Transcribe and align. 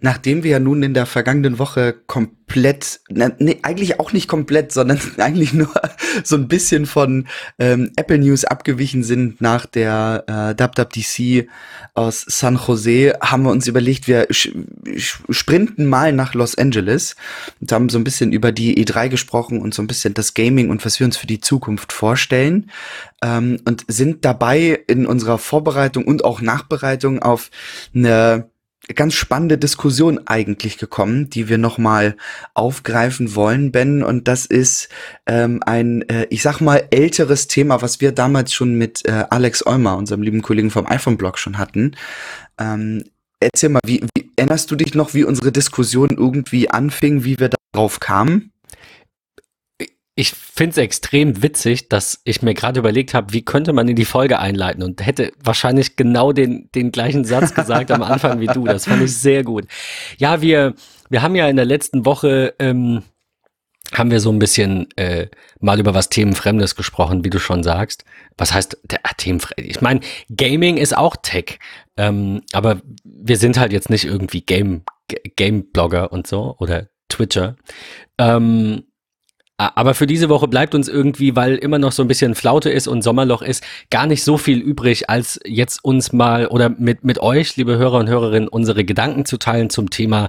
nachdem 0.00 0.44
wir 0.44 0.52
ja 0.52 0.60
nun 0.60 0.82
in 0.82 0.94
der 0.94 1.06
vergangenen 1.06 1.58
Woche 1.58 1.92
komplett, 2.06 3.00
nee, 3.10 3.58
eigentlich 3.62 3.98
auch 3.98 4.12
nicht 4.12 4.28
komplett, 4.28 4.70
sondern 4.72 5.00
eigentlich 5.18 5.52
nur 5.52 5.72
so 6.22 6.36
ein 6.36 6.46
bisschen 6.46 6.86
von 6.86 7.26
ähm, 7.58 7.90
Apple 7.96 8.18
News 8.18 8.44
abgewichen 8.44 9.02
sind 9.02 9.40
nach 9.40 9.66
der 9.66 10.24
äh, 10.28 10.62
WWDC 10.62 11.48
aus 11.94 12.24
San 12.28 12.60
Jose, 12.64 13.18
haben 13.20 13.42
wir 13.42 13.50
uns 13.50 13.66
überlegt, 13.66 14.06
wir 14.06 14.28
sprinten 14.30 15.86
mal 15.86 16.12
nach 16.12 16.34
Los 16.34 16.56
Angeles 16.56 17.16
und 17.60 17.72
haben 17.72 17.88
so 17.88 17.98
ein 17.98 18.04
bisschen 18.04 18.32
über 18.32 18.52
die 18.52 18.84
E3 18.84 19.08
gesprochen 19.08 19.60
und 19.60 19.74
so 19.74 19.82
ein 19.82 19.88
bisschen 19.88 20.14
das 20.14 20.34
Gaming 20.34 20.70
und 20.70 20.84
was 20.84 21.00
wir 21.00 21.06
uns 21.06 21.16
für 21.16 21.26
die 21.26 21.40
Zukunft 21.40 21.92
vorstellen 21.92 22.70
ähm, 23.22 23.58
und 23.64 23.84
sind 23.88 24.24
dabei 24.24 24.80
in 24.86 25.06
unserer 25.06 25.38
Vorbereitung 25.38 26.04
und 26.04 26.24
auch 26.24 26.40
Nachbereitung 26.40 27.20
auf 27.20 27.50
eine 27.94 28.48
ganz 28.94 29.14
spannende 29.14 29.58
Diskussion 29.58 30.20
eigentlich 30.26 30.78
gekommen, 30.78 31.30
die 31.30 31.48
wir 31.48 31.58
nochmal 31.58 32.16
aufgreifen 32.54 33.34
wollen, 33.34 33.72
Ben. 33.72 34.02
Und 34.02 34.28
das 34.28 34.46
ist 34.46 34.88
ähm, 35.26 35.62
ein, 35.64 36.02
äh, 36.08 36.26
ich 36.30 36.42
sag 36.42 36.60
mal, 36.60 36.86
älteres 36.90 37.48
Thema, 37.48 37.82
was 37.82 38.00
wir 38.00 38.12
damals 38.12 38.52
schon 38.52 38.74
mit 38.74 39.06
äh, 39.06 39.24
Alex 39.30 39.66
Eumer, 39.66 39.96
unserem 39.96 40.22
lieben 40.22 40.42
Kollegen 40.42 40.70
vom 40.70 40.86
iPhone-Blog, 40.86 41.38
schon 41.38 41.58
hatten. 41.58 41.96
Ähm, 42.58 43.04
erzähl 43.40 43.68
mal, 43.68 43.80
wie, 43.84 44.04
wie 44.14 44.30
erinnerst 44.36 44.70
du 44.70 44.76
dich 44.76 44.94
noch, 44.94 45.14
wie 45.14 45.24
unsere 45.24 45.52
Diskussion 45.52 46.10
irgendwie 46.10 46.70
anfing, 46.70 47.24
wie 47.24 47.38
wir 47.38 47.50
darauf 47.72 48.00
kamen? 48.00 48.52
Ich 50.18 50.32
finde 50.32 50.72
es 50.72 50.76
extrem 50.78 51.44
witzig, 51.44 51.88
dass 51.88 52.20
ich 52.24 52.42
mir 52.42 52.52
gerade 52.52 52.80
überlegt 52.80 53.14
habe, 53.14 53.32
wie 53.32 53.44
könnte 53.44 53.72
man 53.72 53.86
in 53.86 53.94
die 53.94 54.04
Folge 54.04 54.40
einleiten 54.40 54.82
und 54.82 55.06
hätte 55.06 55.30
wahrscheinlich 55.38 55.94
genau 55.94 56.32
den, 56.32 56.68
den 56.74 56.90
gleichen 56.90 57.24
Satz 57.24 57.54
gesagt 57.54 57.92
am 57.92 58.02
Anfang 58.02 58.40
wie 58.40 58.48
du. 58.48 58.64
Das 58.64 58.86
fand 58.86 59.00
ich 59.00 59.16
sehr 59.16 59.44
gut. 59.44 59.68
Ja, 60.16 60.42
wir, 60.42 60.74
wir 61.08 61.22
haben 61.22 61.36
ja 61.36 61.46
in 61.46 61.54
der 61.54 61.66
letzten 61.66 62.04
Woche, 62.04 62.52
ähm, 62.58 63.04
haben 63.94 64.10
wir 64.10 64.18
so 64.18 64.32
ein 64.32 64.40
bisschen 64.40 64.88
äh, 64.96 65.28
mal 65.60 65.78
über 65.78 65.94
was 65.94 66.08
Themenfremdes 66.08 66.74
gesprochen, 66.74 67.24
wie 67.24 67.30
du 67.30 67.38
schon 67.38 67.62
sagst. 67.62 68.04
Was 68.36 68.52
heißt 68.52 68.76
der 68.90 68.98
ah, 69.04 69.12
Themenfremd? 69.16 69.70
Ich 69.70 69.80
meine, 69.82 70.00
Gaming 70.36 70.78
ist 70.78 70.96
auch 70.96 71.14
Tech, 71.22 71.60
ähm, 71.96 72.42
aber 72.52 72.82
wir 73.04 73.36
sind 73.36 73.56
halt 73.56 73.72
jetzt 73.72 73.88
nicht 73.88 74.04
irgendwie 74.04 74.40
Game 74.40 74.82
Game 75.36 75.70
Blogger 75.70 76.10
und 76.10 76.26
so 76.26 76.56
oder 76.58 76.88
Twitcher. 77.08 77.54
Ähm, 78.18 78.82
aber 79.58 79.94
für 79.94 80.06
diese 80.06 80.28
Woche 80.28 80.46
bleibt 80.46 80.76
uns 80.76 80.88
irgendwie, 80.88 81.34
weil 81.34 81.56
immer 81.56 81.78
noch 81.78 81.90
so 81.90 82.02
ein 82.02 82.08
bisschen 82.08 82.36
Flaute 82.36 82.70
ist 82.70 82.86
und 82.86 83.02
Sommerloch 83.02 83.42
ist, 83.42 83.64
gar 83.90 84.06
nicht 84.06 84.22
so 84.22 84.38
viel 84.38 84.60
übrig, 84.60 85.10
als 85.10 85.40
jetzt 85.44 85.84
uns 85.84 86.12
mal 86.12 86.46
oder 86.46 86.68
mit, 86.68 87.04
mit 87.04 87.18
euch, 87.18 87.56
liebe 87.56 87.76
Hörer 87.76 87.98
und 87.98 88.08
Hörerinnen, 88.08 88.48
unsere 88.48 88.84
Gedanken 88.84 89.24
zu 89.24 89.36
teilen 89.36 89.68
zum 89.68 89.90
Thema 89.90 90.28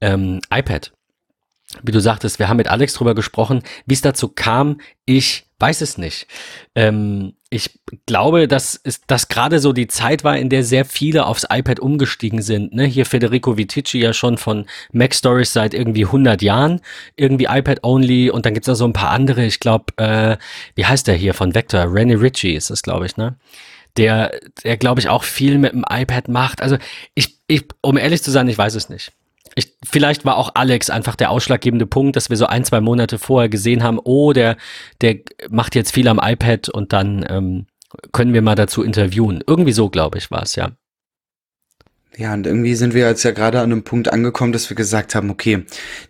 ähm, 0.00 0.40
iPad. 0.54 0.92
Wie 1.82 1.92
du 1.92 2.00
sagtest, 2.00 2.38
wir 2.38 2.48
haben 2.48 2.56
mit 2.56 2.68
Alex 2.68 2.94
drüber 2.94 3.14
gesprochen, 3.14 3.62
wie 3.84 3.94
es 3.94 4.00
dazu 4.00 4.28
kam. 4.28 4.80
Ich 5.04 5.46
weiß 5.58 5.80
es 5.80 5.98
nicht. 5.98 6.28
Ähm, 6.74 7.34
ich 7.50 7.80
glaube, 8.04 8.46
dass 8.46 8.78
es 8.84 9.00
dass 9.06 9.28
gerade 9.28 9.58
so 9.58 9.72
die 9.72 9.86
Zeit 9.86 10.22
war, 10.22 10.36
in 10.36 10.50
der 10.50 10.62
sehr 10.62 10.84
viele 10.84 11.24
aufs 11.24 11.46
iPad 11.48 11.80
umgestiegen 11.80 12.42
sind. 12.42 12.74
Ne? 12.74 12.84
Hier 12.84 13.06
Federico 13.06 13.56
Vitici 13.56 13.98
ja 13.98 14.12
schon 14.12 14.36
von 14.36 14.66
Mac 14.92 15.14
Stories 15.14 15.54
seit 15.54 15.72
irgendwie 15.72 16.04
100 16.04 16.42
Jahren, 16.42 16.80
irgendwie 17.16 17.46
iPad 17.46 17.82
only 17.84 18.28
und 18.30 18.44
dann 18.44 18.52
gibt's 18.52 18.66
da 18.66 18.74
so 18.74 18.84
ein 18.84 18.92
paar 18.92 19.10
andere. 19.10 19.44
Ich 19.44 19.60
glaube, 19.60 19.96
äh, 19.96 20.36
wie 20.74 20.84
heißt 20.84 21.06
der 21.06 21.14
hier 21.14 21.32
von 21.32 21.54
Vector? 21.54 21.86
Rennie 21.92 22.20
Ritchie 22.20 22.54
ist 22.54 22.68
das, 22.68 22.82
glaube 22.82 23.06
ich, 23.06 23.16
ne? 23.16 23.36
Der, 23.96 24.38
der 24.62 24.76
glaube 24.76 25.00
ich 25.00 25.08
auch 25.08 25.24
viel 25.24 25.58
mit 25.58 25.72
dem 25.72 25.84
iPad 25.88 26.28
macht. 26.28 26.62
Also 26.62 26.76
ich, 27.14 27.38
ich, 27.46 27.64
um 27.80 27.96
ehrlich 27.96 28.22
zu 28.22 28.30
sein, 28.30 28.46
ich 28.48 28.58
weiß 28.58 28.74
es 28.74 28.90
nicht. 28.90 29.12
Ich, 29.58 29.76
vielleicht 29.84 30.24
war 30.24 30.36
auch 30.36 30.54
Alex 30.54 30.88
einfach 30.88 31.16
der 31.16 31.30
ausschlaggebende 31.30 31.84
Punkt, 31.84 32.14
dass 32.14 32.30
wir 32.30 32.36
so 32.36 32.46
ein, 32.46 32.64
zwei 32.64 32.80
Monate 32.80 33.18
vorher 33.18 33.48
gesehen 33.48 33.82
haben, 33.82 33.98
oh, 33.98 34.32
der, 34.32 34.56
der 35.00 35.16
macht 35.50 35.74
jetzt 35.74 35.92
viel 35.92 36.06
am 36.06 36.20
iPad 36.22 36.68
und 36.68 36.92
dann 36.92 37.26
ähm, 37.28 37.66
können 38.12 38.34
wir 38.34 38.42
mal 38.42 38.54
dazu 38.54 38.84
interviewen. 38.84 39.42
Irgendwie 39.44 39.72
so, 39.72 39.90
glaube 39.90 40.18
ich, 40.18 40.30
war 40.30 40.44
es, 40.44 40.54
ja. 40.54 40.70
Ja, 42.16 42.34
und 42.34 42.46
irgendwie 42.46 42.76
sind 42.76 42.94
wir 42.94 43.06
jetzt 43.06 43.24
ja 43.24 43.32
gerade 43.32 43.58
an 43.58 43.70
einem 43.70 43.82
Punkt 43.82 44.12
angekommen, 44.12 44.52
dass 44.52 44.70
wir 44.70 44.76
gesagt 44.76 45.16
haben, 45.16 45.30
okay, 45.30 45.64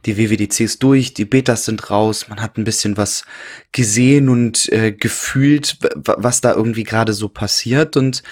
die 0.04 0.18
WWDC 0.18 0.60
ist 0.60 0.82
durch, 0.82 1.14
die 1.14 1.24
Betas 1.24 1.64
sind 1.64 1.90
raus, 1.90 2.28
man 2.28 2.42
hat 2.42 2.58
ein 2.58 2.64
bisschen 2.64 2.98
was 2.98 3.24
gesehen 3.72 4.28
und 4.28 4.70
äh, 4.72 4.92
gefühlt, 4.92 5.78
was 6.04 6.42
da 6.42 6.54
irgendwie 6.54 6.84
gerade 6.84 7.14
so 7.14 7.28
passiert. 7.30 7.96
Und 7.96 8.22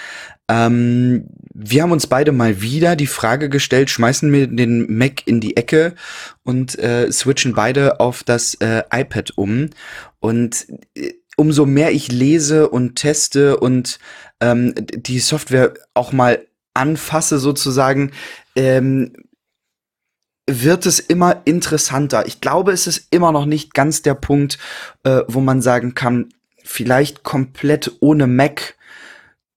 ähm, 0.49 1.27
wir 1.53 1.83
haben 1.83 1.93
uns 1.93 2.07
beide 2.07 2.33
mal 2.33 2.61
wieder 2.61 2.97
die 2.97 3.07
Frage 3.07 3.49
gestellt, 3.49 3.91
schmeißen 3.91 4.31
wir 4.33 4.47
den 4.47 4.97
Mac 4.97 5.27
in 5.27 5.41
die 5.41 5.57
Ecke 5.57 5.95
und 6.45 6.79
äh, 6.79 7.11
switchen 7.11 7.55
beide 7.55 7.99
auf 7.99 8.23
das 8.23 8.55
äh, 8.55 8.83
iPad 8.93 9.33
um. 9.37 9.71
Und 10.21 10.67
äh, 10.95 11.15
umso 11.37 11.67
mehr 11.67 11.93
ich 11.93 12.13
lese 12.13 12.69
und 12.69 12.97
teste 12.97 13.59
und 13.59 13.99
ähm, 14.41 14.75
die 14.77 15.19
Software 15.19 15.75
auch 15.95 16.13
mal 16.13 16.47
anfasse 16.75 17.39
sozusagen, 17.39 18.13
ähm, 18.55 19.13
wird 20.49 20.87
es 20.87 21.01
immer 21.01 21.43
interessanter. 21.45 22.27
Ich 22.27 22.41
glaube, 22.41 22.73
es 22.73 22.87
ist 22.87 23.09
immer 23.11 23.33
noch 23.33 23.47
nicht 23.47 23.75
ganz 23.75 24.03
der 24.03 24.15
Punkt, 24.15 24.59
äh, 25.03 25.23
wo 25.27 25.41
man 25.41 25.61
sagen 25.61 25.95
kann, 25.95 26.29
vielleicht 26.63 27.25
komplett 27.25 27.93
ohne 28.01 28.27
Mac 28.27 28.77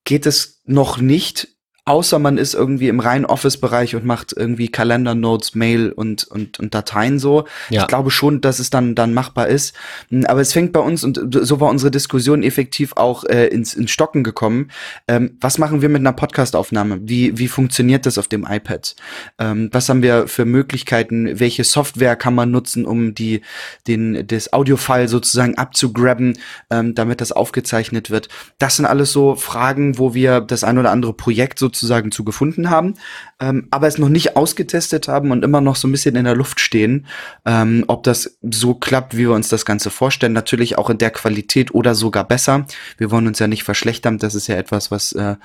geht 0.10 0.26
es 0.26 0.64
noch 0.66 0.98
nicht 0.98 1.50
außer 1.90 2.20
man 2.20 2.38
ist 2.38 2.54
irgendwie 2.54 2.88
im 2.88 3.00
reinen 3.00 3.26
Office-Bereich 3.26 3.96
und 3.96 4.06
macht 4.06 4.32
irgendwie 4.38 4.68
Kalender, 4.68 5.16
Notes, 5.16 5.56
Mail 5.56 5.92
und, 5.92 6.24
und, 6.26 6.60
und 6.60 6.76
Dateien 6.76 7.18
so. 7.18 7.46
Ja. 7.72 7.82
Ich 7.82 7.88
glaube 7.88 8.12
schon, 8.12 8.42
dass 8.42 8.60
es 8.60 8.70
dann, 8.70 8.94
dann 8.94 9.12
machbar 9.12 9.48
ist. 9.48 9.74
Hm, 10.10 10.28
aber 10.28 10.40
es 10.40 10.54
fängt 10.54 10.72
bei 10.72 10.82
uns, 10.82 11.04
und 11.04 11.20
so 11.42 11.60
war 11.60 11.68
unsere 11.68 11.90
Diskussion 11.90 12.44
effektiv 12.44 12.94
auch 12.96 13.24
äh, 13.24 13.48
ins, 13.48 13.74
ins 13.74 13.90
Stocken 13.90 14.24
gekommen. 14.24 14.70
Ähm, 15.08 15.38
was 15.42 15.58
machen 15.58 15.82
wir 15.82 15.90
mit 15.90 16.02
einer 16.02 16.14
Podcast-Aufnahme? 16.14 17.00
Wie, 17.02 17.40
wie 17.40 17.48
funktioniert 17.48 18.06
das 18.06 18.20
auf 18.20 18.28
dem 18.28 18.46
iPad? 18.48 18.96
Ähm, 19.40 19.70
was 19.72 19.90
haben 19.90 20.04
wir 20.04 20.28
für 20.28 20.46
Möglichkeiten? 20.46 21.40
Welche 21.40 21.64
Software 21.64 22.16
kann 22.16 22.36
man 22.36 22.52
nutzen, 22.52 22.86
um 22.86 23.16
die, 23.16 23.42
den, 23.88 24.28
das 24.28 24.54
Audio-File 24.54 25.08
sozusagen 25.08 25.58
abzugraben, 25.58 26.38
ähm, 26.70 26.94
damit 26.94 27.20
das 27.20 27.32
aufgezeichnet 27.32 28.12
wird? 28.12 28.30
Das 28.60 28.76
sind 28.76 28.86
alles 28.86 29.12
so 29.12 29.34
Fragen, 29.34 29.98
wo 29.98 30.14
wir 30.14 30.40
das 30.40 30.64
ein 30.64 30.78
oder 30.78 30.92
andere 30.92 31.14
Projekt 31.14 31.58
sozusagen 31.58 31.79
sozusagen 31.80 32.12
zu 32.12 32.24
gefunden 32.24 32.70
haben, 32.70 32.96
ähm, 33.40 33.68
aber 33.72 33.88
es 33.88 33.98
noch 33.98 34.10
nicht 34.10 34.36
ausgetestet 34.36 35.08
haben 35.08 35.32
und 35.32 35.44
immer 35.44 35.62
noch 35.62 35.76
so 35.76 35.88
ein 35.88 35.92
bisschen 35.92 36.16
in 36.16 36.26
der 36.26 36.36
Luft 36.36 36.60
stehen, 36.60 37.08
ähm, 37.46 37.86
ob 37.88 38.04
das 38.04 38.38
so 38.42 38.74
klappt, 38.76 39.16
wie 39.16 39.24
wir 39.24 39.32
uns 39.32 39.50
das 39.50 39.66
Ganze 39.66 39.90
vorstellen. 39.90 40.34
Natürlich 40.34 40.78
auch 40.78 40.90
in 40.90 40.98
der 40.98 41.12
Qualität 41.12 41.74
oder 41.74 41.96
sogar 41.96 42.26
besser. 42.26 42.66
Wir 42.98 43.12
wollen 43.12 43.28
uns 43.28 43.40
ja 43.40 43.48
nicht 43.48 43.64
verschlechtern. 43.64 44.18
Das 44.18 44.36
ist 44.36 44.48
ja 44.48 44.56
etwas, 44.56 44.92
was 44.92 45.14
äh, 45.14 45.36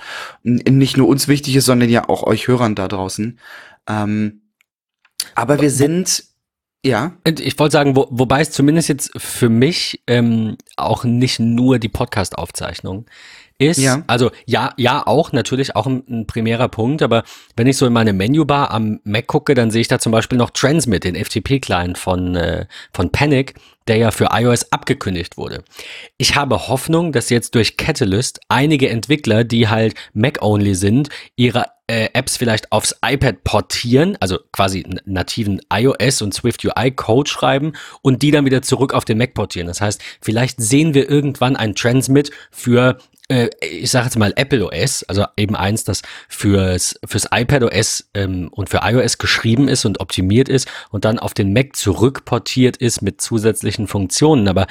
nicht 0.43 0.97
nur 0.97 1.09
uns 1.09 1.29
wichtig 1.29 1.57
ist, 1.57 1.67
sondern 1.67 1.89
ja 1.89 2.09
auch 2.09 2.23
euch 2.25 2.49
Hörern 2.49 2.75
da 2.75 2.89
draußen. 2.89 3.39
Ähm, 3.89 4.43
aber 5.35 5.61
wir 5.61 5.71
sind 5.71 6.25
ja. 6.85 7.17
Ich 7.27 7.59
wollte 7.59 7.73
sagen, 7.73 7.97
wo, 7.97 8.07
wobei 8.11 8.43
es 8.43 8.51
zumindest 8.51 8.89
jetzt 8.89 9.11
für 9.17 9.49
mich 9.49 10.03
ähm, 10.07 10.59
auch 10.77 11.05
nicht 11.05 11.41
nur 11.41 11.79
die 11.79 11.89
Podcast-Aufzeichnung 11.89 13.07
ist, 13.67 13.79
ja. 13.79 14.03
also 14.07 14.31
ja, 14.47 14.73
ja 14.77 15.07
auch, 15.07 15.33
natürlich 15.33 15.77
auch 15.77 15.87
ein, 15.87 16.05
ein 16.09 16.27
primärer 16.27 16.69
Punkt, 16.69 17.03
aber 17.03 17.25
wenn 17.57 17.67
ich 17.67 17.77
so 17.77 17.87
in 17.87 17.93
meine 17.93 18.13
Menübar 18.13 18.71
am 18.71 19.01
Mac 19.05 19.27
gucke, 19.27 19.55
dann 19.55 19.71
sehe 19.71 19.81
ich 19.81 19.89
da 19.89 19.99
zum 19.99 20.13
Beispiel 20.13 20.39
noch 20.39 20.51
Transmit, 20.51 21.05
den 21.05 21.17
FTP-Client 21.17 21.99
von, 21.99 22.37
äh, 22.37 22.67
von 22.93 23.11
Panic, 23.11 23.55
der 23.87 23.97
ja 23.97 24.11
für 24.11 24.29
iOS 24.33 24.73
abgekündigt 24.73 25.37
wurde. 25.37 25.63
Ich 26.17 26.37
habe 26.37 26.69
Hoffnung, 26.69 27.13
dass 27.13 27.31
jetzt 27.31 27.55
durch 27.55 27.77
Catalyst 27.77 28.41
einige 28.49 28.89
Entwickler, 28.89 29.45
die 29.45 29.69
halt 29.69 29.95
Mac-only 30.15 30.75
sind, 30.75 31.11
ihre 31.37 31.67
äh, 31.87 32.09
Apps 32.15 32.37
vielleicht 32.37 32.73
aufs 32.73 32.97
iPad 33.05 33.45
portieren, 33.45 34.17
also 34.21 34.39
quasi 34.53 34.87
nativen 35.05 35.61
iOS 35.71 36.23
und 36.23 36.33
Swift 36.33 36.65
UI 36.65 36.91
Code 36.93 37.29
schreiben 37.29 37.75
und 38.01 38.23
die 38.23 38.31
dann 38.31 38.47
wieder 38.47 38.63
zurück 38.63 38.95
auf 38.95 39.05
den 39.05 39.19
Mac 39.19 39.35
portieren. 39.35 39.67
Das 39.67 39.81
heißt, 39.81 40.01
vielleicht 40.21 40.61
sehen 40.61 40.95
wir 40.95 41.11
irgendwann 41.11 41.57
ein 41.57 41.75
Transmit 41.75 42.31
für 42.51 42.99
äh, 43.29 43.49
ich 43.61 43.91
sage 43.91 44.07
jetzt 44.07 44.17
mal 44.17 44.33
Apple 44.37 44.67
OS, 44.67 45.03
also 45.05 45.25
eben 45.37 45.57
eins, 45.57 45.85
das 45.85 46.03
fürs, 46.29 46.99
fürs 47.07 47.29
iPad 47.33 47.65
OS 47.65 48.09
ähm, 48.15 48.49
und 48.51 48.69
für 48.69 48.81
iOS 48.83 49.19
geschrieben 49.19 49.69
ist 49.69 49.85
und 49.85 50.01
optimiert 50.01 50.49
ist 50.49 50.69
und 50.91 51.05
dann 51.05 51.19
auf 51.19 51.35
den 51.35 51.53
Mac 51.53 51.77
zurückportiert 51.77 52.77
ist 52.77 53.03
mit 53.03 53.21
zusätzlichen 53.21 53.87
Funktionen. 53.87 54.49
Aber 54.49 54.67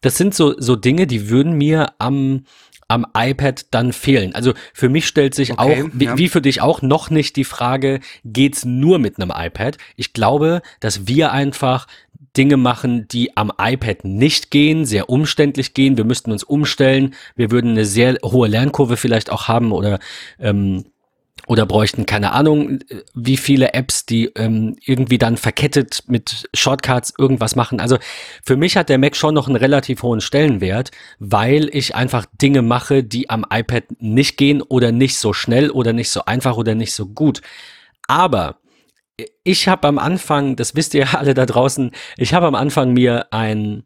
das 0.00 0.16
sind 0.16 0.34
so, 0.34 0.58
so 0.58 0.76
Dinge, 0.76 1.06
die 1.06 1.28
würden 1.28 1.54
mir 1.54 1.92
am 1.98 2.44
am 2.88 3.06
iPad 3.14 3.66
dann 3.70 3.92
fehlen. 3.92 4.34
Also 4.34 4.54
für 4.72 4.88
mich 4.88 5.06
stellt 5.06 5.34
sich 5.34 5.52
okay, 5.52 5.82
auch, 5.84 5.90
wie, 5.92 6.04
ja. 6.06 6.18
wie, 6.18 6.28
für 6.28 6.40
dich 6.40 6.62
auch, 6.62 6.82
noch 6.82 7.10
nicht 7.10 7.36
die 7.36 7.44
Frage, 7.44 8.00
geht's 8.24 8.64
nur 8.64 8.98
mit 8.98 9.20
einem 9.20 9.32
iPad? 9.34 9.76
Ich 9.96 10.14
glaube, 10.14 10.62
dass 10.80 11.06
wir 11.06 11.30
einfach 11.32 11.86
Dinge 12.36 12.56
machen, 12.56 13.06
die 13.08 13.36
am 13.36 13.52
iPad 13.58 14.04
nicht 14.04 14.50
gehen, 14.50 14.84
sehr 14.84 15.10
umständlich 15.10 15.74
gehen. 15.74 15.96
Wir 15.96 16.04
müssten 16.04 16.32
uns 16.32 16.44
umstellen. 16.44 17.14
Wir 17.36 17.50
würden 17.50 17.72
eine 17.72 17.84
sehr 17.84 18.16
hohe 18.24 18.48
Lernkurve 18.48 18.96
vielleicht 18.96 19.30
auch 19.30 19.48
haben 19.48 19.72
oder 19.72 19.98
ähm, 20.38 20.84
oder 21.48 21.64
bräuchten 21.64 22.04
keine 22.04 22.32
Ahnung, 22.32 22.80
wie 23.14 23.38
viele 23.38 23.72
Apps, 23.72 24.04
die 24.04 24.26
ähm, 24.36 24.76
irgendwie 24.84 25.16
dann 25.16 25.38
verkettet 25.38 26.04
mit 26.06 26.46
Shortcuts 26.52 27.14
irgendwas 27.16 27.56
machen. 27.56 27.80
Also 27.80 27.96
für 28.44 28.56
mich 28.56 28.76
hat 28.76 28.90
der 28.90 28.98
Mac 28.98 29.16
schon 29.16 29.34
noch 29.34 29.46
einen 29.46 29.56
relativ 29.56 30.02
hohen 30.02 30.20
Stellenwert, 30.20 30.90
weil 31.18 31.70
ich 31.74 31.94
einfach 31.94 32.26
Dinge 32.40 32.60
mache, 32.60 33.02
die 33.02 33.30
am 33.30 33.46
iPad 33.50 33.84
nicht 33.98 34.36
gehen 34.36 34.60
oder 34.60 34.92
nicht 34.92 35.16
so 35.16 35.32
schnell 35.32 35.70
oder 35.70 35.94
nicht 35.94 36.10
so 36.10 36.26
einfach 36.26 36.58
oder 36.58 36.74
nicht 36.74 36.92
so 36.92 37.06
gut. 37.06 37.40
Aber 38.06 38.58
ich 39.42 39.68
habe 39.68 39.88
am 39.88 39.98
Anfang, 39.98 40.54
das 40.54 40.76
wisst 40.76 40.92
ihr 40.92 41.18
alle 41.18 41.32
da 41.32 41.46
draußen, 41.46 41.92
ich 42.18 42.34
habe 42.34 42.46
am 42.46 42.56
Anfang 42.56 42.92
mir 42.92 43.32
ein 43.32 43.84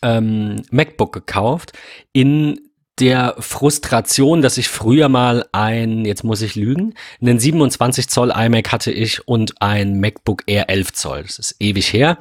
ähm, 0.00 0.62
MacBook 0.70 1.12
gekauft 1.12 1.72
in 2.14 2.69
der 3.00 3.34
Frustration, 3.38 4.42
dass 4.42 4.58
ich 4.58 4.68
früher 4.68 5.08
mal 5.08 5.46
ein, 5.52 6.04
jetzt 6.04 6.22
muss 6.22 6.42
ich 6.42 6.54
lügen, 6.54 6.94
einen 7.20 7.38
27 7.38 8.08
Zoll 8.08 8.30
iMac 8.30 8.70
hatte 8.70 8.92
ich 8.92 9.26
und 9.26 9.60
ein 9.60 9.98
MacBook 10.00 10.42
Air 10.46 10.68
11 10.68 10.92
Zoll. 10.92 11.22
Das 11.22 11.38
ist 11.38 11.56
ewig 11.60 11.92
her. 11.92 12.18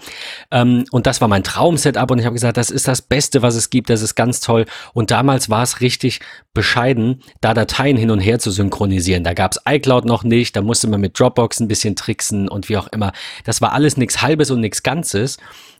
Ähm, 0.51 0.85
und 0.91 1.05
das 1.05 1.19
war 1.19 1.27
mein 1.27 1.43
Traum-Setup 1.43 2.09
und 2.09 2.19
ich 2.19 2.25
habe 2.25 2.33
gesagt, 2.33 2.57
das 2.57 2.69
ist 2.69 2.87
das 2.87 3.01
Beste, 3.01 3.41
was 3.41 3.55
es 3.55 3.69
gibt, 3.69 3.89
das 3.89 4.01
ist 4.01 4.15
ganz 4.15 4.39
toll. 4.39 4.65
Und 4.93 5.11
damals 5.11 5.49
war 5.49 5.63
es 5.63 5.81
richtig 5.81 6.21
bescheiden, 6.53 7.21
da 7.41 7.53
Dateien 7.53 7.97
hin 7.97 8.11
und 8.11 8.19
her 8.19 8.39
zu 8.39 8.51
synchronisieren. 8.51 9.23
Da 9.23 9.33
gab 9.33 9.51
es 9.51 9.61
iCloud 9.67 10.05
noch 10.05 10.23
nicht, 10.23 10.55
da 10.55 10.61
musste 10.61 10.87
man 10.87 11.01
mit 11.01 11.19
Dropbox 11.19 11.59
ein 11.59 11.67
bisschen 11.67 11.95
tricksen 11.95 12.47
und 12.47 12.69
wie 12.69 12.77
auch 12.77 12.87
immer. 12.87 13.11
Das 13.43 13.61
war 13.61 13.73
alles 13.73 13.97
nichts 13.97 14.21
Halbes 14.21 14.49
und 14.49 14.61
nichts 14.61 14.81
Ganzes. 14.83 15.37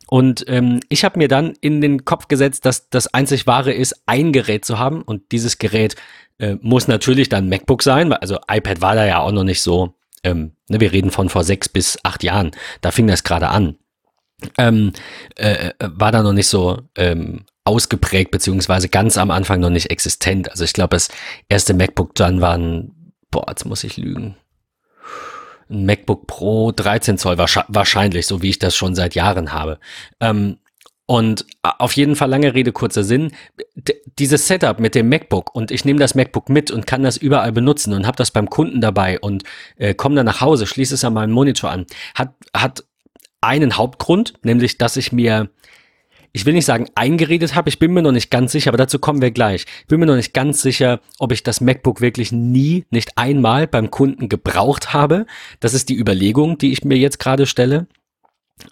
Und 0.10 0.44
ähm, 0.48 0.80
ich 0.90 1.04
habe 1.04 1.20
mir 1.20 1.28
dann 1.28 1.54
in 1.62 1.82
den 1.82 2.04
Kopf 2.04 2.28
gesetzt, 2.28 2.66
dass 2.66 2.90
das 2.90 3.14
einzig 3.14 3.46
wahre 3.46 3.72
ist, 3.72 3.96
ein 4.08 4.32
Gerät 4.32 4.66
zu 4.66 4.80
haben. 4.80 5.04
Und 5.04 5.32
dieses 5.32 5.60
Gerät 5.60 5.96
äh, 6.40 6.56
muss 6.62 6.88
natürlich 6.88 7.30
dann 7.30 7.48
MacBook 7.48 7.84
sein, 7.84 8.12
also 8.14 8.38
iPad 8.50 8.82
war 8.82 8.96
da 8.96 9.06
ja 9.06 9.20
auch 9.20 9.32
noch 9.32 9.44
nicht 9.44 9.62
so. 9.62 9.94
Ähm, 10.24 10.54
ne, 10.68 10.80
wir 10.80 10.92
reden 10.92 11.12
von 11.12 11.30
vor 11.30 11.44
sechs 11.44 11.70
bis 11.70 12.00
acht 12.04 12.24
Jahren. 12.24 12.52
Da 12.82 12.92
fing 12.92 13.08
das 13.08 13.24
gerade 13.24 13.50
an. 13.50 13.78
Ähm, 14.58 14.94
äh, 15.36 15.74
war 15.80 16.12
da 16.12 16.24
noch 16.24 16.34
nicht 16.34 16.48
so 16.48 16.80
ähm, 16.96 17.46
ausgeprägt, 17.64 18.32
beziehungsweise 18.32 18.90
ganz 18.90 19.18
am 19.18 19.32
Anfang 19.32 19.60
noch 19.60 19.70
nicht 19.70 19.92
existent. 19.92 20.50
Also 20.50 20.64
ich 20.64 20.74
glaube, 20.74 20.96
das 20.96 21.10
erste 21.50 21.74
MacBook 21.74 22.16
dann 22.16 22.42
waren, 22.42 23.14
boah, 23.32 23.46
jetzt 23.48 23.66
muss 23.66 23.84
ich 23.84 23.98
lügen, 23.98 24.36
ein 25.70 25.86
MacBook 25.86 26.28
Pro 26.28 26.72
13 26.72 27.18
Zoll 27.18 27.38
wahrscheinlich, 27.38 28.28
so 28.28 28.42
wie 28.42 28.50
ich 28.50 28.60
das 28.60 28.76
schon 28.76 28.96
seit 28.96 29.16
Jahren 29.16 29.52
habe. 29.52 29.80
Ähm, 30.20 30.58
und 31.06 31.48
auf 31.64 31.94
jeden 31.94 32.16
Fall 32.16 32.30
lange 32.30 32.54
Rede, 32.54 32.72
kurzer 32.72 33.04
Sinn. 33.04 33.32
Dieses 34.20 34.48
Setup 34.48 34.80
mit 34.80 34.94
dem 34.94 35.10
MacBook 35.10 35.56
und 35.56 35.72
ich 35.72 35.84
nehme 35.84 36.00
das 36.00 36.14
MacBook 36.14 36.50
mit 36.50 36.70
und 36.70 36.86
kann 36.86 37.02
das 37.02 37.18
überall 37.18 37.52
benutzen 37.52 37.94
und 37.94 38.06
habe 38.06 38.16
das 38.16 38.30
beim 38.30 38.48
Kunden 38.48 38.80
dabei 38.80 39.20
und 39.20 39.44
äh, 39.78 39.96
komme 39.96 40.16
dann 40.16 40.28
nach 40.28 40.42
Hause, 40.42 40.68
schließe 40.68 40.94
es 40.94 41.04
an 41.04 41.14
meinen 41.14 41.34
Monitor 41.34 41.72
an, 41.72 41.88
hat, 42.14 42.36
hat 42.56 42.84
einen 43.42 43.76
Hauptgrund, 43.76 44.34
nämlich 44.44 44.78
dass 44.78 44.98
ich 44.98 45.12
mir 45.12 45.50
ich 46.32 46.46
will 46.46 46.54
nicht 46.54 46.66
sagen 46.66 46.88
eingeredet 46.96 47.56
habe, 47.56 47.70
ich 47.70 47.80
bin 47.80 47.94
mir 47.94 48.02
noch 48.02 48.12
nicht 48.12 48.30
ganz 48.32 48.52
sicher, 48.52 48.70
aber 48.70 48.78
dazu 48.78 49.00
kommen 49.00 49.22
wir 49.22 49.32
gleich. 49.32 49.66
Ich 49.82 49.88
bin 49.88 50.00
mir 50.00 50.06
noch 50.06 50.16
nicht 50.16 50.34
ganz 50.34 50.62
sicher, 50.62 51.00
ob 51.18 51.32
ich 51.32 51.44
das 51.44 51.62
MacBook 51.62 52.02
wirklich 52.02 52.32
nie, 52.32 52.86
nicht 52.92 53.18
einmal 53.18 53.68
beim 53.68 53.92
Kunden 53.92 54.30
gebraucht 54.30 54.94
habe. 54.94 55.26
Das 55.60 55.74
ist 55.74 55.90
die 55.90 55.98
Überlegung, 55.98 56.58
die 56.58 56.72
ich 56.72 56.84
mir 56.84 56.98
jetzt 56.98 57.20
gerade 57.20 57.46
stelle. 57.46 57.88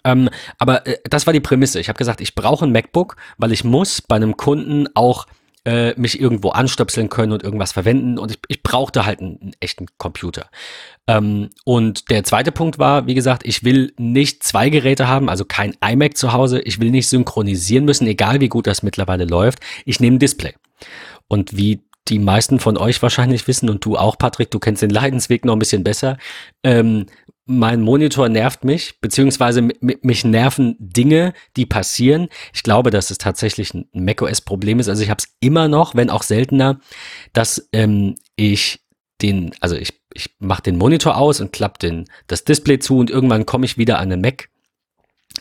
Ähm, 0.04 0.28
aber 0.58 0.86
äh, 0.86 0.98
das 1.08 1.26
war 1.26 1.32
die 1.32 1.40
Prämisse. 1.40 1.80
Ich 1.80 1.88
habe 1.88 1.98
gesagt, 1.98 2.20
ich 2.20 2.34
brauche 2.34 2.64
ein 2.64 2.72
MacBook, 2.72 3.16
weil 3.38 3.52
ich 3.52 3.64
muss 3.64 4.02
bei 4.02 4.16
einem 4.16 4.36
Kunden 4.36 4.86
auch 4.94 5.26
äh, 5.68 5.92
mich 6.00 6.18
irgendwo 6.18 6.48
anstöpseln 6.48 7.10
können 7.10 7.32
und 7.32 7.42
irgendwas 7.42 7.72
verwenden. 7.72 8.18
Und 8.18 8.30
ich, 8.30 8.38
ich 8.48 8.62
brauchte 8.62 9.04
halt 9.04 9.20
einen, 9.20 9.38
einen 9.38 9.52
echten 9.60 9.84
Computer. 9.98 10.48
Ähm, 11.06 11.50
und 11.66 12.08
der 12.10 12.24
zweite 12.24 12.52
Punkt 12.52 12.78
war, 12.78 13.06
wie 13.06 13.14
gesagt, 13.14 13.42
ich 13.44 13.64
will 13.64 13.92
nicht 13.98 14.42
zwei 14.42 14.70
Geräte 14.70 15.08
haben, 15.08 15.28
also 15.28 15.44
kein 15.44 15.76
iMac 15.84 16.16
zu 16.16 16.32
Hause. 16.32 16.62
Ich 16.62 16.80
will 16.80 16.90
nicht 16.90 17.08
synchronisieren 17.08 17.84
müssen, 17.84 18.06
egal 18.06 18.40
wie 18.40 18.48
gut 18.48 18.66
das 18.66 18.82
mittlerweile 18.82 19.26
läuft. 19.26 19.60
Ich 19.84 20.00
nehme 20.00 20.16
Display. 20.16 20.54
Und 21.26 21.54
wie 21.54 21.82
die 22.08 22.18
meisten 22.18 22.60
von 22.60 22.78
euch 22.78 23.02
wahrscheinlich 23.02 23.46
wissen 23.46 23.68
und 23.68 23.84
du 23.84 23.98
auch, 23.98 24.16
Patrick, 24.16 24.50
du 24.50 24.58
kennst 24.58 24.80
den 24.80 24.88
Leidensweg 24.88 25.44
noch 25.44 25.52
ein 25.52 25.58
bisschen 25.58 25.84
besser. 25.84 26.16
Ähm, 26.64 27.04
mein 27.50 27.80
Monitor 27.80 28.28
nervt 28.28 28.62
mich, 28.62 29.00
beziehungsweise 29.00 29.66
mich 29.80 30.24
nerven 30.24 30.76
Dinge, 30.78 31.32
die 31.56 31.64
passieren. 31.64 32.28
Ich 32.52 32.62
glaube, 32.62 32.90
dass 32.90 33.10
es 33.10 33.16
tatsächlich 33.16 33.72
ein 33.72 33.88
macOS-Problem 33.92 34.78
ist. 34.80 34.88
Also 34.90 35.02
ich 35.02 35.08
habe 35.08 35.18
es 35.18 35.34
immer 35.40 35.66
noch, 35.66 35.94
wenn 35.94 36.10
auch 36.10 36.22
seltener, 36.22 36.78
dass 37.32 37.68
ähm, 37.72 38.16
ich 38.36 38.80
den, 39.22 39.54
also 39.60 39.76
ich, 39.76 39.98
ich 40.12 40.36
mache 40.38 40.62
den 40.62 40.76
Monitor 40.76 41.16
aus 41.16 41.40
und 41.40 41.50
klappe 41.52 41.78
den 41.78 42.04
das 42.26 42.44
Display 42.44 42.80
zu 42.80 42.98
und 42.98 43.10
irgendwann 43.10 43.46
komme 43.46 43.64
ich 43.64 43.78
wieder 43.78 43.98
an 43.98 44.10
den 44.10 44.20
Mac 44.20 44.50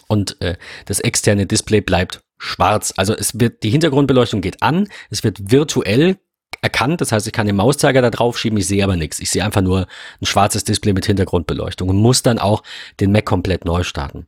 und 0.07 0.41
äh, 0.41 0.55
das 0.85 1.01
externe 1.01 1.45
Display 1.45 1.81
bleibt 1.81 2.21
schwarz. 2.37 2.93
Also 2.95 3.13
es 3.13 3.37
wird 3.39 3.63
die 3.63 3.69
Hintergrundbeleuchtung 3.69 4.39
geht 4.39 4.63
an, 4.63 4.87
es 5.09 5.25
wird 5.25 5.51
virtuell 5.51 6.17
erkannt. 6.61 7.01
Das 7.01 7.11
heißt, 7.11 7.27
ich 7.27 7.33
kann 7.33 7.47
den 7.47 7.55
Mauszeiger 7.55 8.01
da 8.01 8.09
drauf 8.09 8.37
schieben, 8.37 8.57
ich 8.57 8.67
sehe 8.67 8.83
aber 8.83 8.95
nichts. 8.95 9.19
Ich 9.19 9.29
sehe 9.29 9.43
einfach 9.43 9.61
nur 9.61 9.87
ein 10.21 10.25
schwarzes 10.25 10.63
Display 10.63 10.93
mit 10.93 11.05
Hintergrundbeleuchtung 11.05 11.89
und 11.89 11.97
muss 11.97 12.23
dann 12.23 12.39
auch 12.39 12.63
den 12.99 13.11
Mac 13.11 13.25
komplett 13.25 13.65
neu 13.65 13.83
starten. 13.83 14.27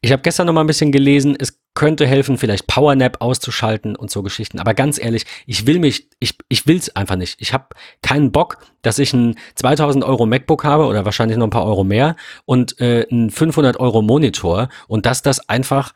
Ich 0.00 0.12
habe 0.12 0.22
gestern 0.22 0.46
noch 0.46 0.52
mal 0.52 0.62
ein 0.62 0.66
bisschen 0.66 0.92
gelesen, 0.92 1.36
es 1.38 1.58
könnte 1.74 2.06
helfen, 2.06 2.36
vielleicht 2.36 2.66
PowerNap 2.66 3.20
auszuschalten 3.20 3.96
und 3.96 4.10
so 4.10 4.22
Geschichten. 4.22 4.58
Aber 4.58 4.74
ganz 4.74 5.02
ehrlich, 5.02 5.24
ich 5.46 5.66
will 5.66 5.78
mich, 5.78 6.08
ich, 6.18 6.36
ich 6.48 6.66
will's 6.66 6.94
einfach 6.94 7.16
nicht. 7.16 7.40
Ich 7.40 7.52
habe 7.54 7.66
keinen 8.02 8.30
Bock, 8.30 8.58
dass 8.82 8.98
ich 8.98 9.12
ein 9.14 9.36
2000 9.54 10.04
Euro 10.04 10.26
MacBook 10.26 10.64
habe 10.64 10.86
oder 10.86 11.04
wahrscheinlich 11.04 11.38
noch 11.38 11.46
ein 11.46 11.50
paar 11.50 11.64
Euro 11.64 11.84
mehr 11.84 12.16
und 12.44 12.78
äh, 12.80 13.06
ein 13.10 13.30
500 13.30 13.80
Euro 13.80 14.02
Monitor 14.02 14.68
und 14.86 15.06
dass 15.06 15.22
das 15.22 15.48
einfach 15.48 15.94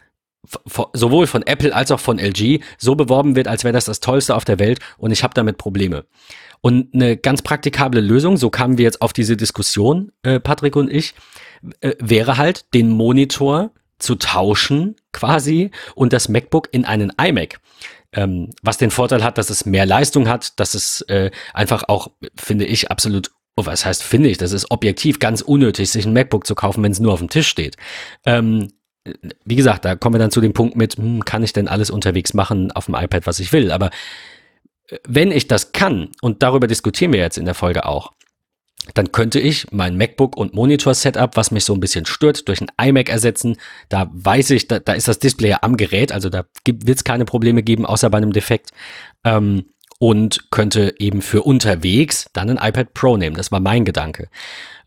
sowohl 0.92 1.26
von 1.26 1.42
Apple 1.42 1.74
als 1.74 1.90
auch 1.90 2.00
von 2.00 2.18
LG 2.18 2.60
so 2.78 2.94
beworben 2.94 3.36
wird, 3.36 3.48
als 3.48 3.64
wäre 3.64 3.72
das 3.72 3.86
das 3.86 4.00
Tollste 4.00 4.34
auf 4.34 4.44
der 4.44 4.58
Welt 4.58 4.78
und 4.98 5.10
ich 5.10 5.22
habe 5.22 5.34
damit 5.34 5.58
Probleme. 5.58 6.06
Und 6.60 6.94
eine 6.94 7.16
ganz 7.16 7.42
praktikable 7.42 8.00
Lösung, 8.00 8.36
so 8.36 8.50
kamen 8.50 8.78
wir 8.78 8.84
jetzt 8.84 9.02
auf 9.02 9.12
diese 9.12 9.36
Diskussion, 9.36 10.12
äh, 10.22 10.40
Patrick 10.40 10.76
und 10.76 10.90
ich, 10.90 11.14
äh, 11.80 11.94
wäre 11.98 12.36
halt, 12.36 12.72
den 12.74 12.90
Monitor 12.90 13.72
zu 13.98 14.14
tauschen 14.14 14.96
quasi 15.12 15.70
und 15.94 16.12
das 16.12 16.28
MacBook 16.28 16.68
in 16.72 16.84
einen 16.84 17.12
iMac. 17.20 17.58
Ähm, 18.12 18.50
was 18.62 18.78
den 18.78 18.90
Vorteil 18.90 19.24
hat, 19.24 19.36
dass 19.36 19.50
es 19.50 19.66
mehr 19.66 19.84
Leistung 19.84 20.28
hat, 20.28 20.58
dass 20.60 20.74
es 20.74 21.02
äh, 21.02 21.30
einfach 21.52 21.84
auch, 21.88 22.08
finde 22.36 22.64
ich, 22.64 22.90
absolut 22.90 23.30
Oh, 23.58 23.64
was 23.64 23.86
heißt, 23.86 24.02
finde 24.02 24.28
ich, 24.28 24.36
das 24.36 24.52
ist 24.52 24.70
objektiv 24.70 25.18
ganz 25.18 25.40
unnötig, 25.40 25.90
sich 25.90 26.04
ein 26.04 26.12
MacBook 26.12 26.46
zu 26.46 26.54
kaufen, 26.54 26.82
wenn 26.82 26.92
es 26.92 27.00
nur 27.00 27.14
auf 27.14 27.20
dem 27.20 27.30
Tisch 27.30 27.48
steht. 27.48 27.76
Ähm, 28.26 28.68
wie 29.44 29.56
gesagt, 29.56 29.84
da 29.84 29.96
kommen 29.96 30.14
wir 30.14 30.18
dann 30.18 30.30
zu 30.30 30.40
dem 30.40 30.52
Punkt 30.52 30.76
mit, 30.76 30.96
hm, 30.96 31.24
kann 31.24 31.42
ich 31.42 31.52
denn 31.52 31.68
alles 31.68 31.90
unterwegs 31.90 32.34
machen 32.34 32.72
auf 32.72 32.86
dem 32.86 32.94
iPad, 32.94 33.26
was 33.26 33.40
ich 33.40 33.52
will? 33.52 33.72
Aber 33.72 33.90
äh, 34.88 34.98
wenn 35.06 35.30
ich 35.30 35.48
das 35.48 35.72
kann, 35.72 36.10
und 36.22 36.42
darüber 36.42 36.66
diskutieren 36.66 37.12
wir 37.12 37.20
jetzt 37.20 37.38
in 37.38 37.44
der 37.44 37.54
Folge 37.54 37.86
auch, 37.86 38.12
dann 38.94 39.10
könnte 39.10 39.40
ich 39.40 39.66
mein 39.72 39.96
MacBook 39.96 40.36
und 40.36 40.54
Monitor-Setup, 40.54 41.36
was 41.36 41.50
mich 41.50 41.64
so 41.64 41.74
ein 41.74 41.80
bisschen 41.80 42.06
stört, 42.06 42.46
durch 42.46 42.60
ein 42.60 42.70
iMac 42.80 43.08
ersetzen. 43.08 43.56
Da 43.88 44.08
weiß 44.12 44.50
ich, 44.50 44.68
da, 44.68 44.78
da 44.78 44.92
ist 44.92 45.08
das 45.08 45.18
Display 45.18 45.50
ja 45.50 45.58
am 45.62 45.76
Gerät, 45.76 46.12
also 46.12 46.28
da 46.28 46.44
wird 46.64 46.96
es 46.96 47.04
keine 47.04 47.24
Probleme 47.24 47.62
geben, 47.62 47.84
außer 47.84 48.10
bei 48.10 48.18
einem 48.18 48.32
Defekt. 48.32 48.70
Ähm, 49.24 49.64
und 49.98 50.50
könnte 50.50 50.94
eben 50.98 51.22
für 51.22 51.42
unterwegs 51.42 52.28
dann 52.34 52.50
ein 52.50 52.68
iPad 52.68 52.92
Pro 52.92 53.16
nehmen. 53.16 53.36
Das 53.36 53.50
war 53.50 53.60
mein 53.60 53.84
Gedanke. 53.84 54.28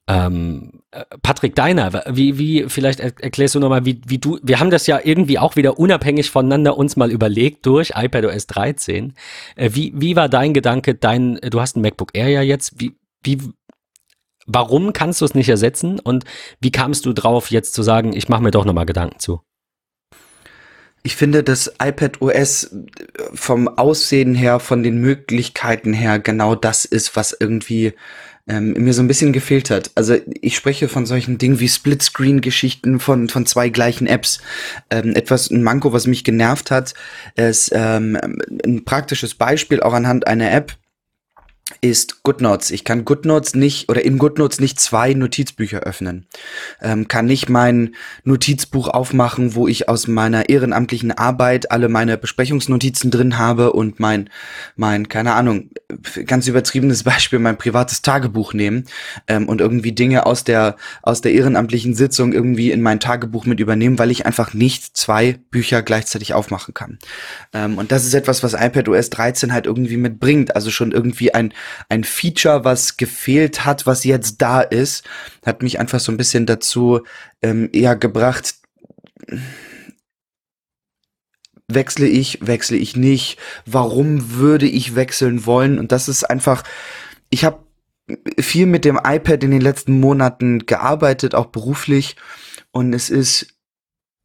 Ähm, 0.10 0.82
äh, 0.90 1.06
Patrick 1.22 1.54
Deiner, 1.54 2.04
wie, 2.10 2.40
wie, 2.40 2.66
vielleicht 2.68 3.00
erklärst 3.00 3.54
du 3.54 3.60
nochmal, 3.60 3.86
wie, 3.86 4.02
wie 4.08 4.18
du, 4.18 4.40
wir 4.42 4.60
haben 4.60 4.72
das 4.72 4.88
ja 4.88 5.00
irgendwie 5.04 5.38
auch 5.38 5.56
wieder 5.56 5.78
unabhängig 5.78 6.32
voneinander 6.32 6.78
uns 6.78 6.96
mal 6.96 7.12
überlegt 7.12 7.64
durch 7.68 7.92
iPadOS 7.96 8.48
13. 8.48 9.14
Äh, 9.56 9.70
wie, 9.74 9.94
wie 9.96 10.16
war 10.16 10.28
dein 10.28 10.56
Gedanke, 10.56 10.96
dein, 10.96 11.36
du 11.36 11.62
hast 11.62 11.78
ein 11.78 11.82
MacBook 11.82 12.10
Air 12.16 12.30
ja 12.30 12.42
jetzt, 12.42 12.82
wie, 12.82 12.98
wie, 13.24 13.38
warum 14.48 14.94
kannst 14.94 15.22
du 15.22 15.26
es 15.26 15.36
nicht 15.36 15.50
ersetzen 15.50 16.00
und 16.00 16.26
wie 16.60 16.72
kamst 16.72 17.06
du 17.06 17.14
drauf, 17.14 17.52
jetzt 17.52 17.76
zu 17.76 17.84
sagen, 17.84 18.14
ich 18.14 18.30
mache 18.30 18.42
mir 18.42 18.52
doch 18.52 18.66
nochmal 18.66 18.88
Gedanken 18.88 19.20
zu? 19.20 19.42
Ich 21.04 21.16
finde, 21.16 21.44
dass 21.44 21.72
iPad 21.82 22.22
OS 22.22 22.76
vom 23.34 23.68
Aussehen 23.68 24.34
her, 24.34 24.60
von 24.60 24.82
den 24.82 25.00
Möglichkeiten 25.00 25.94
her 25.94 26.20
genau 26.20 26.56
das 26.56 26.84
ist, 26.84 27.16
was 27.16 27.38
irgendwie 27.40 27.94
ähm, 28.50 28.74
mir 28.74 28.94
so 28.94 29.02
ein 29.02 29.08
bisschen 29.08 29.32
gefehlt 29.32 29.70
hat. 29.70 29.92
Also 29.96 30.18
ich 30.42 30.56
spreche 30.56 30.90
von 30.90 31.06
solchen 31.06 31.38
Dingen 31.38 31.60
wie 31.60 31.70
Splitscreen-Geschichten 31.70 33.00
von, 33.00 33.30
von 33.30 33.46
zwei 33.46 33.70
gleichen 33.70 34.08
Apps. 34.08 34.40
Ähm, 34.90 35.16
etwas, 35.16 35.52
ein 35.52 35.64
Manko, 35.64 35.94
was 35.94 36.08
mich 36.08 36.24
genervt 36.24 36.72
hat, 36.72 36.96
ist 37.36 37.72
ähm, 37.74 38.18
ein 38.66 38.84
praktisches 38.84 39.36
Beispiel 39.36 39.82
auch 39.82 39.94
anhand 39.94 40.28
einer 40.28 40.52
App, 40.52 40.76
ist 41.82 42.24
GoodNotes. 42.24 42.72
Ich 42.72 42.84
kann 42.84 43.06
GoodNotes 43.06 43.56
nicht 43.56 43.90
oder 43.90 44.04
in 44.04 44.18
GoodNotes 44.18 44.60
nicht 44.60 44.80
zwei 44.80 45.14
Notizbücher 45.14 45.82
öffnen. 45.82 46.26
Ähm, 46.82 47.08
kann 47.08 47.26
nicht 47.26 47.50
mein 47.50 47.96
Notizbuch 48.24 48.88
aufmachen, 48.88 49.56
wo 49.56 49.68
ich 49.68 49.88
aus 49.88 50.08
meiner 50.08 50.50
ehrenamtlichen 50.50 51.12
Arbeit 51.12 51.72
alle 51.72 51.90
meine 51.90 52.18
Besprechungsnotizen 52.18 53.12
drin 53.12 53.38
habe 53.38 53.74
und 53.74 54.00
mein, 54.00 54.30
mein, 54.76 55.10
keine 55.10 55.34
Ahnung, 55.34 55.70
ganz 56.26 56.48
übertriebenes 56.48 57.04
Beispiel, 57.04 57.40
mein 57.40 57.58
privates 57.58 58.02
Tagebuch 58.02 58.54
nehmen 58.54 58.86
ähm, 59.28 59.48
und 59.48 59.62
irgendwie 59.62 59.92
Dinge 59.92 60.26
aus 60.26 60.44
der, 60.44 60.76
aus 61.02 61.22
der 61.22 61.34
ehrenamtlichen 61.34 61.96
Sitzung 61.96 62.34
irgendwie 62.34 62.72
in 62.72 62.82
mein 62.82 63.00
Tagebuch 63.00 63.46
mit 63.46 63.60
übernehmen, 63.60 64.00
weil 64.00 64.12
ich 64.12 64.26
einfach 64.26 64.54
nicht 64.54 64.98
zwei 64.98 65.38
Bücher 65.52 65.82
gleichzeitig 65.82 66.34
aufmachen 66.34 66.74
kann. 66.74 67.00
Ähm, 67.54 67.78
und 67.78 67.92
das 67.92 68.06
ist 68.06 68.14
etwas, 68.14 68.44
was 68.44 68.54
iPadOS 68.54 69.10
13 69.12 69.54
halt 69.54 69.66
irgendwie 69.66 69.98
mitbringt. 69.98 70.56
Also 70.56 70.72
schon 70.72 70.92
irgendwie 70.92 71.34
ein 71.34 71.54
ein 71.90 72.04
Feature, 72.04 72.64
was 72.64 72.98
gefehlt 72.98 73.66
hat, 73.66 73.86
was 73.86 74.04
jetzt 74.04 74.42
da 74.42 74.62
ist, 74.62 75.04
hat 75.46 75.62
mich 75.64 75.80
einfach 75.80 76.00
so 76.00 76.12
ein 76.12 76.18
bisschen 76.18 76.46
dazu 76.46 77.02
ähm, 77.42 77.70
eher 77.72 77.96
gebracht, 77.96 78.56
wechsle 81.68 82.08
ich, 82.08 82.46
wechsle 82.46 82.78
ich 82.78 82.96
nicht, 82.96 83.38
warum 83.66 84.34
würde 84.36 84.68
ich 84.68 84.96
wechseln 84.96 85.46
wollen? 85.46 85.80
Und 85.80 85.92
das 85.92 86.10
ist 86.10 86.24
einfach, 86.24 86.64
ich 87.30 87.46
habe 87.46 87.64
viel 88.40 88.66
mit 88.66 88.86
dem 88.86 89.00
iPad 89.04 89.44
in 89.44 89.52
den 89.52 89.62
letzten 89.62 90.00
Monaten 90.00 90.66
gearbeitet, 90.66 91.36
auch 91.36 91.48
beruflich. 91.48 92.16
Und 92.72 92.94
es 92.94 93.10
ist, 93.10 93.56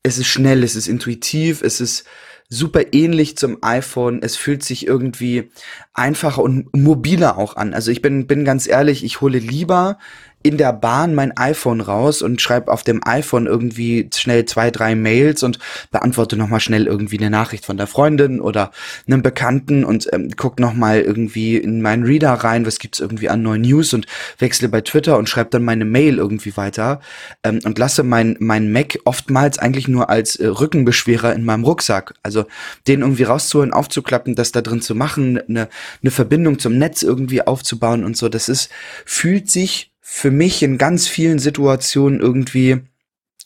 es 0.03 0.19
ist 0.19 0.26
schnell, 0.26 0.62
es 0.64 0.75
ist 0.75 0.88
intuitiv, 0.88 1.62
es 1.62 1.81
ist 1.81 2.05
super 2.54 2.92
ähnlich 2.92 3.37
zum 3.37 3.58
iPhone. 3.62 4.20
Es 4.23 4.37
fühlt 4.37 4.62
sich 4.62 4.87
irgendwie 4.87 5.50
einfacher 5.92 6.42
und 6.42 6.75
mobiler 6.75 7.37
auch 7.38 7.56
an. 7.56 7.75
Also 7.75 7.90
ich 7.90 8.02
bin, 8.02 8.26
bin 8.26 8.44
ganz 8.44 8.66
ehrlich, 8.66 9.04
ich 9.04 9.20
hole 9.20 9.38
lieber 9.38 9.99
in 10.44 10.58
der 10.58 10.74
Bahn 10.74 11.14
mein 11.14 11.34
iPhone 11.38 11.80
raus 11.80 12.20
und 12.20 12.40
schreibe 12.40 12.70
auf 12.70 12.82
dem 12.82 13.00
iPhone 13.02 13.46
irgendwie 13.46 14.10
schnell 14.14 14.44
zwei, 14.44 14.70
drei 14.70 14.94
Mails 14.94 15.42
und 15.42 15.58
beantworte 15.90 16.36
nochmal 16.36 16.60
schnell 16.60 16.86
irgendwie 16.86 17.18
eine 17.18 17.30
Nachricht 17.30 17.64
von 17.64 17.78
der 17.78 17.86
Freundin 17.86 18.42
oder 18.42 18.70
einem 19.06 19.22
Bekannten 19.22 19.84
und 19.84 20.06
ähm, 20.12 20.28
guck 20.36 20.60
nochmal 20.60 21.00
irgendwie 21.00 21.56
in 21.56 21.80
meinen 21.80 22.04
Reader 22.04 22.34
rein, 22.34 22.66
was 22.66 22.78
gibt's 22.78 23.00
irgendwie 23.00 23.30
an 23.30 23.40
neuen 23.40 23.62
News 23.62 23.94
und 23.94 24.06
wechsle 24.38 24.68
bei 24.68 24.82
Twitter 24.82 25.16
und 25.16 25.30
schreibe 25.30 25.48
dann 25.48 25.64
meine 25.64 25.86
Mail 25.86 26.18
irgendwie 26.18 26.54
weiter 26.58 27.00
ähm, 27.42 27.60
und 27.64 27.78
lasse 27.78 28.02
mein, 28.02 28.36
mein 28.38 28.70
Mac 28.70 28.98
oftmals 29.06 29.58
eigentlich 29.58 29.88
nur 29.88 30.10
als 30.10 30.36
äh, 30.36 30.46
Rückenbeschwerer 30.46 31.32
in 31.34 31.46
meinem 31.46 31.64
Rucksack. 31.64 32.12
Also 32.22 32.44
den 32.86 33.00
irgendwie 33.00 33.22
rauszuholen, 33.22 33.72
aufzuklappen, 33.72 34.34
das 34.34 34.52
da 34.52 34.60
drin 34.60 34.82
zu 34.82 34.94
machen, 34.94 35.40
eine, 35.48 35.70
eine 36.02 36.10
Verbindung 36.10 36.58
zum 36.58 36.76
Netz 36.76 37.02
irgendwie 37.02 37.40
aufzubauen 37.40 38.04
und 38.04 38.18
so, 38.18 38.28
das 38.28 38.50
ist, 38.50 38.68
fühlt 39.06 39.50
sich 39.50 39.93
für 40.16 40.30
mich 40.30 40.62
in 40.62 40.78
ganz 40.78 41.09
vielen 41.09 41.40
Situationen 41.40 42.21
irgendwie 42.21 42.83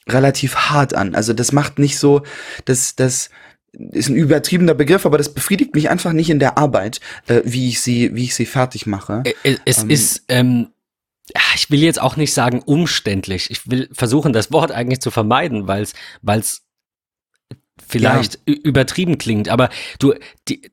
relativ 0.07 0.55
hart 0.55 0.93
an. 0.93 1.15
Also 1.15 1.33
das 1.33 1.51
macht 1.51 1.79
nicht 1.79 1.99
so, 1.99 2.25
das, 2.67 2.95
das 2.95 3.31
ist 3.73 4.11
ein 4.11 4.17
übertriebener 4.17 4.75
Begriff, 4.75 5.07
aber 5.07 5.17
das 5.17 5.33
befriedigt 5.33 5.75
mich 5.75 5.89
einfach 5.89 6.13
nicht 6.13 6.29
in 6.29 6.39
der 6.39 6.59
Arbeit, 6.59 7.01
äh, 7.27 7.41
wie 7.45 7.71
ich 7.71 7.81
sie, 7.81 8.15
wie 8.15 8.25
ich 8.25 8.35
sie 8.35 8.45
fertig 8.45 8.85
mache. 8.85 9.23
Es, 9.43 9.59
es 9.65 9.83
ähm, 9.83 9.91
ist, 9.91 10.25
ähm, 10.29 10.69
ich 11.55 11.71
will 11.71 11.81
jetzt 11.81 12.03
auch 12.03 12.17
nicht 12.17 12.35
sagen 12.35 12.61
umständlich. 12.61 13.51
Ich 13.51 13.71
will 13.71 13.89
versuchen, 13.91 14.35
das 14.35 14.53
Wort 14.53 14.71
eigentlich 14.71 15.01
zu 15.01 15.11
vermeiden, 15.11 15.69
weil 15.69 15.83
es, 15.83 15.95
weil 16.21 16.41
es 16.41 16.67
vielleicht 17.89 18.41
ja. 18.47 18.55
übertrieben 18.63 19.17
klingt. 19.17 19.49
Aber 19.49 19.71
du, 20.01 20.13
die, 20.49 20.71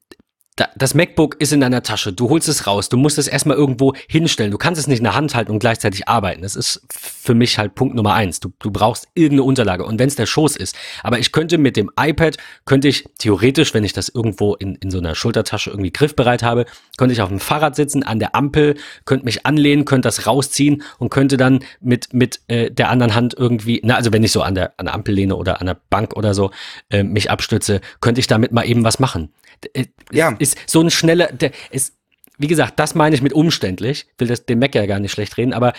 das 0.77 0.93
MacBook 0.93 1.35
ist 1.39 1.51
in 1.51 1.59
deiner 1.59 1.83
Tasche, 1.83 2.13
du 2.13 2.29
holst 2.29 2.47
es 2.47 2.65
raus, 2.65 2.87
du 2.87 2.95
musst 2.95 3.17
es 3.17 3.27
erstmal 3.27 3.57
irgendwo 3.57 3.93
hinstellen, 4.07 4.51
du 4.51 4.57
kannst 4.57 4.79
es 4.79 4.87
nicht 4.87 4.99
in 4.99 5.03
der 5.03 5.15
Hand 5.15 5.35
halten 5.35 5.51
und 5.51 5.59
gleichzeitig 5.59 6.07
arbeiten. 6.07 6.43
Das 6.43 6.55
ist 6.55 6.81
für 6.89 7.33
mich 7.33 7.57
halt 7.57 7.75
Punkt 7.75 7.93
Nummer 7.93 8.13
eins. 8.13 8.39
Du, 8.39 8.53
du 8.59 8.71
brauchst 8.71 9.09
irgendeine 9.15 9.43
Unterlage 9.43 9.83
und 9.83 9.99
wenn 9.99 10.07
es 10.07 10.15
der 10.15 10.25
Schoß 10.25 10.55
ist. 10.55 10.77
Aber 11.03 11.19
ich 11.19 11.33
könnte 11.33 11.57
mit 11.57 11.75
dem 11.75 11.91
iPad, 11.99 12.37
könnte 12.63 12.87
ich 12.87 13.03
theoretisch, 13.17 13.73
wenn 13.73 13.83
ich 13.83 13.91
das 13.91 14.07
irgendwo 14.07 14.55
in, 14.55 14.75
in 14.75 14.91
so 14.91 14.99
einer 14.99 15.13
Schultertasche 15.13 15.71
irgendwie 15.71 15.91
griffbereit 15.91 16.41
habe, 16.41 16.65
könnte 16.97 17.11
ich 17.11 17.21
auf 17.21 17.29
dem 17.29 17.41
Fahrrad 17.41 17.75
sitzen, 17.75 18.03
an 18.03 18.19
der 18.19 18.33
Ampel, 18.33 18.75
könnte 19.03 19.25
mich 19.25 19.45
anlehnen, 19.45 19.83
könnte 19.83 20.07
das 20.07 20.25
rausziehen 20.25 20.83
und 20.99 21.09
könnte 21.09 21.35
dann 21.35 21.65
mit, 21.81 22.13
mit 22.13 22.39
äh, 22.47 22.71
der 22.71 22.89
anderen 22.89 23.13
Hand 23.13 23.35
irgendwie, 23.37 23.81
na, 23.83 23.95
also 23.95 24.13
wenn 24.13 24.23
ich 24.23 24.31
so 24.31 24.41
an 24.41 24.55
der, 24.55 24.73
an 24.77 24.85
der 24.85 24.95
Ampel 24.95 25.15
lehne 25.15 25.35
oder 25.35 25.59
an 25.59 25.67
der 25.67 25.77
Bank 25.89 26.15
oder 26.15 26.33
so 26.33 26.51
äh, 26.89 27.03
mich 27.03 27.29
abstütze, 27.29 27.81
könnte 27.99 28.19
ich 28.19 28.27
damit 28.27 28.53
mal 28.53 28.63
eben 28.63 28.85
was 28.85 28.99
machen. 28.99 29.33
Äh, 29.73 29.85
ja. 30.11 30.35
Ist 30.39 30.57
so 30.65 30.81
ein 30.81 30.89
schneller, 30.89 31.27
der 31.27 31.51
ist, 31.71 31.95
wie 32.37 32.47
gesagt, 32.47 32.79
das 32.79 32.95
meine 32.95 33.15
ich 33.15 33.21
mit 33.21 33.33
umständlich. 33.33 34.07
Will 34.17 34.27
das 34.27 34.45
dem 34.45 34.59
Mac 34.59 34.75
ja 34.75 34.85
gar 34.85 34.99
nicht 34.99 35.11
schlecht 35.11 35.37
reden, 35.37 35.53
aber 35.53 35.73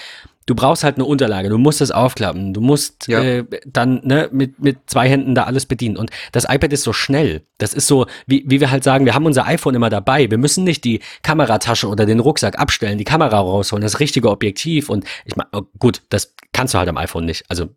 du 0.47 0.54
brauchst 0.54 0.85
halt 0.85 0.95
eine 0.95 1.04
Unterlage, 1.04 1.49
du 1.49 1.59
musst 1.59 1.80
es 1.80 1.90
aufklappen, 1.90 2.54
du 2.54 2.61
musst 2.61 3.09
ja. 3.09 3.21
äh, 3.21 3.45
dann 3.66 4.00
ne, 4.04 4.28
mit, 4.33 4.61
mit 4.61 4.78
zwei 4.87 5.09
Händen 5.09 5.35
da 5.35 5.45
alles 5.45 5.66
bedienen. 5.66 5.97
Und 5.97 6.11
das 6.33 6.45
iPad 6.45 6.73
ist 6.73 6.85
so 6.85 6.92
schnell. 6.92 7.42
Das 7.59 7.75
ist 7.75 7.88
so, 7.88 8.06
wie, 8.26 8.45
wie 8.47 8.61
wir 8.61 8.71
halt 8.71 8.85
sagen, 8.85 9.04
wir 9.04 9.14
haben 9.14 9.26
unser 9.26 9.47
iPhone 9.47 9.75
immer 9.75 9.90
dabei. 9.90 10.30
Wir 10.30 10.38
müssen 10.38 10.64
nicht 10.64 10.85
die 10.85 11.00
Kameratasche 11.23 11.88
oder 11.88 12.06
den 12.06 12.21
Rucksack 12.21 12.59
abstellen, 12.59 12.97
die 12.97 13.04
Kamera 13.04 13.38
rausholen, 13.38 13.83
das 13.83 14.00
richtige 14.00 14.30
Objektiv. 14.30 14.88
Und 14.88 15.04
ich 15.25 15.37
meine, 15.37 15.49
oh, 15.52 15.62
gut, 15.78 16.02
das 16.09 16.35
kannst 16.52 16.75
du 16.75 16.78
halt 16.78 16.88
am 16.88 16.97
iPhone 16.97 17.25
nicht. 17.25 17.45
Also 17.49 17.68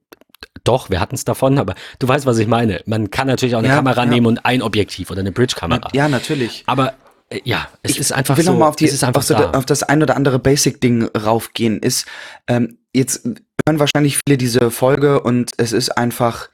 doch, 0.70 0.92
wir 0.92 1.00
hatten 1.00 1.16
es 1.16 1.26
davon, 1.26 1.58
aber 1.58 1.74
du 1.98 2.08
weißt, 2.08 2.28
was 2.28 2.38
ich 2.38 2.48
meine. 2.48 2.82
Man 2.86 3.10
kann 3.10 3.26
natürlich 3.26 3.56
auch 3.56 3.60
eine 3.60 3.70
ja, 3.70 3.76
Kamera 3.76 4.04
ja. 4.04 4.10
nehmen 4.10 4.28
und 4.28 4.46
ein 4.46 4.62
Objektiv 4.62 5.10
oder 5.10 5.22
eine 5.22 5.32
Bridge-Kamera. 5.32 5.90
Ja, 5.94 6.08
natürlich. 6.08 6.64
Aber 6.68 6.94
äh, 7.30 7.42
ja, 7.44 7.68
es 7.82 7.92
ich 7.92 8.00
ist 8.00 8.12
einfach 8.12 8.38
will 8.38 8.44
so. 8.44 8.52
Noch 8.52 8.60
mal 8.60 8.68
auf, 8.68 8.76
die, 8.76 8.86
auf, 8.86 9.24
so 9.24 9.34
da. 9.34 9.50
auf 9.52 9.66
das 9.66 9.82
ein 9.82 10.04
oder 10.04 10.16
andere 10.16 10.38
Basic-Ding 10.38 11.10
raufgehen. 11.18 11.80
Ist 11.80 12.06
ähm, 12.48 12.78
jetzt 12.94 13.26
hören 13.26 13.80
wahrscheinlich 13.80 14.20
viele 14.24 14.38
diese 14.38 14.70
Folge 14.70 15.22
und 15.22 15.54
es 15.58 15.72
ist 15.72 15.98
einfach 15.98 16.50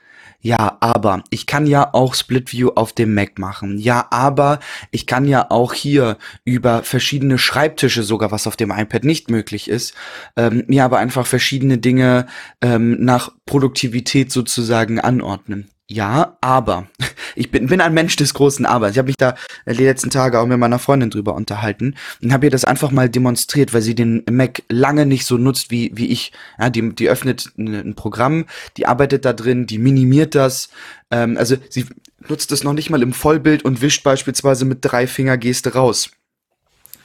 ja, 0.46 0.78
aber 0.80 1.24
ich 1.32 1.48
kann 1.48 1.66
ja 1.66 1.92
auch 1.92 2.14
Split 2.14 2.54
View 2.54 2.70
auf 2.76 2.94
dem 2.94 3.16
Mac 3.16 3.40
machen. 3.40 3.80
Ja, 3.80 4.06
aber 4.12 4.60
ich 4.92 5.08
kann 5.08 5.26
ja 5.26 5.50
auch 5.50 5.74
hier 5.74 6.20
über 6.44 6.84
verschiedene 6.84 7.40
Schreibtische 7.40 8.04
sogar, 8.04 8.30
was 8.30 8.46
auf 8.46 8.56
dem 8.56 8.70
iPad 8.70 9.06
nicht 9.06 9.32
möglich 9.32 9.68
ist, 9.68 9.96
ähm, 10.38 10.64
mir 10.68 10.86
aber 10.86 11.00
einfach 11.00 11.26
verschiedene 11.26 11.80
Dinge 11.80 12.28
ähm, 12.62 13.04
nach 13.04 13.32
Produktivität 13.48 14.32
sozusagen 14.32 15.00
anordnen. 15.00 15.72
Ja, 15.88 16.38
aber 16.42 16.88
ich 17.36 17.52
bin, 17.52 17.68
bin 17.68 17.80
ein 17.80 17.94
Mensch 17.94 18.16
des 18.16 18.34
großen 18.34 18.66
Abers. 18.66 18.92
Ich 18.92 18.98
habe 18.98 19.08
mich 19.08 19.18
da 19.18 19.36
die 19.68 19.84
letzten 19.84 20.10
Tage 20.10 20.40
auch 20.40 20.48
mit 20.48 20.58
meiner 20.58 20.80
Freundin 20.80 21.12
drüber 21.12 21.36
unterhalten 21.36 21.96
und 22.22 22.34
habe 22.34 22.48
ihr 22.48 22.52
das 22.52 22.66
einfach 22.66 22.92
mal 22.92 23.10
demonstriert, 23.10 23.74
weil 23.74 23.84
sie 23.84 23.94
den 23.94 24.24
Mac 24.30 24.64
lange 24.68 25.06
nicht 25.06 25.26
so 25.26 25.38
nutzt 25.38 25.70
wie, 25.70 25.92
wie 25.94 26.08
ich. 26.08 26.32
Ja, 26.60 26.70
die, 26.72 26.96
die 26.96 27.10
öffnet 27.10 27.52
ein 27.58 27.94
Programm, 27.96 28.46
die 28.78 28.88
arbeitet 28.88 29.26
da 29.26 29.34
drin, 29.34 29.68
die 29.68 29.78
minimiert 29.78 30.34
das. 30.34 30.70
Ähm, 31.12 31.38
also 31.38 31.56
sie 31.70 31.86
nutzt 32.28 32.52
es 32.52 32.64
noch 32.64 32.74
nicht 32.74 32.90
mal 32.90 33.04
im 33.04 33.14
Vollbild 33.14 33.64
und 33.64 33.82
wischt 33.82 34.04
beispielsweise 34.04 34.66
mit 34.66 34.80
drei 34.82 35.06
Finger 35.06 35.38
Geste 35.38 35.74
raus 35.74 36.10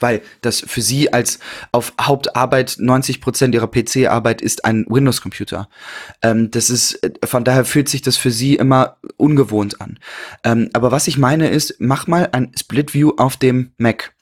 weil 0.01 0.21
das 0.41 0.59
für 0.59 0.81
sie 0.81 1.13
als 1.13 1.39
auf 1.71 1.93
Hauptarbeit 1.99 2.75
90 2.79 3.21
Prozent 3.21 3.55
ihrer 3.55 3.69
PC-Arbeit 3.69 4.41
ist 4.41 4.65
ein 4.65 4.85
Windows-Computer. 4.89 5.69
Ähm, 6.21 6.51
das 6.51 6.69
ist, 6.69 6.99
von 7.23 7.43
daher 7.43 7.65
fühlt 7.65 7.89
sich 7.89 8.01
das 8.01 8.17
für 8.17 8.31
sie 8.31 8.55
immer 8.55 8.97
ungewohnt 9.17 9.81
an. 9.81 9.99
Ähm, 10.43 10.69
aber 10.73 10.91
was 10.91 11.07
ich 11.07 11.17
meine 11.17 11.49
ist, 11.49 11.75
mach 11.79 12.07
mal 12.07 12.29
ein 12.31 12.51
Split 12.59 12.93
View 12.93 13.13
auf 13.17 13.37
dem 13.37 13.71
Mac. 13.77 14.13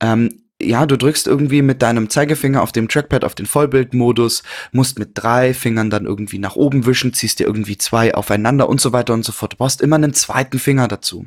Ähm, 0.00 0.40
ja, 0.62 0.86
du 0.86 0.96
drückst 0.96 1.26
irgendwie 1.26 1.62
mit 1.62 1.82
deinem 1.82 2.10
Zeigefinger 2.10 2.62
auf 2.62 2.72
dem 2.72 2.88
Trackpad 2.88 3.24
auf 3.24 3.34
den 3.34 3.46
Vollbildmodus, 3.46 4.42
musst 4.72 4.98
mit 4.98 5.10
drei 5.14 5.54
Fingern 5.54 5.90
dann 5.90 6.06
irgendwie 6.06 6.38
nach 6.38 6.56
oben 6.56 6.86
wischen, 6.86 7.14
ziehst 7.14 7.40
dir 7.40 7.46
irgendwie 7.46 7.78
zwei 7.78 8.14
aufeinander 8.14 8.68
und 8.68 8.80
so 8.80 8.92
weiter 8.92 9.14
und 9.14 9.24
so 9.24 9.32
fort. 9.32 9.54
Du 9.54 9.56
brauchst 9.56 9.80
immer 9.80 9.96
einen 9.96 10.12
zweiten 10.12 10.58
Finger 10.58 10.86
dazu. 10.86 11.26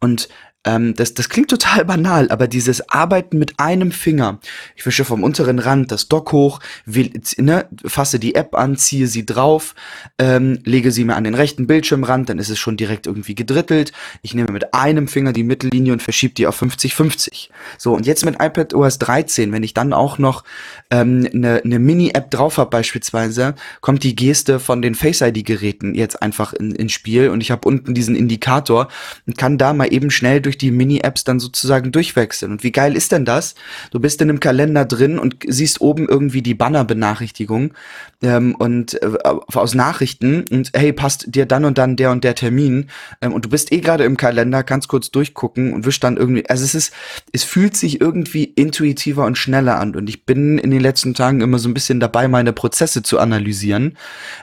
Und 0.00 0.28
ähm, 0.64 0.94
das, 0.94 1.14
das 1.14 1.28
klingt 1.28 1.50
total 1.50 1.84
banal, 1.84 2.30
aber 2.30 2.48
dieses 2.48 2.88
Arbeiten 2.88 3.38
mit 3.38 3.58
einem 3.58 3.92
Finger. 3.92 4.38
Ich 4.76 4.84
wische 4.86 5.04
vom 5.04 5.22
unteren 5.22 5.58
Rand 5.58 5.92
das 5.92 6.08
Dock 6.08 6.32
hoch, 6.32 6.60
will, 6.86 7.10
ne, 7.36 7.66
fasse 7.84 8.18
die 8.18 8.34
App 8.34 8.54
an, 8.54 8.76
ziehe 8.76 9.06
sie 9.06 9.26
drauf, 9.26 9.74
ähm, 10.18 10.58
lege 10.64 10.90
sie 10.90 11.04
mir 11.04 11.16
an 11.16 11.24
den 11.24 11.34
rechten 11.34 11.66
Bildschirmrand, 11.66 12.28
dann 12.28 12.38
ist 12.38 12.48
es 12.48 12.58
schon 12.58 12.76
direkt 12.76 13.06
irgendwie 13.06 13.34
gedrittelt. 13.34 13.92
Ich 14.22 14.34
nehme 14.34 14.52
mit 14.52 14.74
einem 14.74 15.08
Finger 15.08 15.32
die 15.32 15.44
Mittellinie 15.44 15.92
und 15.92 16.02
verschiebe 16.02 16.34
die 16.34 16.46
auf 16.46 16.60
50-50. 16.60 17.48
So, 17.78 17.94
und 17.94 18.06
jetzt 18.06 18.24
mit 18.24 18.36
iPad 18.40 18.74
OS 18.74 18.98
13, 18.98 19.52
wenn 19.52 19.62
ich 19.62 19.74
dann 19.74 19.92
auch 19.92 20.18
noch 20.18 20.44
ähm, 20.90 21.28
eine, 21.32 21.62
eine 21.64 21.78
Mini-App 21.78 22.30
drauf 22.30 22.58
habe 22.58 22.70
beispielsweise, 22.70 23.54
kommt 23.80 24.02
die 24.02 24.16
Geste 24.16 24.60
von 24.60 24.82
den 24.82 24.94
Face-ID-Geräten 24.94 25.94
jetzt 25.94 26.22
einfach 26.22 26.52
in, 26.52 26.74
ins 26.74 26.92
Spiel 26.92 27.28
und 27.28 27.40
ich 27.40 27.50
habe 27.50 27.66
unten 27.68 27.94
diesen 27.94 28.16
Indikator 28.16 28.88
und 29.26 29.36
kann 29.38 29.58
da 29.58 29.72
mal 29.72 29.92
eben 29.92 30.10
schnell 30.10 30.40
durch 30.40 30.53
durch 30.54 30.58
die 30.58 30.70
Mini-Apps 30.70 31.24
dann 31.24 31.40
sozusagen 31.40 31.90
durchwechseln. 31.90 32.52
Und 32.52 32.62
wie 32.62 32.72
geil 32.72 32.96
ist 32.96 33.12
denn 33.12 33.24
das? 33.24 33.54
Du 33.90 33.98
bist 33.98 34.20
in 34.22 34.30
einem 34.30 34.40
Kalender 34.40 34.84
drin 34.84 35.18
und 35.18 35.36
siehst 35.46 35.80
oben 35.80 36.08
irgendwie 36.08 36.42
die 36.42 36.54
Banner-Benachrichtigung 36.54 37.74
ähm, 38.22 38.54
und 38.54 39.02
äh, 39.02 39.18
aus 39.24 39.74
Nachrichten 39.74 40.44
und 40.50 40.70
hey, 40.74 40.92
passt 40.92 41.34
dir 41.34 41.46
dann 41.46 41.64
und 41.64 41.78
dann 41.78 41.96
der 41.96 42.12
und 42.12 42.22
der 42.22 42.34
Termin 42.34 42.88
ähm, 43.20 43.32
und 43.32 43.44
du 43.44 43.48
bist 43.48 43.72
eh 43.72 43.80
gerade 43.80 44.04
im 44.04 44.16
Kalender, 44.16 44.62
kannst 44.62 44.88
kurz 44.88 45.10
durchgucken 45.10 45.72
und 45.72 45.86
wisch 45.86 45.98
dann 45.98 46.16
irgendwie, 46.16 46.48
also 46.48 46.64
es 46.64 46.74
ist, 46.74 46.92
es 47.32 47.42
fühlt 47.42 47.76
sich 47.76 48.00
irgendwie 48.00 48.44
intuitiver 48.44 49.24
und 49.24 49.36
schneller 49.36 49.80
an 49.80 49.96
und 49.96 50.08
ich 50.08 50.24
bin 50.24 50.58
in 50.58 50.70
den 50.70 50.80
letzten 50.80 51.14
Tagen 51.14 51.40
immer 51.40 51.58
so 51.58 51.68
ein 51.68 51.74
bisschen 51.74 52.00
dabei, 52.00 52.28
meine 52.28 52.52
Prozesse 52.52 53.02
zu 53.02 53.18
analysieren 53.18 53.96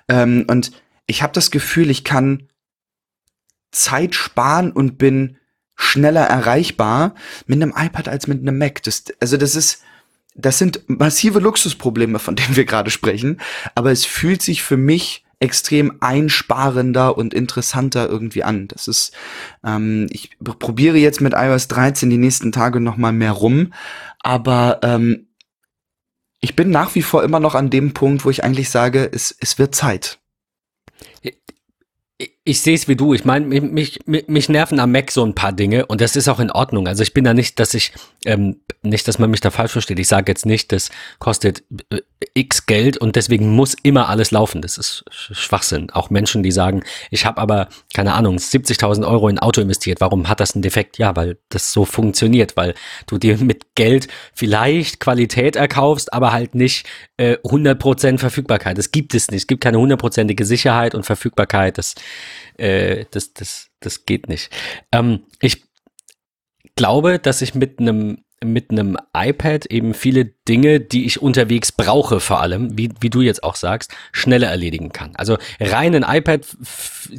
ähm, 0.10 0.46
und 0.50 0.72
ich 1.08 1.24
habe 1.24 1.34
das 1.34 1.52
Gefühl, 1.52 1.90
ich 1.90 2.04
kann 2.04 2.48
Zeit 3.72 4.16
sparen 4.16 4.72
und 4.72 4.98
bin 4.98 5.38
schneller 5.82 6.22
erreichbar 6.22 7.16
mit 7.48 7.62
einem 7.62 7.74
iPad 7.76 8.08
als 8.08 8.28
mit 8.28 8.42
einem 8.42 8.58
Mac. 8.58 8.84
Das, 8.84 9.06
also 9.20 9.38
das 9.38 9.56
ist, 9.56 9.82
das 10.36 10.58
sind 10.58 10.82
massive 10.88 11.40
Luxusprobleme, 11.40 12.20
von 12.20 12.36
denen 12.36 12.56
wir 12.56 12.66
gerade 12.66 12.92
sprechen. 12.92 13.42
Aber 13.76 13.92
es 13.92 14.06
fühlt 14.06 14.42
sich 14.42 14.64
für 14.64 14.78
mich 14.78 15.26
extrem 15.40 15.98
einsparender 16.02 17.18
und 17.18 17.34
interessanter 17.34 18.08
irgendwie 18.08 18.44
an. 18.44 18.68
Das 18.68 18.88
ist, 18.88 19.12
ähm, 19.66 20.08
ich 20.12 20.38
probiere 20.40 20.98
jetzt 20.98 21.20
mit 21.20 21.34
iOS 21.34 21.68
13 21.68 22.12
die 22.12 22.18
nächsten 22.18 22.52
Tage 22.52 22.80
noch 22.80 22.96
mal 22.96 23.12
mehr 23.12 23.32
rum, 23.32 23.74
aber 24.20 24.80
ähm, 24.84 25.30
ich 26.42 26.56
bin 26.56 26.70
nach 26.70 26.94
wie 26.94 27.02
vor 27.02 27.24
immer 27.24 27.40
noch 27.40 27.56
an 27.56 27.72
dem 27.72 27.94
Punkt, 27.94 28.24
wo 28.24 28.30
ich 28.30 28.44
eigentlich 28.44 28.70
sage, 28.70 29.10
es, 29.12 29.36
es 29.40 29.58
wird 29.58 29.74
Zeit 29.74 30.20
ich 32.44 32.62
sehe 32.62 32.74
es 32.74 32.88
wie 32.88 32.96
du. 32.96 33.14
Ich 33.14 33.24
meine, 33.24 33.46
mich, 33.46 34.00
mich, 34.08 34.28
mich 34.28 34.50
nerven 34.50 34.80
am 34.80 34.92
Mac 34.92 35.12
so 35.12 35.24
ein 35.24 35.36
paar 35.36 35.52
Dinge 35.52 35.86
und 35.86 36.02
das 36.02 36.16
ist 36.16 36.28
auch 36.28 36.40
in 36.40 36.50
Ordnung. 36.50 36.88
Also 36.88 37.04
ich 37.04 37.14
bin 37.14 37.24
da 37.24 37.36
nicht, 37.36 37.60
dass 37.60 37.76
ich, 37.76 37.94
ähm, 38.26 38.62
nicht, 38.82 39.08
dass 39.08 39.20
man 39.20 39.30
mich 39.30 39.42
da 39.42 39.52
falsch 39.52 39.74
versteht. 39.74 40.00
Ich 40.00 40.08
sage 40.08 40.32
jetzt 40.32 40.48
nicht, 40.48 40.72
das 40.72 40.90
kostet 41.20 41.64
äh, 41.92 42.00
x 42.34 42.66
Geld 42.66 42.98
und 42.98 43.16
deswegen 43.16 43.52
muss 43.52 43.76
immer 43.84 44.10
alles 44.10 44.32
laufen. 44.32 44.64
Das 44.64 44.80
ist 44.80 45.06
Schwachsinn. 45.12 45.92
Auch 45.92 46.10
Menschen, 46.10 46.42
die 46.42 46.52
sagen, 46.52 46.84
ich 47.12 47.28
habe 47.28 47.40
aber, 47.40 47.68
keine 47.94 48.14
Ahnung, 48.14 48.38
70.000 48.38 49.08
Euro 49.08 49.28
in 49.28 49.38
Auto 49.38 49.62
investiert. 49.62 50.02
Warum 50.02 50.28
hat 50.28 50.40
das 50.40 50.56
einen 50.56 50.64
Defekt? 50.64 50.98
Ja, 50.98 51.16
weil 51.16 51.38
das 51.50 51.72
so 51.72 51.86
funktioniert, 51.86 52.58
weil 52.58 52.74
du 53.06 53.20
dir 53.20 53.38
mit 53.40 53.76
Geld 53.76 54.08
vielleicht 54.34 55.00
Qualität 55.00 55.56
erkaufst, 55.56 56.12
aber 56.12 56.32
halt 56.32 56.56
nicht 56.56 56.88
äh, 57.18 57.38
100% 57.44 58.18
Verfügbarkeit. 58.18 58.80
Das 58.80 58.92
gibt 58.92 59.14
es 59.14 59.30
nicht. 59.30 59.42
Es 59.42 59.48
gibt 59.48 59.64
keine 59.64 59.78
hundertprozentige 59.78 60.44
Sicherheit 60.44 60.96
und 60.96 61.06
Verfügbarkeit. 61.06 61.78
Das 61.78 61.94
äh, 62.58 63.06
das, 63.12 63.34
das, 63.34 63.70
das 63.80 64.06
geht 64.06 64.30
nicht. 64.30 64.50
Ähm, 64.92 65.26
ich 65.42 65.64
glaube, 66.76 67.20
dass 67.20 67.42
ich 67.42 67.56
mit 67.56 67.80
einem 67.80 68.24
mit 68.44 68.72
einem 68.72 68.98
iPad 69.16 69.68
eben 69.68 69.94
viele 69.94 70.26
Dinge, 70.26 70.80
die 70.80 71.06
ich 71.06 71.22
unterwegs 71.22 71.72
brauche, 71.72 72.20
vor 72.20 72.42
allem, 72.42 72.76
wie, 72.76 72.90
wie 73.00 73.12
du 73.12 73.22
jetzt 73.22 73.44
auch 73.44 73.56
sagst, 73.56 73.94
schneller 74.12 74.48
erledigen 74.48 74.92
kann. 74.92 75.16
Also 75.16 75.38
rein 75.60 75.94
ein 75.94 76.18
iPad 76.18 76.46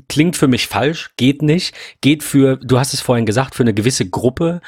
klingt 0.08 0.36
für 0.36 0.48
mich 0.48 0.66
falsch, 0.66 1.10
geht 1.16 1.42
nicht, 1.42 1.74
geht 2.00 2.24
für, 2.24 2.56
du 2.56 2.78
hast 2.78 2.92
es 2.92 3.00
vorhin 3.00 3.26
gesagt, 3.26 3.54
für 3.54 3.62
eine 3.62 3.74
gewisse 3.74 4.08
Gruppe, 4.08 4.60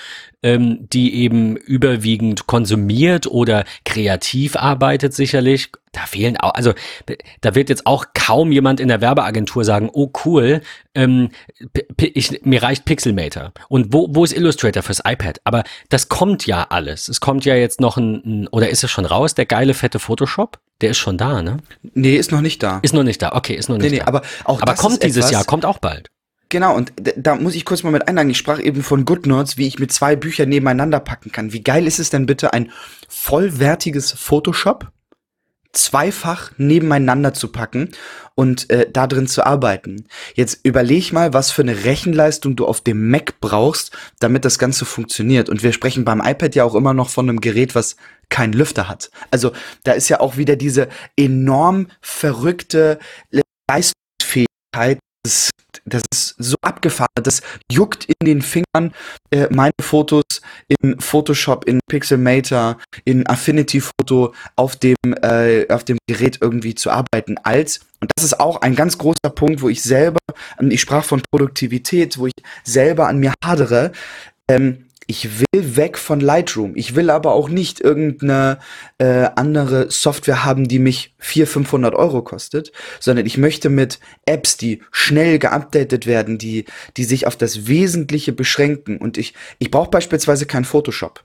ähm, 0.45 0.87
die 0.93 1.15
eben 1.17 1.57
überwiegend 1.57 2.47
konsumiert 2.47 3.27
oder 3.27 3.65
kreativ 3.87 4.57
arbeitet 4.57 5.15
sicherlich, 5.15 5.71
da 5.93 6.03
fehlen 6.03 6.37
auch, 6.37 6.53
also 6.55 6.75
da 7.41 7.55
wird 7.55 7.71
jetzt 7.71 7.87
auch 7.87 8.07
kaum 8.13 8.53
jemand 8.53 8.79
in 8.79 8.89
der 8.89 9.01
Werbeagentur 9.01 9.65
sagen, 9.65 9.89
oh 9.93 10.11
cool, 10.25 10.61
ähm, 10.95 11.31
ich, 11.97 12.45
mir 12.45 12.63
reicht 12.63 12.85
Pixelmator. 12.85 13.53
Und 13.69 13.93
wo, 13.95 14.09
wo 14.11 14.23
ist 14.23 14.37
Illustrator 14.37 14.83
fürs 14.83 15.01
iPad? 15.05 15.41
Aber 15.45 15.65
das 15.89 16.11
kommt 16.11 16.47
ja 16.47 16.67
alles. 16.69 17.09
Es 17.09 17.21
kommt 17.21 17.47
ja 17.47 17.55
jetzt 17.55 17.81
noch 17.81 17.97
ein, 17.97 18.23
ein 18.25 18.49
oder 18.49 18.69
ist 18.69 18.85
es 18.85 18.91
schon 18.91 19.07
raus, 19.07 19.35
der 19.35 19.47
geile 19.47 19.73
fette 19.73 19.99
Photoshop? 19.99 20.59
Der 20.83 20.91
ist 20.91 20.99
schon 20.99 21.17
da, 21.17 21.41
ne? 21.41 21.59
Nee, 21.95 22.17
ist 22.17 22.33
noch 22.33 22.43
nicht 22.43 22.63
da. 22.63 22.81
Ist 22.83 22.93
noch 22.93 23.05
nicht 23.05 23.23
da, 23.23 23.33
okay, 23.33 23.55
ist 23.55 23.69
noch 23.69 23.79
nicht 23.79 23.91
nee, 23.91 23.99
nee, 23.99 24.01
da. 24.01 24.09
Aber, 24.09 24.23
auch 24.45 24.61
aber 24.61 24.75
kommt 24.75 25.03
dieses 25.03 25.31
Jahr, 25.31 25.45
kommt 25.45 25.65
auch 25.65 25.79
bald. 25.79 26.11
Genau, 26.55 26.77
und 26.77 26.93
da 27.17 27.35
muss 27.35 27.57
ich 27.57 27.65
kurz 27.65 27.83
mal 27.83 27.91
mit 27.91 28.07
einladen. 28.07 28.31
Ich 28.31 28.39
sprach 28.39 28.61
eben 28.61 28.85
von 28.85 29.05
GoodNotes, 29.05 29.57
wie 29.57 29.67
ich 29.67 29.81
mit 29.81 29.93
zwei 29.93 30.15
Büchern 30.15 30.49
nebeneinander 30.49 31.01
packen 31.01 31.33
kann. 31.33 31.53
Wie 31.53 31.65
geil 31.65 31.85
ist 31.85 31.99
es 31.99 32.11
denn 32.11 32.27
bitte, 32.27 32.53
ein 32.53 32.71
vollwertiges 33.09 34.13
Photoshop 34.13 34.93
zweifach 35.73 36.53
nebeneinander 36.57 37.35
zu 37.35 37.49
packen 37.49 37.91
und 38.37 38.71
äh, 38.71 38.89
da 38.89 39.09
drin 39.09 39.27
zu 39.27 39.45
arbeiten. 39.45 40.07
Jetzt 40.37 40.61
überleg 40.63 41.13
mal, 41.13 41.33
was 41.33 41.51
für 41.51 41.63
eine 41.63 41.83
Rechenleistung 41.83 42.55
du 42.55 42.67
auf 42.67 42.81
dem 42.81 43.11
Mac 43.11 43.41
brauchst, 43.41 43.91
damit 44.21 44.45
das 44.45 44.61
Ganze 44.61 44.85
funktioniert. 44.85 45.49
Und 45.49 45.65
wir 45.65 45.73
sprechen 45.73 46.05
beim 46.05 46.21
iPad 46.21 46.55
ja 46.55 46.63
auch 46.63 46.77
immer 46.77 46.95
noch 46.95 47.09
von 47.09 47.29
einem 47.29 47.41
Gerät, 47.41 47.75
was 47.75 47.97
keinen 48.29 48.53
Lüfter 48.53 48.89
hat. 48.89 49.11
Also 49.33 49.51
da 49.83 49.91
ist 49.91 50.09
ja 50.09 50.21
auch 50.21 50.37
wieder 50.37 50.55
diese 50.55 50.87
enorm 51.17 51.89
verrückte 52.01 53.01
Leistungsfähigkeit 53.69 55.01
das, 55.25 55.51
das 55.85 56.03
ist 56.13 56.35
so 56.39 56.57
abgefahren, 56.63 57.09
das 57.23 57.43
juckt 57.71 58.05
in 58.05 58.27
den 58.27 58.43
Fingern, 58.43 58.95
äh, 59.31 59.49
meine 59.51 59.73
Fotos 59.81 60.43
in 60.69 61.01
Photoshop, 61.01 61.65
in 61.65 61.81
Pixelmator, 61.89 62.79
in 63.05 63.27
Affinity 63.27 63.81
Photo 63.81 64.35
auf 64.57 64.77
dem, 64.77 64.97
äh, 65.23 65.67
auf 65.69 65.85
dem 65.85 65.99
Gerät 66.07 66.39
irgendwie 66.41 66.75
zu 66.75 66.91
arbeiten 66.91 67.37
als, 67.43 67.81
und 68.01 68.11
das 68.15 68.25
ist 68.25 68.39
auch 68.39 68.61
ein 68.61 68.77
ganz 68.77 68.99
großer 68.99 69.31
Punkt, 69.35 69.63
wo 69.63 69.69
ich 69.69 69.83
selber, 69.83 70.21
ich 70.61 70.81
sprach 70.81 71.05
von 71.05 71.23
Produktivität, 71.31 72.19
wo 72.19 72.27
ich 72.27 72.35
selber 72.63 73.09
an 73.09 73.19
mir 73.19 73.33
hadere, 73.43 73.93
ähm, 74.49 74.85
ich 75.07 75.41
will 75.41 75.77
weg 75.77 75.99
von 75.99 76.21
Lightroom. 76.21 76.73
Ich 76.77 76.95
will 76.95 77.11
aber 77.11 77.33
auch 77.33 77.49
nicht 77.49 77.81
irgendeine 77.81 78.59
äh, 78.99 79.29
andere 79.37 79.91
Software 79.91 80.45
haben, 80.45 80.69
die 80.69 80.79
mich 80.79 81.15
400, 81.19 81.53
500 81.53 81.95
Euro 81.95 82.23
kostet, 82.23 82.73
sondern 83.01 83.27
ich 83.27 83.39
möchte 83.39 83.69
mit 83.69 84.01
Apps, 84.27 84.57
die 84.57 84.83
schnell 84.91 85.39
geupdatet 85.39 86.07
werden, 86.07 86.39
die, 86.39 86.65
die 86.97 87.05
sich 87.05 87.27
auf 87.27 87.37
das 87.37 87.67
Wesentliche 87.67 88.33
beschränken. 88.33 88.99
Und 88.99 89.19
ich, 89.19 89.35
ich 89.59 89.71
brauche 89.71 89.91
beispielsweise 89.91 90.47
kein 90.47 90.65
Photoshop. 90.65 91.23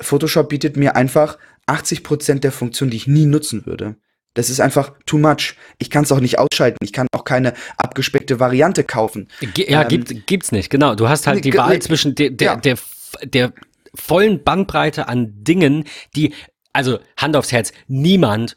Photoshop 0.00 0.48
bietet 0.48 0.76
mir 0.76 0.96
einfach 0.96 1.38
80 1.66 2.02
Prozent 2.02 2.44
der 2.44 2.52
Funktionen, 2.52 2.90
die 2.90 2.96
ich 2.96 3.06
nie 3.06 3.26
nutzen 3.26 3.66
würde. 3.66 3.96
Das 4.34 4.48
ist 4.48 4.60
einfach 4.60 4.92
too 5.06 5.18
much. 5.18 5.56
Ich 5.78 5.90
kann 5.90 6.04
es 6.04 6.12
auch 6.12 6.20
nicht 6.20 6.38
ausschalten. 6.38 6.78
Ich 6.82 6.92
kann 6.92 7.08
auch 7.12 7.24
keine 7.24 7.52
abgespeckte 7.76 8.38
Variante 8.38 8.84
kaufen. 8.84 9.28
Ja, 9.56 9.82
ähm, 9.82 9.88
gibt, 9.88 10.26
gibt's 10.26 10.52
nicht. 10.52 10.70
Genau. 10.70 10.94
Du 10.94 11.08
hast 11.08 11.26
halt 11.26 11.44
die 11.44 11.54
Wahl 11.54 11.80
zwischen 11.82 12.14
der, 12.14 12.30
der, 12.30 12.46
ja. 12.46 12.56
der 12.56 12.76
der 13.22 13.52
vollen 13.94 14.42
Bandbreite 14.44 15.08
an 15.08 15.42
Dingen, 15.42 15.84
die, 16.14 16.34
also 16.72 16.98
Hand 17.16 17.36
aufs 17.36 17.52
Herz, 17.52 17.72
niemand 17.88 18.56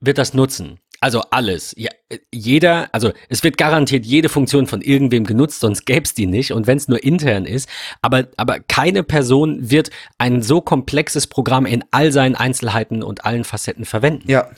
wird 0.00 0.18
das 0.18 0.34
nutzen. 0.34 0.80
Also 1.00 1.20
alles. 1.30 1.74
Ja, 1.76 1.90
jeder, 2.32 2.88
also 2.92 3.12
es 3.28 3.44
wird 3.44 3.58
garantiert 3.58 4.06
jede 4.06 4.30
Funktion 4.30 4.66
von 4.66 4.80
irgendwem 4.80 5.24
genutzt, 5.24 5.60
sonst 5.60 5.84
gäbe 5.84 6.04
es 6.04 6.14
die 6.14 6.26
nicht. 6.26 6.52
Und 6.52 6.66
wenn 6.66 6.78
es 6.78 6.88
nur 6.88 7.04
intern 7.04 7.44
ist, 7.44 7.68
aber, 8.00 8.28
aber 8.38 8.60
keine 8.60 9.02
Person 9.02 9.70
wird 9.70 9.90
ein 10.16 10.40
so 10.40 10.62
komplexes 10.62 11.26
Programm 11.26 11.66
in 11.66 11.84
all 11.90 12.10
seinen 12.10 12.36
Einzelheiten 12.36 13.02
und 13.02 13.26
allen 13.26 13.44
Facetten 13.44 13.84
verwenden. 13.84 14.30
Ja, 14.30 14.48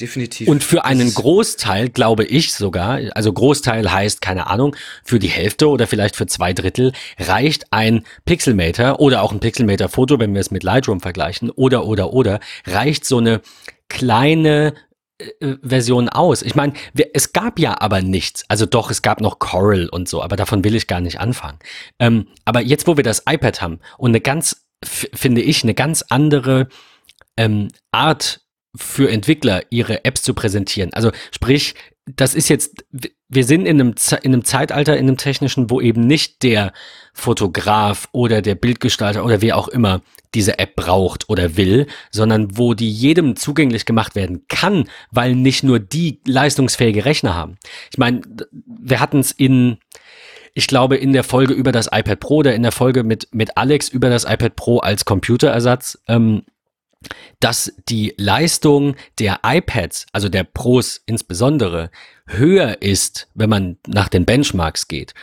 definitiv. 0.00 0.48
Und 0.48 0.64
für 0.64 0.84
einen 0.84 1.12
Großteil, 1.12 1.88
glaube 1.88 2.24
ich 2.24 2.52
sogar, 2.54 3.00
also 3.14 3.32
Großteil 3.32 3.92
heißt, 3.92 4.20
keine 4.20 4.46
Ahnung, 4.48 4.76
für 5.04 5.18
die 5.18 5.28
Hälfte 5.28 5.68
oder 5.68 5.86
vielleicht 5.86 6.16
für 6.16 6.26
zwei 6.26 6.52
Drittel 6.52 6.92
reicht 7.18 7.72
ein 7.72 8.04
Pixelmator 8.24 9.00
oder 9.00 9.22
auch 9.22 9.32
ein 9.32 9.40
Pixelmator-Foto, 9.40 10.18
wenn 10.18 10.34
wir 10.34 10.40
es 10.40 10.50
mit 10.50 10.62
Lightroom 10.62 11.00
vergleichen, 11.00 11.50
oder, 11.50 11.86
oder, 11.86 12.12
oder, 12.12 12.40
reicht 12.66 13.04
so 13.04 13.18
eine 13.18 13.40
kleine 13.88 14.74
äh, 15.18 15.56
Version 15.62 16.08
aus. 16.08 16.42
Ich 16.42 16.54
meine, 16.54 16.72
es 17.12 17.32
gab 17.32 17.58
ja 17.58 17.80
aber 17.80 18.02
nichts. 18.02 18.44
Also 18.48 18.66
doch, 18.66 18.90
es 18.90 19.02
gab 19.02 19.20
noch 19.20 19.38
Coral 19.38 19.88
und 19.88 20.08
so, 20.08 20.22
aber 20.22 20.36
davon 20.36 20.64
will 20.64 20.74
ich 20.74 20.86
gar 20.86 21.00
nicht 21.00 21.20
anfangen. 21.20 21.58
Ähm, 21.98 22.26
aber 22.44 22.60
jetzt, 22.60 22.86
wo 22.86 22.96
wir 22.96 23.04
das 23.04 23.22
iPad 23.28 23.62
haben 23.62 23.80
und 23.96 24.10
eine 24.10 24.20
ganz, 24.20 24.66
finde 24.82 25.40
ich, 25.40 25.62
eine 25.62 25.74
ganz 25.74 26.04
andere 26.08 26.68
ähm, 27.36 27.68
Art 27.92 28.43
für 28.76 29.10
Entwickler, 29.10 29.62
ihre 29.70 30.04
Apps 30.04 30.22
zu 30.22 30.34
präsentieren. 30.34 30.92
Also 30.92 31.10
sprich, 31.30 31.74
das 32.06 32.34
ist 32.34 32.48
jetzt, 32.48 32.84
wir 33.28 33.44
sind 33.44 33.66
in 33.66 33.80
einem, 33.80 33.94
in 34.22 34.32
einem 34.32 34.44
Zeitalter, 34.44 34.96
in 34.96 35.08
einem 35.08 35.16
technischen, 35.16 35.70
wo 35.70 35.80
eben 35.80 36.06
nicht 36.06 36.42
der 36.42 36.72
Fotograf 37.14 38.08
oder 38.12 38.42
der 38.42 38.56
Bildgestalter 38.56 39.24
oder 39.24 39.40
wer 39.40 39.56
auch 39.56 39.68
immer 39.68 40.02
diese 40.34 40.58
App 40.58 40.76
braucht 40.76 41.28
oder 41.30 41.56
will, 41.56 41.86
sondern 42.10 42.58
wo 42.58 42.74
die 42.74 42.90
jedem 42.90 43.36
zugänglich 43.36 43.86
gemacht 43.86 44.14
werden 44.16 44.44
kann, 44.48 44.88
weil 45.10 45.34
nicht 45.34 45.62
nur 45.62 45.78
die 45.78 46.20
leistungsfähige 46.26 47.04
Rechner 47.04 47.34
haben. 47.34 47.56
Ich 47.90 47.98
meine, 47.98 48.20
wir 48.50 49.00
hatten 49.00 49.20
es 49.20 49.30
in, 49.30 49.78
ich 50.52 50.66
glaube, 50.66 50.96
in 50.96 51.12
der 51.12 51.24
Folge 51.24 51.54
über 51.54 51.72
das 51.72 51.86
iPad 51.86 52.20
Pro 52.20 52.36
oder 52.36 52.54
in 52.54 52.62
der 52.62 52.72
Folge 52.72 53.04
mit, 53.04 53.28
mit 53.32 53.56
Alex 53.56 53.88
über 53.88 54.10
das 54.10 54.24
iPad 54.24 54.56
Pro 54.56 54.78
als 54.78 55.04
Computerersatz, 55.04 55.98
ähm, 56.08 56.42
dass 57.40 57.72
die 57.88 58.14
Leistung 58.16 58.96
der 59.18 59.40
iPads, 59.44 60.06
also 60.12 60.28
der 60.28 60.44
Pros 60.44 61.02
insbesondere, 61.06 61.90
höher 62.26 62.80
ist, 62.82 63.28
wenn 63.34 63.50
man 63.50 63.78
nach 63.86 64.08
den 64.08 64.24
Benchmarks 64.24 64.88
geht, 64.88 65.14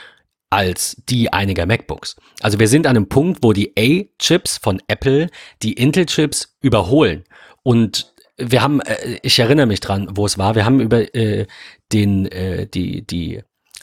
als 0.50 1.02
die 1.10 1.32
einiger 1.32 1.66
MacBooks. 1.66 2.18
Also 2.42 2.60
wir 2.60 2.68
sind 2.68 2.86
an 2.86 2.98
einem 2.98 3.10
Punkt, 3.10 3.40
wo 3.42 3.54
die 3.54 3.74
A-Chips 3.78 4.58
von 4.58 4.82
Apple 4.88 5.30
die 5.64 5.74
Intel-Chips 5.74 6.58
überholen. 6.62 7.24
Und 7.64 8.14
wir 8.38 8.62
haben, 8.62 8.82
äh, 8.82 9.20
ich 9.22 9.40
erinnere 9.40 9.66
mich 9.66 9.80
dran, 9.80 10.10
wo 10.12 10.26
es 10.26 10.38
war, 10.38 10.56
wir 10.56 10.66
haben 10.66 10.80
über 10.80 11.16
äh, 11.16 11.48
den, 11.92 12.26
äh, 12.28 12.68
die, 12.68 13.02
die 13.06 13.42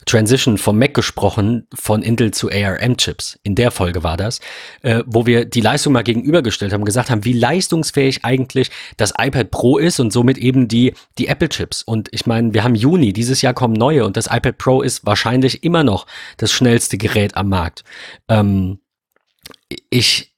Transition 0.09 0.57
vom 0.57 0.79
Mac 0.79 0.93
gesprochen, 0.93 1.67
von 1.73 2.01
Intel 2.01 2.31
zu 2.31 2.49
ARM-Chips. 2.49 3.39
In 3.43 3.55
der 3.55 3.71
Folge 3.71 4.03
war 4.03 4.17
das, 4.17 4.39
äh, 4.81 5.03
wo 5.05 5.25
wir 5.25 5.45
die 5.45 5.61
Leistung 5.61 5.93
mal 5.93 6.03
gegenübergestellt 6.03 6.73
haben, 6.73 6.83
gesagt 6.83 7.09
haben, 7.09 7.25
wie 7.25 7.33
leistungsfähig 7.33 8.25
eigentlich 8.25 8.71
das 8.97 9.13
iPad 9.17 9.51
Pro 9.51 9.77
ist 9.77 9.99
und 9.99 10.11
somit 10.11 10.37
eben 10.37 10.67
die, 10.67 10.93
die 11.17 11.27
Apple-Chips. 11.27 11.83
Und 11.83 12.09
ich 12.11 12.25
meine, 12.25 12.53
wir 12.53 12.63
haben 12.63 12.75
Juni, 12.75 13.13
dieses 13.13 13.41
Jahr 13.41 13.53
kommen 13.53 13.73
neue 13.73 14.05
und 14.05 14.17
das 14.17 14.27
iPad 14.27 14.57
Pro 14.57 14.81
ist 14.81 15.05
wahrscheinlich 15.05 15.63
immer 15.63 15.83
noch 15.83 16.07
das 16.37 16.51
schnellste 16.51 16.97
Gerät 16.97 17.37
am 17.37 17.49
Markt. 17.49 17.83
Ähm, 18.27 18.79
ich, 19.89 20.33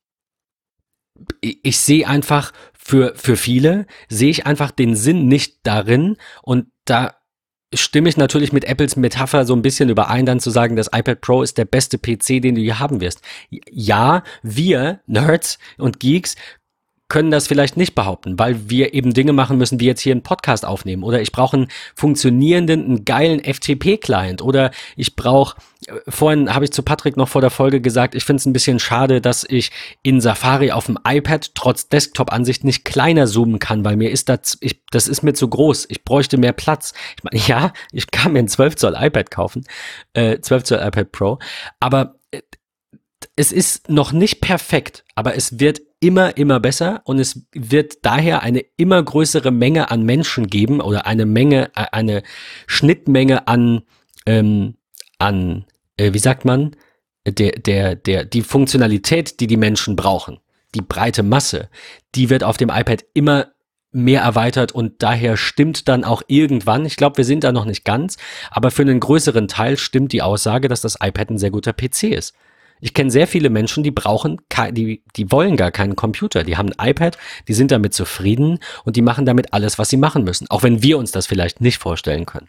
ich, 1.40 1.80
sehe 1.80 2.08
einfach, 2.08 2.52
für, 2.78 3.14
für 3.16 3.38
viele 3.38 3.86
sehe 4.10 4.30
ich 4.30 4.46
einfach 4.46 4.72
den 4.72 4.96
Sinn 4.96 5.28
nicht 5.28 5.60
darin 5.64 6.18
und 6.42 6.68
da 6.86 7.21
stimme 7.74 8.10
ich 8.10 8.18
natürlich 8.18 8.52
mit 8.52 8.66
Apples 8.66 8.96
Metapher 8.96 9.46
so 9.46 9.56
ein 9.56 9.62
bisschen 9.62 9.90
überein, 9.90 10.26
dann 10.26 10.40
zu 10.40 10.50
sagen, 10.50 10.76
das 10.76 10.88
iPad 10.94 11.22
Pro 11.22 11.42
ist 11.42 11.58
der 11.58 11.66
beste 11.66 11.98
PC, 11.98 12.42
den 12.42 12.56
du 12.56 12.62
hier 12.62 12.80
haben 12.80 13.02
wirst. 13.02 13.22
Ja, 13.50 14.24
wir, 14.44 15.00
Nerds 15.08 15.58
und 15.78 16.00
Geeks, 16.00 16.36
können 17.12 17.30
das 17.30 17.48
vielleicht 17.48 17.76
nicht 17.76 17.94
behaupten, 17.94 18.40
weil 18.40 18.70
wir 18.70 18.94
eben 18.94 19.14
Dinge 19.14 19.34
machen 19.34 19.58
müssen, 19.58 19.82
wie 19.82 19.86
jetzt 19.86 20.00
hier 20.00 20.14
einen 20.14 20.24
Podcast 20.24 20.66
aufnehmen. 20.66 21.04
Oder 21.04 21.22
ich 21.22 21.34
brauche 21.34 21.58
einen 21.58 21.68
funktionierenden, 21.94 22.86
einen 22.86 23.04
geilen 23.04 23.44
FTP-Client. 23.44 24.42
Oder 24.42 24.72
ich 24.96 25.18
brauche, 25.18 25.58
äh, 25.88 26.00
vorhin 26.08 26.56
habe 26.56 26.64
ich 26.64 26.72
zu 26.72 26.84
Patrick 26.84 27.18
noch 27.18 27.28
vor 27.28 27.42
der 27.42 27.50
Folge 27.50 27.82
gesagt, 27.82 28.16
ich 28.16 28.24
finde 28.24 28.40
es 28.40 28.46
ein 28.46 28.54
bisschen 28.54 28.80
schade, 28.80 29.20
dass 29.20 29.44
ich 29.44 29.72
in 30.04 30.22
Safari 30.22 30.72
auf 30.72 30.86
dem 30.86 30.98
iPad 31.06 31.54
trotz 31.54 31.90
Desktop-Ansicht 31.90 32.64
nicht 32.64 32.86
kleiner 32.86 33.28
zoomen 33.28 33.60
kann, 33.60 33.84
weil 33.84 33.98
mir 33.98 34.10
ist 34.10 34.30
das, 34.30 34.58
ich, 34.62 34.82
das 34.92 35.10
ist 35.10 35.22
mir 35.22 35.34
zu 35.34 35.50
groß. 35.50 35.88
Ich 35.90 36.06
bräuchte 36.06 36.38
mehr 36.38 36.54
Platz. 36.54 36.94
Ich 37.18 37.26
meine, 37.26 37.44
ja, 37.46 37.74
ich 37.92 38.10
kann 38.12 38.32
mir 38.32 38.40
ein 38.40 38.48
12 38.48 38.78
Zoll 38.78 38.96
iPad 38.98 39.30
kaufen, 39.30 39.66
äh, 40.14 40.40
12 40.40 40.64
Zoll 40.64 40.80
iPad 40.80 41.12
Pro, 41.12 41.40
aber 41.82 42.16
äh, 42.32 42.40
es 43.36 43.52
ist 43.52 43.90
noch 43.90 44.14
nicht 44.14 44.40
perfekt, 44.40 45.04
aber 45.22 45.36
es 45.36 45.60
wird 45.60 45.82
immer, 46.00 46.36
immer 46.36 46.60
besser 46.60 47.04
und 47.04 47.20
es 47.20 47.46
wird 47.54 48.04
daher 48.04 48.42
eine 48.42 48.66
immer 48.76 49.04
größere 49.04 49.52
Menge 49.52 49.92
an 49.92 50.02
Menschen 50.02 50.48
geben 50.48 50.82
oder 50.82 51.06
eine 51.06 51.28
Menge, 51.28 51.66
äh, 51.76 51.86
eine 51.92 52.24
Schnittmenge 52.66 53.48
an, 53.48 53.84
ähm, 54.26 54.78
an, 55.20 55.66
äh, 55.98 56.12
wie 56.14 56.18
sagt 56.18 56.44
man, 56.44 56.76
der, 57.28 57.52
der, 57.52 57.94
der, 57.94 58.26
die 58.26 58.42
Funktionalität, 58.42 59.40
die 59.40 59.46
die 59.46 59.58
Menschen 59.58 59.96
brauchen, 59.96 60.40
die 60.74 60.82
breite 60.82 61.22
Masse, 61.22 61.70
die 62.16 62.32
wird 62.32 62.44
auf 62.44 62.58
dem 62.58 62.70
iPad 62.70 63.06
immer 63.14 63.52
mehr 63.92 64.24
erweitert 64.24 64.72
und 64.72 65.04
daher 65.04 65.38
stimmt 65.38 65.88
dann 65.88 66.04
auch 66.04 66.24
irgendwann, 66.30 66.84
ich 66.84 66.96
glaube, 66.96 67.18
wir 67.18 67.26
sind 67.26 67.44
da 67.44 67.52
noch 67.52 67.66
nicht 67.66 67.86
ganz, 67.86 68.18
aber 68.50 68.72
für 68.72 68.82
einen 68.82 69.00
größeren 69.00 69.48
Teil 69.48 69.78
stimmt 69.78 70.14
die 70.14 70.24
Aussage, 70.24 70.68
dass 70.68 70.82
das 70.82 70.98
iPad 71.00 71.30
ein 71.30 71.38
sehr 71.38 71.52
guter 71.52 71.74
PC 71.74 72.06
ist. 72.06 72.34
Ich 72.82 72.94
kenne 72.94 73.12
sehr 73.12 73.28
viele 73.28 73.50
Menschen, 73.50 73.84
die 73.84 73.92
brauchen, 73.92 74.42
die, 74.72 75.04
die 75.16 75.32
wollen 75.32 75.56
gar 75.56 75.72
keinen 75.72 75.96
Computer. 75.96 76.44
Die 76.44 76.58
haben 76.58 76.72
ein 76.78 76.90
iPad, 76.90 77.18
die 77.48 77.54
sind 77.54 77.72
damit 77.72 77.94
zufrieden 77.94 78.60
und 78.84 78.96
die 78.96 79.02
machen 79.02 79.26
damit 79.26 79.54
alles, 79.54 79.78
was 79.80 79.90
sie 79.90 79.98
machen 79.98 80.24
müssen. 80.24 80.50
Auch 80.50 80.64
wenn 80.64 80.84
wir 80.84 80.98
uns 80.98 81.12
das 81.12 81.28
vielleicht 81.28 81.62
nicht 81.62 81.78
vorstellen 81.78 82.26
können. 82.26 82.48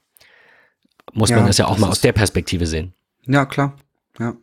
Muss 1.13 1.31
ja, 1.31 1.37
man 1.37 1.47
das 1.47 1.59
ja 1.59 1.67
auch 1.67 1.73
das 1.73 1.81
mal 1.81 1.89
aus 1.89 2.01
der 2.01 2.13
Perspektive 2.13 2.67
sehen. 2.67 2.95
Ja, 3.27 3.45
klar. 3.45 3.77
Ja. 4.19 4.35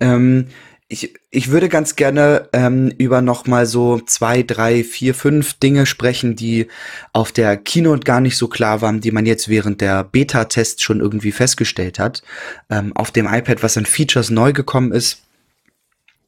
Ähm, 0.00 0.48
ich, 0.88 1.14
ich 1.30 1.50
würde 1.50 1.68
ganz 1.68 1.96
gerne 1.96 2.48
ähm, 2.52 2.92
über 2.98 3.22
noch 3.22 3.46
mal 3.46 3.66
so 3.66 4.00
zwei, 4.00 4.42
drei, 4.42 4.84
vier, 4.84 5.14
fünf 5.14 5.54
Dinge 5.54 5.86
sprechen, 5.86 6.36
die 6.36 6.68
auf 7.12 7.32
der 7.32 7.56
Keynote 7.56 8.04
gar 8.04 8.20
nicht 8.20 8.36
so 8.36 8.48
klar 8.48 8.82
waren, 8.82 9.00
die 9.00 9.10
man 9.10 9.24
jetzt 9.24 9.48
während 9.48 9.80
der 9.80 10.04
Beta-Tests 10.04 10.82
schon 10.82 11.00
irgendwie 11.00 11.32
festgestellt 11.32 11.98
hat. 11.98 12.22
Ähm, 12.68 12.94
auf 12.94 13.10
dem 13.10 13.26
iPad, 13.26 13.62
was 13.62 13.78
an 13.78 13.86
Features 13.86 14.30
neu 14.30 14.52
gekommen 14.52 14.92
ist, 14.92 15.22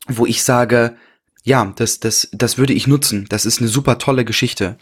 wo 0.09 0.25
ich 0.25 0.43
sage, 0.43 0.97
ja, 1.47 1.73
das, 1.77 2.01
das, 2.01 2.29
das 2.33 2.59
würde 2.59 2.73
ich 2.73 2.89
nutzen. 2.89 3.27
Das 3.29 3.47
ist 3.47 3.61
eine 3.61 3.69
super 3.69 3.99
tolle 3.99 4.25
Geschichte. 4.25 4.79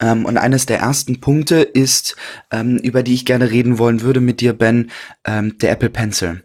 Ähm, 0.00 0.26
und 0.26 0.36
eines 0.36 0.66
der 0.66 0.80
ersten 0.80 1.20
Punkte 1.20 1.62
ist, 1.62 2.16
ähm, 2.50 2.76
über 2.76 3.02
die 3.02 3.14
ich 3.14 3.24
gerne 3.24 3.50
reden 3.50 3.78
wollen 3.78 4.02
würde 4.02 4.20
mit 4.20 4.42
dir, 4.42 4.52
Ben, 4.52 4.90
ähm, 5.24 5.56
der 5.58 5.70
Apple 5.70 5.88
Pencil. 5.88 6.42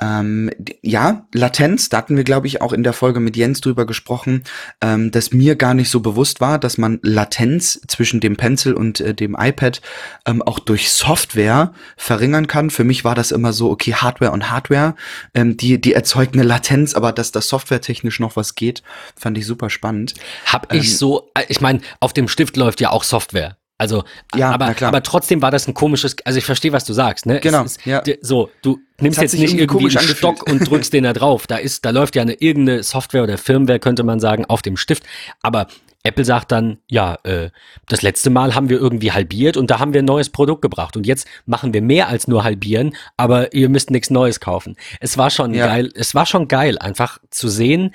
Ähm, 0.00 0.50
ja, 0.82 1.26
Latenz, 1.34 1.90
da 1.90 1.98
hatten 1.98 2.16
wir, 2.16 2.24
glaube 2.24 2.46
ich, 2.46 2.62
auch 2.62 2.72
in 2.72 2.82
der 2.82 2.92
Folge 2.92 3.20
mit 3.20 3.36
Jens 3.36 3.60
drüber 3.60 3.86
gesprochen, 3.86 4.44
ähm, 4.80 5.10
dass 5.10 5.32
mir 5.32 5.56
gar 5.56 5.74
nicht 5.74 5.90
so 5.90 6.00
bewusst 6.00 6.40
war, 6.40 6.58
dass 6.58 6.78
man 6.78 7.00
Latenz 7.02 7.80
zwischen 7.86 8.20
dem 8.20 8.36
Pencil 8.36 8.72
und 8.72 9.00
äh, 9.00 9.14
dem 9.14 9.36
iPad 9.38 9.82
ähm, 10.26 10.40
auch 10.42 10.58
durch 10.58 10.90
Software 10.90 11.72
verringern 11.96 12.46
kann. 12.46 12.70
Für 12.70 12.84
mich 12.84 13.04
war 13.04 13.14
das 13.14 13.30
immer 13.30 13.52
so, 13.52 13.70
okay, 13.70 13.94
Hardware 13.94 14.32
und 14.32 14.50
Hardware, 14.50 14.94
ähm, 15.34 15.56
die, 15.56 15.80
die 15.80 15.92
erzeugt 15.92 16.34
eine 16.34 16.44
Latenz, 16.44 16.94
aber 16.94 17.12
dass 17.12 17.30
das 17.32 17.48
softwaretechnisch 17.48 18.20
noch 18.20 18.36
was 18.36 18.54
geht, 18.54 18.82
fand 19.16 19.36
ich 19.36 19.46
super 19.46 19.68
spannend. 19.68 20.14
Hab 20.46 20.72
ich 20.72 20.88
ähm, 20.88 20.96
so, 20.96 21.30
äh, 21.34 21.44
ich 21.48 21.60
meine, 21.60 21.80
auf 22.00 22.14
dem 22.14 22.28
Stift 22.28 22.56
läuft 22.56 22.80
ja 22.80 22.90
auch 22.90 23.04
Software. 23.04 23.59
Also, 23.80 24.04
ja, 24.36 24.50
aber, 24.50 24.74
aber 24.82 25.02
trotzdem 25.02 25.40
war 25.40 25.50
das 25.50 25.66
ein 25.66 25.72
komisches, 25.72 26.14
also 26.26 26.38
ich 26.38 26.44
verstehe, 26.44 26.70
was 26.70 26.84
du 26.84 26.92
sagst, 26.92 27.24
ne? 27.24 27.40
Genau. 27.40 27.64
Ist, 27.64 27.86
ja. 27.86 28.02
So, 28.20 28.50
du 28.60 28.78
nimmst 29.00 29.22
jetzt 29.22 29.32
nicht 29.32 29.54
irgendwie, 29.54 29.84
irgendwie 29.84 29.96
einen 29.96 30.08
Stock 30.08 30.46
und 30.46 30.68
drückst 30.68 30.92
den 30.92 31.04
da 31.04 31.14
drauf. 31.14 31.46
Da 31.46 31.56
ist, 31.56 31.86
da 31.86 31.88
läuft 31.88 32.14
ja 32.14 32.20
eine 32.20 32.34
irgendeine 32.34 32.82
Software 32.82 33.22
oder 33.22 33.38
Firmware, 33.38 33.78
könnte 33.78 34.02
man 34.02 34.20
sagen, 34.20 34.44
auf 34.44 34.60
dem 34.60 34.76
Stift. 34.76 35.04
Aber 35.40 35.66
Apple 36.02 36.26
sagt 36.26 36.52
dann, 36.52 36.76
ja, 36.90 37.16
äh, 37.22 37.48
das 37.88 38.02
letzte 38.02 38.28
Mal 38.28 38.54
haben 38.54 38.68
wir 38.68 38.78
irgendwie 38.78 39.12
halbiert 39.12 39.56
und 39.56 39.70
da 39.70 39.78
haben 39.78 39.94
wir 39.94 40.02
ein 40.02 40.04
neues 40.04 40.28
Produkt 40.28 40.60
gebracht 40.60 40.94
und 40.98 41.06
jetzt 41.06 41.26
machen 41.46 41.72
wir 41.72 41.80
mehr 41.80 42.08
als 42.08 42.28
nur 42.28 42.44
halbieren, 42.44 42.94
aber 43.16 43.54
ihr 43.54 43.70
müsst 43.70 43.90
nichts 43.90 44.10
Neues 44.10 44.40
kaufen. 44.40 44.76
Es 45.00 45.16
war 45.16 45.30
schon 45.30 45.54
ja. 45.54 45.66
geil, 45.66 45.88
es 45.94 46.14
war 46.14 46.26
schon 46.26 46.48
geil, 46.48 46.76
einfach 46.76 47.18
zu 47.30 47.48
sehen. 47.48 47.94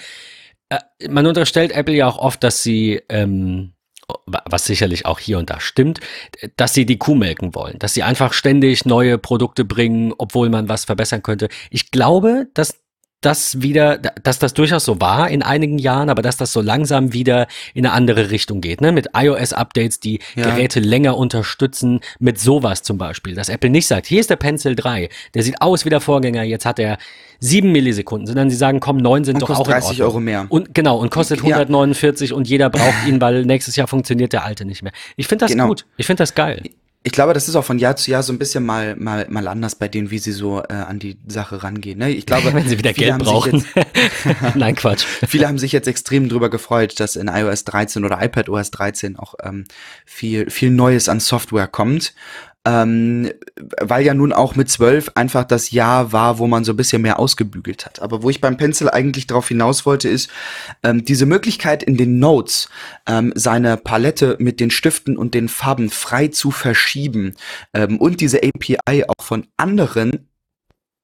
Äh, 0.70 0.80
man 1.10 1.28
unterstellt 1.28 1.72
Apple 1.74 1.94
ja 1.94 2.08
auch 2.08 2.18
oft, 2.18 2.44
dass 2.44 2.64
sie 2.64 3.04
ähm, 3.08 3.75
was 4.26 4.66
sicherlich 4.66 5.06
auch 5.06 5.20
hier 5.20 5.38
und 5.38 5.50
da 5.50 5.60
stimmt, 5.60 6.00
dass 6.58 6.74
sie 6.74 6.86
die 6.86 6.98
Kuh 6.98 7.16
melken 7.16 7.56
wollen, 7.56 7.80
dass 7.80 7.94
sie 7.94 8.04
einfach 8.04 8.34
ständig 8.34 8.86
neue 8.86 9.18
Produkte 9.18 9.66
bringen, 9.66 10.14
obwohl 10.18 10.50
man 10.50 10.70
was 10.70 10.86
verbessern 10.86 11.24
könnte. 11.24 11.50
Ich 11.70 11.92
glaube, 11.92 12.48
dass 12.54 12.85
das 13.22 13.62
wieder, 13.62 13.98
dass 13.98 14.40
das 14.40 14.54
durchaus 14.54 14.86
so 14.86 15.02
war 15.02 15.30
in 15.30 15.42
einigen 15.42 15.80
Jahren, 15.80 16.10
aber 16.10 16.22
dass 16.22 16.38
das 16.38 16.54
so 16.54 16.62
langsam 16.62 17.12
wieder 17.12 17.48
in 17.74 17.86
eine 17.86 17.94
andere 17.94 18.30
Richtung 18.30 18.62
geht, 18.62 18.82
ne? 18.82 18.92
Mit 18.92 19.10
iOS-Updates, 19.16 20.00
die 20.00 20.20
ja. 20.36 20.44
Geräte 20.44 20.80
länger 20.80 21.18
unterstützen, 21.18 22.02
mit 22.20 22.40
sowas 22.40 22.84
zum 22.84 22.98
Beispiel, 22.98 23.34
dass 23.34 23.50
Apple 23.50 23.70
nicht 23.70 23.88
sagt, 23.88 24.06
hier 24.06 24.20
ist 24.20 24.30
der 24.30 24.36
Pencil 24.36 24.76
3, 24.76 25.10
der 25.34 25.44
sieht 25.44 25.62
aus 25.62 25.86
wie 25.86 25.90
der 25.90 26.02
Vorgänger, 26.02 26.44
jetzt 26.44 26.66
hat 26.66 26.78
er 26.78 26.98
sieben 27.40 27.72
Millisekunden, 27.72 28.28
sondern 28.28 28.50
sie 28.50 28.56
sagen, 28.56 28.80
komm, 28.80 28.98
neun 28.98 29.24
sind 29.24 29.36
und 29.36 29.42
doch 29.42 29.60
auch 29.60 29.68
30 29.68 30.02
Euro 30.04 30.20
mehr. 30.20 30.46
Und 30.50 30.74
genau, 30.74 30.98
und 30.98 31.10
kostet 31.10 31.40
149 31.40 32.30
ja. 32.30 32.36
und 32.36 32.48
jeder 32.48 32.70
braucht 32.70 33.08
ihn, 33.08 33.20
weil 33.22 33.46
nächstes 33.46 33.76
Jahr 33.76 33.88
funktioniert 33.88 34.34
der 34.34 34.46
alte 34.46 34.66
nicht 34.66 34.84
mehr. 34.84 34.94
Ich 35.16 35.28
finde 35.28 35.46
das 35.46 35.52
genau. 35.52 35.68
gut. 35.68 35.86
Ich 35.98 36.06
finde 36.06 36.22
das 36.22 36.36
geil 36.36 36.62
ich 37.06 37.12
glaube, 37.12 37.34
das 37.34 37.48
ist 37.48 37.56
auch 37.56 37.64
von 37.64 37.78
Jahr 37.78 37.96
zu 37.96 38.10
Jahr 38.10 38.24
so 38.24 38.34
ein 38.34 38.40
bisschen 38.40 38.66
mal 38.66 38.96
mal 38.96 39.28
mal 39.30 39.48
anders 39.48 39.76
bei 39.76 39.88
denen, 39.88 40.10
wie 40.10 40.18
sie 40.18 40.32
so 40.32 40.64
äh, 40.64 40.74
an 40.74 40.98
die 40.98 41.20
Sache 41.28 41.62
rangehen. 41.62 42.00
Ne? 42.00 42.10
Ich 42.10 42.26
glaube, 42.26 42.52
wenn 42.54 42.68
sie 42.68 42.80
wieder 42.80 42.94
Geld 42.94 43.20
brauchen. 43.20 43.64
Jetzt, 43.76 44.56
Nein, 44.56 44.76
Quatsch. 44.76 45.06
Viele 45.28 45.48
haben 45.48 45.60
sich 45.60 45.72
jetzt 45.72 45.88
extrem 45.88 46.30
drüber 46.30 46.50
gefreut, 46.50 47.00
dass 47.00 47.16
in 47.16 47.28
iOS 47.28 47.64
13 47.66 48.04
oder 48.06 48.24
iPadOS 48.24 48.72
13 48.72 49.18
auch 49.18 49.36
ähm, 49.44 49.66
viel 50.04 50.50
viel 50.50 50.72
Neues 50.72 51.08
an 51.08 51.20
Software 51.20 51.68
kommt 51.68 52.16
ähm, 52.66 53.32
weil 53.80 54.04
ja 54.04 54.14
nun 54.14 54.34
auch 54.34 54.56
mit 54.56 54.70
zwölf 54.70 55.12
einfach 55.16 55.44
das 55.44 55.72
Jahr 55.72 56.12
war, 56.12 56.40
wo 56.40 56.48
man 56.48 56.64
so 56.64 56.74
ein 56.74 56.78
bisschen 56.78 57.02
mehr 57.02 57.20
ausgebügelt 57.20 57.86
hat. 57.86 58.02
Aber 58.02 58.24
wo 58.24 58.30
ich 58.30 58.42
beim 58.42 58.58
Pencil 58.58 58.90
eigentlich 58.90 59.28
darauf 59.28 59.48
hinaus 59.48 59.86
wollte, 59.86 60.10
ist 60.10 60.30
ähm, 60.84 61.06
diese 61.06 61.26
Möglichkeit 61.26 61.84
in 61.84 61.96
den 61.96 62.20
Notes 62.20 62.70
ähm, 63.08 63.32
seine 63.36 63.78
Palette 63.78 64.36
mit 64.40 64.60
den 64.60 64.72
Stiften 64.72 65.16
und 65.16 65.34
den 65.34 65.48
Farben 65.48 65.90
frei 65.90 66.28
zu 66.30 66.52
verschieben 66.52 67.36
ähm, 67.74 68.00
und 68.00 68.20
diese 68.20 68.42
API 68.44 69.06
auch 69.08 69.24
von 69.24 69.48
anderen 69.58 70.28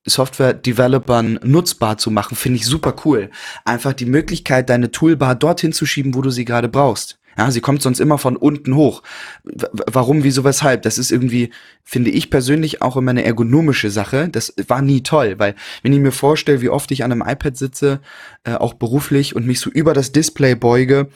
Software-Developern 0.06 1.40
nutzbar 1.44 1.98
zu 1.98 2.10
machen, 2.10 2.36
finde 2.36 2.58
ich 2.58 2.66
super 2.66 2.96
cool. 3.06 3.30
Einfach 3.66 3.94
die 3.94 4.08
Möglichkeit, 4.08 4.70
deine 4.70 4.90
Toolbar 4.90 5.36
dorthin 5.36 5.74
zu 5.74 5.86
schieben, 5.86 6.16
wo 6.16 6.22
du 6.22 6.32
sie 6.32 6.46
gerade 6.46 6.70
brauchst. 6.70 7.20
Ja, 7.38 7.50
sie 7.52 7.62
kommt 7.62 7.82
sonst 7.82 8.00
immer 8.00 8.18
von 8.18 8.36
unten 8.36 8.76
hoch. 8.76 9.04
W 9.44 9.68
warum, 9.88 10.24
wieso, 10.24 10.44
weshalb? 10.44 10.82
Das 10.84 10.98
ist 10.98 11.12
irgendwie, 11.12 11.52
finde 11.84 12.12
ich 12.12 12.30
persönlich 12.30 12.82
auch 12.82 12.98
immer 12.98 13.12
eine 13.12 13.24
ergonomische 13.24 13.90
Sache. 13.90 14.30
Das 14.30 14.54
war 14.68 14.82
nie 14.82 15.02
toll, 15.02 15.36
weil 15.38 15.56
wenn 15.82 15.94
ich 15.94 16.00
mir 16.00 16.12
vorstelle, 16.12 16.62
wie 16.62 16.70
oft 16.70 16.92
ich 16.92 17.04
an 17.04 17.12
einem 17.12 17.24
iPad 17.26 17.58
sitze, 17.58 18.02
äh, 18.44 18.56
auch 18.56 18.74
beruflich 18.74 19.36
und 19.36 19.46
mich 19.46 19.60
so 19.60 19.70
über 19.70 19.94
das 19.94 20.12
Display 20.12 20.56
beuge 20.56 21.10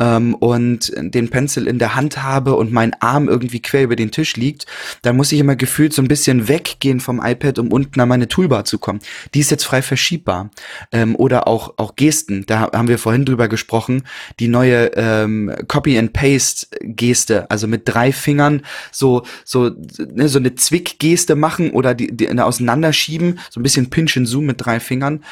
ähm, 0.00 0.34
und 0.34 0.92
den 0.96 1.30
Pencil 1.30 1.68
in 1.68 1.78
der 1.78 1.94
Hand 1.94 2.22
habe 2.22 2.56
und 2.56 2.72
mein 2.72 2.92
Arm 3.00 3.28
irgendwie 3.28 3.62
quer 3.62 3.84
über 3.84 3.94
den 3.94 4.10
Tisch 4.10 4.34
liegt, 4.36 4.66
dann 5.02 5.16
muss 5.16 5.30
ich 5.30 5.38
immer 5.38 5.54
gefühlt 5.54 5.92
so 5.92 6.02
ein 6.02 6.08
bisschen 6.08 6.48
weggehen 6.48 6.98
vom 6.98 7.24
iPad, 7.24 7.60
um 7.60 7.70
unten 7.70 8.00
an 8.00 8.08
meine 8.08 8.26
Toolbar 8.26 8.64
zu 8.64 8.78
kommen. 8.78 8.98
Die 9.32 9.38
ist 9.38 9.52
jetzt 9.52 9.62
frei 9.64 9.80
verschiebbar. 9.80 10.50
Ähm, 10.90 11.14
oder 11.14 11.46
auch, 11.46 11.74
auch 11.76 11.94
Gesten, 11.94 12.46
da 12.46 12.72
haben 12.72 12.88
wir 12.88 12.98
vorhin 12.98 13.24
drüber 13.24 13.46
gesprochen, 13.46 14.02
die 14.40 14.48
neue 14.48 14.90
ähm, 14.96 15.54
Copy-and-Paste-Geste, 15.68 17.48
also 17.48 17.68
mit 17.68 17.82
drei 17.84 18.10
Fingern 18.10 18.62
so, 18.90 19.22
so, 19.44 19.70
ne, 19.98 20.28
so 20.28 20.40
eine 20.40 20.56
Zwick-Geste 20.56 21.36
machen 21.36 21.70
oder 21.70 21.94
die, 21.94 22.08
die 22.08 22.28
auseinanderschieben, 22.28 23.38
so 23.50 23.60
ein 23.60 23.62
bisschen 23.62 23.88
Pinch 23.88 24.16
and 24.16 24.26
Zoom 24.26 24.46
mit 24.46 24.64
drei 24.64 24.80
Fingern 24.80 25.22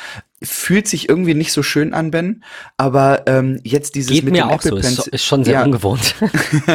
fühlt 0.42 0.88
sich 0.88 1.08
irgendwie 1.08 1.34
nicht 1.34 1.52
so 1.52 1.62
schön 1.62 1.92
an, 1.92 2.10
Ben. 2.10 2.42
Aber 2.76 3.24
ähm, 3.26 3.60
jetzt 3.62 3.94
dieses 3.94 4.10
Geht 4.10 4.24
mit 4.24 4.32
mir 4.32 4.42
dem 4.42 4.48
auch 4.48 4.54
Apple 4.64 4.70
so, 4.70 4.76
ist, 4.78 4.86
Pencil. 4.96 5.14
ist 5.14 5.24
schon 5.24 5.44
sehr 5.44 5.54
Ja. 5.54 5.64
ungewohnt. 5.64 6.14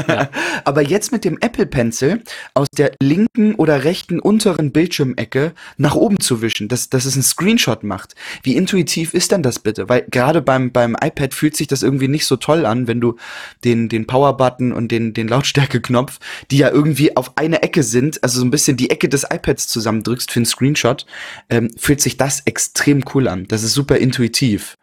Ja. 0.08 0.30
Aber 0.66 0.82
jetzt 0.82 1.12
mit 1.12 1.24
dem 1.26 1.38
Apple 1.40 1.66
Pencil 1.66 2.22
aus 2.54 2.68
der 2.78 2.92
linken 3.02 3.56
oder 3.56 3.84
rechten 3.84 4.20
unteren 4.20 4.72
Bildschirmecke 4.72 5.54
nach 5.78 5.96
oben 5.96 6.20
zu 6.20 6.42
wischen, 6.42 6.68
dass, 6.68 6.90
dass 6.90 7.06
es 7.06 7.14
einen 7.16 7.24
Screenshot 7.24 7.84
macht. 7.84 8.14
Wie 8.44 8.56
intuitiv 8.56 9.14
ist 9.14 9.32
denn 9.32 9.42
das 9.44 9.60
bitte? 9.60 9.90
Weil 9.90 10.06
gerade 10.12 10.42
beim, 10.42 10.72
beim 10.72 10.96
iPad 11.02 11.34
fühlt 11.34 11.56
sich 11.56 11.68
das 11.68 11.82
irgendwie 11.84 12.08
nicht 12.08 12.26
so 12.26 12.36
toll 12.36 12.66
an, 12.66 12.88
wenn 12.88 13.02
du 13.02 13.16
den, 13.64 13.90
den 13.90 14.06
Power-Button 14.08 14.72
und 14.74 14.92
den, 14.92 15.14
den 15.14 15.28
Lautstärke-Knopf, 15.28 16.20
die 16.52 16.58
ja 16.58 16.70
irgendwie 16.70 17.16
auf 17.18 17.38
eine 17.38 17.64
Ecke 17.64 17.84
sind, 17.84 18.24
also 18.24 18.40
so 18.40 18.46
ein 18.46 18.52
bisschen 18.52 18.78
die 18.78 18.90
Ecke 18.90 19.10
des 19.10 19.24
iPads 19.24 19.68
zusammendrückst 19.68 20.32
für 20.32 20.40
einen 20.40 20.46
Screenshot, 20.46 21.06
ähm, 21.50 21.70
fühlt 21.78 22.02
sich 22.02 22.18
das 22.18 22.42
extrem 22.46 23.04
cool 23.14 23.28
an. 23.28 23.46
Das 23.48 23.55
ist 23.64 23.74
super 23.74 23.98
intuitiv. 23.98 24.78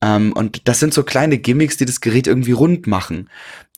Ähm, 0.00 0.32
und 0.32 0.68
das 0.68 0.80
sind 0.80 0.94
so 0.94 1.02
kleine 1.02 1.38
Gimmicks, 1.38 1.76
die 1.76 1.84
das 1.84 2.00
Gerät 2.00 2.26
irgendwie 2.26 2.52
rund 2.52 2.86
machen. 2.86 3.28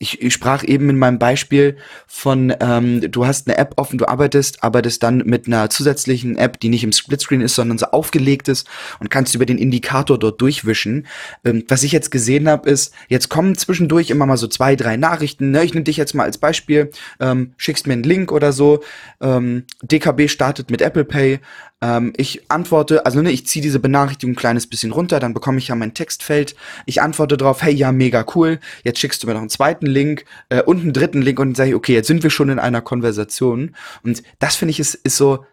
Ich, 0.03 0.23
ich 0.23 0.33
sprach 0.33 0.65
eben 0.65 0.89
in 0.89 0.99
meinem 0.99 1.19
Beispiel 1.19 1.77
von, 2.07 2.55
ähm, 2.61 3.03
du 3.13 3.27
hast 3.27 3.47
eine 3.47 3.59
App 3.59 3.75
offen, 3.77 3.99
du 3.99 4.09
arbeitest, 4.09 4.65
arbeitest 4.65 5.03
dann 5.03 5.19
mit 5.19 5.47
einer 5.47 5.69
zusätzlichen 5.69 6.39
App, 6.39 6.59
die 6.59 6.71
nicht 6.71 6.85
im 6.85 6.93
Splitscreen 6.93 7.43
ist, 7.43 7.55
sondern 7.55 7.77
so 7.77 7.85
aufgelegt 7.85 8.49
ist 8.49 8.67
und 8.99 9.11
kannst 9.11 9.35
über 9.35 9.45
den 9.45 9.59
Indikator 9.59 10.19
dort 10.19 10.41
durchwischen. 10.41 11.07
Ähm, 11.45 11.65
was 11.69 11.83
ich 11.83 11.93
jetzt 11.93 12.11
gesehen 12.11 12.49
habe, 12.49 12.71
ist, 12.71 12.95
jetzt 13.09 13.29
kommen 13.29 13.59
zwischendurch 13.59 14.09
immer 14.09 14.25
mal 14.25 14.39
so 14.39 14.47
zwei, 14.47 14.75
drei 14.75 14.97
Nachrichten. 14.97 15.51
Ne? 15.51 15.65
Ich 15.65 15.75
nehme 15.75 15.85
dich 15.85 15.99
jetzt 15.99 16.15
mal 16.15 16.25
als 16.25 16.39
Beispiel, 16.39 16.91
ähm, 17.21 17.53
schickst 17.59 17.87
mir 17.87 17.93
einen 17.93 18.03
Link 18.03 18.33
oder 18.33 18.53
so. 18.53 18.83
Ähm, 19.21 19.65
DKB 19.83 20.29
startet 20.29 20.71
mit 20.71 20.81
Apple 20.81 21.05
Pay. 21.05 21.41
Ähm, 21.83 22.13
ich 22.17 22.51
antworte, 22.51 23.07
also 23.07 23.23
ne, 23.23 23.31
ich 23.31 23.47
ziehe 23.47 23.63
diese 23.63 23.81
Benachrichtigung 23.81 24.33
ein 24.33 24.37
kleines 24.37 24.67
bisschen 24.67 24.93
runter, 24.93 25.19
dann 25.19 25.35
bekomme 25.35 25.59
ich 25.59 25.69
ja 25.69 25.75
mein 25.75 25.95
Textfeld. 25.95 26.55
Ich 26.87 27.01
antworte 27.01 27.37
drauf, 27.37 27.63
hey, 27.63 27.75
ja, 27.75 27.91
mega 27.93 28.25
cool. 28.35 28.61
Jetzt 28.85 28.99
schickst 28.99 29.23
du 29.23 29.27
mir 29.27 29.35
noch 29.35 29.41
einen 29.41 29.51
zweiten 29.51 29.87
Link 29.90 30.24
äh, 30.48 30.62
und 30.62 30.81
einen 30.81 30.92
dritten 30.92 31.22
Link 31.22 31.38
und 31.38 31.48
dann 31.48 31.55
sage 31.55 31.70
ich, 31.70 31.76
okay, 31.76 31.94
jetzt 31.94 32.07
sind 32.07 32.22
wir 32.22 32.31
schon 32.31 32.48
in 32.48 32.59
einer 32.59 32.81
Konversation. 32.81 33.74
Und 34.03 34.22
das 34.38 34.57
finde 34.57 34.70
ich 34.70 34.81
ist, 34.81 34.94
ist 34.94 35.16
so, 35.16 35.44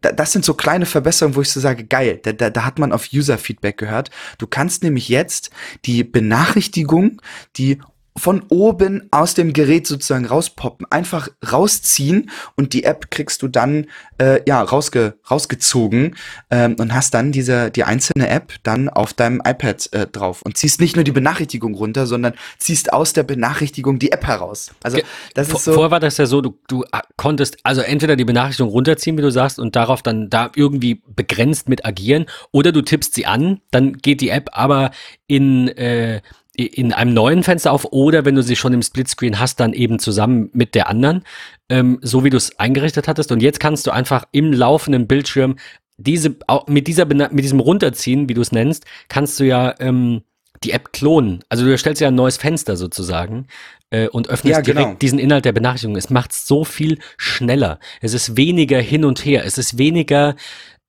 da, 0.00 0.12
das 0.12 0.32
sind 0.32 0.44
so 0.44 0.54
kleine 0.54 0.86
Verbesserungen, 0.86 1.36
wo 1.36 1.40
ich 1.40 1.50
so 1.50 1.60
sage, 1.60 1.84
geil, 1.84 2.20
da, 2.22 2.32
da, 2.32 2.50
da 2.50 2.64
hat 2.64 2.78
man 2.78 2.92
auf 2.92 3.08
User-Feedback 3.12 3.78
gehört. 3.78 4.10
Du 4.38 4.46
kannst 4.46 4.82
nämlich 4.82 5.08
jetzt 5.08 5.50
die 5.84 6.04
Benachrichtigung, 6.04 7.22
die 7.56 7.78
von 8.16 8.42
oben 8.48 9.08
aus 9.10 9.34
dem 9.34 9.52
Gerät 9.52 9.86
sozusagen 9.86 10.26
rauspoppen, 10.26 10.86
einfach 10.90 11.28
rausziehen 11.50 12.30
und 12.56 12.72
die 12.72 12.84
App 12.84 13.10
kriegst 13.10 13.42
du 13.42 13.48
dann 13.48 13.86
äh, 14.18 14.40
ja 14.46 14.62
rausge 14.62 15.14
rausgezogen 15.30 16.16
ähm, 16.50 16.76
und 16.78 16.94
hast 16.94 17.14
dann 17.14 17.32
diese 17.32 17.70
die 17.70 17.84
einzelne 17.84 18.28
App 18.28 18.54
dann 18.62 18.88
auf 18.88 19.14
deinem 19.14 19.40
iPad 19.44 19.92
äh, 19.92 20.06
drauf 20.06 20.42
und 20.42 20.56
ziehst 20.56 20.80
nicht 20.80 20.96
nur 20.96 21.04
die 21.04 21.12
Benachrichtigung 21.12 21.74
runter, 21.74 22.06
sondern 22.06 22.34
ziehst 22.58 22.92
aus 22.92 23.12
der 23.12 23.22
Benachrichtigung 23.22 23.98
die 23.98 24.12
App 24.12 24.26
heraus. 24.26 24.72
Also 24.82 24.98
das 25.34 25.48
Vor- 25.48 25.58
ist 25.58 25.64
so 25.64 25.72
Vorher 25.72 25.90
war 25.90 26.00
das 26.00 26.18
ja 26.18 26.26
so, 26.26 26.40
du, 26.40 26.58
du 26.68 26.84
ah, 26.92 27.02
konntest 27.16 27.56
also 27.62 27.80
entweder 27.80 28.16
die 28.16 28.24
Benachrichtigung 28.24 28.70
runterziehen, 28.70 29.16
wie 29.16 29.22
du 29.22 29.30
sagst, 29.30 29.58
und 29.58 29.74
darauf 29.74 30.02
dann 30.02 30.28
da 30.30 30.50
irgendwie 30.54 31.02
begrenzt 31.06 31.68
mit 31.68 31.84
agieren, 31.84 32.26
oder 32.50 32.72
du 32.72 32.82
tippst 32.82 33.14
sie 33.14 33.26
an, 33.26 33.60
dann 33.70 33.94
geht 33.94 34.20
die 34.20 34.28
App 34.28 34.50
aber 34.52 34.90
in, 35.26 35.68
äh, 35.68 36.20
in 36.54 36.92
einem 36.92 37.14
neuen 37.14 37.42
Fenster 37.42 37.72
auf, 37.72 37.86
oder 37.92 38.24
wenn 38.24 38.34
du 38.34 38.42
sie 38.42 38.56
schon 38.56 38.74
im 38.74 38.82
Splitscreen 38.82 39.38
hast, 39.38 39.58
dann 39.60 39.72
eben 39.72 39.98
zusammen 39.98 40.50
mit 40.52 40.74
der 40.74 40.88
anderen, 40.88 41.24
ähm, 41.68 41.98
so 42.02 42.24
wie 42.24 42.30
du 42.30 42.36
es 42.36 42.58
eingerichtet 42.58 43.08
hattest. 43.08 43.32
Und 43.32 43.42
jetzt 43.42 43.60
kannst 43.60 43.86
du 43.86 43.90
einfach 43.90 44.24
im 44.32 44.52
laufenden 44.52 45.06
Bildschirm 45.06 45.56
diese, 45.96 46.36
mit 46.66 46.88
dieser, 46.88 47.06
mit 47.06 47.44
diesem 47.44 47.60
Runterziehen, 47.60 48.28
wie 48.28 48.34
du 48.34 48.40
es 48.40 48.52
nennst, 48.52 48.84
kannst 49.08 49.38
du 49.40 49.44
ja 49.44 49.74
ähm, 49.78 50.22
die 50.64 50.72
App 50.72 50.92
klonen. 50.92 51.44
Also 51.48 51.64
du 51.64 51.76
stellst 51.76 52.00
ja 52.00 52.08
ein 52.08 52.14
neues 52.14 52.36
Fenster 52.36 52.76
sozusagen 52.76 53.46
äh, 53.90 54.08
und 54.08 54.28
öffnest 54.28 54.56
Ja, 54.56 54.60
genau. 54.60 54.80
direkt 54.80 55.02
diesen 55.02 55.18
Inhalt 55.18 55.44
der 55.44 55.52
Benachrichtigung. 55.52 55.96
Es 55.96 56.10
macht 56.10 56.32
so 56.32 56.64
viel 56.64 56.98
schneller. 57.16 57.78
Es 58.00 58.14
ist 58.14 58.36
weniger 58.36 58.80
hin 58.80 59.04
und 59.04 59.24
her. 59.24 59.44
Es 59.44 59.58
ist 59.58 59.78
weniger, 59.78 60.36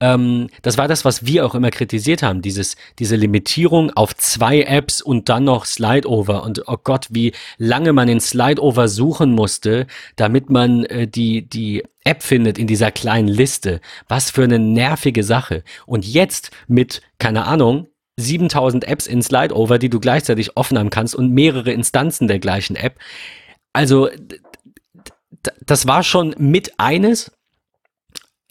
ähm, 0.04 0.50
das 0.64 0.78
war 0.78 0.90
das, 0.90 1.06
was 1.06 1.26
wir 1.26 1.46
auch 1.46 1.56
immer 1.56 1.70
kritisiert 1.70 2.24
haben, 2.24 2.42
dieses, 2.42 2.76
diese 3.00 3.16
Limitierung 3.16 3.90
auf 3.92 4.14
zwei 4.18 4.64
Apps 4.64 5.02
und 5.02 5.30
dann 5.30 5.46
noch 5.46 5.64
Slideover. 5.64 6.44
Und 6.44 6.68
oh 6.68 6.76
Gott, 6.84 7.08
wie 7.10 7.32
lange 7.58 7.94
man 7.94 8.10
in 8.10 8.20
Slideover 8.20 8.90
suchen 8.90 9.32
musste, 9.32 9.88
damit 10.18 10.50
man 10.50 10.84
äh, 10.86 11.08
die, 11.08 11.48
die 11.48 11.84
App 12.04 12.22
findet 12.22 12.58
in 12.58 12.68
dieser 12.68 12.92
kleinen 12.92 13.30
Liste. 13.30 13.80
Was 14.10 14.30
für 14.30 14.44
eine 14.44 14.60
nervige 14.60 15.24
Sache. 15.24 15.64
Und 15.86 16.06
jetzt 16.06 16.52
mit, 16.68 17.02
keine 17.18 17.46
Ahnung, 17.46 17.88
7000 18.18 18.86
Apps 18.86 19.08
in 19.08 19.22
Slideover, 19.22 19.80
die 19.80 19.90
du 19.90 20.02
gleichzeitig 20.02 20.58
offen 20.58 20.78
haben 20.78 20.90
kannst 20.90 21.16
und 21.16 21.32
mehrere 21.32 21.72
Instanzen 21.72 22.28
der 22.28 22.40
gleichen 22.40 22.76
App. 22.76 23.00
Also, 23.72 24.10
das 25.66 25.88
war 25.88 26.04
schon 26.04 26.36
mit 26.38 26.74
eines, 26.78 27.32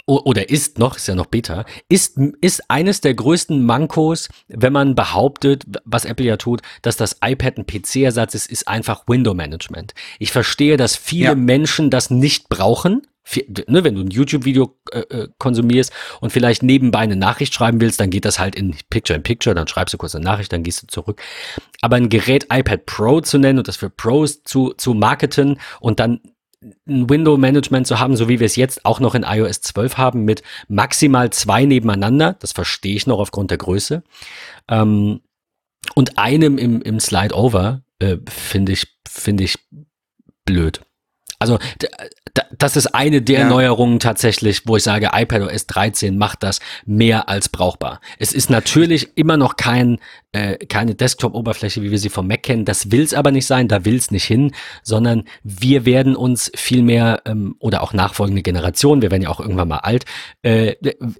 oder 0.06 0.50
ist 0.50 0.78
noch, 0.78 0.96
ist 0.96 1.06
ja 1.06 1.14
noch 1.14 1.26
Beta, 1.26 1.64
ist, 1.88 2.18
ist 2.40 2.68
eines 2.68 3.00
der 3.00 3.14
größten 3.14 3.64
Mankos, 3.64 4.28
wenn 4.48 4.72
man 4.72 4.94
behauptet, 4.94 5.64
was 5.84 6.04
Apple 6.04 6.26
ja 6.26 6.36
tut, 6.36 6.60
dass 6.82 6.96
das 6.96 7.18
iPad 7.24 7.58
ein 7.58 7.66
PC-Ersatz 7.66 8.34
ist, 8.34 8.50
ist 8.50 8.66
einfach 8.68 9.04
Window-Management. 9.06 9.94
Ich 10.18 10.32
verstehe, 10.32 10.76
dass 10.76 10.96
viele 10.96 11.22
Ja. 11.22 11.34
Menschen 11.34 11.90
das 11.90 12.10
nicht 12.10 12.48
brauchen. 12.48 13.02
Ne, 13.68 13.84
wenn 13.84 13.94
du 13.94 14.00
ein 14.00 14.10
YouTube-Video 14.10 14.76
äh, 14.90 14.98
äh, 14.98 15.28
konsumierst 15.38 15.92
und 16.20 16.32
vielleicht 16.32 16.64
nebenbei 16.64 16.98
eine 16.98 17.14
Nachricht 17.14 17.54
schreiben 17.54 17.80
willst, 17.80 18.00
dann 18.00 18.10
geht 18.10 18.24
das 18.24 18.40
halt 18.40 18.56
in 18.56 18.74
Picture 18.90 19.16
in 19.16 19.22
Picture, 19.22 19.54
dann 19.54 19.68
schreibst 19.68 19.94
du 19.94 19.98
kurz 19.98 20.16
eine 20.16 20.24
Nachricht, 20.24 20.52
dann 20.52 20.64
gehst 20.64 20.82
du 20.82 20.88
zurück. 20.88 21.22
Aber 21.80 21.94
ein 21.96 22.08
Gerät 22.08 22.48
iPad 22.52 22.84
Pro 22.84 23.20
zu 23.20 23.38
nennen 23.38 23.58
und 23.60 23.68
das 23.68 23.76
für 23.76 23.90
Pros 23.90 24.42
zu, 24.42 24.74
zu 24.76 24.92
marketen 24.94 25.60
und 25.78 26.00
dann 26.00 26.20
ein 26.86 27.10
Window-Management 27.10 27.86
zu 27.86 27.98
haben, 27.98 28.16
so 28.16 28.28
wie 28.28 28.40
wir 28.40 28.46
es 28.46 28.56
jetzt 28.56 28.84
auch 28.84 29.00
noch 29.00 29.14
in 29.14 29.24
iOS 29.24 29.60
12 29.62 29.96
haben, 29.96 30.24
mit 30.24 30.42
maximal 30.68 31.30
zwei 31.30 31.64
nebeneinander, 31.64 32.36
das 32.38 32.52
verstehe 32.52 32.94
ich 32.94 33.06
noch 33.06 33.18
aufgrund 33.18 33.50
der 33.50 33.58
Größe, 33.58 34.02
ähm, 34.68 35.20
und 35.94 36.18
einem 36.18 36.58
im, 36.58 36.80
im 36.82 37.00
Slide-Over, 37.00 37.82
äh, 37.98 38.18
finde 38.28 38.72
ich, 38.72 38.86
finde 39.08 39.44
ich 39.44 39.58
blöd. 40.44 40.80
Also 41.38 41.58
das 42.56 42.76
ist 42.76 42.88
eine 42.88 43.22
der 43.22 43.40
Ja. 43.40 43.48
Neuerungen 43.48 43.98
tatsächlich, 43.98 44.62
wo 44.66 44.76
ich 44.76 44.82
sage, 44.82 45.10
iPadOS 45.12 45.66
13 45.66 46.16
macht 46.16 46.42
das 46.42 46.60
mehr 46.86 47.28
als 47.28 47.48
brauchbar. 47.48 48.00
Es 48.18 48.32
ist 48.32 48.50
natürlich 48.50 49.16
immer 49.16 49.36
noch 49.36 49.56
kein, 49.56 49.98
äh, 50.32 50.56
keine 50.66 50.94
Desktop-Oberfläche, 50.94 51.82
wie 51.82 51.90
wir 51.90 51.98
sie 51.98 52.08
vom 52.08 52.26
Mac 52.26 52.42
kennen. 52.42 52.64
Das 52.64 52.90
will 52.90 53.02
es 53.02 53.14
aber 53.14 53.32
nicht 53.32 53.46
sein, 53.46 53.68
da 53.68 53.84
will 53.84 53.96
es 53.96 54.10
nicht 54.10 54.24
hin, 54.24 54.52
sondern 54.82 55.24
wir 55.42 55.84
werden 55.84 56.16
uns 56.16 56.50
viel 56.54 56.82
mehr, 56.82 57.22
ähm, 57.26 57.56
oder 57.58 57.82
auch 57.82 57.92
nachfolgende 57.92 58.42
Generationen, 58.42 59.02
wir 59.02 59.10
werden 59.10 59.22
ja 59.22 59.28
auch 59.28 59.40
irgendwann 59.40 59.68
mal 59.68 59.78
alt, 59.78 60.04
äh, 60.42 60.74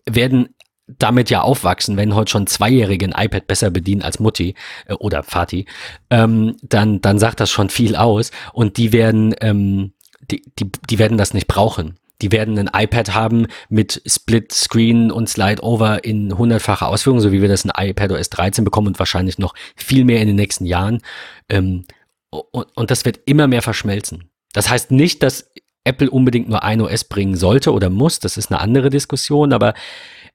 werden 0.08 0.48
damit 0.86 1.30
ja 1.30 1.42
aufwachsen, 1.42 1.96
wenn 1.96 2.14
heute 2.14 2.30
schon 2.30 2.46
Zweijährige 2.46 3.06
ein 3.06 3.24
iPad 3.26 3.46
besser 3.46 3.70
bedienen 3.70 4.02
als 4.02 4.18
Mutti 4.18 4.54
äh, 4.86 4.94
oder 4.94 5.22
Vati, 5.22 5.66
ähm, 6.10 6.56
dann, 6.62 7.00
dann 7.00 7.18
sagt 7.18 7.40
das 7.40 7.50
schon 7.50 7.68
viel 7.68 7.96
aus 7.96 8.30
und 8.52 8.76
die 8.76 8.92
werden, 8.92 9.34
ähm, 9.40 9.92
die, 10.32 10.42
die, 10.58 10.70
die 10.88 10.98
werden 10.98 11.18
das 11.18 11.34
nicht 11.34 11.46
brauchen. 11.46 11.98
Die 12.20 12.32
werden 12.32 12.58
ein 12.58 12.70
iPad 12.72 13.14
haben 13.14 13.46
mit 13.68 14.00
Split 14.06 14.52
Screen 14.52 15.10
und 15.10 15.28
Slide 15.28 15.62
Over 15.62 16.04
in 16.04 16.38
hundertfacher 16.38 16.88
Ausführung, 16.88 17.20
so 17.20 17.32
wie 17.32 17.42
wir 17.42 17.48
das 17.48 17.64
in 17.64 17.72
iPadOS 17.76 18.30
13 18.30 18.64
bekommen 18.64 18.88
und 18.88 18.98
wahrscheinlich 18.98 19.38
noch 19.38 19.54
viel 19.76 20.04
mehr 20.04 20.20
in 20.20 20.28
den 20.28 20.36
nächsten 20.36 20.64
Jahren. 20.64 21.02
Ähm, 21.48 21.84
und, 22.30 22.66
und 22.76 22.90
das 22.90 23.04
wird 23.04 23.20
immer 23.26 23.48
mehr 23.48 23.62
verschmelzen. 23.62 24.30
Das 24.52 24.70
heißt 24.70 24.92
nicht, 24.92 25.22
dass 25.22 25.50
Apple 25.84 26.10
unbedingt 26.10 26.48
nur 26.48 26.62
ein 26.62 26.80
OS 26.80 27.04
bringen 27.04 27.34
sollte 27.34 27.72
oder 27.72 27.90
muss. 27.90 28.20
Das 28.20 28.36
ist 28.36 28.52
eine 28.52 28.60
andere 28.60 28.88
Diskussion. 28.88 29.52
Aber 29.52 29.74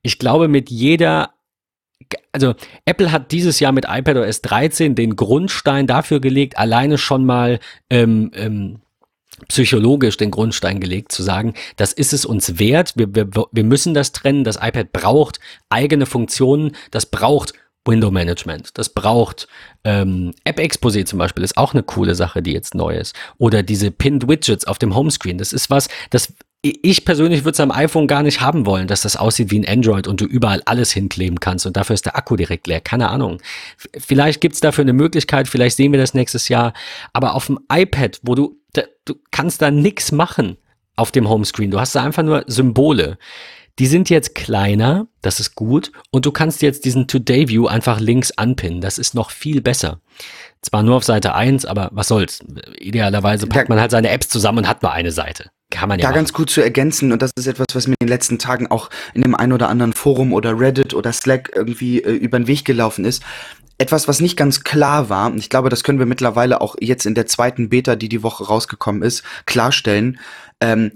ich 0.02 0.20
glaube, 0.20 0.50
mit 0.50 0.70
jeder 0.70 1.32
also 2.32 2.54
Apple 2.86 3.12
hat 3.12 3.32
dieses 3.32 3.60
Jahr 3.60 3.72
mit 3.72 3.86
iPadOS 3.88 4.42
13 4.42 4.96
den 4.96 5.16
Grundstein 5.16 5.88
dafür 5.88 6.20
gelegt, 6.20 6.58
alleine 6.58 6.98
schon 6.98 7.26
mal 7.26 7.60
ähm, 7.90 8.32
ähm, 8.36 8.82
psychologisch 9.48 10.18
den 10.18 10.32
Grundstein 10.32 10.80
gelegt, 10.80 11.12
zu 11.12 11.24
sagen, 11.24 11.54
das 11.76 11.94
ist 11.94 12.14
es 12.14 12.26
uns 12.26 12.60
wert, 12.60 12.94
wir, 12.96 13.14
wir, 13.14 13.28
wir 13.52 13.64
müssen 13.64 13.94
das 13.94 14.12
trennen, 14.12 14.44
das 14.44 14.58
iPad 14.58 14.92
braucht 14.92 15.40
eigene 15.70 16.06
Funktionen, 16.06 16.76
das 16.92 17.06
braucht 17.06 17.54
Window 17.86 18.12
Management, 18.12 18.78
das 18.78 18.90
braucht 18.90 19.48
ähm, 19.84 20.34
App 20.44 20.60
Exposé 20.60 21.06
zum 21.06 21.20
Beispiel, 21.20 21.44
ist 21.44 21.58
auch 21.58 21.74
eine 21.74 21.84
coole 21.84 22.16
Sache, 22.16 22.42
die 22.42 22.52
jetzt 22.52 22.76
neu 22.76 22.98
ist. 22.98 23.16
Oder 23.38 23.64
diese 23.64 23.92
Pinned 23.92 24.28
Widgets 24.28 24.66
auf 24.66 24.78
dem 24.78 24.96
Homescreen, 24.96 25.38
das 25.38 25.54
ist 25.54 25.70
was, 25.70 25.88
das 26.10 26.34
ich 26.64 27.06
persönlich 27.06 27.46
würde 27.46 27.54
es 27.54 27.60
am 27.60 27.72
iPhone 27.72 28.08
gar 28.08 28.24
nicht 28.24 28.42
haben 28.42 28.66
wollen, 28.66 28.88
dass 28.88 29.02
das 29.02 29.16
aussieht 29.16 29.52
wie 29.52 29.60
ein 29.60 29.68
Android 29.68 30.08
und 30.08 30.20
du 30.20 30.26
überall 30.26 30.62
alles 30.66 30.92
hinkleben 30.92 31.40
kannst 31.40 31.66
und 31.66 31.78
dafür 31.78 31.94
ist 31.94 32.06
der 32.06 32.18
Akku 32.18 32.36
direkt 32.36 32.68
leer. 32.68 32.82
Keine 32.82 33.10
Ahnung. 33.10 33.42
Vielleicht 33.78 34.42
gibt 34.42 34.56
es 34.56 34.60
dafür 34.60 34.82
eine 34.82 34.94
Möglichkeit, 34.94 35.48
vielleicht 35.48 35.78
sehen 35.78 35.92
wir 35.92 36.00
das 36.00 36.14
nächstes 36.14 36.50
Jahr. 36.50 36.74
Aber 37.14 37.36
auf 37.36 37.46
dem 37.46 37.60
iPad, 37.72 38.20
wo 38.24 38.36
du, 38.36 38.60
du 39.10 39.16
kannst 39.32 39.62
da 39.62 39.72
nichts 39.72 40.12
machen 40.12 40.58
auf 40.96 41.12
dem 41.12 41.30
Homescreen. 41.30 41.72
Du 41.72 41.80
hast 41.80 41.96
da 41.96 42.04
einfach 42.04 42.24
nur 42.24 42.44
Symbole. 42.48 43.18
Die 43.80 43.86
sind 43.86 44.10
jetzt 44.10 44.34
kleiner, 44.34 45.08
das 45.22 45.40
ist 45.40 45.54
gut, 45.54 45.92
und 46.10 46.26
du 46.26 46.32
kannst 46.32 46.64
jetzt 46.64 46.84
diesen 46.84 47.08
Today 47.08 47.48
View 47.48 47.68
einfach 47.68 48.00
links 48.00 48.32
anpinnen. 48.32 48.82
Das 48.82 48.98
ist 48.98 49.14
noch 49.14 49.30
viel 49.30 49.62
besser. 49.62 50.02
Zwar 50.64 50.82
nur 50.82 50.96
auf 50.96 51.04
Seite 51.04 51.36
1, 51.36 51.66
aber 51.66 51.90
was 51.94 52.08
soll's. 52.08 52.40
Idealerweise 52.80 53.46
packt 53.46 53.70
man 53.70 53.80
halt 53.80 53.92
seine 53.92 54.10
Apps 54.10 54.30
zusammen 54.30 54.60
und 54.60 54.68
hat 54.68 54.82
nur 54.82 54.92
eine 54.92 55.12
Seite. 55.12 55.52
Kann 55.70 55.90
man 55.90 56.00
ja. 56.00 56.08
Da 56.08 56.16
ganz 56.16 56.34
gut 56.34 56.50
zu 56.50 56.62
ergänzen, 56.62 57.12
und 57.12 57.22
das 57.22 57.32
ist 57.38 57.46
etwas, 57.46 57.68
was 57.74 57.88
mir 57.88 57.96
in 58.00 58.08
den 58.08 58.10
letzten 58.10 58.40
Tagen 58.40 58.68
auch 58.68 58.90
in 59.14 59.22
dem 59.22 59.36
einen 59.36 59.54
oder 59.54 59.70
anderen 59.70 59.94
Forum 59.94 60.34
oder 60.34 60.60
Reddit 60.60 60.96
oder 60.96 61.14
Slack 61.14 61.52
irgendwie 61.54 62.02
äh, 62.02 62.14
über 62.14 62.40
den 62.40 62.48
Weg 62.48 62.66
gelaufen 62.66 63.06
ist. 63.06 63.22
Etwas, 63.78 64.08
was 64.08 64.22
nicht 64.22 64.38
ganz 64.38 64.64
klar 64.64 65.10
war, 65.10 65.32
und 65.32 65.38
ich 65.38 65.50
glaube, 65.50 65.70
das 65.70 65.84
können 65.84 66.00
wir 66.00 66.06
mittlerweile 66.06 66.62
auch 66.62 66.76
jetzt 66.80 67.06
in 67.06 67.16
der 67.16 67.28
zweiten 67.28 67.70
Beta, 67.70 67.96
die 67.96 68.10
die 68.10 68.24
Woche 68.24 68.46
rausgekommen 68.46 69.02
ist, 69.02 69.24
klarstellen. 69.46 70.20
Ähm, 70.60 70.92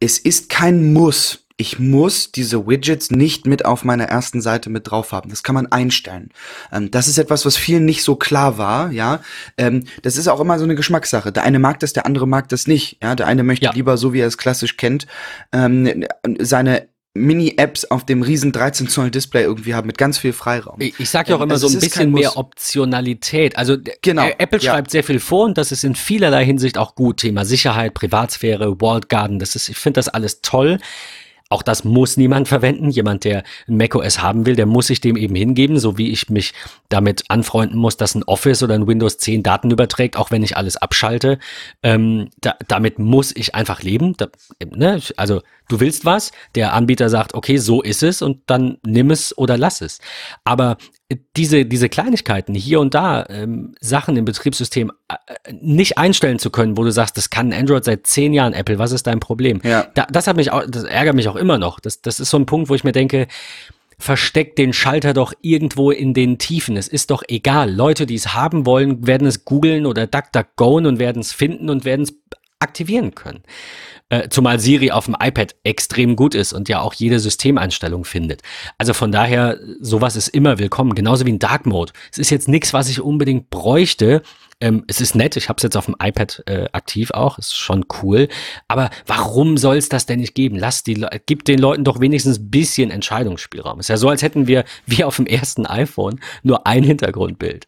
es 0.00 0.18
ist 0.18 0.48
kein 0.48 0.92
Muss, 0.92 1.48
ich 1.60 1.80
muss 1.80 2.30
diese 2.30 2.68
Widgets 2.68 3.10
nicht 3.10 3.44
mit 3.44 3.64
auf 3.64 3.84
meiner 3.84 4.04
ersten 4.04 4.40
Seite 4.40 4.70
mit 4.70 4.88
drauf 4.88 5.10
haben. 5.10 5.28
Das 5.28 5.42
kann 5.42 5.56
man 5.56 5.66
einstellen. 5.66 6.30
Ähm, 6.72 6.90
das 6.92 7.08
ist 7.08 7.18
etwas, 7.18 7.44
was 7.44 7.56
vielen 7.56 7.84
nicht 7.84 8.04
so 8.04 8.14
klar 8.14 8.58
war, 8.58 8.92
ja. 8.92 9.20
Ähm, 9.56 9.84
das 10.02 10.16
ist 10.16 10.28
auch 10.28 10.38
immer 10.38 10.58
so 10.58 10.64
eine 10.64 10.76
Geschmackssache. 10.76 11.32
Der 11.32 11.42
eine 11.42 11.58
mag 11.58 11.80
das, 11.80 11.92
der 11.92 12.06
andere 12.06 12.28
mag 12.28 12.48
das 12.48 12.68
nicht. 12.68 12.98
Ja, 13.02 13.16
der 13.16 13.26
eine 13.26 13.42
möchte 13.42 13.66
ja. 13.66 13.72
lieber, 13.72 13.96
so 13.96 14.12
wie 14.12 14.20
er 14.20 14.28
es 14.28 14.38
klassisch 14.38 14.76
kennt, 14.76 15.08
ähm, 15.52 16.06
seine 16.38 16.88
Mini-Apps 17.18 17.86
auf 17.86 18.04
dem 18.04 18.22
riesen 18.22 18.52
13 18.52 18.88
Zoll 18.88 19.10
Display 19.10 19.42
irgendwie 19.42 19.74
haben 19.74 19.86
mit 19.86 19.98
ganz 19.98 20.18
viel 20.18 20.32
Freiraum. 20.32 20.80
Ich, 20.80 20.98
ich 20.98 21.10
sage 21.10 21.30
ja 21.30 21.36
auch 21.36 21.40
immer 21.40 21.54
also 21.54 21.68
so 21.68 21.76
ein 21.76 21.80
bisschen 21.80 22.12
mehr 22.12 22.36
Optionalität. 22.36 23.56
Also 23.56 23.76
genau, 24.02 24.28
Apple 24.38 24.60
ja. 24.60 24.72
schreibt 24.72 24.90
sehr 24.90 25.04
viel 25.04 25.20
vor 25.20 25.46
und 25.46 25.58
das 25.58 25.72
ist 25.72 25.84
in 25.84 25.94
vielerlei 25.94 26.44
Hinsicht 26.44 26.78
auch 26.78 26.94
gut. 26.94 27.18
Thema 27.18 27.44
Sicherheit, 27.44 27.94
Privatsphäre, 27.94 28.80
Walled 28.80 29.08
Garden, 29.08 29.38
das 29.38 29.56
ist, 29.56 29.68
ich 29.68 29.76
finde 29.76 29.98
das 29.98 30.08
alles 30.08 30.40
toll. 30.42 30.78
Auch 31.50 31.62
das 31.62 31.84
muss 31.84 32.16
niemand 32.16 32.46
verwenden. 32.46 32.90
Jemand, 32.90 33.24
der 33.24 33.42
ein 33.66 33.76
macOS 33.76 34.20
haben 34.20 34.44
will, 34.44 34.54
der 34.54 34.66
muss 34.66 34.88
sich 34.88 35.00
dem 35.00 35.16
eben 35.16 35.34
hingeben, 35.34 35.78
so 35.78 35.96
wie 35.96 36.10
ich 36.10 36.28
mich 36.28 36.52
damit 36.90 37.24
anfreunden 37.28 37.78
muss, 37.78 37.96
dass 37.96 38.14
ein 38.14 38.22
Office 38.24 38.62
oder 38.62 38.74
ein 38.74 38.86
Windows 38.86 39.16
10 39.18 39.42
Daten 39.42 39.70
überträgt, 39.70 40.16
auch 40.16 40.30
wenn 40.30 40.42
ich 40.42 40.56
alles 40.56 40.76
abschalte. 40.76 41.38
Ähm, 41.82 42.28
da, 42.40 42.56
damit 42.68 42.98
muss 42.98 43.34
ich 43.34 43.54
einfach 43.54 43.82
leben. 43.82 44.14
Da, 44.18 44.28
ne? 44.62 45.00
Also 45.16 45.40
du 45.68 45.80
willst 45.80 46.04
was, 46.04 46.32
der 46.54 46.72
Anbieter 46.72 47.08
sagt, 47.08 47.34
okay, 47.34 47.58
so 47.58 47.82
ist 47.82 48.02
es 48.02 48.22
und 48.22 48.40
dann 48.46 48.78
nimm 48.84 49.10
es 49.10 49.36
oder 49.36 49.56
lass 49.56 49.80
es. 49.80 50.00
Aber 50.44 50.78
diese, 51.36 51.64
diese 51.64 51.88
Kleinigkeiten 51.88 52.54
hier 52.54 52.80
und 52.80 52.94
da, 52.94 53.24
ähm, 53.28 53.74
Sachen 53.80 54.16
im 54.16 54.24
Betriebssystem 54.24 54.92
äh, 55.08 55.52
nicht 55.52 55.96
einstellen 55.96 56.38
zu 56.38 56.50
können, 56.50 56.76
wo 56.76 56.84
du 56.84 56.92
sagst, 56.92 57.16
das 57.16 57.30
kann 57.30 57.52
Android 57.52 57.84
seit 57.84 58.06
zehn 58.06 58.34
Jahren, 58.34 58.52
Apple, 58.52 58.78
was 58.78 58.92
ist 58.92 59.06
dein 59.06 59.20
Problem? 59.20 59.60
Ja. 59.62 59.86
Da, 59.94 60.06
das 60.10 60.26
hat 60.26 60.36
mich 60.36 60.52
auch, 60.52 60.64
das 60.68 60.84
ärgert 60.84 61.14
mich 61.14 61.28
auch 61.28 61.36
immer 61.36 61.58
noch. 61.58 61.80
Das, 61.80 62.02
das 62.02 62.20
ist 62.20 62.30
so 62.30 62.38
ein 62.38 62.46
Punkt, 62.46 62.68
wo 62.68 62.74
ich 62.74 62.84
mir 62.84 62.92
denke, 62.92 63.26
versteckt 63.98 64.58
den 64.58 64.72
Schalter 64.72 65.12
doch 65.12 65.32
irgendwo 65.42 65.90
in 65.90 66.14
den 66.14 66.38
Tiefen. 66.38 66.76
Es 66.76 66.88
ist 66.88 67.10
doch 67.10 67.22
egal. 67.26 67.74
Leute, 67.74 68.06
die 68.06 68.14
es 68.14 68.34
haben 68.34 68.64
wollen, 68.64 69.06
werden 69.06 69.26
es 69.26 69.44
googeln 69.44 69.86
oder 69.86 70.06
DuckDuckGoen 70.06 70.86
und 70.86 70.98
werden 70.98 71.20
es 71.20 71.32
finden 71.32 71.68
und 71.68 71.84
werden 71.84 72.02
es 72.02 72.14
aktivieren 72.60 73.14
können. 73.14 73.42
Äh, 74.10 74.30
zumal 74.30 74.58
Siri 74.58 74.90
auf 74.90 75.04
dem 75.04 75.16
iPad 75.20 75.54
extrem 75.64 76.16
gut 76.16 76.34
ist 76.34 76.54
und 76.54 76.70
ja 76.70 76.80
auch 76.80 76.94
jede 76.94 77.20
Systemeinstellung 77.20 78.04
findet. 78.04 78.40
Also 78.78 78.94
von 78.94 79.12
daher, 79.12 79.58
sowas 79.80 80.16
ist 80.16 80.28
immer 80.28 80.58
willkommen, 80.58 80.94
genauso 80.94 81.26
wie 81.26 81.32
ein 81.32 81.38
Dark 81.38 81.66
Mode. 81.66 81.92
Es 82.10 82.16
ist 82.16 82.30
jetzt 82.30 82.48
nichts, 82.48 82.72
was 82.72 82.88
ich 82.88 83.02
unbedingt 83.02 83.50
bräuchte. 83.50 84.22
Ähm, 84.60 84.84
es 84.86 85.02
ist 85.02 85.14
nett, 85.14 85.36
ich 85.36 85.50
habe 85.50 85.58
es 85.58 85.62
jetzt 85.62 85.76
auf 85.76 85.84
dem 85.84 85.96
iPad 86.02 86.42
äh, 86.46 86.68
aktiv 86.72 87.10
auch, 87.10 87.38
ist 87.38 87.54
schon 87.54 87.84
cool. 88.02 88.28
Aber 88.66 88.88
warum 89.06 89.58
soll 89.58 89.76
es 89.76 89.90
das 89.90 90.06
denn 90.06 90.20
nicht 90.20 90.34
geben? 90.34 90.56
Lass 90.56 90.82
die, 90.82 91.04
gib 91.26 91.44
den 91.44 91.58
Leuten 91.58 91.84
doch 91.84 92.00
wenigstens 92.00 92.38
ein 92.38 92.50
bisschen 92.50 92.90
Entscheidungsspielraum. 92.90 93.78
Ist 93.78 93.88
ja 93.88 93.98
so, 93.98 94.08
als 94.08 94.22
hätten 94.22 94.46
wir 94.46 94.64
wie 94.86 95.04
auf 95.04 95.16
dem 95.16 95.26
ersten 95.26 95.66
iPhone 95.66 96.18
nur 96.42 96.66
ein 96.66 96.82
Hintergrundbild. 96.82 97.66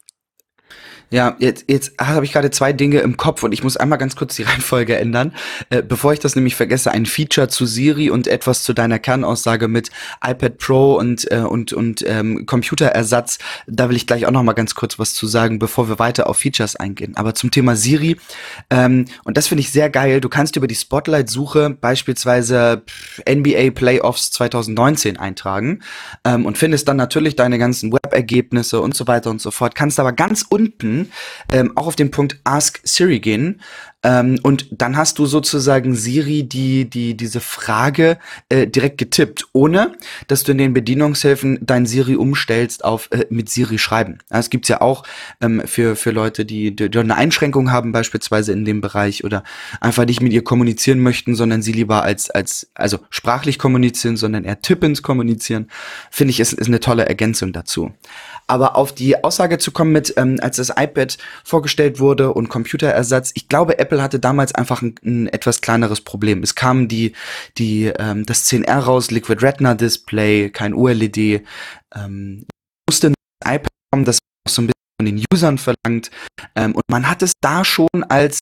Ja, 1.12 1.34
jetzt, 1.40 1.64
jetzt 1.66 1.94
habe 2.00 2.24
ich 2.24 2.32
gerade 2.32 2.52
zwei 2.52 2.72
Dinge 2.72 3.00
im 3.00 3.16
Kopf 3.16 3.42
und 3.42 3.50
ich 3.50 3.64
muss 3.64 3.76
einmal 3.76 3.98
ganz 3.98 4.14
kurz 4.14 4.36
die 4.36 4.42
Reihenfolge 4.44 4.96
ändern. 4.96 5.32
Äh, 5.68 5.82
bevor 5.82 6.12
ich 6.12 6.20
das 6.20 6.36
nämlich 6.36 6.54
vergesse, 6.54 6.92
ein 6.92 7.04
Feature 7.04 7.48
zu 7.48 7.66
Siri 7.66 8.10
und 8.10 8.28
etwas 8.28 8.62
zu 8.62 8.72
deiner 8.72 9.00
Kernaussage 9.00 9.66
mit 9.66 9.90
iPad 10.24 10.58
Pro 10.58 10.94
und, 10.94 11.30
äh, 11.32 11.38
und, 11.38 11.72
und 11.72 12.04
ähm, 12.06 12.46
Computerersatz. 12.46 13.38
Da 13.66 13.88
will 13.88 13.96
ich 13.96 14.06
gleich 14.06 14.24
auch 14.26 14.30
noch 14.30 14.44
mal 14.44 14.52
ganz 14.52 14.76
kurz 14.76 15.00
was 15.00 15.12
zu 15.14 15.26
sagen, 15.26 15.58
bevor 15.58 15.88
wir 15.88 15.98
weiter 15.98 16.28
auf 16.28 16.38
Features 16.38 16.76
eingehen. 16.76 17.16
Aber 17.16 17.34
zum 17.34 17.50
Thema 17.50 17.74
Siri, 17.74 18.16
ähm, 18.70 19.06
und 19.24 19.36
das 19.36 19.48
finde 19.48 19.62
ich 19.62 19.72
sehr 19.72 19.90
geil, 19.90 20.20
du 20.20 20.28
kannst 20.28 20.54
über 20.54 20.68
die 20.68 20.76
Spotlight-Suche 20.76 21.70
beispielsweise 21.70 22.82
NBA 23.28 23.70
Playoffs 23.74 24.30
2019 24.30 25.16
eintragen 25.16 25.80
ähm, 26.24 26.46
und 26.46 26.56
findest 26.56 26.86
dann 26.86 26.96
natürlich 26.96 27.34
deine 27.34 27.58
ganzen 27.58 27.92
Web-Ergebnisse 27.92 28.80
und 28.80 28.94
so 28.94 29.08
weiter 29.08 29.30
und 29.30 29.40
so 29.40 29.50
fort. 29.50 29.74
Kannst 29.74 29.98
aber 29.98 30.12
ganz 30.12 30.44
unten 30.48 30.99
ähm, 31.52 31.76
auch 31.76 31.86
auf 31.86 31.96
den 31.96 32.10
Punkt 32.10 32.40
Ask 32.44 32.80
Siri 32.84 33.20
gehen. 33.20 33.60
Ähm, 34.02 34.38
und 34.42 34.66
dann 34.70 34.96
hast 34.96 35.18
du 35.18 35.26
sozusagen 35.26 35.94
Siri 35.94 36.44
die, 36.44 36.88
die, 36.88 37.16
diese 37.16 37.40
Frage 37.40 38.18
äh, 38.48 38.66
direkt 38.66 38.96
getippt, 38.96 39.46
ohne 39.52 39.92
dass 40.26 40.42
du 40.42 40.52
in 40.52 40.58
den 40.58 40.72
Bedienungshilfen 40.72 41.58
dein 41.60 41.84
Siri 41.84 42.16
umstellst 42.16 42.82
auf 42.84 43.08
äh, 43.10 43.26
mit 43.28 43.50
Siri 43.50 43.78
schreiben. 43.78 44.18
Das 44.30 44.48
gibt's 44.48 44.68
ja 44.68 44.80
auch 44.80 45.02
ähm, 45.42 45.62
für, 45.66 45.96
für 45.96 46.12
Leute, 46.12 46.46
die, 46.46 46.74
die 46.74 46.98
eine 46.98 47.16
Einschränkung 47.16 47.70
haben, 47.70 47.92
beispielsweise 47.92 48.52
in 48.52 48.64
dem 48.64 48.80
Bereich 48.80 49.22
oder 49.24 49.44
einfach 49.80 50.06
nicht 50.06 50.22
mit 50.22 50.32
ihr 50.32 50.44
kommunizieren 50.44 51.00
möchten, 51.00 51.34
sondern 51.34 51.60
sie 51.60 51.72
lieber 51.72 52.02
als, 52.02 52.30
als 52.30 52.70
also 52.74 53.00
sprachlich 53.10 53.58
kommunizieren, 53.58 54.16
sondern 54.16 54.44
eher 54.44 54.62
tippend 54.62 55.02
kommunizieren. 55.02 55.70
Finde 56.10 56.30
ich, 56.30 56.40
ist, 56.40 56.54
ist 56.54 56.68
eine 56.68 56.80
tolle 56.80 57.06
Ergänzung 57.06 57.52
dazu. 57.52 57.92
Aber 58.46 58.76
auf 58.76 58.92
die 58.92 59.22
Aussage 59.22 59.58
zu 59.58 59.70
kommen 59.70 59.92
mit, 59.92 60.14
ähm, 60.16 60.38
als 60.40 60.56
das 60.56 60.70
iPad 60.70 61.18
vorgestellt 61.44 62.00
wurde 62.00 62.32
und 62.32 62.48
Computerersatz, 62.48 63.30
ich 63.34 63.48
glaube, 63.48 63.78
Apple 63.78 63.89
hatte 63.98 64.20
damals 64.20 64.54
einfach 64.54 64.82
ein, 64.82 64.94
ein 65.04 65.26
etwas 65.28 65.60
kleineres 65.60 66.00
Problem. 66.00 66.42
Es 66.42 66.54
kam 66.54 66.88
die, 66.88 67.12
die, 67.58 67.86
ähm, 67.86 68.24
das 68.26 68.46
10R 68.46 68.78
raus, 68.78 69.10
Liquid 69.10 69.44
Retina 69.44 69.74
Display, 69.74 70.50
kein 70.50 70.74
OLED, 70.74 71.44
ähm, 71.94 72.46
musste 72.88 73.08
ein 73.08 73.14
iPad 73.44 73.68
kommen, 73.90 74.04
das 74.04 74.18
so 74.48 74.62
ein 74.62 74.66
bisschen 74.66 75.00
von 75.00 75.06
den 75.06 75.24
Usern 75.32 75.58
verlangt. 75.58 76.10
Ähm, 76.54 76.74
und 76.74 76.84
man 76.88 77.08
hat 77.08 77.22
es 77.22 77.32
da 77.40 77.64
schon 77.64 77.88
als 78.08 78.40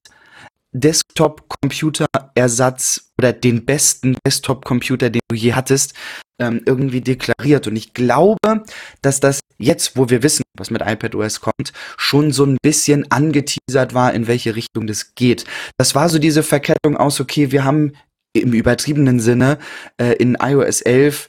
Desktop-Computer-Ersatz 0.72 3.12
oder 3.18 3.32
den 3.32 3.64
besten 3.64 4.16
Desktop-Computer, 4.26 5.08
den 5.10 5.20
du 5.28 5.36
je 5.36 5.54
hattest, 5.54 5.94
ähm, 6.40 6.62
irgendwie 6.66 7.00
deklariert. 7.00 7.66
Und 7.66 7.74
ich 7.76 7.94
glaube, 7.94 8.64
dass 9.02 9.20
das 9.20 9.40
jetzt, 9.58 9.96
wo 9.96 10.08
wir 10.08 10.22
wissen, 10.22 10.42
was 10.56 10.70
mit 10.70 10.82
iPadOS 10.82 11.40
kommt, 11.40 11.72
schon 11.96 12.32
so 12.32 12.44
ein 12.44 12.56
bisschen 12.62 13.10
angeteasert 13.10 13.94
war, 13.94 14.14
in 14.14 14.26
welche 14.26 14.56
Richtung 14.56 14.86
das 14.86 15.14
geht. 15.14 15.44
Das 15.76 15.94
war 15.94 16.08
so 16.08 16.18
diese 16.18 16.42
Verkettung 16.42 16.96
aus, 16.96 17.20
okay, 17.20 17.50
wir 17.50 17.64
haben 17.64 17.92
im 18.32 18.52
übertriebenen 18.52 19.20
Sinne 19.20 19.58
äh, 19.98 20.12
in 20.14 20.36
iOS 20.40 20.80
11 20.82 21.28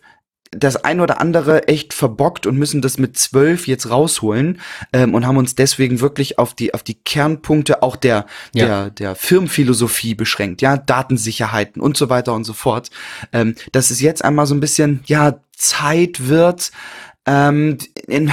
das 0.51 0.77
ein 0.77 0.99
oder 0.99 1.21
andere 1.21 1.67
echt 1.67 1.93
verbockt 1.93 2.47
und 2.47 2.57
müssen 2.57 2.81
das 2.81 2.97
mit 2.97 3.17
zwölf 3.17 3.67
jetzt 3.67 3.89
rausholen 3.89 4.59
ähm, 4.93 5.13
und 5.13 5.27
haben 5.27 5.37
uns 5.37 5.53
deswegen 5.53 6.01
wirklich 6.01 6.39
auf 6.39 6.55
die 6.55 6.73
auf 6.73 6.81
die 6.81 6.95
Kernpunkte 6.95 7.83
auch 7.83 7.95
der 7.95 8.25
ja. 8.53 8.65
der 8.65 8.89
der 8.89 9.15
Firmenphilosophie 9.15 10.15
beschränkt, 10.15 10.63
ja 10.63 10.77
Datensicherheiten 10.77 11.81
und 11.81 11.97
so 11.97 12.09
weiter 12.09 12.33
und 12.33 12.45
so 12.45 12.53
fort. 12.53 12.89
Ähm, 13.31 13.55
dass 13.73 13.91
es 13.91 14.01
jetzt 14.01 14.25
einmal 14.25 14.47
so 14.47 14.55
ein 14.55 14.59
bisschen 14.59 15.01
ja 15.05 15.39
Zeit 15.55 16.27
wird 16.27 16.71
ähm, 17.29 17.77
in 18.07 18.31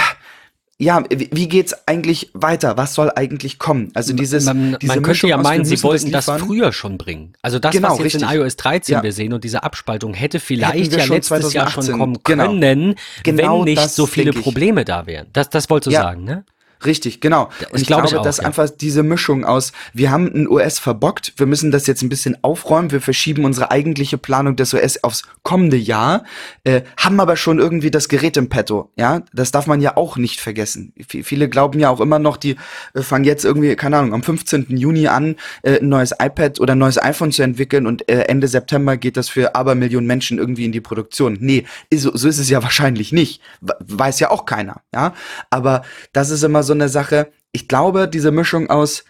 ja, 0.79 1.03
wie 1.09 1.49
geht's 1.49 1.75
eigentlich 1.89 2.31
weiter? 2.35 2.77
Was 2.77 2.93
soll 2.93 3.11
eigentlich 3.17 3.59
kommen? 3.59 3.91
Also 3.95 4.13
dieses, 4.13 4.45
man, 4.45 4.77
diese 4.79 4.89
man 4.89 4.97
könnte 4.97 5.09
Mischung 5.09 5.31
ja 5.31 5.39
meinen, 5.39 5.65
sie 5.65 5.83
wollten 5.83 6.13
das, 6.13 6.27
liefern. 6.27 6.41
früher 6.47 6.71
schon 6.75 6.99
bringen. 6.99 7.33
Also 7.41 7.59
das, 7.59 7.73
Genau, 7.73 7.93
was 7.93 7.99
jetzt 8.01 8.17
in 8.17 8.25
richtig. 8.25 8.41
iOS 8.41 8.57
13 8.57 8.93
Ja. 8.93 9.03
wir 9.03 9.13
sehen 9.13 9.33
und 9.33 9.43
diese 9.43 9.63
Abspaltung 9.63 10.13
hätte 10.13 10.39
vielleicht 10.39 10.93
ja 10.93 11.05
letztes 11.07 11.55
Jahr 11.55 11.71
schon 11.71 11.83
2018. 11.85 11.99
kommen 11.99 12.19
Genau. 12.25 12.45
können, 12.51 12.95
Genau 13.23 13.59
wenn 13.61 13.65
nicht 13.65 13.79
das 13.79 13.97
so 13.97 14.05
viele. 14.05 14.35
Probleme 14.35 14.85
da 14.85 15.07
wären. 15.07 15.29
Das, 15.33 15.49
das 15.49 15.71
wolltest 15.71 15.87
du 15.87 15.91
Ja. 15.93 16.03
sagen, 16.03 16.25
ne? 16.25 16.45
Richtig, 16.85 17.21
genau. 17.21 17.49
Und 17.71 17.81
ich 17.81 17.87
glaub 17.87 18.01
glaube, 18.03 18.09
ich 18.09 18.17
auch, 18.19 18.23
dass 18.23 18.39
ja. 18.39 18.45
einfach 18.45 18.69
diese 18.71 19.03
Mischung 19.03 19.45
aus, 19.45 19.73
wir 19.95 20.11
haben 20.11 20.27
ein 20.35 20.47
OS 20.47 20.79
verbockt, 20.79 21.33
wir 21.37 21.47
müssen 21.47 21.71
das 21.71 21.87
jetzt 21.87 22.03
ein 22.03 22.09
bisschen 22.09 22.37
aufräumen, 22.43 22.91
wir 22.91 23.01
verschieben 23.01 23.45
unsere 23.45 23.71
eigentliche 23.71 24.19
Planung 24.19 24.57
des 24.57 24.75
OS 24.75 25.03
aufs 25.03 25.23
kommende 25.43 25.77
Jahr, 25.77 26.25
äh, 26.65 26.83
haben 26.99 27.19
aber 27.21 27.37
schon 27.37 27.59
irgendwie 27.59 27.91
das 27.91 28.09
Gerät 28.09 28.37
im 28.37 28.49
Petto, 28.49 28.91
ja? 28.97 29.23
Das 29.33 29.51
darf 29.53 29.67
man 29.67 29.81
ja 29.81 29.97
auch 29.97 30.17
nicht 30.17 30.41
vergessen. 30.41 30.93
V 31.09 31.19
viele 31.23 31.49
glauben 31.49 31.79
ja 31.81 31.89
auch 31.91 32.01
immer 32.01 32.19
noch, 32.19 32.37
die 32.37 32.57
äh, 32.95 33.03
fangen 33.03 33.25
jetzt 33.25 33.45
irgendwie, 33.45 33.75
keine 33.77 33.97
Ahnung, 33.99 34.13
am 34.15 34.23
15. 34.23 34.67
Juni 34.77 35.09
an, 35.09 35.37
äh, 35.63 35.81
ein 35.81 35.89
neues 35.89 36.13
iPad 36.21 36.61
oder 36.61 36.75
ein 36.75 36.79
neues 36.79 37.03
iPhone 37.03 37.33
zu 37.33 37.43
entwickeln 37.43 37.87
und 37.87 38.09
äh, 38.11 38.23
Ende 38.25 38.49
September 38.49 38.97
geht 38.97 39.17
das 39.17 39.29
für 39.29 39.55
Abermillionen 39.55 40.07
Menschen 40.07 40.39
irgendwie 40.39 40.65
in 40.65 40.73
die 40.73 40.81
Produktion. 40.81 41.39
Nee, 41.41 41.65
so 41.93 42.15
so 42.15 42.29
ist 42.29 42.39
es 42.39 42.51
ja 42.51 42.63
wahrscheinlich 42.63 43.13
nicht. 43.13 43.41
We- 43.61 43.77
Weiß 43.89 44.21
ja 44.21 44.31
auch 44.31 44.45
keiner, 44.45 44.83
ja? 44.95 45.15
Aber 45.51 45.83
das 46.13 46.31
ist 46.31 46.43
immer 46.43 46.63
so 46.63 46.66
eine 46.73 46.89
Sache. 46.89 47.33
Ich 47.53 47.69
glaube, 47.69 48.09
diese 48.09 48.31
Mischung 48.31 48.71
aus, 48.71 49.05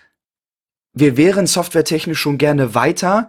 wir 0.92 1.16
wären 1.16 1.46
softwaretechnisch 1.46 2.18
schon 2.18 2.38
gerne 2.38 2.74
weiter, 2.74 3.28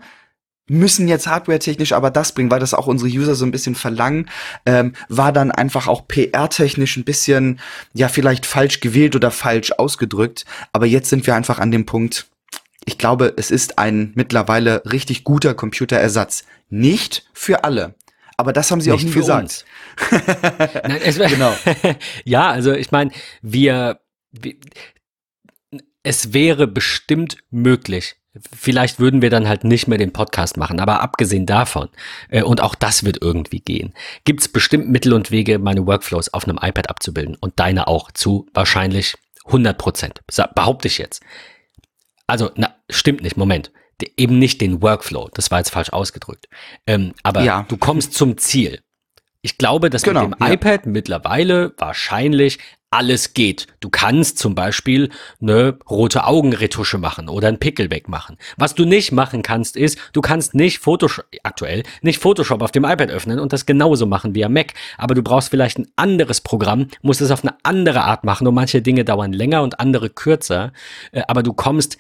müssen 0.70 1.08
jetzt 1.08 1.28
hardwaretechnisch 1.28 1.94
aber 1.94 2.12
das 2.12 2.34
bringen, 2.34 2.52
weil 2.52 2.60
das 2.60 2.74
auch 2.74 2.88
unsere 2.88 3.10
User 3.10 3.36
so 3.36 3.46
ein 3.46 3.52
bisschen 3.52 3.76
verlangen, 3.76 4.30
ähm, 4.66 4.94
war 5.10 5.32
dann 5.32 5.52
einfach 5.52 5.88
auch 5.88 6.08
PR-technisch 6.08 6.98
ein 6.98 7.06
bisschen, 7.06 7.60
ja, 7.94 8.10
vielleicht 8.10 8.46
falsch 8.46 8.80
gewählt 8.80 9.16
oder 9.16 9.32
falsch 9.32 9.72
ausgedrückt. 9.72 10.46
Aber 10.74 10.86
jetzt 10.86 11.10
sind 11.10 11.26
wir 11.26 11.36
einfach 11.36 11.60
an 11.60 11.72
dem 11.72 11.86
Punkt, 11.86 12.28
ich 12.86 12.98
glaube, 12.98 13.34
es 13.36 13.52
ist 13.52 13.80
ein 13.80 14.14
mittlerweile 14.16 14.82
richtig 14.86 15.26
guter 15.26 15.54
Computerersatz. 15.54 16.46
Nicht 16.70 17.26
für 17.34 17.64
alle. 17.64 17.96
Aber 18.38 18.54
das 18.54 18.72
haben 18.72 18.82
sie 18.82 18.92
auch 18.92 18.96
Nicht 18.96 19.08
nie 19.08 19.12
für 19.12 19.20
gesagt. 19.20 19.66
Nein, 20.12 21.02
es, 21.04 21.18
Genau. 21.18 21.54
ja, 22.24 22.50
also 22.50 22.72
ich 22.72 22.92
meine, 22.92 23.12
wir, 23.42 24.00
es 26.04 26.34
wäre 26.34 26.68
bestimmt 26.68 27.38
möglich. 27.50 28.16
Vielleicht 28.56 29.00
würden 29.00 29.22
wir 29.24 29.32
dann 29.32 29.48
halt 29.48 29.64
nicht 29.64 29.88
mehr 29.88 29.98
den 29.98 30.14
Podcast 30.14 30.58
machen, 30.58 30.80
aber 30.80 31.02
abgesehen 31.02 31.46
davon, 31.48 31.90
äh, 32.30 32.44
und 32.44 32.62
auch 32.62 32.76
das 32.76 33.04
wird 33.04 33.22
irgendwie 33.22 33.60
gehen, 33.62 33.94
gibt 34.26 34.42
es 34.42 34.48
bestimmt 34.48 34.90
Mittel 34.90 35.14
und 35.14 35.32
Wege, 35.32 35.58
meine 35.58 35.88
Workflows 35.88 36.34
auf 36.34 36.48
einem 36.48 36.60
iPad 36.62 36.90
abzubilden 36.90 37.36
und 37.40 37.60
deine 37.60 37.88
auch 37.88 38.12
zu 38.12 38.48
wahrscheinlich 38.54 39.16
100 39.46 39.78
Prozent, 39.78 40.22
behaupte 40.54 40.88
ich 40.88 40.98
jetzt. 41.00 41.24
Also, 42.28 42.52
na, 42.56 42.76
stimmt 42.90 43.22
nicht, 43.24 43.38
Moment. 43.38 43.72
Eben 44.18 44.38
nicht 44.38 44.62
den 44.62 44.84
Workflow, 44.84 45.30
das 45.34 45.50
war 45.50 45.58
jetzt 45.58 45.72
falsch 45.72 45.90
ausgedrückt. 45.90 46.48
Ähm, 46.86 47.14
aber 47.24 47.42
Ja. 47.42 47.66
du 47.68 47.78
kommst 47.78 48.14
zum 48.14 48.38
Ziel. 48.38 48.82
Ich 49.42 49.58
glaube, 49.58 49.90
dass 49.90 50.04
Genau, 50.04 50.28
mit 50.28 50.40
dem 50.40 50.46
ja. 50.46 50.54
iPad 50.54 50.86
mittlerweile 50.86 51.74
wahrscheinlich 51.78 52.60
alles 52.90 53.34
geht. 53.34 53.68
Du 53.80 53.90
kannst 53.90 54.38
zum 54.38 54.56
Beispiel 54.56 55.10
eine 55.42 55.78
rote 55.90 56.26
Augenretusche 56.26 56.98
machen 56.98 57.28
oder 57.28 57.50
einen 57.50 57.60
Pickel 57.60 57.92
wegmachen. 57.92 58.38
Was 58.56 58.76
du 58.76 58.86
nicht 58.86 59.12
machen 59.12 59.42
kannst, 59.42 59.76
ist, 59.76 59.98
du 60.14 60.22
kannst 60.22 60.56
nicht 60.56 60.80
Photoshop, 60.80 61.26
aktuell, 61.44 61.84
nicht 62.02 62.22
Photoshop 62.22 62.62
auf 62.62 62.72
dem 62.72 62.86
iPad 62.86 63.12
öffnen 63.12 63.40
und 63.40 63.52
das 63.52 63.66
genauso 63.66 64.06
machen 64.06 64.36
wie 64.36 64.46
am 64.46 64.54
Mac. 64.54 64.74
Aber 64.98 65.16
du 65.16 65.22
brauchst 65.22 65.50
vielleicht 65.50 65.80
ein 65.80 65.88
anderes 65.98 66.42
Programm, 66.42 66.88
musst 67.02 67.22
es 67.22 67.32
auf 67.32 67.44
eine 67.44 67.56
andere 67.64 68.04
Art 68.04 68.24
machen 68.24 68.48
und 68.48 68.54
manche 68.54 68.82
Dinge 68.82 69.04
dauern 69.04 69.34
länger 69.34 69.64
und 69.64 69.80
andere 69.80 70.10
kürzer. 70.10 70.72
Äh, 71.12 71.24
Aber 71.28 71.44
du 71.44 71.54
kommst 71.54 71.98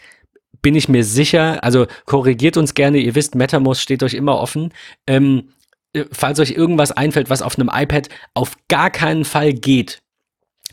bin 0.61 0.75
ich 0.75 0.89
mir 0.89 1.03
sicher, 1.03 1.63
also 1.63 1.85
korrigiert 2.05 2.57
uns 2.57 2.73
gerne, 2.73 2.97
ihr 2.97 3.13
wisst, 3.13 3.35
MetaMost 3.35 3.79
steht 3.79 4.01
euch 4.01 4.15
immer 4.15 4.39
offen. 4.39 4.73
Ähm, 5.05 5.49
äh, 5.93 6.05
falls 6.11 6.39
euch 6.39 6.51
irgendwas 6.51 6.91
einfällt, 6.91 7.29
was 7.29 7.41
auf 7.41 7.59
einem 7.59 7.69
iPad 7.71 8.09
auf 8.33 8.57
gar 8.67 8.89
keinen 8.89 9.23
Fall 9.23 9.53
geht, 9.53 10.01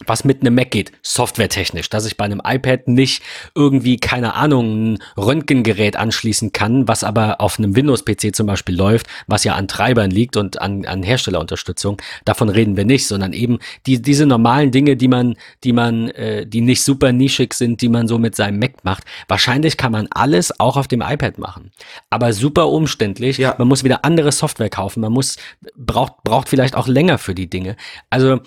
was 0.07 0.25
mit 0.25 0.41
einem 0.41 0.57
Mac 0.57 0.73
geht, 0.73 0.91
softwaretechnisch, 1.03 1.89
dass 1.89 2.05
ich 2.05 2.17
bei 2.17 2.25
einem 2.25 2.43
iPad 2.45 2.89
nicht 2.89 3.23
irgendwie, 3.55 3.97
keine 3.97 4.35
Ahnung, 4.35 4.95
ein 4.95 4.99
Röntgengerät 5.17 5.97
anschließen 5.97 6.53
kann, 6.53 6.89
was 6.89 7.05
aber 7.05 7.41
auf 7.41 7.59
einem 7.59 7.77
Windows-PC 7.77 8.35
zum 8.35 8.47
Beispiel 8.49 8.77
läuft, 8.77 9.07
was 9.29 9.45
ja 9.45 9.55
an 9.55 9.69
Treibern 9.69 10.11
liegt 10.11 10.37
und 10.37 10.61
an, 10.61 10.85
an 10.85 11.03
Herstellerunterstützung. 11.05 11.99
Davon 12.25 12.49
reden 12.49 12.77
wir 12.77 12.85
nicht, 12.85 13.07
sondern 13.07 13.33
eben 13.33 13.59
die, 13.87 14.03
diese 14.03 14.27
normalen 14.27 14.73
Dinge, 14.73 14.97
die 14.97 15.07
man, 15.09 15.37
die 15.63 15.73
man, 15.73 16.09
äh, 16.11 16.45
die 16.45 16.61
nicht 16.61 16.83
super 16.83 17.13
nischig 17.13 17.55
sind, 17.55 17.81
die 17.81 17.89
man 17.89 18.09
so 18.09 18.19
mit 18.19 18.35
seinem 18.35 18.59
Mac 18.59 18.85
macht. 18.85 19.05
Wahrscheinlich 19.29 19.77
kann 19.77 19.93
man 19.93 20.09
alles 20.11 20.59
auch 20.59 20.77
auf 20.77 20.89
dem 20.89 21.03
iPad 21.03 21.39
machen. 21.39 21.71
Aber 22.11 22.33
super 22.33 22.69
umständlich. 22.69 23.39
Ja. 23.39 23.55
Man 23.59 23.69
muss 23.69 23.85
wieder 23.85 24.05
andere 24.05 24.33
Software 24.33 24.71
kaufen. 24.71 25.01
Man 25.01 25.13
muss, 25.13 25.37
braucht, 25.77 26.25
braucht 26.25 26.49
vielleicht 26.49 26.75
auch 26.75 26.89
länger 26.89 27.19
für 27.19 27.35
die 27.35 27.49
Dinge. 27.49 27.77
Also, 28.11 28.41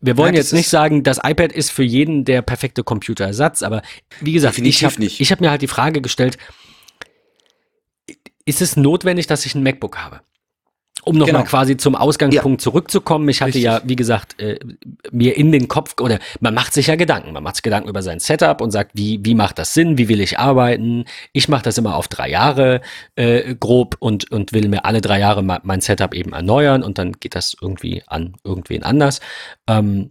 wir 0.00 0.16
wollen 0.16 0.32
Ja, 0.34 0.40
jetzt 0.40 0.52
nicht 0.54 0.64
ist- 0.66 0.70
sagen, 0.94 1.02
das 1.02 1.18
iPad 1.22 1.52
ist 1.52 1.70
für 1.70 1.82
jeden 1.82 2.24
der 2.24 2.42
perfekte 2.42 2.84
Computerersatz, 2.84 3.62
aber 3.62 3.82
wie 4.20 4.32
gesagt, 4.32 4.58
ich 4.58 4.78
Definitiv 4.78 4.96
habe 4.96 5.22
ich 5.22 5.32
hab 5.32 5.40
mir 5.40 5.50
halt 5.50 5.62
die 5.62 5.68
Frage 5.68 6.00
gestellt, 6.00 6.38
ist 8.46 8.60
es 8.60 8.76
notwendig, 8.76 9.26
dass 9.26 9.46
ich 9.46 9.54
ein 9.54 9.62
MacBook 9.62 9.96
habe? 9.98 10.20
Um 11.06 11.16
nochmal 11.18 11.42
Genau. 11.42 11.50
quasi 11.50 11.76
zum 11.76 11.96
Ausgangspunkt 11.96 12.62
zurückzukommen. 12.62 13.28
Ich 13.28 13.42
hatte 13.42 13.48
Richtig. 13.48 13.64
ja, 13.64 13.82
wie 13.84 13.96
gesagt, 13.96 14.40
äh, 14.40 14.58
mir 15.10 15.36
in 15.36 15.52
den 15.52 15.68
Kopf, 15.68 15.96
oder 16.00 16.18
man 16.40 16.54
macht 16.54 16.72
sich 16.72 16.86
ja 16.86 16.96
Gedanken. 16.96 17.32
Man 17.34 17.42
macht 17.42 17.56
sich 17.56 17.62
Gedanken 17.62 17.90
über 17.90 18.00
sein 18.00 18.20
Setup 18.20 18.62
und 18.62 18.70
sagt, 18.70 18.92
wie, 18.94 19.20
wie 19.22 19.34
macht 19.34 19.58
das 19.58 19.74
Sinn? 19.74 19.98
Wie 19.98 20.08
will 20.08 20.22
ich 20.22 20.38
arbeiten? 20.38 21.04
Ich 21.34 21.48
mache 21.48 21.62
das 21.62 21.76
immer 21.76 21.96
auf 21.96 22.08
drei 22.08 22.30
Jahre 22.30 22.80
äh, 23.16 23.54
grob 23.54 23.96
und, 23.98 24.30
und 24.30 24.54
will 24.54 24.66
mir 24.68 24.86
alle 24.86 25.02
drei 25.02 25.18
Jahre 25.18 25.42
mein 25.42 25.80
Setup 25.82 26.14
eben 26.14 26.32
erneuern 26.32 26.82
und 26.82 26.96
dann 26.96 27.12
geht 27.12 27.34
das 27.34 27.54
irgendwie 27.60 28.02
an 28.06 28.36
irgendwen 28.42 28.82
anders. 28.82 29.20
Ähm, 29.68 30.08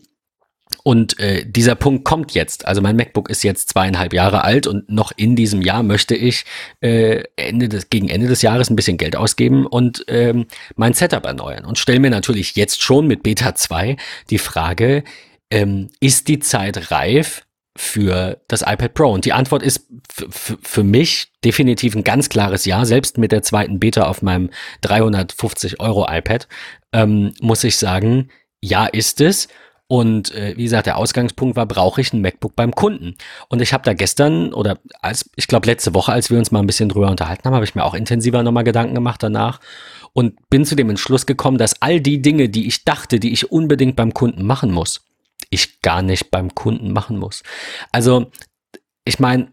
und 0.84 1.18
äh, 1.20 1.46
dieser 1.46 1.76
Punkt 1.76 2.04
kommt 2.04 2.34
jetzt. 2.34 2.68
Also 2.68 2.82
mein 2.82 2.98
MacBook 2.98 3.30
ist 3.30 3.42
jetzt 3.44 3.70
zweieinhalb 3.70 4.14
Jahre 4.14 4.44
alt 4.44 4.68
und 4.68 4.90
noch 4.90 5.14
in 5.16 5.38
diesem 5.38 5.62
Jahr 5.62 5.82
möchte 5.82 6.14
ich 6.14 6.44
äh, 6.82 7.24
Ende 7.38 7.70
des, 7.70 7.90
gegen 7.90 8.10
Ende 8.10 8.28
des 8.28 8.42
Jahres 8.42 8.70
ein 8.70 8.76
bisschen 8.76 8.98
Geld 8.98 9.16
ausgeben 9.16 9.66
und 9.66 10.04
ähm, 10.10 10.46
mein 10.76 10.94
Setup 10.94 11.26
erneuern. 11.26 11.64
Und 11.64 11.80
stelle 11.80 12.02
mir 12.02 12.10
natürlich 12.10 12.58
jetzt 12.58 12.84
schon 12.84 13.08
mit 13.08 13.24
Beta 13.24 13.56
2 13.56 13.96
die 14.30 14.38
Frage, 14.38 15.06
ähm, 15.50 15.90
ist 16.02 16.28
die 16.28 16.40
Zeit 16.40 16.92
reif 16.92 17.46
für 17.78 18.42
das 18.50 18.62
iPad 18.62 18.94
Pro? 18.94 19.10
Und 19.12 19.24
die 19.24 19.34
Antwort 19.34 19.64
ist 19.64 19.88
für 20.10 20.84
mich 20.84 21.32
definitiv 21.46 21.96
ein 21.96 22.04
ganz 22.04 22.28
klares 22.28 22.66
Ja. 22.66 22.84
Selbst 22.84 23.18
mit 23.18 23.32
der 23.32 23.42
zweiten 23.42 23.80
Beta 23.80 24.04
auf 24.04 24.22
meinem 24.22 24.50
350 24.82 25.80
Euro 25.80 26.08
iPad 26.10 26.50
ähm, 26.92 27.34
muss 27.40 27.64
ich 27.64 27.78
sagen, 27.78 28.30
ja 28.62 28.86
ist 28.86 29.22
es. 29.22 29.48
Und 29.94 30.34
äh, 30.34 30.58
wie 30.58 30.64
gesagt, 30.64 30.88
der 30.88 30.98
Ausgangspunkt 30.98 31.56
war, 31.56 31.68
brauche 31.68 32.02
ich 32.02 32.14
ein 32.14 32.22
MacBook 32.22 32.56
beim 32.56 32.74
Kunden? 32.74 33.16
Und 33.48 33.62
ich 33.62 33.74
habe 33.74 33.84
da 33.84 33.94
gestern 33.94 34.52
oder 34.52 34.80
als 35.04 35.30
ich 35.36 35.46
glaube 35.46 35.68
letzte 35.68 35.94
Woche, 35.94 36.12
als 36.12 36.32
wir 36.32 36.40
uns 36.40 36.50
mal 36.50 36.62
ein 36.62 36.66
bisschen 36.66 36.90
drüber 36.90 37.12
unterhalten 37.12 37.44
haben, 37.46 37.54
habe 37.54 37.64
ich 37.64 37.76
mir 37.76 37.84
auch 37.84 37.94
intensiver 37.94 38.42
nochmal 38.42 38.64
Gedanken 38.64 38.96
gemacht 38.96 39.22
danach 39.22 39.60
und 40.12 40.50
bin 40.50 40.66
zu 40.66 40.74
dem 40.74 40.90
Entschluss 40.90 41.28
gekommen, 41.28 41.60
dass 41.60 41.80
all 41.84 42.02
die 42.02 42.24
Dinge, 42.24 42.50
die 42.50 42.66
ich 42.66 42.86
dachte, 42.86 43.20
die 43.20 43.34
ich 43.34 43.52
unbedingt 43.52 43.96
beim 43.96 44.16
Kunden 44.16 44.48
machen 44.48 44.72
muss, 44.72 45.06
ich 45.52 45.80
gar 45.84 46.02
nicht 46.02 46.32
beim 46.32 46.56
Kunden 46.56 46.92
machen 46.92 47.20
muss. 47.20 47.44
Also, 47.92 48.32
ich 49.06 49.20
meine, 49.20 49.52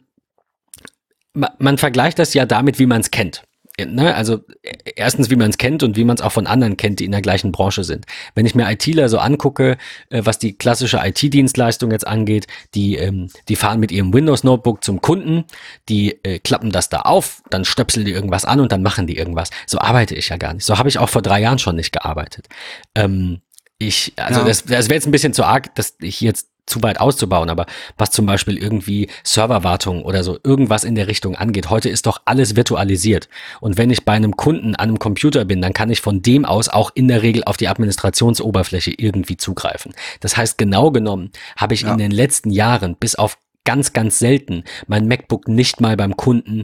ma- 1.34 1.52
man 1.58 1.76
vergleicht 1.76 2.18
das 2.18 2.32
ja 2.32 2.46
damit, 2.46 2.78
wie 2.78 2.86
man 2.86 3.02
es 3.02 3.10
kennt. 3.10 3.42
Ne? 3.86 4.14
Also 4.14 4.40
äh, 4.62 4.76
erstens, 4.96 5.30
wie 5.30 5.36
man 5.36 5.50
es 5.50 5.58
kennt 5.58 5.82
und 5.82 5.96
wie 5.96 6.04
man 6.04 6.16
es 6.16 6.22
auch 6.22 6.32
von 6.32 6.46
anderen 6.46 6.76
kennt, 6.76 7.00
die 7.00 7.04
in 7.04 7.12
der 7.12 7.22
gleichen 7.22 7.52
Branche 7.52 7.84
sind. 7.84 8.06
Wenn 8.34 8.46
ich 8.46 8.54
mir 8.54 8.70
ITler 8.70 9.08
so 9.08 9.18
angucke, 9.18 9.76
äh, 10.10 10.22
was 10.24 10.38
die 10.38 10.56
klassische 10.56 10.98
IT-Dienstleistung 11.02 11.90
jetzt 11.90 12.06
angeht, 12.06 12.46
die, 12.74 12.96
ähm, 12.96 13.28
die 13.48 13.56
fahren 13.56 13.80
mit 13.80 13.92
ihrem 13.92 14.12
Windows-Notebook 14.12 14.84
zum 14.84 15.00
Kunden, 15.00 15.44
die 15.88 16.18
äh, 16.24 16.38
klappen 16.38 16.70
das 16.70 16.88
da 16.88 17.00
auf, 17.00 17.42
dann 17.50 17.64
stöpseln 17.64 18.04
die 18.04 18.12
irgendwas 18.12 18.44
an 18.44 18.60
und 18.60 18.72
dann 18.72 18.82
machen 18.82 19.06
die 19.06 19.16
irgendwas. 19.16 19.50
So 19.66 19.78
arbeite 19.78 20.14
ich 20.14 20.28
ja 20.28 20.36
gar 20.36 20.54
nicht. 20.54 20.64
So 20.64 20.78
habe 20.78 20.88
ich 20.88 20.98
auch 20.98 21.08
vor 21.08 21.22
drei 21.22 21.40
Jahren 21.40 21.58
schon 21.58 21.76
nicht 21.76 21.92
gearbeitet. 21.92 22.48
Ähm, 22.94 23.40
ich, 23.78 24.12
also 24.16 24.40
Ja. 24.40 24.46
das, 24.46 24.64
das 24.64 24.86
wäre 24.88 24.94
jetzt 24.94 25.06
ein 25.06 25.10
bisschen 25.10 25.32
zu 25.32 25.44
arg, 25.44 25.74
dass 25.74 25.96
ich 26.00 26.20
jetzt 26.20 26.48
zu 26.70 26.82
weit 26.82 27.00
auszubauen, 27.00 27.50
aber 27.50 27.66
was 27.98 28.10
zum 28.10 28.24
Beispiel 28.26 28.56
irgendwie 28.56 29.08
Serverwartung 29.24 30.02
oder 30.02 30.24
so 30.24 30.38
irgendwas 30.44 30.84
in 30.84 30.94
der 30.94 31.08
Richtung 31.08 31.34
angeht, 31.36 31.68
heute 31.68 31.88
ist 31.88 32.06
doch 32.06 32.22
alles 32.24 32.56
virtualisiert. 32.56 33.28
Und 33.60 33.76
wenn 33.76 33.90
ich 33.90 34.04
bei 34.04 34.12
einem 34.12 34.36
Kunden 34.36 34.74
an 34.76 34.88
einem 34.88 34.98
Computer 34.98 35.44
bin, 35.44 35.60
dann 35.60 35.72
kann 35.72 35.90
ich 35.90 36.00
von 36.00 36.22
dem 36.22 36.44
aus 36.44 36.68
auch 36.68 36.90
in 36.94 37.08
der 37.08 37.22
Regel 37.22 37.44
auf 37.44 37.56
die 37.56 37.68
Administrationsoberfläche 37.68 38.94
irgendwie 38.96 39.36
zugreifen. 39.36 39.92
Das 40.20 40.36
heißt, 40.36 40.56
genau 40.56 40.90
genommen 40.90 41.30
habe 41.56 41.74
ich 41.74 41.82
Ja. 41.82 41.92
in 41.92 41.98
den 41.98 42.10
letzten 42.10 42.50
Jahren 42.50 42.96
bis 42.96 43.14
auf 43.14 43.36
ganz, 43.64 43.92
ganz 43.92 44.18
selten 44.18 44.64
mein 44.86 45.06
MacBook 45.06 45.48
nicht 45.48 45.80
mal 45.80 45.96
beim 45.96 46.16
Kunden 46.16 46.62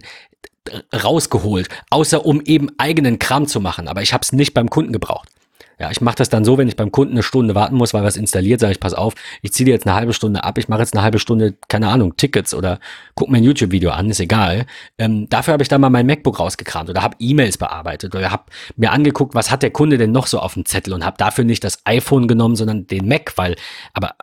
rausgeholt, 0.94 1.68
außer 1.90 2.24
um 2.24 2.40
eben 2.42 2.70
eigenen 2.78 3.18
Kram 3.18 3.46
zu 3.46 3.60
machen. 3.60 3.88
Aber 3.88 4.02
ich 4.02 4.12
habe 4.12 4.22
es 4.22 4.32
nicht 4.32 4.54
beim 4.54 4.70
Kunden 4.70 4.92
gebraucht. 4.92 5.28
Ja, 5.78 5.90
ich 5.90 6.00
mache 6.00 6.16
das 6.16 6.30
dann 6.30 6.42
so, 6.42 6.56
wenn 6.56 6.68
ich 6.68 6.76
beim 6.76 6.90
Kunden 6.90 7.12
eine 7.12 7.22
Stunde 7.22 7.54
warten 7.54 7.76
muss, 7.76 7.92
weil 7.92 8.02
was 8.02 8.16
installiert, 8.16 8.60
sage 8.60 8.72
ich, 8.72 8.80
pass 8.80 8.94
auf, 8.94 9.12
ich 9.42 9.52
ziehe 9.52 9.66
dir 9.66 9.72
jetzt 9.72 9.86
eine 9.86 9.94
halbe 9.94 10.14
Stunde 10.14 10.42
ab, 10.42 10.56
ich 10.56 10.68
mache 10.68 10.80
jetzt 10.80 10.94
eine 10.94 11.02
halbe 11.02 11.18
Stunde, 11.18 11.54
keine 11.68 11.88
Ahnung, 11.88 12.16
Tickets 12.16 12.54
oder 12.54 12.80
guck 13.14 13.28
mir 13.28 13.36
ein 13.36 13.44
YouTube-Video 13.44 13.90
an, 13.90 14.08
ist 14.08 14.20
egal. 14.20 14.64
Ähm, 14.96 15.28
dafür 15.28 15.52
habe 15.52 15.62
ich 15.62 15.68
dann 15.68 15.82
mal 15.82 15.90
mein 15.90 16.06
MacBook 16.06 16.40
rausgekramt 16.40 16.88
oder 16.88 17.02
habe 17.02 17.16
E-Mails 17.18 17.58
bearbeitet 17.58 18.14
oder 18.14 18.30
habe 18.30 18.44
mir 18.76 18.90
angeguckt, 18.90 19.34
was 19.34 19.50
hat 19.50 19.62
der 19.62 19.70
Kunde 19.70 19.98
denn 19.98 20.12
noch 20.12 20.28
so 20.28 20.38
auf 20.38 20.54
dem 20.54 20.64
Zettel 20.64 20.94
und 20.94 21.04
habe 21.04 21.18
dafür 21.18 21.44
nicht 21.44 21.62
das 21.62 21.80
iPhone 21.84 22.26
genommen, 22.26 22.56
sondern 22.56 22.86
den 22.86 23.06
Mac, 23.06 23.34
weil, 23.36 23.56
aber 23.92 24.14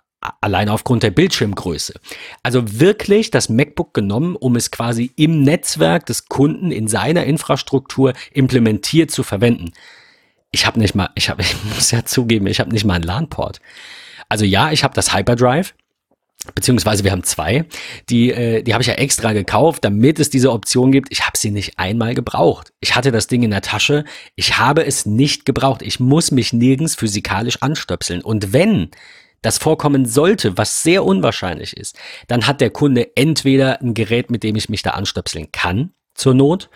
allein 0.42 0.70
aufgrund 0.70 1.04
der 1.04 1.12
Bildschirmgröße. 1.12 1.94
Also 2.42 2.80
wirklich 2.80 3.30
das 3.30 3.50
MacBook 3.50 3.94
genommen, 3.94 4.36
um 4.36 4.56
es 4.56 4.72
quasi 4.72 5.12
im 5.18 5.44
Netzwerk 5.44 6.08
des 6.08 6.30
Kunden 6.30 6.72
in 6.72 6.88
seiner 6.88 7.26
Infrastruktur 7.26 8.14
implementiert 8.32 9.12
zu 9.12 9.22
verwenden 9.22 9.72
ich 10.54 10.66
habe 10.66 10.80
nicht 10.80 10.96
mal, 10.96 11.10
ich 11.16 11.30
habe, 11.30 11.42
ich 11.42 11.56
muss 11.66 11.92
ja 11.92 12.06
zugeben, 12.06 12.48
ich 12.48 12.62
habe 12.62 12.72
nicht 12.72 12.86
mal 12.86 12.94
einen 12.94 13.04
LAN-Port. 13.04 13.60
Also 14.30 14.46
ja, 14.46 14.72
ich 14.72 14.86
habe 14.86 14.94
das 14.94 15.14
Hyperdrive, 15.14 15.74
beziehungsweise 16.56 17.04
wir 17.04 17.12
haben 17.12 17.24
zwei. 17.24 17.66
Die, 18.10 18.32
äh, 18.32 18.64
die 18.64 18.74
habe 18.74 18.82
ich 18.82 18.88
ja 18.88 18.96
extra 18.96 19.34
gekauft, 19.34 19.84
damit 19.84 20.20
es 20.20 20.30
diese 20.30 20.52
Option 20.52 20.92
gibt. 20.92 21.12
Ich 21.12 21.26
habe 21.26 21.38
sie 21.38 21.52
nicht 21.52 21.78
einmal 21.80 22.16
gebraucht. 22.16 22.72
Ich 22.80 22.96
hatte 22.96 23.12
das 23.12 23.28
Ding 23.28 23.44
in 23.44 23.52
der 23.52 23.62
Tasche. 23.62 24.06
Ich 24.36 24.58
habe 24.58 24.86
es 24.86 25.06
nicht 25.06 25.46
gebraucht. 25.46 25.82
Ich 25.82 26.00
muss 26.00 26.32
mich 26.32 26.54
nirgends 26.54 26.96
physikalisch 26.96 27.62
anstöpseln. 27.62 28.22
Und 28.22 28.54
wenn 28.54 28.90
das 29.42 29.58
vorkommen 29.58 30.06
sollte, 30.06 30.58
was 30.58 30.84
sehr 30.84 31.04
unwahrscheinlich 31.04 31.76
ist, 31.76 31.98
dann 32.28 32.48
hat 32.48 32.62
der 32.62 32.70
Kunde 32.70 33.16
entweder 33.16 33.82
ein 33.82 33.94
Gerät, 33.94 34.32
mit 34.32 34.44
dem 34.44 34.56
ich 34.56 34.70
mich 34.70 34.84
da 34.84 34.92
anstöpseln 34.92 35.52
kann, 35.52 35.92
zur 36.16 36.34
Not, 36.34 36.70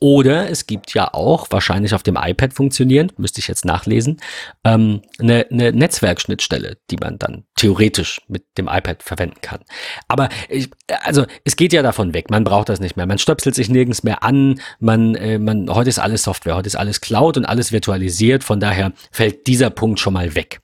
oder 0.00 0.48
es 0.48 0.66
gibt 0.66 0.94
ja 0.94 1.12
auch, 1.12 1.48
wahrscheinlich 1.50 1.92
auf 1.92 2.04
dem 2.04 2.16
iPad 2.16 2.52
funktionierend, 2.52 3.18
müsste 3.18 3.40
ich 3.40 3.48
jetzt 3.48 3.64
nachlesen, 3.64 4.18
ähm, 4.64 5.02
eine, 5.18 5.46
eine 5.50 5.72
Netzwerkschnittstelle, 5.72 6.78
die 6.90 6.96
man 6.96 7.18
dann 7.18 7.44
theoretisch 7.56 8.20
mit 8.28 8.44
dem 8.56 8.68
iPad 8.68 9.02
verwenden 9.02 9.40
kann. 9.40 9.60
Aber 10.06 10.28
ich, 10.48 10.70
also 11.02 11.26
es 11.44 11.56
geht 11.56 11.72
ja 11.72 11.82
davon 11.82 12.14
weg, 12.14 12.30
man 12.30 12.44
braucht 12.44 12.68
das 12.68 12.78
nicht 12.78 12.96
mehr. 12.96 13.06
Man 13.06 13.18
stöpselt 13.18 13.56
sich 13.56 13.68
nirgends 13.68 14.04
mehr 14.04 14.22
an, 14.22 14.60
man, 14.78 15.16
äh, 15.16 15.38
man, 15.38 15.68
heute 15.68 15.90
ist 15.90 15.98
alles 15.98 16.22
Software, 16.22 16.54
heute 16.54 16.68
ist 16.68 16.76
alles 16.76 17.00
Cloud 17.00 17.36
und 17.36 17.44
alles 17.44 17.72
virtualisiert, 17.72 18.44
von 18.44 18.60
daher 18.60 18.92
fällt 19.10 19.48
dieser 19.48 19.70
Punkt 19.70 19.98
schon 19.98 20.12
mal 20.12 20.36
weg. 20.36 20.60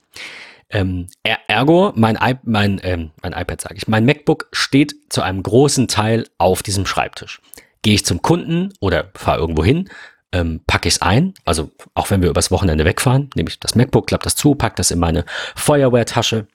Ähm, 0.70 1.08
ergo, 1.48 1.92
mein, 1.96 2.16
I 2.22 2.34
mein, 2.44 2.80
ähm, 2.84 3.10
mein 3.22 3.32
iPad 3.32 3.60
sage 3.60 3.76
ich, 3.76 3.88
mein 3.88 4.04
MacBook 4.04 4.48
steht 4.52 4.94
zu 5.08 5.22
einem 5.22 5.42
großen 5.42 5.88
Teil 5.88 6.26
auf 6.38 6.62
diesem 6.62 6.86
Schreibtisch 6.86 7.40
gehe 7.84 7.94
ich 7.94 8.04
zum 8.04 8.22
Kunden 8.22 8.72
oder 8.80 9.10
fahre 9.14 9.38
irgendwo 9.38 9.62
hin, 9.62 9.88
ähm, 10.32 10.62
packe 10.66 10.88
ich 10.88 10.94
es 10.94 11.02
ein. 11.02 11.34
Also 11.44 11.70
auch 11.94 12.10
wenn 12.10 12.22
wir 12.22 12.30
übers 12.30 12.50
Wochenende 12.50 12.84
wegfahren, 12.84 13.30
nehme 13.36 13.48
ich 13.48 13.60
das 13.60 13.76
MacBook, 13.76 14.08
klappe 14.08 14.24
das 14.24 14.34
zu, 14.34 14.56
packe 14.56 14.76
das 14.76 14.90
in 14.90 14.98
meine 14.98 15.24
Feuerwehrtasche 15.54 16.48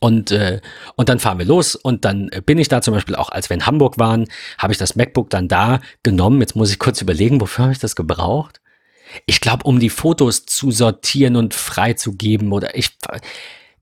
und, 0.00 0.32
äh, 0.32 0.60
und 0.96 1.08
dann 1.08 1.20
fahren 1.20 1.38
wir 1.38 1.46
los 1.46 1.76
und 1.76 2.04
dann 2.04 2.30
bin 2.44 2.58
ich 2.58 2.68
da 2.68 2.80
zum 2.80 2.94
Beispiel 2.94 3.14
auch, 3.14 3.30
als 3.30 3.50
wir 3.50 3.54
in 3.54 3.66
Hamburg 3.66 3.98
waren, 3.98 4.26
habe 4.58 4.72
ich 4.72 4.78
das 4.78 4.96
MacBook 4.96 5.30
dann 5.30 5.46
da 5.46 5.80
genommen. 6.02 6.40
Jetzt 6.40 6.56
muss 6.56 6.70
ich 6.70 6.78
kurz 6.78 7.00
überlegen, 7.00 7.40
wofür 7.40 7.64
habe 7.64 7.72
ich 7.72 7.78
das 7.78 7.94
gebraucht? 7.94 8.60
Ich 9.26 9.40
glaube, 9.40 9.64
um 9.64 9.78
die 9.78 9.90
Fotos 9.90 10.46
zu 10.46 10.70
sortieren 10.70 11.36
und 11.36 11.54
freizugeben 11.54 12.52
oder 12.52 12.76
ich 12.76 12.96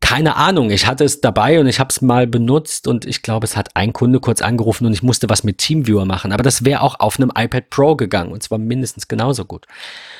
keine 0.01 0.37
Ahnung, 0.37 0.71
ich 0.71 0.87
hatte 0.87 1.05
es 1.05 1.21
dabei 1.21 1.59
und 1.59 1.67
ich 1.67 1.81
habe 1.81 1.89
es 1.89 2.03
mal 2.03 2.27
benutzt 2.27 2.87
und 2.87 3.07
ich 3.07 3.23
glaube, 3.23 3.47
es 3.47 3.57
hat 3.57 3.75
ein 3.75 3.93
Kunde 3.93 4.21
kurz 4.21 4.43
angerufen 4.43 4.87
und 4.87 4.93
ich 4.93 5.03
musste 5.03 5.31
was 5.31 5.45
mit 5.45 5.59
Teamviewer 5.59 6.05
machen. 6.05 6.33
Aber 6.33 6.43
das 6.43 6.65
wäre 6.65 6.83
auch 6.83 7.01
auf 7.01 7.19
einem 7.19 7.33
iPad 7.35 7.71
Pro 7.71 7.97
gegangen 7.97 8.31
und 8.31 8.43
zwar 8.43 8.59
mindestens 8.59 9.09
genauso 9.09 9.45
gut. 9.47 9.67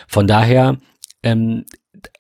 Von 0.09 0.27
daher 0.27 0.79
ähm, 1.23 1.67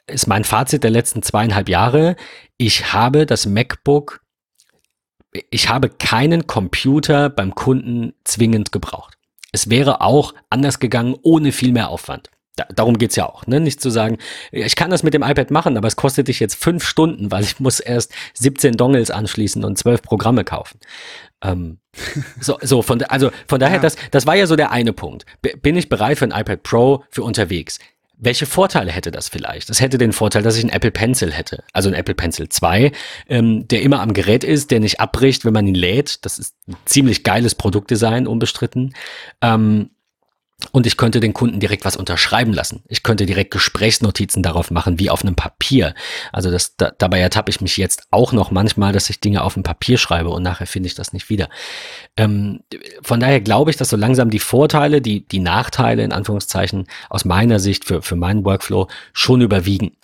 ist 0.06 0.26
mein 0.26 0.44
Fazit 0.44 0.84
der 0.84 0.90
letzten 0.90 1.22
zweieinhalb 1.22 1.68
Jahre, 1.68 2.16
ich 2.58 2.92
habe 2.92 3.26
das 3.26 3.46
MacBook, 3.46 4.20
ich 5.50 5.68
habe 5.68 5.88
keinen 5.88 6.46
Computer 6.46 7.30
beim 7.30 7.54
Kunden 7.54 8.12
zwingend 8.24 8.72
gebraucht. 8.72 9.18
Es 9.52 9.70
wäre 9.70 10.00
auch 10.00 10.34
anders 10.50 10.80
gegangen 10.80 11.16
ohne 11.22 11.52
viel 11.52 11.72
mehr 11.72 11.88
Aufwand. 11.88 12.30
Da, 12.56 12.66
darum 12.72 12.98
geht's 12.98 13.16
ja 13.16 13.26
auch, 13.26 13.46
ne? 13.46 13.58
Nicht 13.58 13.80
zu 13.80 13.90
sagen, 13.90 14.18
ich 14.52 14.76
kann 14.76 14.90
das 14.90 15.02
mit 15.02 15.12
dem 15.12 15.22
iPad 15.22 15.50
machen, 15.50 15.76
aber 15.76 15.88
es 15.88 15.96
kostet 15.96 16.28
dich 16.28 16.38
jetzt 16.38 16.54
fünf 16.54 16.84
Stunden, 16.84 17.30
weil 17.32 17.42
ich 17.42 17.58
muss 17.58 17.80
erst 17.80 18.12
17 18.34 18.76
Dongles 18.76 19.10
anschließen 19.10 19.64
und 19.64 19.76
zwölf 19.76 20.02
Programme 20.02 20.44
kaufen. 20.44 20.78
Ähm, 21.42 21.78
so, 22.40 22.58
so 22.62 22.82
von, 22.82 23.02
also 23.02 23.30
von 23.48 23.58
daher, 23.58 23.76
ja. 23.76 23.82
das, 23.82 23.96
das 24.12 24.26
war 24.26 24.36
ja 24.36 24.46
so 24.46 24.56
der 24.56 24.70
eine 24.70 24.92
Punkt. 24.92 25.26
Bin 25.62 25.76
ich 25.76 25.88
bereit 25.88 26.18
für 26.18 26.24
ein 26.26 26.30
iPad 26.30 26.62
Pro 26.62 27.04
für 27.10 27.22
unterwegs? 27.22 27.78
Welche 28.16 28.46
Vorteile 28.46 28.92
hätte 28.92 29.10
das 29.10 29.28
vielleicht? 29.28 29.68
Es 29.70 29.80
hätte 29.80 29.98
den 29.98 30.12
Vorteil, 30.12 30.42
dass 30.42 30.56
ich 30.56 30.62
einen 30.62 30.72
Apple 30.72 30.92
Pencil 30.92 31.32
hätte, 31.32 31.64
also 31.72 31.88
einen 31.88 31.96
Apple 31.96 32.14
Pencil 32.14 32.48
2, 32.48 32.92
ähm, 33.28 33.66
der 33.66 33.82
immer 33.82 34.00
am 34.00 34.14
Gerät 34.14 34.44
ist, 34.44 34.70
der 34.70 34.78
nicht 34.78 35.00
abbricht, 35.00 35.44
wenn 35.44 35.52
man 35.52 35.66
ihn 35.66 35.74
lädt. 35.74 36.24
Das 36.24 36.38
ist 36.38 36.54
ein 36.68 36.76
ziemlich 36.84 37.24
geiles 37.24 37.56
Produktdesign, 37.56 38.28
unbestritten. 38.28 38.94
Ähm, 39.40 39.90
und 40.72 40.86
ich 40.86 40.96
könnte 40.96 41.20
den 41.20 41.34
Kunden 41.34 41.60
direkt 41.60 41.84
was 41.84 41.96
unterschreiben 41.96 42.52
lassen. 42.52 42.82
Ich 42.88 43.02
könnte 43.02 43.26
direkt 43.26 43.50
Gesprächsnotizen 43.50 44.42
darauf 44.42 44.70
machen, 44.70 44.98
wie 44.98 45.10
auf 45.10 45.22
einem 45.22 45.34
Papier. 45.34 45.94
Also 46.32 46.50
das, 46.50 46.76
da, 46.76 46.92
dabei 46.96 47.20
ertappe 47.20 47.50
ich 47.50 47.60
mich 47.60 47.76
jetzt 47.76 48.04
auch 48.10 48.32
noch 48.32 48.50
manchmal, 48.50 48.92
dass 48.92 49.10
ich 49.10 49.20
Dinge 49.20 49.42
auf 49.42 49.54
dem 49.54 49.62
Papier 49.62 49.98
schreibe 49.98 50.30
und 50.30 50.42
nachher 50.42 50.66
finde 50.66 50.88
ich 50.88 50.94
das 50.94 51.12
nicht 51.12 51.30
wieder. 51.30 51.48
Ähm, 52.16 52.60
von 53.02 53.20
daher 53.20 53.40
glaube 53.40 53.70
ich, 53.70 53.76
dass 53.76 53.88
so 53.88 53.96
langsam 53.96 54.30
die 54.30 54.38
Vorteile, 54.38 55.00
die, 55.00 55.26
die 55.26 55.40
Nachteile 55.40 56.02
in 56.02 56.12
Anführungszeichen 56.12 56.86
aus 57.10 57.24
meiner 57.24 57.58
Sicht 57.58 57.84
für, 57.84 58.02
für 58.02 58.16
meinen 58.16 58.44
Workflow 58.44 58.88
schon 59.12 59.40
überwiegen. 59.40 59.96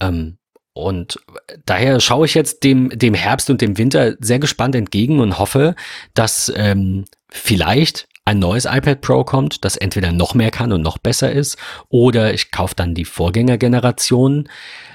Ähm, 0.00 0.38
und 0.74 1.18
daher 1.66 2.00
schaue 2.00 2.26
ich 2.26 2.34
jetzt 2.34 2.64
dem, 2.64 2.90
dem 2.90 3.14
Herbst 3.14 3.50
und 3.50 3.60
dem 3.60 3.76
Winter 3.76 4.14
sehr 4.20 4.38
gespannt 4.38 4.74
entgegen 4.74 5.20
und 5.20 5.38
hoffe, 5.38 5.74
dass 6.14 6.50
ähm, 6.56 7.04
vielleicht 7.28 8.08
ein 8.24 8.38
neues 8.38 8.66
iPad 8.66 9.00
Pro 9.00 9.24
kommt, 9.24 9.64
das 9.64 9.76
entweder 9.76 10.12
noch 10.12 10.34
mehr 10.34 10.50
kann 10.50 10.72
und 10.72 10.82
noch 10.82 10.98
besser 10.98 11.32
ist, 11.32 11.58
oder 11.88 12.32
ich 12.32 12.50
kaufe 12.50 12.74
dann 12.76 12.94
die 12.94 13.04
Vorgängergeneration. 13.04 14.48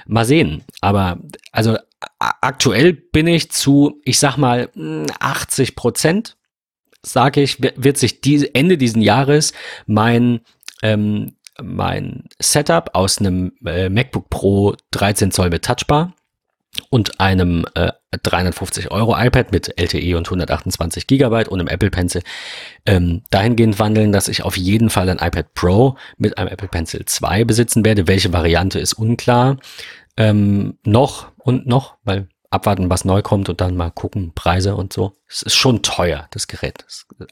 Mal 0.06 0.24
sehen. 0.24 0.64
Aber 0.80 1.18
also 1.52 1.76
aktuell 2.18 2.94
bin 2.94 3.26
ich 3.26 3.50
zu, 3.50 4.00
ich 4.04 4.18
sag 4.18 4.36
mal, 4.38 4.70
80 5.20 5.76
Prozent, 5.76 6.36
sage 7.02 7.42
ich, 7.42 7.60
wird 7.60 7.98
sich 7.98 8.20
die, 8.22 8.54
Ende 8.54 8.78
diesen 8.78 9.02
Jahres 9.02 9.52
mein 9.86 10.40
ähm, 10.82 11.34
mein 11.60 12.24
Setup 12.38 12.90
aus 12.94 13.18
einem 13.18 13.52
äh, 13.64 13.88
MacBook 13.88 14.30
Pro 14.30 14.76
13 14.92 15.32
Zoll 15.32 15.50
mit 15.50 15.64
Touchbar 15.64 16.14
und 16.90 17.20
einem 17.20 17.66
äh, 17.74 17.92
350 18.22 18.90
Euro 18.90 19.16
iPad 19.18 19.52
mit 19.52 19.78
LTE 19.78 20.16
und 20.16 20.26
128 20.26 21.06
Gigabyte 21.06 21.48
und 21.48 21.60
einem 21.60 21.68
Apple 21.68 21.90
Pencil 21.90 22.22
ähm, 22.86 23.22
dahingehend 23.30 23.78
wandeln, 23.78 24.12
dass 24.12 24.28
ich 24.28 24.42
auf 24.42 24.56
jeden 24.56 24.90
Fall 24.90 25.08
ein 25.08 25.18
iPad 25.18 25.52
Pro 25.54 25.96
mit 26.16 26.38
einem 26.38 26.48
Apple 26.48 26.68
Pencil 26.68 27.04
2 27.04 27.44
besitzen 27.44 27.84
werde. 27.84 28.06
Welche 28.06 28.32
Variante 28.32 28.78
ist 28.78 28.94
unklar. 28.94 29.58
Ähm, 30.16 30.78
noch 30.84 31.30
und 31.36 31.66
noch, 31.66 31.96
weil 32.04 32.28
abwarten, 32.50 32.88
was 32.90 33.04
neu 33.04 33.22
kommt 33.22 33.48
und 33.48 33.60
dann 33.60 33.76
mal 33.76 33.90
gucken, 33.90 34.32
Preise 34.34 34.74
und 34.74 34.92
so. 34.92 35.14
Es 35.28 35.42
ist 35.42 35.54
schon 35.54 35.82
teuer, 35.82 36.28
das 36.30 36.48
Gerät. 36.48 36.84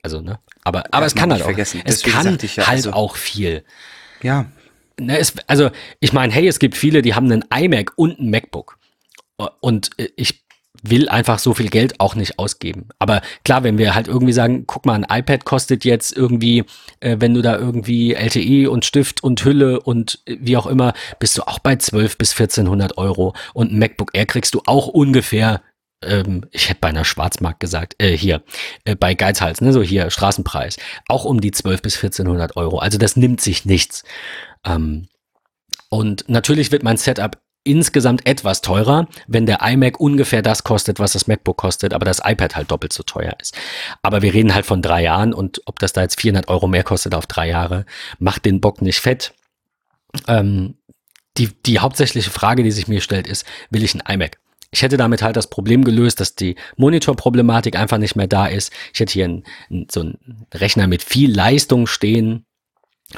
Also, 0.03 0.21
ne? 0.21 0.39
Aber, 0.63 0.85
aber 0.91 1.01
ja, 1.01 1.07
es 1.07 1.15
kann 1.15 1.33
halt 1.33 1.43
auch. 1.43 1.47
Vergessen. 1.47 1.81
Es 1.85 2.03
Deswegen 2.03 2.17
kann 2.17 2.39
ja, 2.41 2.67
halt 2.67 2.69
also, 2.69 2.93
auch 2.93 3.17
viel. 3.17 3.65
Ja. 4.23 4.47
Ne, 4.99 5.19
es, 5.19 5.35
also, 5.47 5.71
ich 6.01 6.13
meine, 6.13 6.33
hey, 6.33 6.47
es 6.47 6.59
gibt 6.59 6.77
viele, 6.77 7.03
die 7.03 7.15
haben 7.15 7.31
einen 7.31 7.45
iMac 7.53 7.93
und 7.97 8.21
ein 8.21 8.31
MacBook. 8.31 8.79
Und 9.61 9.91
ich 10.17 10.47
will 10.83 11.09
einfach 11.09 11.39
so 11.39 11.55
viel 11.55 11.69
Geld 11.69 12.01
auch 12.01 12.15
nicht 12.15 12.39
ausgeben. 12.39 12.89
Aber 12.99 13.23
klar, 13.45 13.65
wenn 13.65 13.79
wir 13.79 13.95
halt 13.95 14.09
irgendwie 14.09 14.33
sagen, 14.33 14.65
guck 14.67 14.87
mal, 14.87 15.03
ein 15.03 15.21
iPad 15.21 15.45
kostet 15.45 15.85
jetzt 15.85 16.17
irgendwie, 16.17 16.65
äh, 17.01 17.17
wenn 17.19 17.35
du 17.35 17.43
da 17.43 17.57
irgendwie 17.57 18.15
LTE 18.15 18.71
und 18.71 18.85
Stift 18.85 19.23
und 19.23 19.45
Hülle 19.45 19.81
und 19.81 20.21
äh, 20.27 20.37
wie 20.41 20.57
auch 20.57 20.67
immer, 20.67 20.93
bist 21.19 21.37
du 21.39 21.43
auch 21.43 21.59
bei 21.59 21.77
12 21.77 22.19
bis 22.19 22.33
1400 22.33 22.99
Euro. 22.99 23.35
Und 23.55 23.73
ein 23.73 23.79
MacBook 23.79 24.11
Air 24.13 24.27
kriegst 24.27 24.55
du 24.55 24.63
auch 24.67 24.87
ungefähr 24.87 25.63
ähm, 26.05 26.45
ich 26.53 26.69
hätte 26.69 26.81
bei 26.81 26.89
einer 26.89 27.07
Schwarzmarkt 27.07 27.59
gesagt, 27.59 27.95
äh, 27.99 28.15
hier, 28.15 28.43
äh, 28.85 28.95
bei 28.95 29.15
Geizhals, 29.15 29.63
ne, 29.63 29.73
so 29.73 29.83
hier, 29.83 30.11
Straßenpreis, 30.11 30.77
auch 31.09 31.25
um 31.25 31.41
die 31.41 31.53
12 31.53 31.81
bis 31.81 31.97
1400 31.97 32.55
Euro. 32.57 32.79
Also 32.79 32.99
das 32.99 33.17
nimmt 33.17 33.41
sich 33.41 33.65
nichts. 33.65 34.05
Ähm, 34.63 35.09
und 35.89 36.29
natürlich 36.29 36.71
wird 36.71 36.83
mein 36.83 36.99
Setup 36.99 37.39
insgesamt 37.67 38.27
etwas 38.27 38.63
teurer, 38.63 39.09
wenn 39.27 39.47
der 39.47 39.61
iMac 39.63 40.01
ungefähr 40.01 40.43
das 40.43 40.65
kostet, 40.65 40.99
was 41.01 41.13
das 41.13 41.27
MacBook 41.27 41.57
kostet, 41.57 41.93
aber 41.93 42.05
das 42.05 42.21
iPad 42.25 42.57
halt 42.57 42.71
doppelt 42.71 42.93
so 42.93 43.03
teuer 43.03 43.35
ist. 43.41 43.55
Aber 44.03 44.23
wir 44.23 44.33
reden 44.33 44.55
halt 44.55 44.67
von 44.67 44.83
drei 44.83 45.03
Jahren 45.03 45.35
und 45.35 45.61
ob 45.67 45.79
das 45.79 45.93
da 45.93 46.03
jetzt 46.03 46.21
400 46.21 46.49
Euro 46.49 46.69
mehr 46.69 46.85
kostet 46.85 47.15
auf 47.15 47.27
drei 47.27 47.49
Jahre, 47.49 47.85
macht 48.19 48.45
den 48.45 48.61
Bock 48.61 48.81
nicht 48.81 49.01
fett. 49.01 49.35
Ähm, 50.29 50.77
die, 51.37 51.51
die 51.67 51.81
hauptsächliche 51.81 52.31
Frage, 52.31 52.63
die 52.63 52.71
sich 52.71 52.89
mir 52.89 53.01
stellt, 53.01 53.27
ist, 53.27 53.45
will 53.71 53.85
ich 53.85 53.95
ein 53.95 54.03
iMac? 54.09 54.39
Ich 54.71 54.83
hätte 54.83 54.97
damit 54.97 55.23
halt 55.23 55.37
das 55.37 55.49
Problem 55.49 55.85
gelöst, 55.85 56.21
dass 56.21 56.35
die 56.35 56.57
Monitorproblematik 56.77 57.77
einfach 57.77 57.99
nicht 57.99 58.17
mehr 58.17 58.27
da 58.27 58.47
ist. 58.47 58.73
Ich 58.93 59.01
hätte 59.01 59.13
hier 59.13 59.25
einen, 59.27 59.45
so 59.91 60.01
einen 60.01 60.47
Rechner 60.53 60.87
mit 60.87 61.03
viel 61.03 61.35
Leistung 61.35 61.87
stehen, 61.87 62.46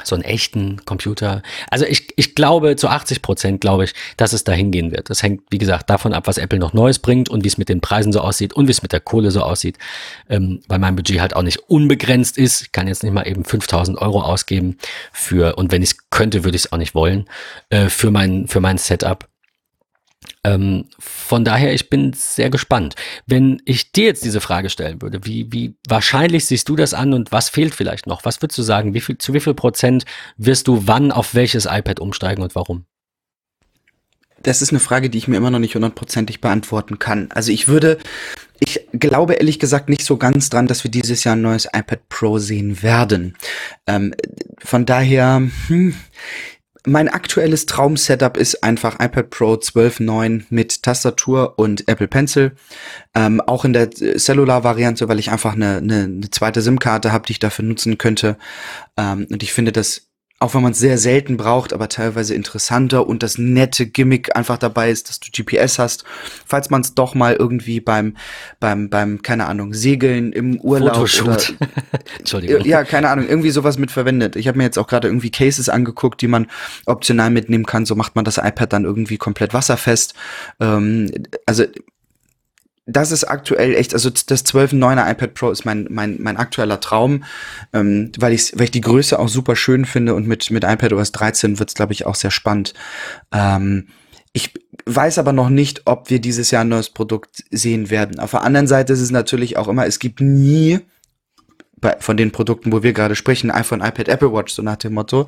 so 0.03 0.15
einen 0.15 0.23
echten 0.23 0.85
Computer. 0.85 1.41
Also 1.69 1.85
ich, 1.85 2.13
ich 2.15 2.35
glaube, 2.35 2.75
zu 2.75 2.89
80 2.89 3.21
Prozent 3.21 3.61
glaube 3.61 3.85
ich, 3.85 3.93
dass 4.17 4.33
es 4.33 4.43
dahin 4.43 4.71
gehen 4.71 4.91
wird. 4.91 5.09
Das 5.09 5.23
hängt, 5.23 5.41
wie 5.49 5.57
gesagt, 5.57 5.89
davon 5.89 6.13
ab, 6.13 6.27
was 6.27 6.37
Apple 6.37 6.59
noch 6.59 6.73
Neues 6.73 6.99
bringt 6.99 7.29
und 7.29 7.43
wie 7.43 7.47
es 7.47 7.57
mit 7.57 7.69
den 7.69 7.81
Preisen 7.81 8.13
so 8.13 8.21
aussieht 8.21 8.53
und 8.53 8.67
wie 8.67 8.71
es 8.71 8.83
mit 8.83 8.93
der 8.93 8.99
Kohle 8.99 9.31
so 9.31 9.41
aussieht, 9.41 9.77
ähm, 10.29 10.61
weil 10.67 10.79
mein 10.79 10.95
Budget 10.95 11.19
halt 11.19 11.35
auch 11.35 11.41
nicht 11.41 11.57
unbegrenzt 11.69 12.37
ist. 12.37 12.61
Ich 12.61 12.71
kann 12.71 12.87
jetzt 12.87 13.03
nicht 13.03 13.13
mal 13.13 13.27
eben 13.27 13.43
5000 13.43 13.97
Euro 13.97 14.21
ausgeben 14.21 14.77
für, 15.11 15.55
und 15.55 15.71
wenn 15.71 15.81
ich 15.81 15.91
es 15.91 15.97
könnte, 16.11 16.43
würde 16.43 16.55
ich 16.55 16.65
es 16.65 16.71
auch 16.71 16.77
nicht 16.77 16.93
wollen, 16.93 17.25
äh, 17.69 17.89
für 17.89 18.11
mein, 18.11 18.47
für 18.47 18.59
mein 18.59 18.77
Setup. 18.77 19.28
Ähm, 20.45 20.85
von 20.99 21.43
daher, 21.43 21.73
ich 21.73 21.89
bin 21.89 22.13
sehr 22.13 22.49
gespannt. 22.49 22.95
Wenn 23.25 23.61
ich 23.65 23.91
dir 23.91 24.05
jetzt 24.05 24.23
diese 24.23 24.39
Frage 24.39 24.69
stellen 24.69 25.01
würde, 25.01 25.25
wie, 25.25 25.51
wie 25.51 25.75
wahrscheinlich 25.87 26.45
siehst 26.45 26.69
du 26.69 26.75
das 26.75 26.93
an 26.93 27.13
und 27.13 27.31
was 27.31 27.49
fehlt 27.49 27.75
vielleicht 27.75 28.07
noch? 28.07 28.23
Was 28.23 28.41
würdest 28.41 28.57
du 28.57 28.63
sagen? 28.63 28.93
Wie 28.93 29.01
viel, 29.01 29.17
zu 29.17 29.33
wie 29.33 29.41
viel 29.41 29.53
Prozent 29.53 30.05
wirst 30.37 30.67
du 30.67 30.87
wann 30.87 31.11
auf 31.11 31.35
welches 31.35 31.65
iPad 31.65 31.99
umsteigen 31.99 32.41
und 32.41 32.55
warum? 32.55 32.85
Das 34.43 34.61
ist 34.61 34.69
eine 34.69 34.79
Frage, 34.79 35.09
die 35.09 35.17
ich 35.17 35.27
mir 35.27 35.35
immer 35.35 35.51
noch 35.51 35.59
nicht 35.59 35.75
hundertprozentig 35.75 36.39
beantworten 36.39 36.99
kann. 36.99 37.29
Also 37.31 37.51
ich 37.51 37.67
würde, 37.67 37.97
ich 38.59 38.87
glaube 38.93 39.33
ehrlich 39.33 39.59
gesagt 39.59 39.89
nicht 39.89 40.05
so 40.05 40.15
ganz 40.15 40.49
dran, 40.49 40.67
dass 40.67 40.85
wir 40.85 40.91
dieses 40.91 41.25
Jahr 41.25 41.35
ein 41.35 41.41
neues 41.41 41.65
iPad 41.65 42.07
Pro 42.07 42.39
sehen 42.39 42.81
werden. 42.81 43.35
Ähm, 43.85 44.13
von 44.59 44.85
daher, 44.85 45.41
hm, 45.67 45.93
mein 46.85 47.09
aktuelles 47.09 47.65
Traum-Setup 47.65 48.37
ist 48.37 48.63
einfach 48.63 48.95
iPad 48.99 49.29
Pro 49.29 49.53
12.9 49.53 50.45
mit 50.49 50.83
Tastatur 50.83 51.57
und 51.57 51.87
Apple 51.87 52.07
Pencil. 52.07 52.53
Ähm, 53.15 53.41
auch 53.41 53.65
in 53.65 53.73
der 53.73 53.91
Cellular-Variante, 53.91 55.09
weil 55.09 55.19
ich 55.19 55.31
einfach 55.31 55.53
eine, 55.53 55.77
eine, 55.77 56.03
eine 56.03 56.29
zweite 56.29 56.61
SIM-Karte 56.61 57.11
habe, 57.11 57.25
die 57.25 57.33
ich 57.33 57.39
dafür 57.39 57.65
nutzen 57.65 57.97
könnte. 57.97 58.37
Ähm, 58.97 59.27
und 59.29 59.43
ich 59.43 59.53
finde 59.53 59.71
das 59.71 60.08
auch 60.39 60.53
wenn 60.53 60.61
man 60.61 60.71
es 60.71 60.79
sehr 60.79 60.97
selten 60.97 61.35
braucht, 61.35 61.73
aber 61.73 61.89
teilweise 61.89 62.33
interessanter 62.33 63.05
und 63.05 63.23
das 63.23 63.37
nette 63.37 63.85
Gimmick 63.85 64.35
einfach 64.37 64.57
dabei 64.57 64.89
ist, 64.89 65.09
dass 65.09 65.19
du 65.19 65.27
GPS 65.31 65.79
hast, 65.79 66.05
falls 66.45 66.69
man 66.69 66.79
es 66.79 66.95
doch 66.95 67.13
mal 67.13 67.35
irgendwie 67.35 67.81
beim 67.81 68.15
beim 68.61 68.89
beim 68.89 69.21
keine 69.21 69.47
Ahnung 69.47 69.73
Segeln 69.73 70.31
im 70.31 70.59
Urlaub 70.61 70.95
Fotoshoot. 70.95 71.27
oder 71.27 71.69
Entschuldigung. 72.19 72.65
ja 72.65 72.85
keine 72.85 73.09
Ahnung 73.09 73.27
irgendwie 73.27 73.51
sowas 73.51 73.77
mit 73.77 73.91
verwendet. 73.91 74.37
Ich 74.37 74.47
habe 74.47 74.57
mir 74.57 74.63
jetzt 74.63 74.79
auch 74.79 74.87
gerade 74.87 75.09
irgendwie 75.09 75.29
Cases 75.29 75.67
angeguckt, 75.67 76.21
die 76.21 76.27
man 76.27 76.47
optional 76.85 77.31
mitnehmen 77.31 77.65
kann. 77.65 77.85
So 77.85 77.95
macht 77.95 78.15
man 78.15 78.23
das 78.23 78.37
iPad 78.37 78.71
dann 78.71 78.85
irgendwie 78.85 79.17
komplett 79.17 79.53
wasserfest. 79.53 80.13
Ähm, 80.61 81.11
also 81.45 81.65
das 82.89 83.11
ist 83.11 83.23
aktuell 83.23 83.75
echt, 83.75 83.93
also 83.93 84.09
das 84.09 84.45
12.9er 84.45 85.11
iPad 85.11 85.33
Pro 85.33 85.51
ist 85.51 85.65
mein, 85.65 85.87
mein, 85.89 86.17
mein 86.19 86.37
aktueller 86.37 86.79
Traum, 86.79 87.23
ähm, 87.73 88.11
weil, 88.17 88.33
ich, 88.33 88.53
weil 88.55 88.65
ich 88.65 88.71
die 88.71 88.81
Größe 88.81 89.19
auch 89.19 89.29
super 89.29 89.55
schön 89.55 89.85
finde 89.85 90.15
und 90.15 90.27
mit, 90.27 90.49
mit 90.51 90.63
iPad 90.63 90.93
OS 90.93 91.11
13 91.11 91.59
wird 91.59 91.69
es, 91.69 91.75
glaube 91.75 91.93
ich, 91.93 92.05
auch 92.05 92.15
sehr 92.15 92.31
spannend. 92.31 92.73
Ähm, 93.31 93.87
ich 94.33 94.53
weiß 94.85 95.17
aber 95.17 95.33
noch 95.33 95.49
nicht, 95.49 95.83
ob 95.85 96.09
wir 96.09 96.19
dieses 96.19 96.51
Jahr 96.51 96.61
ein 96.61 96.69
neues 96.69 96.89
Produkt 96.89 97.43
sehen 97.51 97.89
werden. 97.89 98.19
Auf 98.19 98.31
der 98.31 98.43
anderen 98.43 98.67
Seite 98.67 98.93
ist 98.93 99.01
es 99.01 99.11
natürlich 99.11 99.57
auch 99.57 99.67
immer, 99.67 99.85
es 99.85 99.99
gibt 99.99 100.21
nie 100.21 100.79
bei, 101.81 101.95
von 101.99 102.17
den 102.17 102.31
Produkten, 102.31 102.71
wo 102.71 102.83
wir 102.83 102.93
gerade 102.93 103.15
sprechen, 103.15 103.51
iPhone, 103.51 103.81
iPad, 103.81 104.07
Apple 104.07 104.33
Watch, 104.33 104.53
so 104.53 104.61
nach 104.61 104.77
dem 104.77 104.93
Motto, 104.93 105.27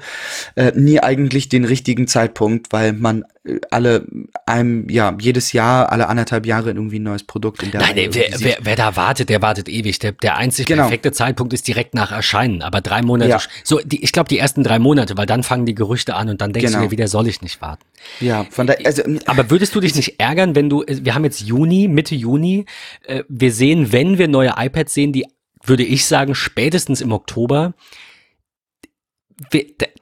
äh, 0.56 0.72
nie 0.76 1.00
eigentlich 1.00 1.50
den 1.50 1.66
richtigen 1.66 2.08
Zeitpunkt, 2.08 2.72
weil 2.72 2.94
man 2.94 3.26
äh, 3.44 3.60
alle 3.72 4.06
einem, 4.46 4.90
ja, 4.90 5.16
jedes 5.20 5.54
Jahr, 5.54 5.92
alle 5.92 6.08
anderthalb 6.08 6.46
Jahre 6.46 6.70
irgendwie 6.70 7.00
ein 7.00 7.04
neues 7.04 7.24
Produkt 7.24 7.64
in 7.64 7.72
der 7.72 7.82
Nein, 7.82 7.96
wer, 7.96 8.28
wer, 8.38 8.58
wer, 8.62 8.76
da 8.76 8.96
wartet, 8.96 9.30
der 9.30 9.42
wartet 9.42 9.70
ewig. 9.70 10.00
Der, 10.00 10.12
der 10.12 10.38
einzig 10.38 10.66
genau. 10.66 10.84
perfekte 10.84 11.12
Zeitpunkt 11.12 11.54
ist 11.54 11.68
direkt 11.68 11.94
nach 11.94 12.12
Erscheinen, 12.12 12.62
aber 12.62 12.82
drei 12.82 13.02
Monate, 13.02 13.30
ja. 13.30 13.42
so, 13.64 13.80
die, 13.80 14.04
ich 14.04 14.12
glaube, 14.12 14.30
die 14.30 14.38
ersten 14.38 14.64
drei 14.64 14.80
Monate, 14.80 15.18
weil 15.18 15.26
dann 15.26 15.44
fangen 15.44 15.66
die 15.66 15.76
Gerüchte 15.76 16.16
an 16.16 16.30
und 16.30 16.42
dann 16.42 16.54
denkst 16.54 16.68
genau. 16.68 16.80
du 16.84 16.86
dir 16.86 16.92
wieder, 16.92 17.08
soll 17.08 17.28
ich 17.28 17.42
nicht 17.42 17.62
warten. 17.62 17.84
Ja, 18.20 18.46
von 18.50 18.68
da, 18.68 18.74
also, 18.84 19.04
aber 19.26 19.50
würdest 19.50 19.76
du 19.76 19.80
dich 19.80 19.96
nicht 19.96 20.20
ärgern, 20.20 20.56
wenn 20.56 20.70
du, 20.70 20.84
wir 20.88 21.16
haben 21.16 21.24
jetzt 21.24 21.42
Juni, 21.42 21.88
Mitte 21.88 22.16
Juni, 22.16 22.66
äh, 23.06 23.24
wir 23.28 23.52
sehen, 23.52 23.92
wenn 23.92 24.18
wir 24.18 24.28
neue 24.28 24.54
iPads 24.58 24.94
sehen, 24.94 25.12
die 25.14 25.26
würde 25.64 25.84
ich 25.84 26.06
sagen, 26.06 26.36
spätestens 26.36 27.02
im 27.02 27.12
Oktober. 27.12 27.74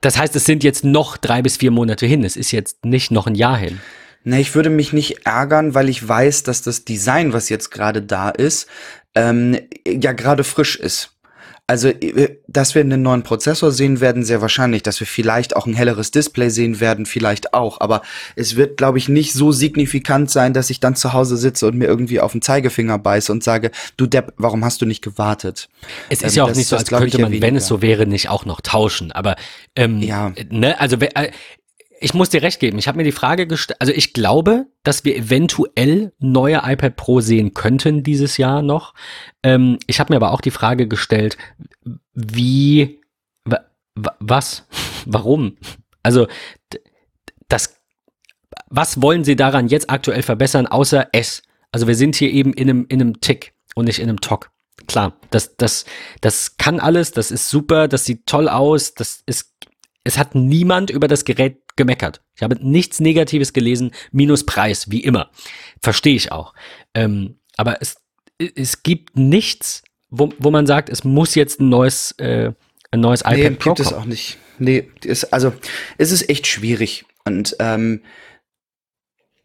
Das 0.01 0.17
heißt, 0.17 0.35
es 0.35 0.45
sind 0.45 0.63
jetzt 0.63 0.83
noch 0.83 1.17
drei 1.17 1.41
bis 1.41 1.57
vier 1.57 1.71
Monate 1.71 2.05
hin. 2.05 2.23
Es 2.23 2.35
ist 2.35 2.51
jetzt 2.51 2.85
nicht 2.85 3.11
noch 3.11 3.27
ein 3.27 3.35
Jahr 3.35 3.57
hin. 3.57 3.79
Ne, 4.23 4.41
ich 4.41 4.53
würde 4.53 4.69
mich 4.69 4.91
nicht 4.91 5.25
ärgern, 5.25 5.73
weil 5.73 5.87
ich 5.87 6.05
weiß, 6.05 6.43
dass 6.43 6.61
das 6.61 6.83
Design, 6.83 7.31
was 7.31 7.47
jetzt 7.49 7.71
gerade 7.71 8.01
da 8.01 8.29
ist, 8.29 8.67
ähm, 9.15 9.57
ja 9.87 10.11
gerade 10.11 10.43
frisch 10.43 10.75
ist. 10.75 11.18
Also, 11.69 11.89
äh, 11.89 12.39
dass 12.47 12.73
wir 12.73 12.81
einen 12.81 13.03
neuen 13.03 13.21
Prozessor 13.21 13.71
sehen 13.71 14.01
werden, 14.01 14.23
sehr 14.23 14.41
wahrscheinlich. 14.41 14.81
Dass 14.81 14.99
wir 14.99 15.05
vielleicht 15.05 15.55
auch 15.55 15.67
ein 15.67 15.75
helleres 15.75 16.09
Display 16.09 16.49
sehen 16.49 16.79
werden, 16.79 17.05
vielleicht 17.05 17.53
auch. 17.53 17.79
Aber 17.79 18.01
es 18.35 18.55
wird, 18.55 18.75
glaube 18.75 18.97
ich, 18.97 19.07
nicht 19.07 19.33
so 19.33 19.51
signifikant 19.51 20.31
sein, 20.31 20.55
dass 20.55 20.71
ich 20.71 20.79
dann 20.79 20.95
zu 20.95 21.13
Hause 21.13 21.37
sitze 21.37 21.67
und 21.67 21.77
mir 21.77 21.85
irgendwie 21.85 22.21
auf 22.21 22.31
den 22.31 22.41
Zeigefinger 22.41 22.97
beiße 22.97 23.31
und 23.31 23.43
sage, 23.43 23.69
du 23.97 24.07
Depp, 24.07 24.33
warum 24.37 24.65
hast 24.65 24.81
du 24.81 24.87
nicht 24.87 25.03
gewartet? 25.03 25.69
Es 26.09 26.23
ist 26.23 26.33
ähm, 26.33 26.37
ja 26.37 26.43
auch 26.45 26.47
das, 26.47 26.57
nicht 26.57 26.67
so, 26.69 26.75
als 26.75 26.89
könnte 26.89 27.21
man, 27.21 27.39
wenn 27.39 27.55
es 27.55 27.67
so 27.67 27.83
wäre, 27.83 28.07
nicht 28.07 28.29
auch 28.29 28.45
noch 28.45 28.61
tauschen. 28.61 29.11
Aber 29.11 29.35
ähm, 29.75 29.99
ja. 29.99 30.31
ne, 30.49 30.79
also 30.79 30.95
äh, 30.95 31.29
ich 32.01 32.13
muss 32.13 32.29
dir 32.29 32.41
recht 32.41 32.59
geben. 32.59 32.79
Ich 32.79 32.87
habe 32.87 32.97
mir 32.97 33.03
die 33.03 33.11
Frage 33.11 33.45
gestellt, 33.45 33.79
also 33.81 33.93
ich 33.93 34.13
glaube, 34.13 34.67
dass 34.83 35.03
wir 35.03 35.15
eventuell 35.15 36.13
neue 36.19 36.61
iPad 36.63 36.95
Pro 36.95 37.19
sehen 37.19 37.53
könnten 37.53 38.03
dieses 38.03 38.37
Jahr 38.37 38.61
noch. 38.61 38.93
Ähm, 39.43 39.77
ich 39.87 39.99
habe 39.99 40.13
mir 40.13 40.17
aber 40.17 40.31
auch 40.31 40.41
die 40.41 40.51
Frage 40.51 40.87
gestellt, 40.87 41.37
wie, 42.13 43.01
was, 43.95 44.65
warum? 45.05 45.57
Also 46.01 46.27
das, 47.49 47.81
was 48.67 49.01
wollen 49.01 49.23
sie 49.23 49.35
daran 49.35 49.67
jetzt 49.67 49.89
aktuell 49.89 50.23
verbessern, 50.23 50.67
außer 50.67 51.09
S? 51.11 51.43
Also 51.71 51.87
wir 51.87 51.95
sind 51.95 52.15
hier 52.15 52.31
eben 52.31 52.53
in 52.53 52.69
einem, 52.69 52.85
in 52.89 53.01
einem 53.01 53.21
Tick 53.21 53.53
und 53.75 53.85
nicht 53.85 53.99
in 53.99 54.09
einem 54.09 54.21
Talk. 54.21 54.51
Klar, 54.87 55.13
das, 55.29 55.55
das, 55.57 55.85
das 56.21 56.57
kann 56.57 56.79
alles, 56.79 57.11
das 57.11 57.31
ist 57.31 57.49
super, 57.49 57.87
das 57.87 58.05
sieht 58.05 58.25
toll 58.25 58.47
aus, 58.47 58.93
das 58.93 59.21
ist, 59.25 59.53
es 60.09 60.17
hat 60.17 60.33
niemand 60.33 60.89
über 60.89 61.07
das 61.07 61.23
Gerät 61.23 61.61
gemeckert. 61.75 62.21
Ich 62.35 62.41
habe 62.41 62.57
nichts 62.67 62.99
Negatives 62.99 63.53
gelesen, 63.53 63.91
minus 64.11 64.43
Preis, 64.43 64.89
wie 64.89 65.01
immer. 65.01 65.29
Verstehe 65.83 66.15
ich 66.15 66.31
auch. 66.31 66.55
Ähm, 66.95 67.35
aber 67.57 67.77
es, 67.79 67.97
es 68.39 68.81
gibt 68.81 69.15
nichts, 69.15 69.83
wo, 70.09 70.33
wo 70.39 70.49
man 70.49 70.65
sagt, 70.65 70.89
es 70.89 71.03
muss 71.03 71.35
jetzt 71.35 71.59
ein 71.61 71.69
neues, 71.69 72.13
äh, 72.13 72.53
ein 72.89 73.01
neues 73.01 73.21
iPad 73.21 73.37
nee, 73.37 73.49
Pro 73.51 73.69
gibt 73.69 73.81
es 73.81 73.93
auch 73.93 74.05
nicht. 74.05 74.39
Nee, 74.57 74.89
ist, 75.03 75.25
also 75.31 75.53
es 75.99 76.11
ist 76.11 76.27
echt 76.27 76.47
schwierig. 76.47 77.05
Und 77.23 77.55
ähm, 77.59 78.01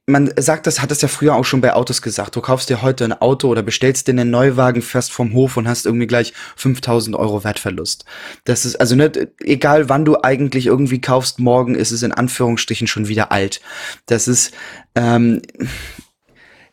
man 0.07 0.33
sagt 0.37 0.67
das, 0.67 0.83
hat 0.83 0.91
es 0.91 1.01
ja 1.01 1.09
früher 1.09 1.35
auch 1.35 1.45
schon 1.45 1.63
bei 1.63 1.73
Autos 1.73 2.03
gesagt. 2.03 2.37
Du 2.37 2.43
kaufst 2.43 2.69
dir 2.69 2.83
heute 2.83 3.05
ein 3.05 3.13
Auto 3.13 3.49
oder 3.49 3.63
bestellst 3.63 4.07
dir 4.07 4.13
einen 4.13 4.31
Neuwagen 4.31 4.83
fest 4.83 5.11
vom 5.11 5.33
Hof 5.33 5.57
und 5.57 5.67
hast 5.67 5.87
irgendwie 5.87 6.07
gleich 6.07 6.35
5000 6.57 7.17
Euro 7.17 7.43
Wertverlust. 7.43 8.05
Das 8.45 8.67
ist 8.67 8.77
also 8.77 8.97
nicht, 8.97 9.19
egal 9.41 9.89
wann 9.89 10.05
du 10.05 10.19
eigentlich 10.23 10.67
irgendwie 10.67 11.01
kaufst, 11.01 11.39
morgen 11.39 11.75
ist 11.75 11.91
es 11.91 12.03
in 12.03 12.13
Anführungsstrichen 12.13 12.87
schon 12.87 13.09
wieder 13.09 13.33
alt. 13.33 13.63
Das 14.05 14.29
ist, 14.29 14.53
ähm, 14.95 15.41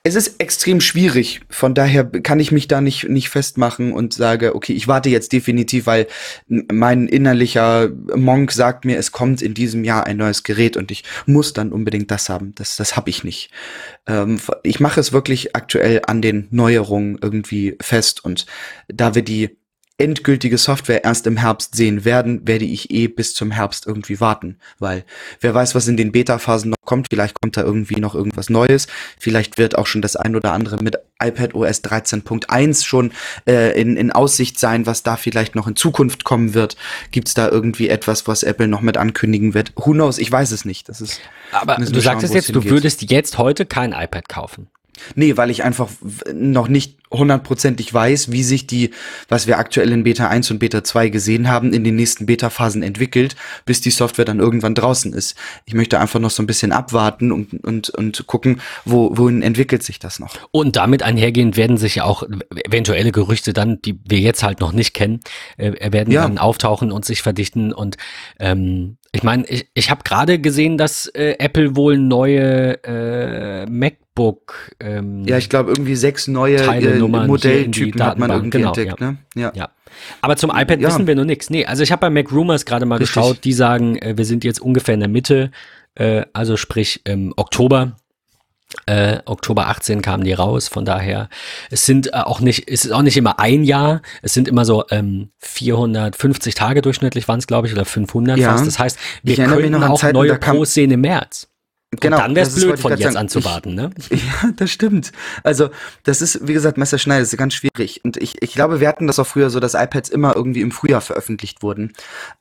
es 0.04 0.16
ist 0.16 0.39
extrem 0.39 0.82
schwierig. 0.82 1.41
Von 1.49 1.76
daher 1.76 2.04
kann 2.04 2.39
ich 2.39 2.52
mich 2.52 2.68
da 2.68 2.82
nicht, 2.82 3.08
nicht 3.08 3.30
festmachen 3.30 3.93
und 3.93 4.14
sage, 4.14 4.56
okay, 4.56 4.74
ich 4.74 4.88
warte 4.88 5.10
jetzt 5.10 5.32
definitiv, 5.32 5.86
weil 5.86 6.08
mein 6.47 7.08
innerlicher 7.08 7.89
Monk 8.16 8.52
sagt 8.52 8.84
mir, 8.84 8.97
es 8.97 9.12
kommt 9.12 9.43
in 9.43 9.54
diesem 9.54 9.84
Jahr 9.84 10.08
ein 10.08 10.18
neues 10.18 10.41
Gerät 10.41 10.76
und 10.76 10.89
ich 10.89 11.04
muss 11.28 11.54
dann 11.54 11.72
unbedingt 11.72 12.10
das 12.10 12.30
haben. 12.30 12.56
Das, 12.56 12.78
das 12.78 12.95
habe 12.95 13.12
ich 13.12 13.24
nicht. 13.24 13.52
Ähm, 14.08 14.39
ich 14.64 14.80
mache 14.80 14.99
es 14.99 15.14
wirklich 15.14 15.56
aktuell 15.56 16.02
an 16.08 16.24
den 16.24 16.47
Neuerungen 16.49 17.20
irgendwie 17.22 17.78
fest 17.80 18.26
und 18.26 18.47
da 18.88 19.14
wir 19.14 19.22
die 19.22 19.61
endgültige 20.02 20.58
Software 20.58 21.04
erst 21.04 21.28
im 21.28 21.38
Herbst 21.38 21.76
sehen 21.76 22.04
werden, 22.04 22.47
werde 22.47 22.66
ich 22.66 22.91
eh 22.91 23.08
bis 23.08 23.34
zum 23.34 23.52
Herbst 23.52 23.86
irgendwie 23.86 24.20
warten, 24.20 24.58
weil 24.80 25.06
wer 25.39 25.54
weiß, 25.54 25.76
was 25.76 25.88
in 25.88 25.97
den 25.97 26.12
Beta-Phasen 26.12 26.72
noch 26.72 26.78
kommt, 26.86 27.08
vielleicht 27.10 27.39
kommt 27.39 27.56
da 27.56 27.62
irgendwie 27.62 27.99
noch 27.99 28.16
irgendwas 28.16 28.49
Neues, 28.49 28.88
vielleicht 29.20 29.58
wird 29.58 29.78
auch 29.78 29.88
schon 29.88 30.02
das 30.02 30.16
ein 30.16 30.36
oder 30.36 30.54
andere 30.54 30.84
mit 30.84 30.97
iPad 31.22 31.54
OS 31.54 31.84
13.1 31.84 32.84
schon 32.86 33.12
äh, 33.47 33.80
in, 33.80 33.95
in 33.95 34.12
Aussicht 34.12 34.60
sein, 34.60 34.86
was 34.86 35.04
da 35.04 35.16
vielleicht 35.16 35.56
noch 35.56 35.68
in 35.68 35.76
Zukunft 35.76 36.24
kommen 36.24 36.54
wird. 36.54 36.76
Gibt 37.12 37.28
es 37.28 37.34
da 37.34 37.47
irgendwie 37.47 37.89
etwas, 37.89 38.28
was 38.28 38.43
Apple 38.43 38.68
noch 38.68 38.82
mit 38.82 38.97
ankündigen 38.97 39.54
wird? 39.54 39.74
Who 39.76 39.91
knows? 39.91 40.18
Ich 40.18 40.32
weiß 40.32 40.52
es 40.52 40.66
nicht. 40.66 40.89
Das 40.89 40.99
ist. 40.99 41.22
Aber 41.52 41.76
du 41.76 41.99
sagst 41.99 42.24
es 42.24 42.34
jetzt, 42.34 42.56
du 42.56 42.64
würdest 42.64 43.10
jetzt 43.12 43.38
heute 43.38 43.66
kein 43.66 43.93
iPad 43.93 44.28
kaufen. 44.28 44.68
Nee, 45.16 45.38
weil 45.38 45.50
ich 45.50 45.64
einfach 45.64 45.89
noch 46.34 46.68
nicht 46.68 46.98
hundertprozentig 47.12 47.94
weiß, 47.94 48.32
wie 48.32 48.44
sich 48.44 48.68
die, 48.68 48.92
was 49.28 49.48
wir 49.48 49.58
aktuell 49.58 49.92
in 49.92 50.04
Beta 50.04 50.28
1 50.28 50.50
und 50.52 50.60
Beta 50.60 50.84
2 50.84 51.10
gesehen 51.10 51.50
haben, 51.50 51.74
in 51.74 51.84
den 51.84 51.96
nächsten 51.96 52.26
Beta-Phasen 52.26 52.84
entwickelt, 52.84 53.36
bis 53.66 53.82
die 53.82 53.89
Software 53.92 54.26
dann 54.26 54.39
irgendwann 54.39 54.76
draußen 54.76 55.14
ist. 55.14 55.36
Ich 55.66 55.74
möchte 55.74 56.00
einfach 56.00 56.20
noch 56.20 56.30
so 56.30 56.42
ein 56.42 56.48
bisschen 56.48 56.72
abwarten 56.72 57.32
und, 57.32 57.66
und, 57.66 57.89
und 57.89 58.28
gucken, 58.28 58.62
wo, 58.86 59.18
wohin 59.18 59.42
entwickelt 59.42 59.84
sich 59.84 60.00
das 60.00 60.20
noch. 60.20 60.36
Und 60.52 60.78
damit 60.78 61.04
einhergehend 61.04 61.58
werden 61.58 61.78
sich 61.78 61.96
ja 61.96 62.06
auch 62.06 62.24
eventuelle 62.66 63.12
Gerüchte 63.12 63.54
dann, 63.54 63.82
die 63.82 64.00
wir 64.06 64.20
jetzt 64.20 64.44
halt 64.44 64.62
noch 64.62 64.72
nicht 64.72 64.94
kennen, 64.94 65.20
äh, 65.58 65.92
werden 65.92 66.14
ja. 66.14 66.24
dann 66.24 66.38
auftauchen 66.38 66.92
und 66.92 67.04
sich 67.04 67.22
verdichten. 67.22 67.74
Und 67.74 67.98
ähm, 68.39 68.98
ich 69.12 69.24
meine, 69.24 69.46
ich, 69.48 69.68
ich 69.74 69.92
habe 69.92 70.04
gerade 70.04 70.39
gesehen, 70.39 70.78
dass 70.78 71.08
äh, 71.08 71.36
Apple 71.39 71.76
wohl 71.76 71.98
neue 71.98 72.82
äh, 72.84 73.66
MacBook 74.22 74.72
ähm, 74.80 75.26
Ja, 75.26 75.38
ich 75.38 75.50
glaube 75.50 75.72
irgendwie 75.72 75.96
sechs 75.96 76.28
neue 76.28 76.58
äh, 76.58 77.00
Modelltypen 77.00 78.04
hat 78.04 78.18
man 78.18 78.32
irgendwie 78.32 78.58
genau, 78.58 78.70
entdeckt, 78.70 79.00
ja. 79.00 79.12
ne? 79.12 79.18
Ja. 79.36 79.52
ja. 79.56 79.70
Aber 80.22 80.36
zum 80.38 80.50
iPad 80.52 80.80
ja. 80.80 80.88
wissen 80.88 81.08
wir 81.08 81.16
noch 81.16 81.26
nichts. 81.26 81.50
Nee, 81.50 81.66
also 81.66 81.84
ich 81.84 81.92
habe 81.92 82.02
bei 82.02 82.10
Mac 82.10 82.32
Rumors 82.32 82.66
gerade 82.66 82.86
mal 82.86 82.98
Richtig. 82.98 83.16
geschaut, 83.16 83.44
die 83.44 83.54
sagen, 83.54 83.98
äh, 83.98 84.18
wir 84.18 84.26
sind 84.26 84.44
jetzt 84.44 84.62
ungefähr 84.62 84.94
in 84.94 85.02
der 85.02 85.10
Mitte, 85.10 85.52
äh, 85.96 86.24
also 86.34 86.58
sprich 86.58 87.02
im 87.06 87.34
Oktober. 87.36 87.98
Äh, 88.86 89.20
Oktober 89.26 89.68
18 89.68 90.02
kamen 90.02 90.24
die 90.24 90.32
raus, 90.32 90.70
von 90.70 90.86
daher, 90.86 91.28
es 91.70 91.86
sind 91.86 92.08
äh, 92.08 92.20
auch 92.20 92.40
nicht, 92.40 92.72
es 92.72 92.86
ist 92.86 92.92
auch 92.92 93.02
nicht 93.02 93.18
immer 93.18 93.38
ein 93.38 93.66
Jahr, 93.66 94.02
es 94.22 94.34
sind 94.34 94.48
immer 94.48 94.64
so 94.64 94.86
ähm, 94.92 95.32
450 95.40 96.56
Tage 96.56 96.82
durchschnittlich 96.82 97.28
waren 97.28 97.40
es, 97.40 97.48
glaube 97.48 97.68
ich, 97.68 97.74
oder 97.74 97.84
500 97.84 98.38
ja. 98.38 98.52
fast. 98.52 98.66
Das 98.66 98.80
heißt, 98.80 98.98
wir 99.24 99.36
können 99.36 99.76
auch 99.84 100.00
Zeiten, 100.00 100.14
neue 100.14 100.38
Pros 100.38 100.74
sehen 100.74 100.90
im 100.92 101.02
März. 101.02 101.51
Genau, 102.00 102.18
und 102.18 102.24
dann 102.24 102.36
wäre 102.36 102.48
es 102.48 102.56
blöd, 102.56 102.80
von 102.80 102.92
jetzt 102.92 103.04
sagen. 103.04 103.18
an 103.18 103.28
zu 103.28 103.44
warten, 103.44 103.76
ne? 103.76 103.89
Ja, 104.10 104.52
das 104.56 104.72
stimmt. 104.72 105.12
Also, 105.44 105.70
das 106.04 106.22
ist, 106.22 106.48
wie 106.48 106.54
gesagt, 106.54 106.78
Messerschneide, 106.78 107.22
das 107.22 107.34
ist 107.34 107.38
ganz 107.38 107.54
schwierig. 107.54 108.00
Und 108.06 108.16
ich, 108.16 108.42
ich 108.42 108.54
glaube, 108.54 108.80
wir 108.80 108.88
hatten 108.88 109.08
das 109.08 109.20
auch 109.20 109.28
früher 109.28 109.50
so, 109.50 109.60
dass 109.60 109.74
iPads 109.74 110.08
immer 110.08 110.34
irgendwie 110.34 110.62
im 110.62 110.72
Frühjahr 110.72 111.02
veröffentlicht 111.02 111.64
wurden. 111.64 111.92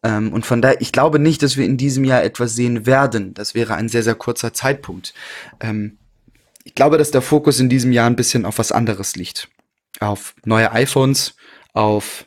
Ähm, 0.04 0.32
und 0.32 0.46
von 0.46 0.62
daher, 0.62 0.80
ich 0.80 0.92
glaube 0.92 1.18
nicht, 1.18 1.42
dass 1.42 1.56
wir 1.56 1.64
in 1.66 1.76
diesem 1.76 2.04
Jahr 2.04 2.22
etwas 2.22 2.54
sehen 2.54 2.86
werden. 2.86 3.34
Das 3.34 3.56
wäre 3.56 3.74
ein 3.74 3.88
sehr, 3.88 4.04
sehr 4.04 4.14
kurzer 4.14 4.52
Zeitpunkt. 4.52 5.14
Ähm, 5.58 5.98
ich 6.62 6.76
glaube, 6.76 6.96
dass 6.96 7.10
der 7.10 7.22
Fokus 7.22 7.58
in 7.58 7.68
diesem 7.68 7.90
Jahr 7.90 8.06
ein 8.06 8.16
bisschen 8.16 8.44
auf 8.44 8.58
was 8.58 8.70
anderes 8.70 9.16
liegt. 9.16 9.48
Auf 9.98 10.34
neue 10.44 10.70
iPhones, 10.70 11.34
auf 11.72 12.26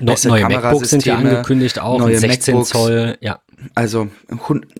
No, 0.00 0.14
neue 0.24 0.48
MacBooks 0.48 0.90
sind 0.90 1.04
ja 1.04 1.16
angekündigt 1.16 1.78
auch, 1.78 1.98
neue 1.98 2.18
16 2.18 2.54
MacBooks. 2.54 2.70
Zoll, 2.70 3.18
ja. 3.20 3.40
Also, 3.74 4.08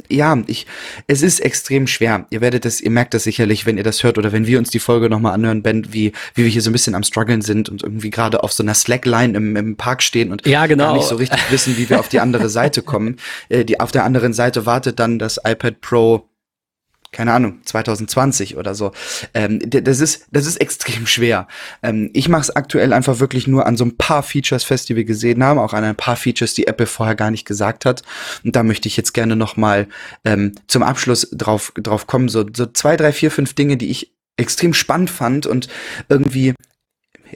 ja, 0.09 0.39
ich, 0.47 0.67
es 1.07 1.23
ist 1.23 1.41
extrem 1.41 1.87
schwer. 1.87 2.27
Ihr 2.31 2.41
werdet 2.41 2.65
das, 2.65 2.81
ihr 2.81 2.91
merkt 2.91 3.13
das 3.13 3.25
sicherlich, 3.25 3.67
wenn 3.67 3.77
ihr 3.77 3.85
das 3.85 4.03
hört 4.03 4.17
oder 4.17 4.33
wenn 4.33 4.47
wir 4.47 4.59
uns 4.59 4.71
die 4.71 4.79
Folge 4.79 5.11
nochmal 5.11 5.35
anhören, 5.35 5.63
Ben, 5.63 5.93
wie, 5.93 6.13
wie 6.35 6.45
wir 6.45 6.51
hier 6.51 6.63
so 6.63 6.71
ein 6.71 6.73
bisschen 6.73 6.95
am 6.95 7.03
struggeln 7.03 7.43
sind 7.43 7.69
und 7.69 7.83
irgendwie 7.83 8.11
gerade 8.11 8.43
auf 8.43 8.53
so 8.53 8.63
einer 8.63 8.75
Slackline 8.75 9.37
im, 9.37 9.57
im 9.57 9.77
Park 9.77 10.03
stehen 10.03 10.33
und 10.33 10.47
ja, 10.47 10.67
genau. 10.67 10.85
gar 10.85 10.95
nicht 10.95 11.09
so 11.09 11.17
richtig 11.17 11.41
wissen, 11.51 11.77
wie 11.77 11.91
wir 11.91 12.01
auf 12.01 12.09
die 12.09 12.21
andere 12.21 12.49
Seite 12.49 12.83
kommen. 12.83 13.17
Äh, 13.49 13.65
die, 13.65 13.81
auf 13.81 13.93
der 13.93 14.05
anderen 14.05 14.33
Seite 14.33 14.65
wartet 14.65 14.99
dann 14.99 15.19
das 15.19 15.39
iPad 15.45 15.81
Pro 15.81 16.30
keine 17.13 17.33
Ahnung, 17.33 17.61
2020 17.65 18.57
oder 18.57 18.75
so. 18.75 18.93
Ähm, 19.35 19.59
das 19.69 20.01
ist, 20.01 20.27
das 20.31 20.47
ist 20.47 20.61
extrem 20.61 21.07
schwer. 21.07 21.49
Ähm, 21.83 22.11
ich 22.13 22.29
mache 22.29 22.43
es 22.43 22.51
aktuell 22.51 22.93
einfach 22.93 23.19
wirklich 23.19 23.47
nur 23.47 23.67
an 23.67 23.77
so 23.77 23.85
ein 23.85 23.97
paar 23.97 24.23
Features 24.23 24.65
fest, 24.65 24.89
die 24.89 24.97
wir 24.97 25.05
gesehen 25.05 25.43
haben, 25.43 25.59
auch 25.59 25.73
an 25.73 25.85
ein 25.85 25.97
paar 25.97 26.17
Features, 26.17 26.55
die 26.55 26.67
Apple 26.67 26.87
vorher 26.87 27.17
gar 27.17 27.31
nicht 27.31 27.47
gesagt 27.47 27.85
hat. 27.85 28.03
Und 28.45 28.55
da 28.55 28.63
möchte 28.63 28.87
ich 28.87 28.97
jetzt 28.97 29.13
gerne 29.13 29.35
noch 29.35 29.57
mal 29.57 29.89
ähm, 30.25 30.53
zum 30.69 30.83
Abschluss 30.83 31.29
drauf, 31.33 31.73
drauf 31.77 32.07
kommen. 32.07 32.29
So, 32.29 32.45
so 32.55 32.67
zwei, 32.67 32.97
drei, 32.97 33.13
vier, 33.13 33.31
fünf 33.31 33.55
Dinge, 33.55 33.77
die 33.77 33.91
ich 33.91 34.13
extrem 34.37 34.73
spannend 34.73 35.11
fand 35.11 35.47
und 35.47 35.69
irgendwie 36.09 36.55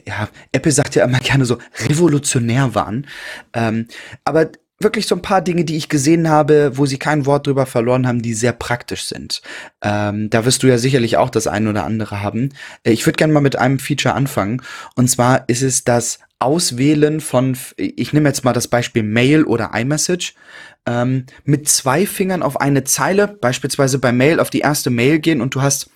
ja, 0.05 0.27
Apple 0.51 0.71
sagt 0.71 0.95
ja 0.95 1.05
immer 1.05 1.19
gerne 1.19 1.45
so 1.45 1.57
revolutionär 1.87 2.75
waren. 2.75 3.07
Ähm, 3.53 3.87
aber 4.25 4.49
wirklich 4.79 5.07
so 5.07 5.15
ein 5.15 5.21
paar 5.21 5.41
Dinge, 5.41 5.63
die 5.63 5.77
ich 5.77 5.89
gesehen 5.89 6.29
habe, 6.29 6.71
wo 6.75 6.85
sie 6.85 6.97
kein 6.97 7.25
Wort 7.25 7.47
drüber 7.47 7.65
verloren 7.65 8.07
haben, 8.07 8.21
die 8.21 8.33
sehr 8.33 8.51
praktisch 8.51 9.05
sind. 9.05 9.41
Ähm, 9.81 10.29
da 10.29 10.45
wirst 10.45 10.63
du 10.63 10.67
ja 10.67 10.77
sicherlich 10.77 11.17
auch 11.17 11.29
das 11.29 11.47
eine 11.47 11.69
oder 11.69 11.85
andere 11.85 12.21
haben. 12.21 12.49
Äh, 12.83 12.91
ich 12.91 13.05
würde 13.05 13.17
gerne 13.17 13.33
mal 13.33 13.41
mit 13.41 13.55
einem 13.55 13.79
Feature 13.79 14.15
anfangen. 14.15 14.61
Und 14.95 15.09
zwar 15.09 15.47
ist 15.47 15.61
es 15.61 15.83
das 15.83 16.19
Auswählen 16.39 17.21
von, 17.21 17.57
ich 17.77 18.11
nehme 18.11 18.27
jetzt 18.27 18.43
mal 18.43 18.53
das 18.53 18.67
Beispiel 18.67 19.03
Mail 19.03 19.45
oder 19.45 19.71
iMessage, 19.73 20.33
ähm, 20.85 21.25
mit 21.45 21.69
zwei 21.69 22.05
Fingern 22.05 22.43
auf 22.43 22.59
eine 22.59 22.83
Zeile, 22.83 23.27
beispielsweise 23.27 23.99
bei 23.99 24.11
Mail 24.11 24.39
auf 24.39 24.49
die 24.49 24.59
erste 24.59 24.89
Mail 24.89 25.19
gehen 25.19 25.41
und 25.41 25.55
du 25.55 25.61
hast 25.61 25.89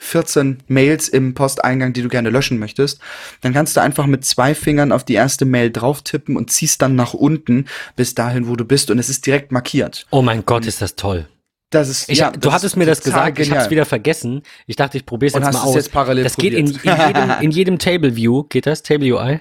14 0.00 0.62
Mails 0.66 1.08
im 1.08 1.34
Posteingang, 1.34 1.92
die 1.92 2.02
du 2.02 2.08
gerne 2.08 2.30
löschen 2.30 2.58
möchtest, 2.58 3.00
dann 3.42 3.52
kannst 3.52 3.76
du 3.76 3.80
einfach 3.80 4.06
mit 4.06 4.24
zwei 4.24 4.54
Fingern 4.54 4.92
auf 4.92 5.04
die 5.04 5.14
erste 5.14 5.44
Mail 5.44 5.70
drauf 5.70 6.02
tippen 6.02 6.36
und 6.36 6.50
ziehst 6.50 6.82
dann 6.82 6.96
nach 6.96 7.14
unten 7.14 7.66
bis 7.96 8.14
dahin, 8.14 8.48
wo 8.48 8.56
du 8.56 8.64
bist 8.64 8.90
und 8.90 8.98
es 8.98 9.08
ist 9.08 9.26
direkt 9.26 9.52
markiert. 9.52 10.06
Oh 10.10 10.22
mein 10.22 10.44
Gott, 10.44 10.66
ist 10.66 10.80
das 10.80 10.96
toll. 10.96 11.28
Das 11.68 11.88
ist, 11.88 12.08
ich, 12.08 12.18
ja, 12.18 12.32
du 12.32 12.50
hattest 12.50 12.76
mir 12.76 12.86
das 12.86 13.00
gesagt, 13.00 13.36
genial. 13.36 13.42
ich 13.42 13.50
habe 13.52 13.64
es 13.64 13.70
wieder 13.70 13.86
vergessen. 13.86 14.42
Ich 14.66 14.74
dachte, 14.74 14.96
ich 14.96 15.06
probiere 15.06 15.28
es 15.28 15.34
jetzt 15.34 15.52
mal 15.52 15.60
aus. 15.60 15.76
Jetzt 15.76 15.92
parallel 15.92 16.24
das 16.24 16.34
probiert. 16.34 16.56
geht 16.56 16.82
in, 16.84 16.90
in, 16.90 17.06
jedem, 17.06 17.30
in 17.40 17.50
jedem 17.52 17.78
Table 17.78 18.16
View, 18.16 18.44
geht 18.44 18.66
das? 18.66 18.82
Table 18.82 19.14
UI? 19.14 19.40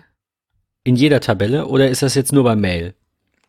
In 0.83 0.95
jeder 0.95 1.21
Tabelle 1.21 1.65
oder 1.65 1.89
ist 1.89 2.03
das 2.03 2.15
jetzt 2.15 2.31
nur 2.31 2.43
bei 2.43 2.55
Mail? 2.55 2.93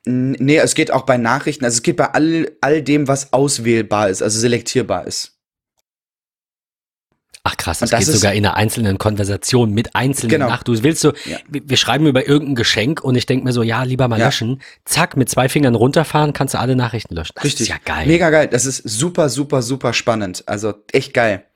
Nee, 0.06 0.56
es 0.56 0.74
geht 0.74 0.92
auch 0.92 1.02
bei 1.02 1.18
Nachrichten, 1.18 1.64
also 1.64 1.76
es 1.76 1.82
geht 1.82 1.96
bei 1.96 2.06
all, 2.06 2.50
all 2.62 2.82
dem, 2.82 3.06
was 3.06 3.34
auswählbar 3.34 4.08
ist, 4.08 4.22
also 4.22 4.38
selektierbar 4.38 5.06
ist. 5.06 5.39
Ach 7.43 7.57
krass, 7.57 7.78
das, 7.78 7.91
das 7.91 8.05
geht 8.05 8.14
sogar 8.14 8.34
in 8.34 8.45
einer 8.45 8.57
einzelnen 8.57 8.99
Konversation 8.99 9.72
mit 9.72 9.95
einzelnen 9.95 10.30
genau. 10.30 10.49
nach. 10.49 10.62
Du 10.62 10.82
willst 10.82 11.01
so, 11.01 11.12
ja. 11.24 11.38
wir 11.49 11.76
schreiben 11.78 12.07
über 12.07 12.28
irgendein 12.28 12.55
Geschenk 12.55 13.03
und 13.03 13.14
ich 13.14 13.24
denke 13.24 13.45
mir 13.45 13.53
so, 13.53 13.62
ja, 13.62 13.82
lieber 13.82 14.09
mal 14.09 14.18
ja. 14.18 14.26
löschen. 14.26 14.61
Zack, 14.84 15.16
mit 15.16 15.30
zwei 15.30 15.49
Fingern 15.49 15.74
runterfahren, 15.74 16.34
kannst 16.34 16.53
du 16.53 16.59
alle 16.59 16.76
Nachrichten 16.76 17.14
löschen. 17.14 17.32
Das 17.36 17.45
Richtig. 17.45 17.62
ist 17.62 17.68
ja 17.68 17.76
geil. 17.82 18.07
Mega 18.07 18.28
geil. 18.28 18.49
Das 18.49 18.66
ist 18.66 18.76
super, 18.86 19.30
super, 19.30 19.62
super 19.62 19.95
spannend. 19.95 20.45
Also 20.47 20.74
echt 20.93 21.14
geil. 21.14 21.47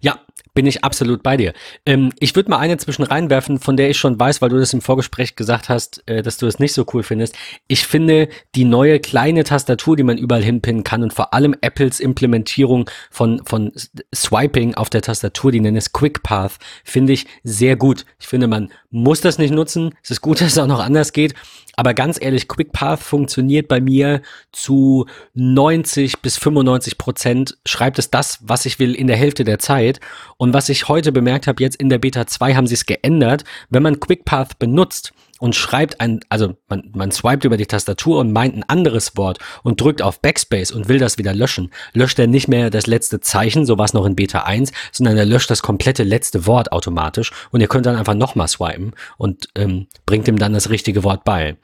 Ja, 0.00 0.20
bin 0.58 0.66
ich 0.66 0.82
absolut 0.82 1.22
bei 1.22 1.36
dir. 1.36 1.52
Ähm, 1.86 2.12
ich 2.18 2.34
würde 2.34 2.50
mal 2.50 2.58
eine 2.58 2.76
zwischen 2.78 3.04
reinwerfen, 3.04 3.60
von 3.60 3.76
der 3.76 3.90
ich 3.90 3.96
schon 3.96 4.18
weiß, 4.18 4.42
weil 4.42 4.48
du 4.48 4.58
das 4.58 4.72
im 4.72 4.80
Vorgespräch 4.80 5.36
gesagt 5.36 5.68
hast, 5.68 6.02
äh, 6.08 6.20
dass 6.20 6.36
du 6.36 6.48
es 6.48 6.54
das 6.54 6.58
nicht 6.58 6.72
so 6.72 6.84
cool 6.92 7.04
findest. 7.04 7.36
Ich 7.68 7.86
finde 7.86 8.28
die 8.56 8.64
neue 8.64 8.98
kleine 8.98 9.44
Tastatur, 9.44 9.96
die 9.96 10.02
man 10.02 10.18
überall 10.18 10.42
hinpinnen 10.42 10.82
kann 10.82 11.04
und 11.04 11.12
vor 11.12 11.32
allem 11.32 11.54
Apples 11.60 12.00
Implementierung 12.00 12.90
von, 13.08 13.40
von 13.46 13.70
Swiping 14.12 14.74
auf 14.74 14.90
der 14.90 15.02
Tastatur, 15.02 15.52
die 15.52 15.60
nennen 15.60 15.76
es 15.76 15.92
Quick 15.92 16.24
Path, 16.24 16.58
finde 16.82 17.12
ich 17.12 17.26
sehr 17.44 17.76
gut. 17.76 18.04
Ich 18.18 18.26
finde, 18.26 18.48
man 18.48 18.72
muss 18.90 19.20
das 19.20 19.38
nicht 19.38 19.52
nutzen. 19.54 19.94
Es 20.02 20.10
ist 20.10 20.22
gut, 20.22 20.40
dass 20.40 20.48
es 20.48 20.58
auch 20.58 20.66
noch 20.66 20.80
anders 20.80 21.12
geht. 21.12 21.34
Aber 21.78 21.94
ganz 21.94 22.20
ehrlich, 22.20 22.48
QuickPath 22.48 22.98
funktioniert 22.98 23.68
bei 23.68 23.80
mir 23.80 24.20
zu 24.50 25.06
90 25.34 26.22
bis 26.22 26.36
95 26.36 26.98
Prozent. 26.98 27.56
Schreibt 27.64 28.00
es 28.00 28.10
das, 28.10 28.40
was 28.42 28.66
ich 28.66 28.80
will, 28.80 28.96
in 28.96 29.06
der 29.06 29.16
Hälfte 29.16 29.44
der 29.44 29.60
Zeit. 29.60 30.00
Und 30.38 30.52
was 30.52 30.70
ich 30.70 30.88
heute 30.88 31.12
bemerkt 31.12 31.46
habe, 31.46 31.62
jetzt 31.62 31.76
in 31.76 31.88
der 31.88 31.98
Beta 31.98 32.26
2 32.26 32.56
haben 32.56 32.66
sie 32.66 32.74
es 32.74 32.86
geändert. 32.86 33.44
Wenn 33.70 33.84
man 33.84 34.00
QuickPath 34.00 34.58
benutzt, 34.58 35.12
und 35.38 35.54
schreibt 35.54 36.00
ein, 36.00 36.20
also 36.28 36.56
man, 36.68 36.90
man 36.94 37.10
swiped 37.10 37.44
über 37.44 37.56
die 37.56 37.66
Tastatur 37.66 38.18
und 38.18 38.32
meint 38.32 38.56
ein 38.56 38.64
anderes 38.64 39.16
Wort 39.16 39.38
und 39.62 39.80
drückt 39.80 40.02
auf 40.02 40.20
Backspace 40.20 40.72
und 40.72 40.88
will 40.88 40.98
das 40.98 41.18
wieder 41.18 41.34
löschen, 41.34 41.70
löscht 41.92 42.18
er 42.18 42.26
nicht 42.26 42.48
mehr 42.48 42.70
das 42.70 42.86
letzte 42.86 43.20
Zeichen, 43.20 43.66
so 43.66 43.78
war 43.78 43.84
es 43.84 43.94
noch 43.94 44.04
in 44.04 44.16
Beta 44.16 44.40
1, 44.40 44.72
sondern 44.92 45.16
er 45.16 45.24
löscht 45.24 45.50
das 45.50 45.62
komplette 45.62 46.02
letzte 46.02 46.46
Wort 46.46 46.72
automatisch 46.72 47.32
und 47.50 47.60
ihr 47.60 47.68
könnt 47.68 47.86
dann 47.86 47.96
einfach 47.96 48.14
nochmal 48.14 48.48
swipen 48.48 48.92
und 49.16 49.48
ähm, 49.54 49.86
bringt 50.06 50.28
ihm 50.28 50.38
dann 50.38 50.52
das 50.52 50.70
richtige 50.70 51.04
Wort 51.04 51.24
bei. 51.24 51.56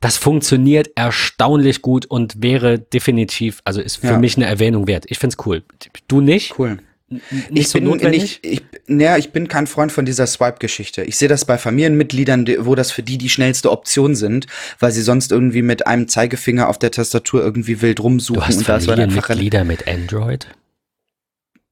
Das 0.00 0.16
funktioniert 0.16 0.90
erstaunlich 0.96 1.82
gut 1.82 2.06
und 2.06 2.42
wäre 2.42 2.78
definitiv, 2.78 3.60
also 3.64 3.80
ist 3.80 3.96
für 3.96 4.06
ja. 4.08 4.18
mich 4.18 4.36
eine 4.36 4.46
Erwähnung 4.46 4.86
wert. 4.86 5.04
Ich 5.08 5.18
find's 5.18 5.36
cool. 5.44 5.62
Du 6.08 6.20
nicht? 6.20 6.58
Cool 6.58 6.78
nicht 7.12 7.50
ich 7.52 7.68
so 7.68 7.78
bin 7.78 7.84
notwendig? 7.84 8.40
Nicht, 8.42 8.46
ich, 8.46 8.62
naja, 8.86 9.16
ich 9.16 9.30
bin 9.30 9.48
kein 9.48 9.66
Freund 9.66 9.92
von 9.92 10.04
dieser 10.04 10.26
Swipe-Geschichte. 10.26 11.02
Ich 11.04 11.16
sehe 11.16 11.28
das 11.28 11.44
bei 11.44 11.58
Familienmitgliedern, 11.58 12.46
wo 12.60 12.74
das 12.74 12.90
für 12.90 13.02
die 13.02 13.18
die 13.18 13.28
schnellste 13.28 13.70
Option 13.70 14.14
sind, 14.14 14.46
weil 14.78 14.92
sie 14.92 15.02
sonst 15.02 15.32
irgendwie 15.32 15.62
mit 15.62 15.86
einem 15.86 16.08
Zeigefinger 16.08 16.68
auf 16.68 16.78
der 16.78 16.90
Tastatur 16.90 17.42
irgendwie 17.42 17.80
wild 17.82 18.00
rumsuchen. 18.00 18.40
Du 18.40 18.46
hast 18.46 18.56
und 18.58 18.64
Familienmitglieder 18.64 19.64
mit 19.64 19.88
Android? 19.88 20.48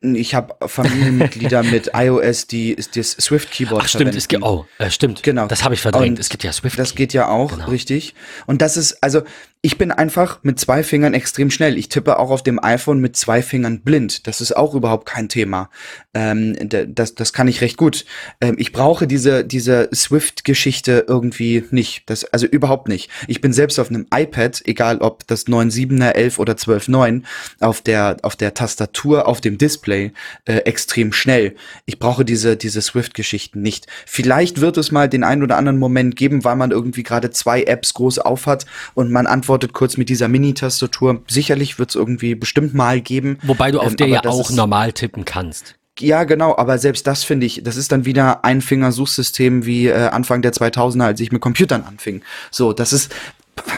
Ich 0.03 0.35
habe 0.35 0.55
Familienmitglieder 0.67 1.63
mit 1.63 1.91
iOS, 1.95 2.47
die 2.47 2.75
das 2.95 3.11
Swift 3.13 3.51
Keyboard 3.51 3.83
Ach, 3.85 3.89
stimmt, 3.89 4.15
es 4.15 4.29
gibt 4.29 4.43
oh, 4.43 4.65
äh, 4.79 4.91
stimmt. 4.91 5.23
Genau. 5.23 5.47
Das 5.47 5.63
habe 5.63 5.75
ich 5.75 5.83
verdrängt. 5.83 6.17
Und 6.17 6.19
es 6.19 6.31
gibt 6.31 6.43
ja 6.43 6.53
Swift. 6.53 6.79
Das 6.79 6.95
geht 6.95 7.13
ja 7.13 7.29
auch, 7.29 7.53
genau. 7.53 7.69
richtig. 7.69 8.15
Und 8.47 8.63
das 8.63 8.79
ist 8.79 9.03
also 9.03 9.23
ich 9.63 9.77
bin 9.77 9.93
einfach 9.93 10.39
mit 10.43 10.59
zwei 10.59 10.83
Fingern 10.83 11.13
extrem 11.13 11.51
schnell. 11.51 11.77
Ich 11.77 11.91
tippe 11.91 12.19
auch 12.19 12.31
auf 12.31 12.43
dem 12.43 12.63
iPhone 12.63 12.99
mit 12.99 13.15
zwei 13.15 13.43
Fingern 13.43 13.83
blind. 13.83 14.27
Das 14.27 14.41
ist 14.41 14.57
auch 14.57 14.75
überhaupt 14.75 15.07
kein 15.07 15.29
Thema. 15.29 15.69
Ähm, 16.15 16.57
das, 16.61 17.15
das 17.15 17.35
kann 17.35 17.47
ich 17.47 17.61
recht 17.61 17.77
gut. 17.77 18.07
Ähm, 18.41 18.55
ich 18.59 18.73
brauche 18.73 19.07
diese, 19.07 19.45
diese 19.45 19.91
Swift-Geschichte 19.95 21.05
irgendwie 21.07 21.65
nicht. 21.73 22.09
Das, 22.09 22.25
also 22.25 22.47
überhaupt 22.47 22.89
nicht. 22.89 23.11
Ich 23.27 23.43
bin 23.43 23.53
selbst 23.53 23.79
auf 23.79 23.91
einem 23.91 24.07
iPad, 24.15 24.63
egal 24.65 24.99
ob 25.03 25.27
das 25.27 25.47
9.7er, 25.47 26.13
11 26.13 26.39
oder 26.39 26.55
12.9, 26.55 27.23
auf 27.61 27.83
der, 27.83 28.17
auf 28.23 28.37
der 28.37 28.55
Tastatur, 28.55 29.29
auf 29.29 29.43
dem 29.43 29.59
Display, 29.59 30.13
äh, 30.47 30.57
extrem 30.61 31.13
schnell. 31.13 31.55
Ich 31.85 31.99
brauche 31.99 32.25
diese, 32.25 32.57
diese 32.57 32.81
Swift-Geschichten 32.81 33.61
nicht. 33.61 33.89
Vielleicht 34.07 34.63
wird 34.63 34.79
es 34.79 34.91
mal 34.91 35.11
den 35.11 35.23
einen 35.23 35.43
oder 35.43 35.59
anderen 35.59 35.79
Moment 35.79 36.17
geben, 36.17 36.45
weil 36.45 36.57
man 36.57 36.71
irgendwie 36.71 37.03
gerade 37.03 37.31
zwei 37.31 37.65
Apps 37.65 37.93
groß 37.93 38.21
aufhat 38.21 38.65
und 38.95 39.11
man 39.11 39.27
antwortet 39.27 39.50
antwortet 39.51 39.73
kurz 39.73 39.97
mit 39.97 40.09
dieser 40.09 40.29
Mini-Tastatur. 40.29 41.23
Sicherlich 41.27 41.81
wird 41.81 41.91
es 41.91 41.97
irgendwie 41.97 42.37
bestimmt 42.37 42.73
mal 42.73 43.01
geben. 43.01 43.37
Wobei 43.43 43.73
du 43.73 43.81
auf 43.81 43.91
ähm, 43.91 43.97
der 43.97 44.07
ja 44.07 44.25
auch 44.25 44.51
normal 44.53 44.93
tippen 44.93 45.25
kannst. 45.25 45.75
Ja, 45.99 46.23
genau, 46.23 46.57
aber 46.57 46.79
selbst 46.79 47.09
das 47.09 47.25
finde 47.25 47.47
ich, 47.47 47.63
das 47.65 47.77
ist 47.77 47.91
dann 47.91 48.05
wieder 48.05 48.45
ein 48.45 48.61
Fingersuchsystem 48.61 49.67
wie 49.67 49.89
äh, 49.89 50.07
Anfang 50.07 50.41
der 50.41 50.53
2000er, 50.53 51.03
als 51.03 51.21
ich 51.21 51.33
mit 51.33 51.43
Computern 51.43 51.83
anfing. 51.83 52.23
So, 52.53 52.73
das 52.73 52.93
ist, 52.93 53.13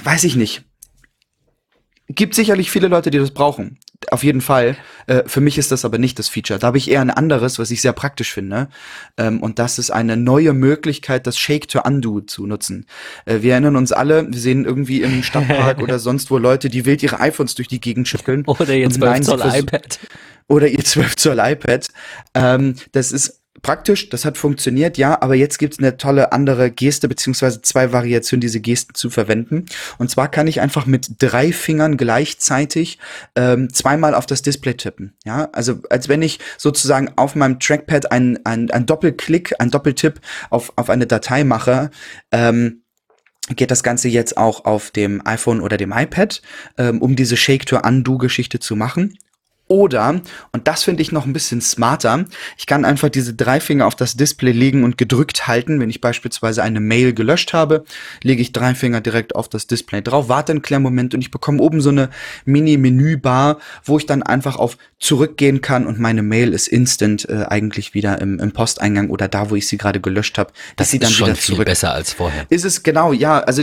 weiß 0.04 0.24
ich 0.24 0.36
nicht. 0.36 0.62
Gibt 2.08 2.34
sicherlich 2.34 2.70
viele 2.70 2.88
Leute, 2.88 3.10
die 3.10 3.18
das 3.18 3.30
brauchen 3.30 3.78
auf 4.10 4.24
jeden 4.24 4.40
Fall. 4.40 4.76
Äh, 5.06 5.22
für 5.26 5.40
mich 5.40 5.58
ist 5.58 5.70
das 5.70 5.84
aber 5.84 5.98
nicht 5.98 6.18
das 6.18 6.28
Feature. 6.28 6.58
Da 6.58 6.68
habe 6.68 6.78
ich 6.78 6.90
eher 6.90 7.00
ein 7.00 7.10
anderes, 7.10 7.58
was 7.58 7.70
ich 7.70 7.82
sehr 7.82 7.92
praktisch 7.92 8.32
finde. 8.32 8.68
Ähm, 9.16 9.42
und 9.42 9.58
das 9.58 9.78
ist 9.78 9.90
eine 9.90 10.16
neue 10.16 10.52
Möglichkeit, 10.52 11.26
das 11.26 11.38
Shake 11.38 11.68
to 11.68 11.80
Undo 11.82 12.20
zu 12.20 12.46
nutzen. 12.46 12.86
Äh, 13.26 13.42
wir 13.42 13.52
erinnern 13.52 13.76
uns 13.76 13.92
alle, 13.92 14.26
wir 14.30 14.40
sehen 14.40 14.64
irgendwie 14.64 15.02
im 15.02 15.22
Stadtpark 15.22 15.78
oder 15.82 15.98
sonst 15.98 16.30
wo 16.30 16.38
Leute, 16.38 16.68
die 16.70 16.86
wild 16.86 17.02
ihre 17.02 17.20
iPhones 17.20 17.54
durch 17.54 17.68
die 17.68 17.80
Gegend 17.80 18.08
schütteln. 18.08 18.44
Oder 18.46 18.74
ihr 18.74 18.90
12 18.90 19.20
Zoll 19.20 19.42
iPad. 19.44 19.98
Oder 20.48 20.68
ihr 20.68 20.84
12 20.84 21.16
Zoll 21.16 21.38
iPad. 21.38 21.88
Ähm, 22.34 22.74
das 22.92 23.12
ist 23.12 23.41
praktisch, 23.62 24.08
das 24.08 24.24
hat 24.24 24.36
funktioniert, 24.36 24.98
ja, 24.98 25.20
aber 25.22 25.34
jetzt 25.34 25.58
gibt's 25.58 25.78
eine 25.78 25.96
tolle 25.96 26.32
andere 26.32 26.70
Geste, 26.70 27.08
beziehungsweise 27.08 27.62
zwei 27.62 27.92
Variationen, 27.92 28.40
diese 28.40 28.60
Gesten 28.60 28.94
zu 28.94 29.08
verwenden. 29.08 29.66
Und 29.98 30.10
zwar 30.10 30.30
kann 30.30 30.46
ich 30.46 30.60
einfach 30.60 30.86
mit 30.86 31.16
drei 31.18 31.52
Fingern 31.52 31.96
gleichzeitig 31.96 32.98
ähm, 33.36 33.72
zweimal 33.72 34.14
auf 34.14 34.26
das 34.26 34.42
Display 34.42 34.74
tippen. 34.74 35.14
Ja, 35.24 35.48
also 35.52 35.80
als 35.90 36.08
wenn 36.08 36.22
ich 36.22 36.40
sozusagen 36.58 37.10
auf 37.16 37.34
meinem 37.34 37.60
Trackpad 37.60 38.10
ein, 38.12 38.38
ein, 38.44 38.86
Doppelklick, 38.86 39.54
ein 39.60 39.70
Doppeltipp 39.70 40.20
auf, 40.50 40.72
auf 40.76 40.90
eine 40.90 41.06
Datei 41.06 41.44
mache. 41.44 41.90
Ähm, 42.30 42.82
geht 43.56 43.72
das 43.72 43.82
Ganze 43.82 44.08
jetzt 44.08 44.36
auch 44.36 44.64
auf 44.64 44.92
dem 44.92 45.26
iPhone 45.26 45.60
oder 45.60 45.76
dem 45.76 45.92
iPad, 45.92 46.42
ähm, 46.78 47.02
um 47.02 47.16
diese 47.16 47.36
Shake-to-Undo-Geschichte 47.36 48.60
zu 48.60 48.76
machen. 48.76 49.18
Oder, 49.72 50.20
und 50.52 50.68
das 50.68 50.82
finde 50.82 51.00
ich 51.00 51.12
noch 51.12 51.24
ein 51.24 51.32
bisschen 51.32 51.62
smarter, 51.62 52.26
ich 52.58 52.66
kann 52.66 52.84
einfach 52.84 53.08
diese 53.08 53.32
drei 53.32 53.58
Finger 53.58 53.86
auf 53.86 53.94
das 53.94 54.18
Display 54.18 54.52
legen 54.52 54.84
und 54.84 54.98
gedrückt 54.98 55.46
halten. 55.46 55.80
Wenn 55.80 55.88
ich 55.88 56.02
beispielsweise 56.02 56.62
eine 56.62 56.78
Mail 56.78 57.14
gelöscht 57.14 57.54
habe, 57.54 57.84
lege 58.22 58.42
ich 58.42 58.52
drei 58.52 58.74
Finger 58.74 59.00
direkt 59.00 59.34
auf 59.34 59.48
das 59.48 59.66
Display 59.66 60.02
drauf, 60.02 60.28
warte 60.28 60.52
einen 60.52 60.60
kleinen 60.60 60.82
Moment 60.82 61.14
und 61.14 61.22
ich 61.22 61.30
bekomme 61.30 61.62
oben 61.62 61.80
so 61.80 61.88
eine 61.88 62.10
Mini-Menü-Bar, 62.44 63.60
wo 63.82 63.96
ich 63.96 64.04
dann 64.04 64.22
einfach 64.22 64.56
auf 64.56 64.76
zurückgehen 65.02 65.60
kann 65.60 65.86
und 65.86 65.98
meine 65.98 66.22
Mail 66.22 66.52
ist 66.52 66.68
instant 66.68 67.28
äh, 67.28 67.44
eigentlich 67.48 67.94
wieder 67.94 68.20
im, 68.20 68.38
im 68.40 68.52
Posteingang 68.52 69.10
oder 69.10 69.28
da, 69.28 69.50
wo 69.50 69.56
ich 69.56 69.68
sie 69.68 69.78
gerade 69.78 70.00
gelöscht 70.00 70.38
habe. 70.38 70.52
Das 70.76 70.90
sie 70.90 70.98
dann 70.98 71.10
ist 71.10 71.16
schon 71.16 71.28
wieder 71.28 71.36
viel 71.36 71.64
besser 71.64 71.92
als 71.92 72.12
vorher. 72.12 72.46
Ist 72.48 72.64
es 72.64 72.82
genau, 72.82 73.12
ja. 73.12 73.40
Also 73.40 73.62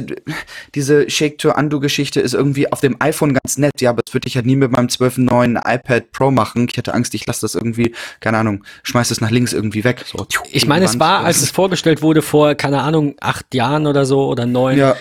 diese 0.75 1.09
Shake-to-Undo-Geschichte 1.09 2.21
ist 2.21 2.33
irgendwie 2.33 2.71
auf 2.71 2.79
dem 2.79 2.95
iPhone 2.99 3.33
ganz 3.33 3.57
nett, 3.57 3.81
ja, 3.81 3.89
aber 3.89 4.01
das 4.05 4.13
würde 4.13 4.27
ich 4.27 4.35
ja 4.35 4.41
nie 4.41 4.55
mit 4.55 4.71
meinem 4.71 4.87
12.9 4.87 5.57
iPad 5.65 5.89
iPad 5.89 6.11
Pro 6.11 6.31
machen. 6.31 6.67
Ich 6.69 6.77
hatte 6.77 6.93
Angst, 6.93 7.13
ich 7.13 7.25
lasse 7.25 7.41
das 7.41 7.55
irgendwie, 7.55 7.93
keine 8.19 8.37
Ahnung, 8.37 8.63
schmeiß 8.83 9.11
es 9.11 9.21
nach 9.21 9.31
links 9.31 9.53
irgendwie 9.53 9.83
weg. 9.83 10.05
So, 10.05 10.25
ich 10.51 10.67
meine, 10.67 10.85
es 10.85 10.99
war, 10.99 11.25
als 11.25 11.41
es 11.41 11.51
vorgestellt 11.51 12.01
wurde 12.01 12.21
vor, 12.21 12.55
keine 12.55 12.81
Ahnung, 12.81 13.15
acht 13.19 13.53
Jahren 13.53 13.87
oder 13.87 14.05
so 14.05 14.27
oder 14.27 14.45
neun, 14.45 14.77
ja. 14.77 14.95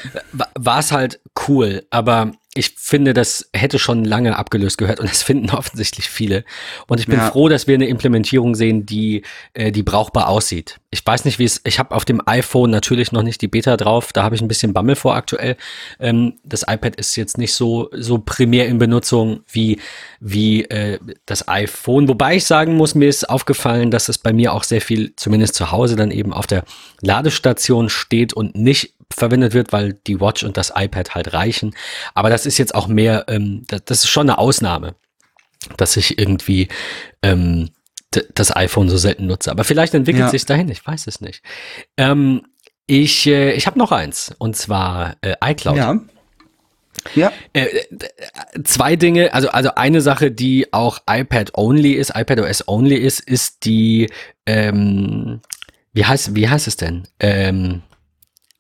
war 0.55 0.79
es 0.79 0.93
halt 0.93 1.21
cool. 1.49 1.85
Aber 1.91 2.33
ich 2.59 2.75
finde, 2.77 3.15
das 3.15 3.49
hätte 3.55 3.79
schon 3.79 4.05
lange 4.05 4.37
abgelöst 4.37 4.79
gehört 4.79 4.99
und 4.99 5.09
das 5.09 5.23
finden 5.29 5.51
offensichtlich 5.51 6.09
viele. 6.09 6.45
Und 6.89 6.99
ich 6.99 7.07
bin 7.07 7.19
ja. 7.19 7.31
froh, 7.31 7.49
dass 7.49 7.67
wir 7.67 7.75
eine 7.75 7.87
Implementierung 7.87 8.55
sehen, 8.55 8.85
die, 8.85 9.23
äh, 9.55 9.71
die 9.71 9.85
brauchbar 9.85 10.29
aussieht. 10.29 10.81
Ich 10.91 11.05
weiß 11.05 11.27
nicht, 11.27 11.39
wie 11.39 11.45
es, 11.45 11.61
ich 11.65 11.79
habe 11.79 11.95
auf 11.95 12.07
dem 12.07 12.23
iPhone 12.27 12.71
natürlich 12.71 13.13
noch 13.13 13.23
nicht 13.23 13.43
die 13.43 13.49
Beta 13.49 13.77
drauf, 13.77 14.13
da 14.15 14.23
habe 14.23 14.35
ich 14.35 14.41
ein 14.41 14.49
bisschen 14.49 14.73
Bammel 14.73 14.97
vor 14.97 15.17
aktuell. 15.17 15.57
Ähm, 16.01 16.39
das 16.45 16.63
iPad 16.63 16.97
ist 16.97 17.15
jetzt 17.17 17.37
nicht 17.37 17.53
so, 17.53 17.91
so 17.93 18.19
primär 18.19 18.67
in 18.69 18.79
Benutzung 18.79 19.41
wie, 19.53 19.81
wie 20.19 20.65
äh, 20.65 20.99
das 21.27 21.47
iPhone. 21.47 22.09
Wobei 22.09 22.37
ich 22.37 22.47
sagen 22.47 22.77
muss, 22.77 22.95
mir 22.95 23.09
ist 23.09 23.29
aufgefallen, 23.29 23.91
dass 23.91 24.09
es 24.09 24.17
bei 24.17 24.33
mir 24.33 24.55
auch 24.55 24.65
sehr 24.65 24.81
viel, 24.81 25.15
zumindest 25.17 25.57
zu 25.57 25.71
Hause, 25.71 25.95
dann 25.95 26.11
eben 26.11 26.33
auf 26.33 26.47
der 26.47 26.65
Ladestation 27.03 27.91
steht 27.91 28.33
und 28.33 28.55
nicht 28.57 28.95
verwendet 29.13 29.53
wird, 29.53 29.73
weil 29.73 29.95
die 30.07 30.21
Watch 30.21 30.43
und 30.43 30.57
das 30.57 30.73
iPad 30.75 31.15
halt 31.15 31.35
reichen. 31.35 31.75
Aber 32.15 32.31
das 32.31 32.47
ist 32.47 32.57
jetzt 32.57 32.75
auch 32.75 32.89
mehr, 32.89 33.27
ähm, 33.29 33.65
das, 33.69 33.85
das, 33.85 33.99
ist 34.05 34.09
schon 34.09 34.29
eine 34.29 34.39
Ausnahme, 34.39 34.95
dass 35.77 35.99
ich 35.99 36.19
irgendwie 36.19 36.69
ähm, 37.23 37.71
das 38.11 38.55
iPhone 38.55 38.89
so 38.89 38.97
selten 38.97 39.27
nutze. 39.27 39.51
Aber 39.51 39.65
vielleicht 39.65 39.95
entwickelt 39.95 40.25
ja. 40.25 40.31
sich 40.31 40.47
dahin, 40.47 40.69
ich 40.71 40.87
weiß 40.87 41.07
es 41.07 41.21
nicht. 41.21 41.43
Ähm, 41.97 42.43
ich 42.87 43.27
äh, 43.27 43.53
ich 43.53 43.67
habe 43.67 43.79
noch 43.79 43.93
eins, 43.93 44.35
und 44.39 44.57
zwar 44.57 45.17
äh, 45.21 45.35
iCloud. 45.45 45.77
Ja. 45.77 46.01
Ja. 47.15 47.33
Äh, 47.53 47.69
zwei 48.65 48.97
Dinge, 48.97 49.33
also, 49.33 49.49
also 49.51 49.75
eine 49.77 50.01
Sache, 50.01 50.31
die 50.31 50.73
auch 50.73 50.99
iPad-only 51.09 51.93
ist, 51.93 52.13
iPadOS-only 52.15 52.97
ist, 52.97 53.21
ist 53.21 53.65
die, 53.65 54.11
ähm, 54.47 55.41
wie 55.93 56.05
heißt, 56.05 56.35
wie 56.35 56.49
heißt 56.49 56.67
es 56.67 56.77
denn? 56.77 57.05
Ähm, 57.21 57.83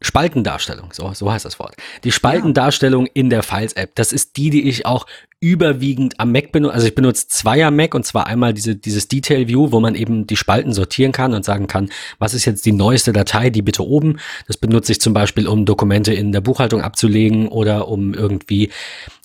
Spaltendarstellung, 0.00 0.92
so, 0.92 1.12
so 1.12 1.30
heißt 1.30 1.44
das 1.44 1.58
Wort. 1.58 1.74
Die 2.04 2.12
Spaltendarstellung 2.12 3.06
ja. 3.06 3.12
in 3.14 3.30
der 3.30 3.42
Files-App, 3.42 3.94
das 3.96 4.12
ist 4.12 4.36
die, 4.36 4.50
die 4.50 4.68
ich 4.68 4.86
auch 4.86 5.06
überwiegend 5.40 6.18
am 6.18 6.32
Mac 6.32 6.50
benutze. 6.50 6.74
Also 6.74 6.86
ich 6.88 6.94
benutze 6.94 7.28
zweier 7.28 7.70
Mac 7.70 7.94
und 7.94 8.04
zwar 8.04 8.26
einmal 8.26 8.52
diese, 8.52 8.74
dieses 8.74 9.06
Detail 9.06 9.46
View, 9.46 9.70
wo 9.70 9.78
man 9.78 9.94
eben 9.94 10.26
die 10.26 10.36
Spalten 10.36 10.72
sortieren 10.72 11.12
kann 11.12 11.32
und 11.32 11.44
sagen 11.44 11.68
kann, 11.68 11.90
was 12.18 12.34
ist 12.34 12.44
jetzt 12.44 12.66
die 12.66 12.72
neueste 12.72 13.12
Datei, 13.12 13.50
die 13.50 13.62
bitte 13.62 13.86
oben. 13.86 14.18
Das 14.46 14.56
benutze 14.56 14.92
ich 14.92 15.00
zum 15.00 15.14
Beispiel, 15.14 15.46
um 15.46 15.64
Dokumente 15.64 16.12
in 16.12 16.32
der 16.32 16.40
Buchhaltung 16.40 16.82
abzulegen 16.82 17.48
oder 17.48 17.88
um 17.88 18.14
irgendwie, 18.14 18.70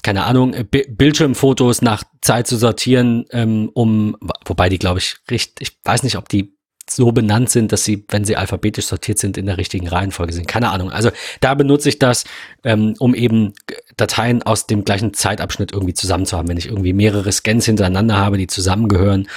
keine 0.03 0.25
Ahnung, 0.25 0.55
Bildschirmfotos 0.69 1.81
nach 1.81 2.03
Zeit 2.21 2.45
zu 2.47 2.57
sortieren, 2.57 3.25
ähm, 3.31 3.71
um, 3.73 4.15
wobei 4.45 4.69
die, 4.69 4.79
glaube 4.79 4.99
ich, 4.99 5.15
richtig, 5.31 5.67
ich 5.67 5.77
weiß 5.83 6.03
nicht, 6.03 6.17
ob 6.17 6.29
die 6.29 6.53
so 6.89 7.11
benannt 7.11 7.49
sind, 7.49 7.71
dass 7.71 7.83
sie, 7.83 8.05
wenn 8.09 8.25
sie 8.25 8.35
alphabetisch 8.35 8.87
sortiert 8.87 9.17
sind, 9.17 9.37
in 9.37 9.45
der 9.45 9.57
richtigen 9.57 9.87
Reihenfolge 9.87 10.33
sind. 10.33 10.47
Keine 10.47 10.71
Ahnung. 10.71 10.91
Also 10.91 11.11
da 11.39 11.53
benutze 11.53 11.89
ich 11.89 11.99
das, 11.99 12.25
ähm, 12.63 12.95
um 12.99 13.15
eben 13.15 13.53
Dateien 13.95 14.43
aus 14.43 14.67
dem 14.67 14.83
gleichen 14.83 15.13
Zeitabschnitt 15.13 15.71
irgendwie 15.71 15.93
zusammen 15.93 16.25
zu 16.25 16.37
haben. 16.37 16.47
Wenn 16.49 16.57
ich 16.57 16.67
irgendwie 16.67 16.93
mehrere 16.93 17.31
Scans 17.31 17.65
hintereinander 17.65 18.17
habe, 18.17 18.37
die 18.37 18.47
zusammengehören 18.47 19.27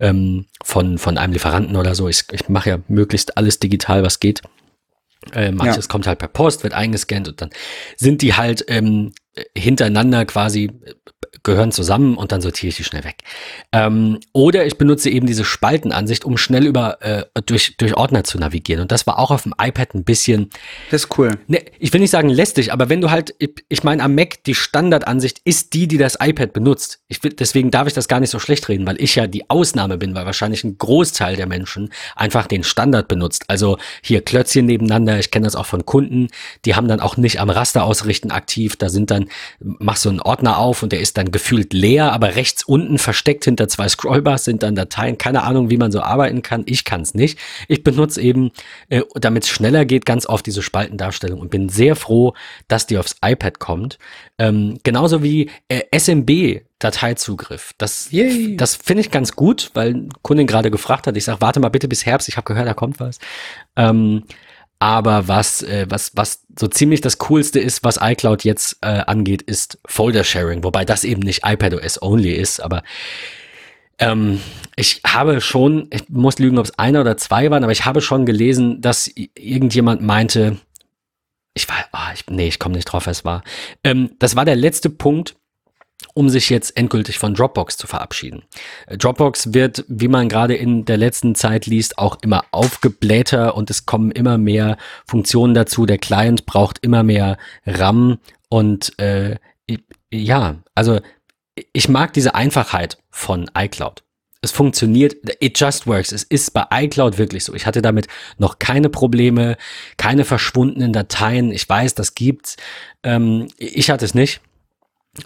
ähm, 0.00 0.46
von, 0.62 0.98
von 0.98 1.18
einem 1.18 1.32
Lieferanten 1.32 1.76
oder 1.76 1.94
so. 1.94 2.08
Ich, 2.08 2.24
ich 2.30 2.48
mache 2.48 2.70
ja 2.70 2.78
möglichst 2.88 3.36
alles 3.36 3.58
digital, 3.58 4.04
was 4.04 4.20
geht. 4.20 4.42
Äh, 5.32 5.52
manches 5.52 5.84
ja. 5.86 5.88
kommt 5.88 6.06
halt 6.06 6.18
per 6.18 6.28
Post, 6.28 6.64
wird 6.64 6.74
eingescannt 6.74 7.28
und 7.28 7.40
dann 7.40 7.50
sind 7.96 8.22
die 8.22 8.34
halt 8.34 8.64
ähm, 8.66 9.12
hintereinander 9.56 10.24
quasi 10.24 10.70
gehören 11.42 11.72
zusammen 11.72 12.16
und 12.16 12.30
dann 12.30 12.40
sortiere 12.40 12.68
ich 12.68 12.76
die 12.76 12.84
schnell 12.84 13.04
weg. 13.04 13.16
Ähm, 13.72 14.20
oder 14.32 14.66
ich 14.66 14.76
benutze 14.76 15.10
eben 15.10 15.26
diese 15.26 15.44
Spaltenansicht, 15.44 16.24
um 16.24 16.36
schnell 16.36 16.66
über 16.66 17.02
äh, 17.02 17.24
durch, 17.46 17.76
durch 17.78 17.96
Ordner 17.96 18.22
zu 18.22 18.38
navigieren. 18.38 18.82
Und 18.82 18.92
das 18.92 19.06
war 19.06 19.18
auch 19.18 19.30
auf 19.30 19.44
dem 19.44 19.54
iPad 19.60 19.94
ein 19.94 20.04
bisschen. 20.04 20.50
Das 20.90 21.04
ist 21.04 21.18
cool. 21.18 21.30
Ne, 21.46 21.64
ich 21.78 21.92
will 21.92 22.00
nicht 22.00 22.10
sagen 22.10 22.28
lästig, 22.28 22.72
aber 22.72 22.88
wenn 22.88 23.00
du 23.00 23.10
halt, 23.10 23.34
ich, 23.38 23.64
ich 23.68 23.82
meine, 23.82 24.02
am 24.02 24.14
Mac 24.14 24.44
die 24.44 24.54
Standardansicht 24.54 25.40
ist 25.44 25.72
die, 25.72 25.88
die 25.88 25.98
das 25.98 26.18
iPad 26.20 26.52
benutzt. 26.52 27.00
Ich 27.08 27.24
will, 27.24 27.32
deswegen 27.32 27.70
darf 27.70 27.88
ich 27.88 27.94
das 27.94 28.08
gar 28.08 28.20
nicht 28.20 28.30
so 28.30 28.38
schlecht 28.38 28.68
reden, 28.68 28.86
weil 28.86 29.00
ich 29.00 29.14
ja 29.14 29.26
die 29.26 29.48
Ausnahme 29.48 29.96
bin, 29.96 30.14
weil 30.14 30.26
wahrscheinlich 30.26 30.64
ein 30.64 30.76
Großteil 30.76 31.36
der 31.36 31.46
Menschen 31.46 31.90
einfach 32.14 32.46
den 32.46 32.62
Standard 32.62 33.08
benutzt. 33.08 33.44
Also 33.48 33.78
hier 34.02 34.22
Klötzchen 34.22 34.66
nebeneinander. 34.66 35.18
Ich 35.18 35.30
kenne 35.30 35.44
das 35.44 35.56
auch 35.56 35.66
von 35.66 35.86
Kunden. 35.86 36.28
Die 36.66 36.74
haben 36.74 36.88
dann 36.88 37.00
auch 37.00 37.16
nicht 37.16 37.40
am 37.40 37.50
Raster 37.50 37.84
ausrichten 37.84 38.30
aktiv. 38.30 38.76
Da 38.76 38.88
sind 38.88 39.10
dann, 39.10 39.28
machst 39.60 40.04
du 40.04 40.10
einen 40.10 40.20
Ordner 40.20 40.58
auf 40.58 40.82
und 40.82 40.92
der 40.92 41.00
ist 41.00 41.16
dann 41.16 41.21
gefühlt 41.30 41.72
leer, 41.72 42.12
aber 42.12 42.34
rechts 42.34 42.64
unten 42.64 42.98
versteckt 42.98 43.44
hinter 43.44 43.68
zwei 43.68 43.88
Scrollbars 43.88 44.44
sind 44.44 44.62
dann 44.62 44.74
Dateien. 44.74 45.18
Keine 45.18 45.42
Ahnung, 45.42 45.70
wie 45.70 45.76
man 45.76 45.92
so 45.92 46.00
arbeiten 46.00 46.42
kann. 46.42 46.62
Ich 46.66 46.84
kann 46.84 47.02
es 47.02 47.14
nicht. 47.14 47.38
Ich 47.68 47.84
benutze 47.84 48.20
eben, 48.20 48.50
äh, 48.88 49.02
damit 49.14 49.44
es 49.44 49.50
schneller 49.50 49.84
geht, 49.84 50.06
ganz 50.06 50.26
oft 50.26 50.44
diese 50.46 50.62
Spaltendarstellung 50.62 51.40
und 51.40 51.50
bin 51.50 51.68
sehr 51.68 51.94
froh, 51.94 52.34
dass 52.66 52.86
die 52.86 52.98
aufs 52.98 53.16
iPad 53.24 53.58
kommt. 53.58 53.98
Ähm, 54.38 54.78
genauso 54.82 55.22
wie 55.22 55.50
äh, 55.68 55.82
SMB 55.96 56.62
Dateizugriff. 56.78 57.74
Das, 57.78 58.10
das 58.56 58.74
finde 58.74 59.02
ich 59.02 59.10
ganz 59.12 59.36
gut, 59.36 59.70
weil 59.74 60.08
Kundin 60.22 60.48
gerade 60.48 60.70
gefragt 60.70 61.06
hat. 61.06 61.16
Ich 61.16 61.24
sage, 61.24 61.40
warte 61.40 61.60
mal 61.60 61.68
bitte 61.68 61.86
bis 61.86 62.04
Herbst. 62.06 62.28
Ich 62.28 62.36
habe 62.36 62.44
gehört, 62.44 62.66
da 62.66 62.74
kommt 62.74 62.98
was. 62.98 63.18
Ähm, 63.76 64.24
Aber 64.80 65.28
was, 65.28 65.62
äh, 65.62 65.86
was, 65.88 66.16
was 66.16 66.41
so 66.58 66.68
ziemlich 66.68 67.00
das 67.00 67.18
Coolste 67.18 67.60
ist, 67.60 67.84
was 67.84 67.98
iCloud 68.00 68.44
jetzt 68.44 68.78
äh, 68.82 68.86
angeht, 69.06 69.42
ist 69.42 69.78
Folder 69.86 70.24
Sharing. 70.24 70.64
Wobei 70.64 70.84
das 70.84 71.04
eben 71.04 71.20
nicht 71.20 71.42
iPadOS 71.44 72.02
only 72.02 72.32
ist, 72.32 72.60
aber 72.60 72.82
ähm, 73.98 74.40
ich 74.76 75.00
habe 75.06 75.40
schon, 75.40 75.88
ich 75.92 76.08
muss 76.08 76.38
lügen, 76.38 76.58
ob 76.58 76.66
es 76.66 76.78
einer 76.78 77.00
oder 77.00 77.16
zwei 77.16 77.50
waren, 77.50 77.62
aber 77.62 77.72
ich 77.72 77.84
habe 77.84 78.00
schon 78.00 78.26
gelesen, 78.26 78.80
dass 78.80 79.10
irgendjemand 79.34 80.02
meinte, 80.02 80.58
ich 81.54 81.68
war, 81.68 81.76
oh, 81.92 82.12
ich, 82.14 82.24
nee, 82.28 82.48
ich 82.48 82.58
komme 82.58 82.76
nicht 82.76 82.86
drauf, 82.86 83.06
es 83.06 83.24
war. 83.24 83.42
Ähm, 83.84 84.10
das 84.18 84.36
war 84.36 84.44
der 84.44 84.56
letzte 84.56 84.90
Punkt, 84.90 85.36
um 86.14 86.28
sich 86.28 86.50
jetzt 86.50 86.76
endgültig 86.76 87.18
von 87.18 87.34
Dropbox 87.34 87.76
zu 87.76 87.86
verabschieden. 87.86 88.42
Äh, 88.86 88.98
Dropbox 88.98 89.54
wird, 89.54 89.84
wie 89.88 90.08
man 90.08 90.28
gerade 90.28 90.54
in 90.54 90.84
der 90.84 90.96
letzten 90.96 91.34
Zeit 91.34 91.66
liest, 91.66 91.98
auch 91.98 92.18
immer 92.22 92.44
aufgeblähter 92.50 93.56
und 93.56 93.70
es 93.70 93.86
kommen 93.86 94.10
immer 94.10 94.38
mehr 94.38 94.76
Funktionen 95.06 95.54
dazu. 95.54 95.86
Der 95.86 95.98
Client 95.98 96.46
braucht 96.46 96.78
immer 96.82 97.02
mehr 97.02 97.38
RAM 97.66 98.18
und 98.48 98.98
äh, 98.98 99.36
ja, 100.12 100.56
also 100.74 101.00
ich 101.72 101.88
mag 101.88 102.12
diese 102.12 102.34
Einfachheit 102.34 102.98
von 103.10 103.50
iCloud. 103.56 104.02
Es 104.44 104.50
funktioniert, 104.50 105.14
it 105.40 105.58
just 105.58 105.86
works. 105.86 106.10
Es 106.10 106.24
ist 106.24 106.52
bei 106.52 106.66
iCloud 106.72 107.16
wirklich 107.16 107.44
so. 107.44 107.54
Ich 107.54 107.64
hatte 107.64 107.80
damit 107.80 108.08
noch 108.38 108.58
keine 108.58 108.88
Probleme, 108.88 109.56
keine 109.96 110.24
verschwundenen 110.24 110.92
Dateien. 110.92 111.52
Ich 111.52 111.68
weiß, 111.68 111.94
das 111.94 112.14
gibt's. 112.14 112.56
Ähm, 113.04 113.46
ich 113.56 113.88
hatte 113.88 114.04
es 114.04 114.14
nicht. 114.14 114.40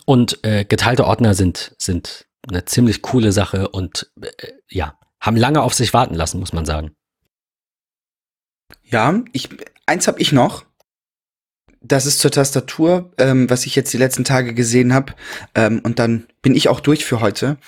Und 0.05 0.45
äh, 0.45 0.65
geteilte 0.65 1.07
Ordner 1.07 1.35
sind, 1.35 1.75
sind 1.79 2.27
eine 2.49 2.65
ziemlich 2.65 3.03
coole 3.03 3.33
Sache 3.33 3.69
und 3.69 4.11
äh, 4.21 4.53
ja, 4.69 4.99
haben 5.21 5.37
lange 5.37 5.63
auf 5.63 5.75
sich 5.75 5.93
warten 5.93 6.15
lassen, 6.15 6.41
muss 6.41 6.53
man 6.53 6.67
sagen. 6.67 6.95
Ja, 8.83 9.23
ich, 9.33 9.49
eins 9.87 10.07
habe 10.09 10.21
ich 10.21 10.33
noch. 10.33 10.65
Das 11.83 12.07
ist 12.07 12.19
zur 12.19 12.33
Tastatur, 12.33 13.13
ähm, 13.19 13.49
was 13.49 13.67
ich 13.67 13.77
jetzt 13.77 13.93
die 13.93 13.99
letzten 13.99 14.25
Tage 14.25 14.55
gesehen 14.55 14.93
habe. 14.93 15.15
Ähm, 15.55 15.81
und 15.85 15.99
dann 15.99 16.27
bin 16.43 16.57
ich 16.57 16.69
auch 16.69 16.81
durch 16.81 17.05
für 17.05 17.21
heute. 17.21 17.59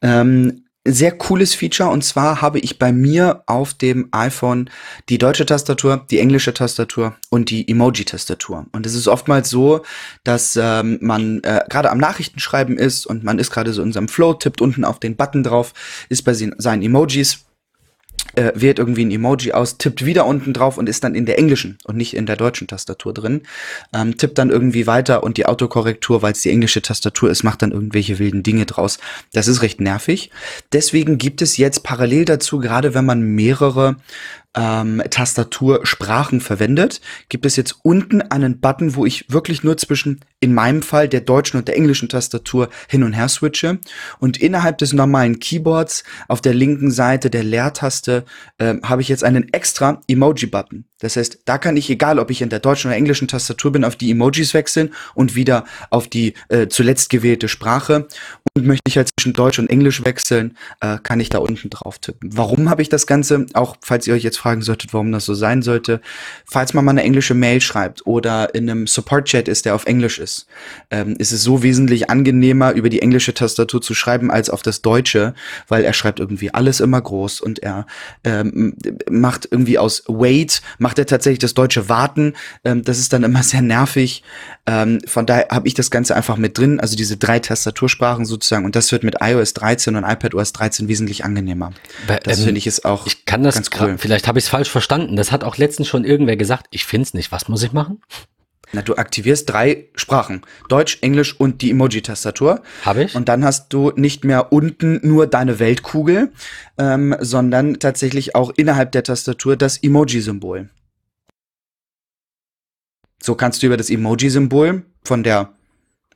Ähm, 0.00 0.63
sehr 0.86 1.12
cooles 1.12 1.54
Feature 1.54 1.88
und 1.88 2.04
zwar 2.04 2.42
habe 2.42 2.58
ich 2.58 2.78
bei 2.78 2.92
mir 2.92 3.42
auf 3.46 3.72
dem 3.74 4.08
iPhone 4.12 4.68
die 5.08 5.18
deutsche 5.18 5.46
Tastatur, 5.46 6.04
die 6.10 6.18
englische 6.18 6.52
Tastatur 6.52 7.14
und 7.30 7.50
die 7.50 7.66
Emoji-Tastatur. 7.68 8.66
Und 8.72 8.84
es 8.84 8.94
ist 8.94 9.08
oftmals 9.08 9.48
so, 9.48 9.82
dass 10.24 10.58
ähm, 10.60 10.98
man 11.00 11.42
äh, 11.42 11.64
gerade 11.70 11.90
am 11.90 11.98
Nachrichtenschreiben 11.98 12.76
ist 12.76 13.06
und 13.06 13.24
man 13.24 13.38
ist 13.38 13.50
gerade 13.50 13.72
so 13.72 13.82
in 13.82 13.92
seinem 13.92 14.08
Flow, 14.08 14.34
tippt 14.34 14.60
unten 14.60 14.84
auf 14.84 15.00
den 15.00 15.16
Button 15.16 15.42
drauf, 15.42 15.72
ist 16.10 16.22
bei 16.22 16.34
seinen 16.34 16.82
Emojis 16.82 17.44
äh, 18.36 18.52
wählt 18.54 18.78
irgendwie 18.78 19.04
ein 19.04 19.10
Emoji 19.10 19.52
aus, 19.52 19.78
tippt 19.78 20.04
wieder 20.04 20.26
unten 20.26 20.52
drauf 20.52 20.78
und 20.78 20.88
ist 20.88 21.04
dann 21.04 21.14
in 21.14 21.26
der 21.26 21.38
englischen 21.38 21.78
und 21.84 21.96
nicht 21.96 22.14
in 22.14 22.26
der 22.26 22.36
deutschen 22.36 22.66
Tastatur 22.66 23.12
drin. 23.14 23.42
Ähm, 23.92 24.16
tippt 24.16 24.38
dann 24.38 24.50
irgendwie 24.50 24.86
weiter 24.86 25.22
und 25.22 25.36
die 25.36 25.46
Autokorrektur, 25.46 26.22
weil 26.22 26.32
es 26.32 26.42
die 26.42 26.50
englische 26.50 26.82
Tastatur 26.82 27.30
ist, 27.30 27.42
macht 27.42 27.62
dann 27.62 27.72
irgendwelche 27.72 28.18
wilden 28.18 28.42
Dinge 28.42 28.66
draus. 28.66 28.98
Das 29.32 29.48
ist 29.48 29.62
recht 29.62 29.80
nervig. 29.80 30.30
Deswegen 30.72 31.18
gibt 31.18 31.42
es 31.42 31.56
jetzt 31.56 31.82
parallel 31.82 32.24
dazu, 32.24 32.58
gerade 32.58 32.94
wenn 32.94 33.04
man 33.04 33.22
mehrere 33.22 33.96
ähm, 34.54 35.02
Tastatursprachen 35.10 36.40
verwendet, 36.40 37.00
gibt 37.28 37.46
es 37.46 37.56
jetzt 37.56 37.76
unten 37.82 38.22
einen 38.22 38.60
Button, 38.60 38.94
wo 38.94 39.06
ich 39.06 39.26
wirklich 39.28 39.62
nur 39.62 39.76
zwischen, 39.76 40.20
in 40.40 40.54
meinem 40.54 40.82
Fall, 40.82 41.08
der 41.08 41.20
deutschen 41.20 41.58
und 41.58 41.68
der 41.68 41.76
englischen 41.76 42.08
Tastatur 42.08 42.68
hin 42.88 43.02
und 43.02 43.12
her 43.12 43.28
switche. 43.28 43.78
Und 44.18 44.36
innerhalb 44.36 44.78
des 44.78 44.92
normalen 44.92 45.38
Keyboards 45.38 46.04
auf 46.28 46.40
der 46.40 46.54
linken 46.54 46.90
Seite 46.90 47.30
der 47.30 47.44
Leertaste 47.44 48.24
äh, 48.58 48.76
habe 48.82 49.02
ich 49.02 49.08
jetzt 49.08 49.24
einen 49.24 49.52
extra 49.52 50.00
Emoji-Button. 50.08 50.84
Das 51.00 51.16
heißt, 51.16 51.40
da 51.44 51.58
kann 51.58 51.76
ich, 51.76 51.90
egal 51.90 52.18
ob 52.18 52.30
ich 52.30 52.40
in 52.40 52.48
der 52.48 52.60
deutschen 52.60 52.88
oder 52.88 52.96
englischen 52.96 53.28
Tastatur 53.28 53.72
bin, 53.72 53.84
auf 53.84 53.96
die 53.96 54.10
Emojis 54.10 54.54
wechseln 54.54 54.94
und 55.14 55.34
wieder 55.34 55.64
auf 55.90 56.08
die 56.08 56.34
äh, 56.48 56.68
zuletzt 56.68 57.10
gewählte 57.10 57.48
Sprache. 57.48 58.08
Und 58.56 58.66
möchte 58.66 58.84
ich 58.86 58.96
halt 58.96 59.10
zwischen 59.18 59.32
Deutsch 59.32 59.58
und 59.58 59.68
Englisch 59.68 60.04
wechseln, 60.04 60.56
äh, 60.80 60.98
kann 61.02 61.18
ich 61.18 61.28
da 61.28 61.38
unten 61.38 61.70
drauf 61.70 61.98
tippen. 61.98 62.30
Warum 62.36 62.70
habe 62.70 62.82
ich 62.82 62.88
das 62.88 63.08
Ganze? 63.08 63.46
Auch 63.52 63.76
falls 63.80 64.06
ihr 64.06 64.14
euch 64.14 64.22
jetzt 64.22 64.38
fragen 64.38 64.62
solltet, 64.62 64.94
warum 64.94 65.10
das 65.10 65.24
so 65.24 65.34
sein 65.34 65.60
sollte. 65.60 66.00
Falls 66.44 66.72
man 66.72 66.84
mal 66.84 66.92
eine 66.92 67.02
englische 67.02 67.34
Mail 67.34 67.60
schreibt 67.60 68.06
oder 68.06 68.54
in 68.54 68.70
einem 68.70 68.86
Support-Chat 68.86 69.48
ist, 69.48 69.64
der 69.64 69.74
auf 69.74 69.86
Englisch 69.86 70.20
ist, 70.20 70.46
ähm, 70.92 71.16
ist 71.18 71.32
es 71.32 71.42
so 71.42 71.64
wesentlich 71.64 72.10
angenehmer, 72.10 72.74
über 72.74 72.90
die 72.90 73.02
englische 73.02 73.34
Tastatur 73.34 73.82
zu 73.82 73.92
schreiben, 73.92 74.30
als 74.30 74.50
auf 74.50 74.62
das 74.62 74.82
Deutsche, 74.82 75.34
weil 75.66 75.82
er 75.82 75.92
schreibt 75.92 76.20
irgendwie 76.20 76.54
alles 76.54 76.78
immer 76.78 77.00
groß 77.00 77.40
und 77.40 77.58
er 77.60 77.86
ähm, 78.22 78.76
macht 79.10 79.48
irgendwie 79.50 79.80
aus 79.80 80.04
Wait, 80.06 80.62
macht 80.78 81.00
er 81.00 81.06
tatsächlich 81.06 81.40
das 81.40 81.54
deutsche 81.54 81.88
Warten. 81.88 82.34
Ähm, 82.62 82.84
das 82.84 83.00
ist 83.00 83.12
dann 83.12 83.24
immer 83.24 83.42
sehr 83.42 83.62
nervig. 83.62 84.22
Ähm, 84.64 85.00
von 85.06 85.26
daher 85.26 85.48
habe 85.50 85.66
ich 85.66 85.74
das 85.74 85.90
Ganze 85.90 86.14
einfach 86.14 86.36
mit 86.36 86.56
drin, 86.56 86.78
also 86.78 86.94
diese 86.94 87.16
drei 87.16 87.40
Tastatursprachen 87.40 88.24
sozusagen. 88.24 88.43
Und 88.52 88.76
das 88.76 88.92
wird 88.92 89.02
mit 89.02 89.16
iOS 89.20 89.54
13 89.54 89.96
und 89.96 90.04
iPadOS 90.04 90.52
13 90.52 90.88
wesentlich 90.88 91.24
angenehmer. 91.24 91.72
Bei, 92.06 92.18
das 92.18 92.38
ähm, 92.38 92.44
finde 92.46 92.58
ich 92.58 92.66
ist 92.66 92.84
auch. 92.84 93.06
Ich 93.06 93.24
kann 93.24 93.42
das 93.42 93.54
ganz 93.54 93.70
cool. 93.80 93.96
Vielleicht 93.98 94.28
habe 94.28 94.38
ich 94.38 94.46
es 94.46 94.48
falsch 94.48 94.70
verstanden. 94.70 95.16
Das 95.16 95.32
hat 95.32 95.44
auch 95.44 95.56
letztens 95.56 95.88
schon 95.88 96.04
irgendwer 96.04 96.36
gesagt. 96.36 96.66
Ich 96.70 96.84
finde 96.84 97.04
es 97.04 97.14
nicht. 97.14 97.32
Was 97.32 97.48
muss 97.48 97.62
ich 97.62 97.72
machen? 97.72 98.00
Na, 98.72 98.82
du 98.82 98.96
aktivierst 98.96 99.48
drei 99.48 99.88
Sprachen. 99.94 100.42
Deutsch, 100.68 100.98
Englisch 101.00 101.38
und 101.38 101.62
die 101.62 101.70
Emoji-Tastatur. 101.70 102.62
Habe 102.84 103.04
ich. 103.04 103.14
Und 103.14 103.28
dann 103.28 103.44
hast 103.44 103.72
du 103.72 103.92
nicht 103.94 104.24
mehr 104.24 104.52
unten 104.52 105.00
nur 105.02 105.26
deine 105.28 105.60
Weltkugel, 105.60 106.32
ähm, 106.76 107.14
sondern 107.20 107.78
tatsächlich 107.78 108.34
auch 108.34 108.52
innerhalb 108.56 108.92
der 108.92 109.04
Tastatur 109.04 109.56
das 109.56 109.76
Emoji-Symbol. 109.82 110.70
So 113.22 113.34
kannst 113.36 113.62
du 113.62 113.66
über 113.66 113.76
das 113.76 113.90
Emoji-Symbol 113.90 114.82
von 115.04 115.22
der 115.22 115.53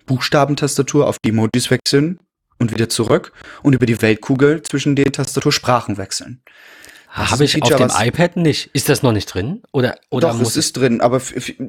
Buchstabentastatur 0.09 1.07
auf 1.07 1.19
die 1.25 1.29
Emojis 1.29 1.71
wechseln 1.71 2.19
und 2.59 2.73
wieder 2.73 2.89
zurück 2.89 3.33
und 3.63 3.75
über 3.75 3.87
die 3.87 4.03
Weltkugel 4.03 4.63
zwischen 4.63 4.97
den 4.97 5.13
Tastatursprachen 5.13 5.97
wechseln. 5.97 6.43
Habe 7.11 7.45
ich 7.45 7.53
Feature, 7.53 7.85
auf 7.85 7.97
dem 7.97 8.07
iPad 8.09 8.37
nicht. 8.37 8.71
Ist 8.75 8.89
das 8.89 9.03
noch 9.03 9.13
nicht 9.13 9.33
drin? 9.33 9.63
Oder, 9.73 9.97
oder 10.11 10.31
Doch, 10.31 10.41
es 10.41 10.57
ist 10.57 10.77
drin, 10.77 11.01
aber 11.01 11.21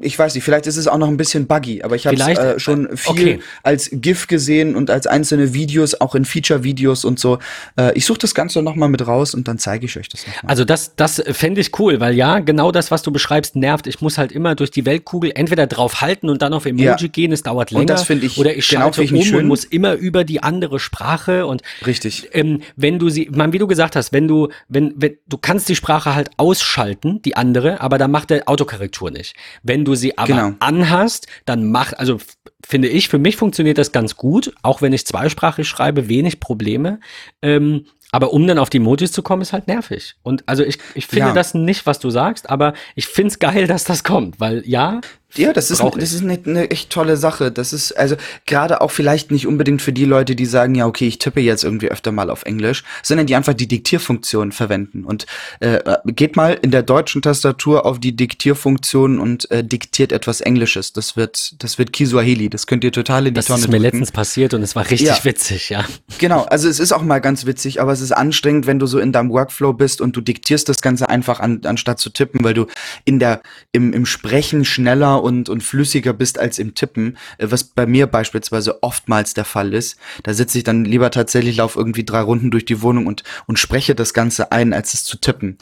ich 0.02 0.18
weiß 0.18 0.34
nicht, 0.34 0.44
vielleicht 0.44 0.66
ist 0.66 0.76
es 0.76 0.86
auch 0.86 0.98
noch 0.98 1.08
ein 1.08 1.16
bisschen 1.16 1.46
buggy, 1.46 1.82
aber 1.82 1.96
ich 1.96 2.06
habe 2.06 2.16
äh, 2.16 2.60
schon 2.60 2.96
viel 2.96 3.10
okay. 3.10 3.40
als 3.62 3.90
GIF 3.90 4.26
gesehen 4.26 4.76
und 4.76 4.90
als 4.90 5.06
einzelne 5.06 5.54
Videos, 5.54 6.00
auch 6.00 6.14
in 6.14 6.24
Feature-Videos 6.24 7.04
und 7.04 7.18
so. 7.18 7.38
Äh, 7.76 7.92
ich 7.94 8.04
suche 8.04 8.18
das 8.18 8.34
Ganze 8.34 8.62
noch 8.62 8.74
mal 8.76 8.88
mit 8.88 9.06
raus 9.06 9.34
und 9.34 9.48
dann 9.48 9.58
zeige 9.58 9.86
ich 9.86 9.96
euch 9.96 10.08
das 10.08 10.26
noch 10.26 10.42
mal. 10.42 10.50
Also 10.50 10.64
das, 10.64 10.94
das 10.94 11.22
fände 11.32 11.60
ich 11.60 11.78
cool, 11.78 12.00
weil 12.00 12.14
ja, 12.14 12.38
genau 12.40 12.70
das, 12.70 12.90
was 12.90 13.02
du 13.02 13.10
beschreibst, 13.10 13.56
nervt. 13.56 13.86
Ich 13.86 14.00
muss 14.00 14.18
halt 14.18 14.32
immer 14.32 14.54
durch 14.54 14.70
die 14.70 14.84
Weltkugel 14.84 15.32
entweder 15.34 15.66
drauf 15.66 16.00
halten 16.02 16.28
und 16.28 16.42
dann 16.42 16.52
auf 16.52 16.66
Emoji 16.66 16.84
ja. 16.84 16.96
gehen, 16.96 17.32
es 17.32 17.42
dauert 17.42 17.70
länger. 17.70 17.80
Und 17.80 17.90
das 17.90 18.04
finde 18.04 18.26
ich 18.26 18.38
Oder 18.38 18.54
ich 18.54 18.68
genau, 18.68 18.92
schalte 18.92 19.02
um 19.02 19.22
schön. 19.22 19.38
und 19.40 19.46
muss 19.46 19.64
immer 19.64 19.94
über 19.94 20.24
die 20.24 20.42
andere 20.42 20.78
Sprache 20.78 21.46
und 21.46 21.62
Richtig. 21.86 22.28
Ähm, 22.32 22.60
wenn 22.76 22.98
du 22.98 23.08
sie, 23.08 23.28
man, 23.32 23.52
wie 23.52 23.58
du 23.58 23.66
gesagt 23.66 23.96
hast, 23.96 24.12
wenn 24.12 24.28
du, 24.28 24.48
wenn, 24.68 24.92
wenn 24.96 25.16
du 25.30 25.38
kannst 25.38 25.68
die 25.68 25.76
Sprache 25.76 26.14
halt 26.14 26.30
ausschalten, 26.36 27.22
die 27.22 27.36
andere, 27.36 27.80
aber 27.80 27.96
dann 27.96 28.10
macht 28.10 28.30
der 28.30 28.48
Autokorrektur 28.48 29.10
nicht. 29.10 29.34
Wenn 29.62 29.84
du 29.84 29.94
sie 29.94 30.18
aber 30.18 30.26
genau. 30.26 30.52
anhast, 30.60 31.26
dann 31.46 31.70
macht, 31.70 31.98
also 31.98 32.18
finde 32.66 32.88
ich, 32.88 33.08
für 33.08 33.18
mich 33.18 33.36
funktioniert 33.36 33.78
das 33.78 33.92
ganz 33.92 34.16
gut, 34.16 34.52
auch 34.62 34.82
wenn 34.82 34.92
ich 34.92 35.06
zweisprachig 35.06 35.66
schreibe, 35.66 36.08
wenig 36.08 36.40
Probleme. 36.40 37.00
Ähm, 37.40 37.86
aber 38.12 38.32
um 38.32 38.44
dann 38.46 38.58
auf 38.58 38.70
die 38.70 38.78
Emojis 38.78 39.12
zu 39.12 39.22
kommen, 39.22 39.42
ist 39.42 39.52
halt 39.52 39.68
nervig. 39.68 40.16
Und 40.22 40.42
also 40.48 40.64
ich, 40.64 40.78
ich 40.94 41.06
finde 41.06 41.28
ja. 41.28 41.32
das 41.32 41.54
nicht, 41.54 41.86
was 41.86 42.00
du 42.00 42.10
sagst, 42.10 42.50
aber 42.50 42.74
ich 42.96 43.06
find's 43.06 43.38
geil, 43.38 43.68
dass 43.68 43.84
das 43.84 44.02
kommt, 44.02 44.40
weil 44.40 44.62
ja, 44.66 45.00
ja, 45.34 45.52
das 45.52 45.70
ist, 45.70 45.82
das 45.82 46.12
ist 46.12 46.22
eine, 46.22 46.38
eine 46.44 46.70
echt 46.70 46.90
tolle 46.90 47.16
Sache. 47.16 47.52
Das 47.52 47.72
ist 47.72 47.92
also 47.92 48.16
gerade 48.46 48.80
auch 48.80 48.90
vielleicht 48.90 49.30
nicht 49.30 49.46
unbedingt 49.46 49.82
für 49.82 49.92
die 49.92 50.04
Leute, 50.04 50.34
die 50.34 50.46
sagen, 50.46 50.74
ja, 50.74 50.86
okay, 50.86 51.06
ich 51.06 51.18
tippe 51.18 51.40
jetzt 51.40 51.64
irgendwie 51.64 51.90
öfter 51.90 52.12
mal 52.12 52.30
auf 52.30 52.44
Englisch, 52.44 52.84
sondern 53.02 53.26
die 53.26 53.36
einfach 53.36 53.54
die 53.54 53.68
Diktierfunktion 53.68 54.52
verwenden. 54.52 55.04
Und 55.04 55.26
äh, 55.60 55.78
geht 56.06 56.36
mal 56.36 56.58
in 56.60 56.70
der 56.70 56.82
deutschen 56.82 57.22
Tastatur 57.22 57.86
auf 57.86 58.00
die 58.00 58.16
Diktierfunktion 58.16 59.18
und 59.18 59.50
äh, 59.50 59.62
diktiert 59.62 60.12
etwas 60.12 60.40
Englisches. 60.40 60.92
Das 60.92 61.16
wird, 61.16 61.62
das 61.62 61.78
wird 61.78 61.92
Kiswahili. 61.92 62.50
Das 62.50 62.66
könnt 62.66 62.82
ihr 62.82 62.92
total 62.92 63.26
in 63.26 63.34
die 63.34 63.38
das 63.38 63.46
Tonne 63.46 63.58
Das 63.58 63.64
ist 63.66 63.70
mir 63.70 63.78
drücken. 63.78 63.98
letztens 63.98 64.12
passiert 64.12 64.54
und 64.54 64.62
es 64.62 64.74
war 64.74 64.90
richtig 64.90 65.08
ja. 65.08 65.24
witzig, 65.24 65.70
ja. 65.70 65.84
Genau, 66.18 66.42
also 66.42 66.68
es 66.68 66.80
ist 66.80 66.92
auch 66.92 67.02
mal 67.02 67.20
ganz 67.20 67.46
witzig, 67.46 67.80
aber 67.80 67.92
es 67.92 68.00
ist 68.00 68.12
anstrengend, 68.12 68.66
wenn 68.66 68.78
du 68.78 68.86
so 68.86 68.98
in 68.98 69.12
deinem 69.12 69.30
Workflow 69.30 69.72
bist 69.72 70.00
und 70.00 70.16
du 70.16 70.20
diktierst 70.20 70.68
das 70.68 70.82
Ganze 70.82 71.08
einfach 71.08 71.40
an, 71.40 71.60
anstatt 71.64 72.00
zu 72.00 72.10
tippen, 72.10 72.42
weil 72.42 72.54
du 72.54 72.66
in 73.04 73.18
der, 73.18 73.42
im, 73.72 73.92
im 73.92 74.06
Sprechen 74.06 74.64
schneller 74.64 75.19
und, 75.22 75.48
und 75.48 75.62
flüssiger 75.62 76.12
bist 76.12 76.38
als 76.38 76.58
im 76.58 76.74
Tippen, 76.74 77.16
äh, 77.38 77.46
was 77.50 77.64
bei 77.64 77.86
mir 77.86 78.06
beispielsweise 78.06 78.82
oftmals 78.82 79.34
der 79.34 79.44
Fall 79.44 79.74
ist. 79.74 79.98
Da 80.22 80.34
sitze 80.34 80.58
ich 80.58 80.64
dann 80.64 80.84
lieber 80.84 81.10
tatsächlich, 81.10 81.56
lauf 81.56 81.76
irgendwie 81.76 82.04
drei 82.04 82.20
Runden 82.20 82.50
durch 82.50 82.64
die 82.64 82.82
Wohnung 82.82 83.06
und, 83.06 83.22
und 83.46 83.58
spreche 83.58 83.94
das 83.94 84.14
Ganze 84.14 84.52
ein, 84.52 84.72
als 84.72 84.94
es 84.94 85.04
zu 85.04 85.18
tippen. 85.18 85.58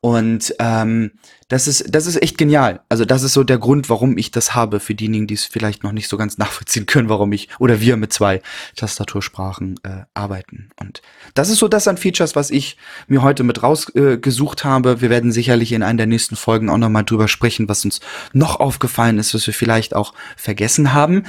Und 0.00 0.54
ähm, 0.58 1.12
Das 1.50 1.66
ist, 1.66 1.84
das 1.92 2.06
ist 2.06 2.22
echt 2.22 2.38
genial. 2.38 2.80
Also 2.88 3.04
das 3.04 3.24
ist 3.24 3.32
so 3.32 3.42
der 3.42 3.58
Grund, 3.58 3.90
warum 3.90 4.16
ich 4.16 4.30
das 4.30 4.54
habe, 4.54 4.78
für 4.78 4.94
diejenigen, 4.94 5.26
die 5.26 5.34
es 5.34 5.44
vielleicht 5.44 5.82
noch 5.82 5.90
nicht 5.90 6.08
so 6.08 6.16
ganz 6.16 6.38
nachvollziehen 6.38 6.86
können, 6.86 7.08
warum 7.08 7.32
ich 7.32 7.48
oder 7.58 7.80
wir 7.80 7.96
mit 7.96 8.12
zwei 8.12 8.40
Tastatursprachen 8.76 9.80
äh, 9.82 10.04
arbeiten. 10.14 10.70
Und 10.80 11.02
das 11.34 11.50
ist 11.50 11.58
so 11.58 11.66
das 11.66 11.88
an 11.88 11.96
Features, 11.96 12.36
was 12.36 12.50
ich 12.50 12.76
mir 13.08 13.22
heute 13.22 13.42
mit 13.42 13.62
rausgesucht 13.62 14.60
äh, 14.60 14.64
habe. 14.64 15.00
Wir 15.00 15.10
werden 15.10 15.32
sicherlich 15.32 15.72
in 15.72 15.82
einer 15.82 15.98
der 15.98 16.06
nächsten 16.06 16.36
Folgen 16.36 16.70
auch 16.70 16.78
nochmal 16.78 17.04
drüber 17.04 17.26
sprechen, 17.26 17.68
was 17.68 17.84
uns 17.84 18.00
noch 18.32 18.60
aufgefallen 18.60 19.18
ist, 19.18 19.34
was 19.34 19.46
wir 19.46 19.54
vielleicht 19.54 19.94
auch 19.94 20.14
vergessen 20.36 20.94
haben. 20.94 21.24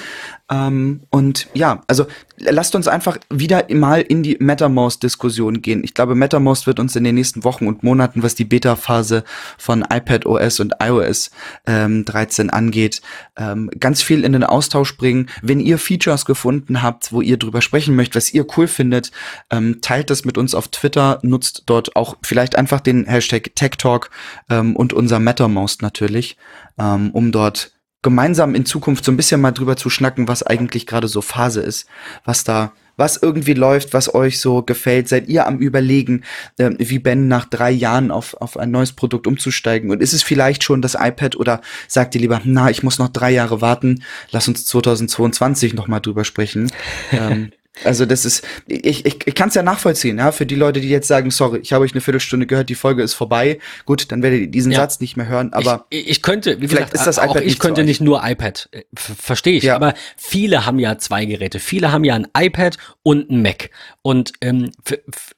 Ähm, 0.52 1.02
und 1.10 1.48
ja, 1.54 1.82
also 1.88 2.08
lasst 2.38 2.76
uns 2.76 2.90
einfach 2.90 3.18
wieder 3.30 3.66
mal 3.70 4.02
in 4.02 4.22
die 4.22 4.36
MetaMost-Diskussion 4.40 5.62
gehen. 5.62 5.84
Ich 5.84 5.94
glaube, 5.94 6.14
MetaMost 6.14 6.68
wird 6.68 6.80
uns 6.80 6.96
in 6.98 7.06
den 7.06 7.16
nächsten 7.16 7.46
Wochen 7.46 7.68
und 7.68 7.84
Monaten, 7.84 8.22
was 8.22 8.36
die 8.36 8.44
Beta-Phase 8.44 9.24
von 9.58 9.86
iPad 9.90 10.26
OS 10.26 10.60
und 10.60 10.74
iOS 10.82 11.32
ähm, 11.66 12.04
13 12.04 12.50
angeht, 12.50 13.02
ähm, 13.38 13.70
ganz 13.80 14.02
viel 14.02 14.26
in 14.26 14.34
den 14.34 14.44
Austausch 14.44 14.98
bringen. 14.98 15.30
Wenn 15.42 15.62
ihr 15.62 15.78
Features 15.78 16.26
gefunden 16.26 16.82
habt, 16.82 17.14
wo 17.14 17.22
ihr 17.22 17.38
drüber 17.38 17.62
sprechen 17.62 17.96
möchtet, 17.96 18.16
was 18.16 18.34
ihr 18.34 18.46
cool 18.58 18.68
findet, 18.68 19.12
ähm, 19.52 19.80
teilt 19.82 20.10
das 20.10 20.26
mit 20.26 20.38
uns 20.38 20.54
auf 20.54 20.68
Twitter, 20.68 21.20
nutzt 21.22 21.64
dort 21.68 21.96
auch 21.96 22.18
vielleicht 22.24 22.58
einfach 22.58 22.82
den 22.82 23.06
Hashtag 23.06 23.56
TechTalk 23.56 24.10
ähm, 24.50 24.76
und 24.76 24.92
unser 24.92 25.20
MetaMost 25.20 25.82
natürlich, 25.82 26.36
ähm, 26.78 27.12
um 27.12 27.32
dort 27.32 27.72
gemeinsam 28.02 28.56
in 28.56 28.66
Zukunft 28.66 29.06
so 29.06 29.12
ein 29.12 29.18
bisschen 29.18 29.42
mal 29.42 29.52
drüber 29.52 29.78
zu 29.78 29.90
schnacken, 29.90 30.28
was 30.28 30.44
eigentlich 30.44 30.88
gerade 30.88 31.08
so 31.08 31.22
Phase 31.22 31.62
ist, 31.62 31.88
was 32.26 32.44
da, 32.44 32.74
was 32.98 33.18
irgendwie 33.18 33.54
läuft, 33.54 33.94
was 33.94 34.14
euch 34.14 34.40
so 34.40 34.64
gefällt. 34.64 35.08
Seid 35.08 35.28
ihr 35.28 35.48
am 35.48 35.60
Überlegen, 35.60 36.24
äh, 36.58 36.72
wie 36.78 37.00
Ben 37.00 37.28
nach 37.28 37.46
drei 37.46 37.72
Jahren 37.72 38.12
auf, 38.12 38.36
auf 38.36 38.58
ein 38.58 38.72
neues 38.72 38.94
Produkt 38.94 39.28
umzusteigen? 39.28 39.92
Und 39.92 40.02
ist 40.02 40.14
es 40.14 40.24
vielleicht 40.24 40.64
schon 40.64 40.82
das 40.82 40.96
iPad 40.96 41.36
oder 41.36 41.62
sagt 41.88 42.16
ihr 42.16 42.22
lieber, 42.22 42.42
na, 42.44 42.70
ich 42.70 42.84
muss 42.84 43.00
noch 43.00 43.10
drei 43.10 43.32
Jahre 43.32 43.62
warten, 43.62 44.04
lass 44.32 44.48
uns 44.48 44.66
2022 44.66 45.74
noch 45.74 45.88
mal 45.88 46.00
drüber 46.00 46.26
sprechen. 46.26 46.72
ähm, 47.12 47.52
also 47.84 48.06
das 48.06 48.26
ist, 48.26 48.46
ich, 48.68 49.06
ich, 49.06 49.26
ich 49.26 49.36
kann 49.36 49.50
es 49.50 49.56
ja 49.56 49.64
nachvollziehen, 49.64 50.18
ja, 50.18 50.32
für 50.32 50.46
die 50.46 50.56
Leute, 50.56 50.82
die 50.82 50.90
jetzt 50.90 51.08
sagen, 51.08 51.32
sorry, 51.32 51.60
ich 51.60 51.74
habe 51.74 51.84
euch 51.84 51.94
eine 51.94 52.02
Viertelstunde 52.02 52.46
gehört, 52.46 52.70
die 52.70 52.76
Folge 52.76 53.02
ist 53.02 53.14
vorbei. 53.14 53.60
Gut, 53.86 54.12
dann 54.12 54.22
werdet 54.22 54.42
ihr 54.42 54.48
diesen 54.48 54.72
ja. 54.72 54.80
Satz 54.80 55.00
nicht 55.00 55.18
mehr 55.18 55.28
hören, 55.28 55.54
aber 55.54 55.86
ich, 55.90 56.10
ich 56.10 56.22
könnte, 56.22 56.62
wie 56.62 56.68
vielleicht 56.68 56.92
gesagt, 56.92 57.08
ist 57.08 57.18
das 57.18 57.20
auch 57.20 57.36
iPad 57.36 57.46
ich 57.46 57.60
könnte 57.60 57.84
nicht 57.84 58.02
nur 58.02 58.22
iPad, 58.24 58.70
äh, 58.72 58.84
verstehe 58.94 59.58
ich, 59.58 59.64
ja. 59.64 59.76
aber 59.76 59.94
viele 60.18 60.66
haben 60.66 60.80
ja 60.80 60.98
zwei 60.98 61.26
Geräte, 61.26 61.60
viele 61.60 61.92
haben 61.92 62.04
ja 62.04 62.16
ein 62.16 62.28
iPad 62.38 62.78
und 63.04 63.32
ein 63.32 63.42
Mac 63.42 63.70
und 64.02 64.34
ähm, 64.42 64.72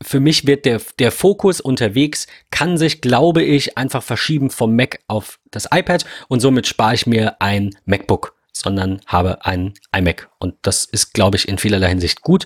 für 0.01 0.19
mich 0.19 0.47
wird 0.47 0.65
der 0.65 0.81
der 0.99 1.11
Fokus 1.11 1.61
unterwegs 1.61 2.27
kann 2.51 2.77
sich, 2.77 3.01
glaube 3.01 3.43
ich, 3.43 3.77
einfach 3.77 4.03
verschieben 4.03 4.49
vom 4.49 4.75
Mac 4.75 4.99
auf 5.07 5.39
das 5.51 5.67
iPad 5.71 6.05
und 6.27 6.39
somit 6.39 6.67
spare 6.67 6.95
ich 6.95 7.05
mir 7.05 7.41
ein 7.41 7.75
MacBook 7.85 8.35
sondern 8.53 9.01
habe 9.07 9.45
ein 9.45 9.73
iMac. 9.95 10.29
Und 10.37 10.55
das 10.61 10.85
ist, 10.85 11.13
glaube 11.13 11.37
ich, 11.37 11.47
in 11.47 11.57
vielerlei 11.57 11.89
Hinsicht 11.89 12.21
gut. 12.21 12.45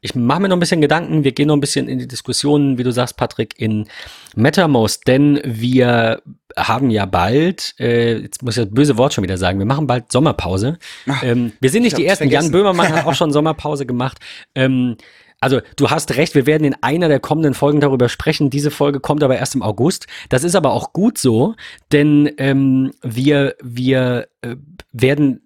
Ich 0.00 0.14
mache 0.14 0.40
mir 0.40 0.48
noch 0.48 0.56
ein 0.56 0.60
bisschen 0.60 0.80
Gedanken. 0.80 1.24
Wir 1.24 1.32
gehen 1.32 1.48
noch 1.48 1.56
ein 1.56 1.60
bisschen 1.60 1.88
in 1.88 1.98
die 1.98 2.08
Diskussion, 2.08 2.78
wie 2.78 2.82
du 2.82 2.90
sagst, 2.90 3.16
Patrick, 3.16 3.60
in 3.60 3.86
MetaMost, 4.34 5.06
denn 5.06 5.40
wir 5.44 6.22
haben 6.56 6.90
ja 6.90 7.06
bald, 7.06 7.74
äh, 7.78 8.18
jetzt 8.18 8.42
muss 8.42 8.56
ich 8.56 8.64
das 8.64 8.74
böse 8.74 8.98
Wort 8.98 9.14
schon 9.14 9.24
wieder 9.24 9.38
sagen, 9.38 9.58
wir 9.58 9.66
machen 9.66 9.86
bald 9.86 10.10
Sommerpause. 10.10 10.78
Ach, 11.08 11.22
ähm, 11.22 11.52
wir 11.60 11.70
sind 11.70 11.82
nicht 11.82 11.96
die 11.96 12.06
Ersten. 12.06 12.28
Jan 12.28 12.50
Böhmermann 12.50 12.92
hat 12.92 13.06
auch 13.06 13.14
schon 13.14 13.32
Sommerpause 13.32 13.86
gemacht. 13.86 14.18
Ähm, 14.54 14.96
also 15.42 15.60
du 15.76 15.90
hast 15.90 16.16
recht, 16.16 16.34
wir 16.36 16.46
werden 16.46 16.64
in 16.64 16.76
einer 16.82 17.08
der 17.08 17.18
kommenden 17.18 17.52
Folgen 17.52 17.80
darüber 17.80 18.08
sprechen. 18.08 18.48
Diese 18.48 18.70
Folge 18.70 19.00
kommt 19.00 19.24
aber 19.24 19.36
erst 19.36 19.56
im 19.56 19.62
August. 19.62 20.06
Das 20.28 20.44
ist 20.44 20.54
aber 20.54 20.72
auch 20.72 20.92
gut 20.92 21.18
so, 21.18 21.54
denn 21.90 22.30
ähm, 22.38 22.92
wir, 23.02 23.56
wir 23.60 24.28
äh, 24.42 24.54
werden 24.92 25.42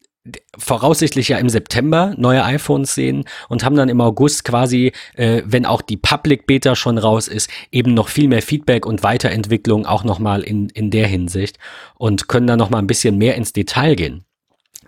voraussichtlich 0.59 1.29
ja 1.29 1.39
im 1.39 1.49
September 1.49 2.15
neue 2.19 2.45
iPhones 2.45 2.95
sehen 2.95 3.25
und 3.49 3.65
haben 3.65 3.77
dann 3.77 3.89
im 3.89 4.01
August 4.03 4.45
quasi, 4.45 4.93
äh, 5.15 5.43
wenn 5.47 5.65
auch 5.65 5.81
die 5.81 5.97
Public 5.97 6.47
Beta 6.47 6.77
schon 6.77 6.99
raus 6.99 7.27
ist, 7.27 7.49
eben 7.73 7.95
noch 7.95 8.09
viel 8.09 8.29
mehr 8.29 8.43
Feedback 8.43 8.85
und 8.85 9.03
Weiterentwicklung 9.03 9.87
auch 9.87 10.05
nochmal 10.05 10.43
in, 10.43 10.69
in 10.71 10.91
der 10.91 11.07
Hinsicht 11.07 11.59
und 11.95 12.29
können 12.29 12.47
dann 12.47 12.59
nochmal 12.59 12.83
ein 12.83 12.87
bisschen 12.87 13.17
mehr 13.17 13.37
ins 13.37 13.55
Detail 13.55 13.95
gehen. 13.95 14.26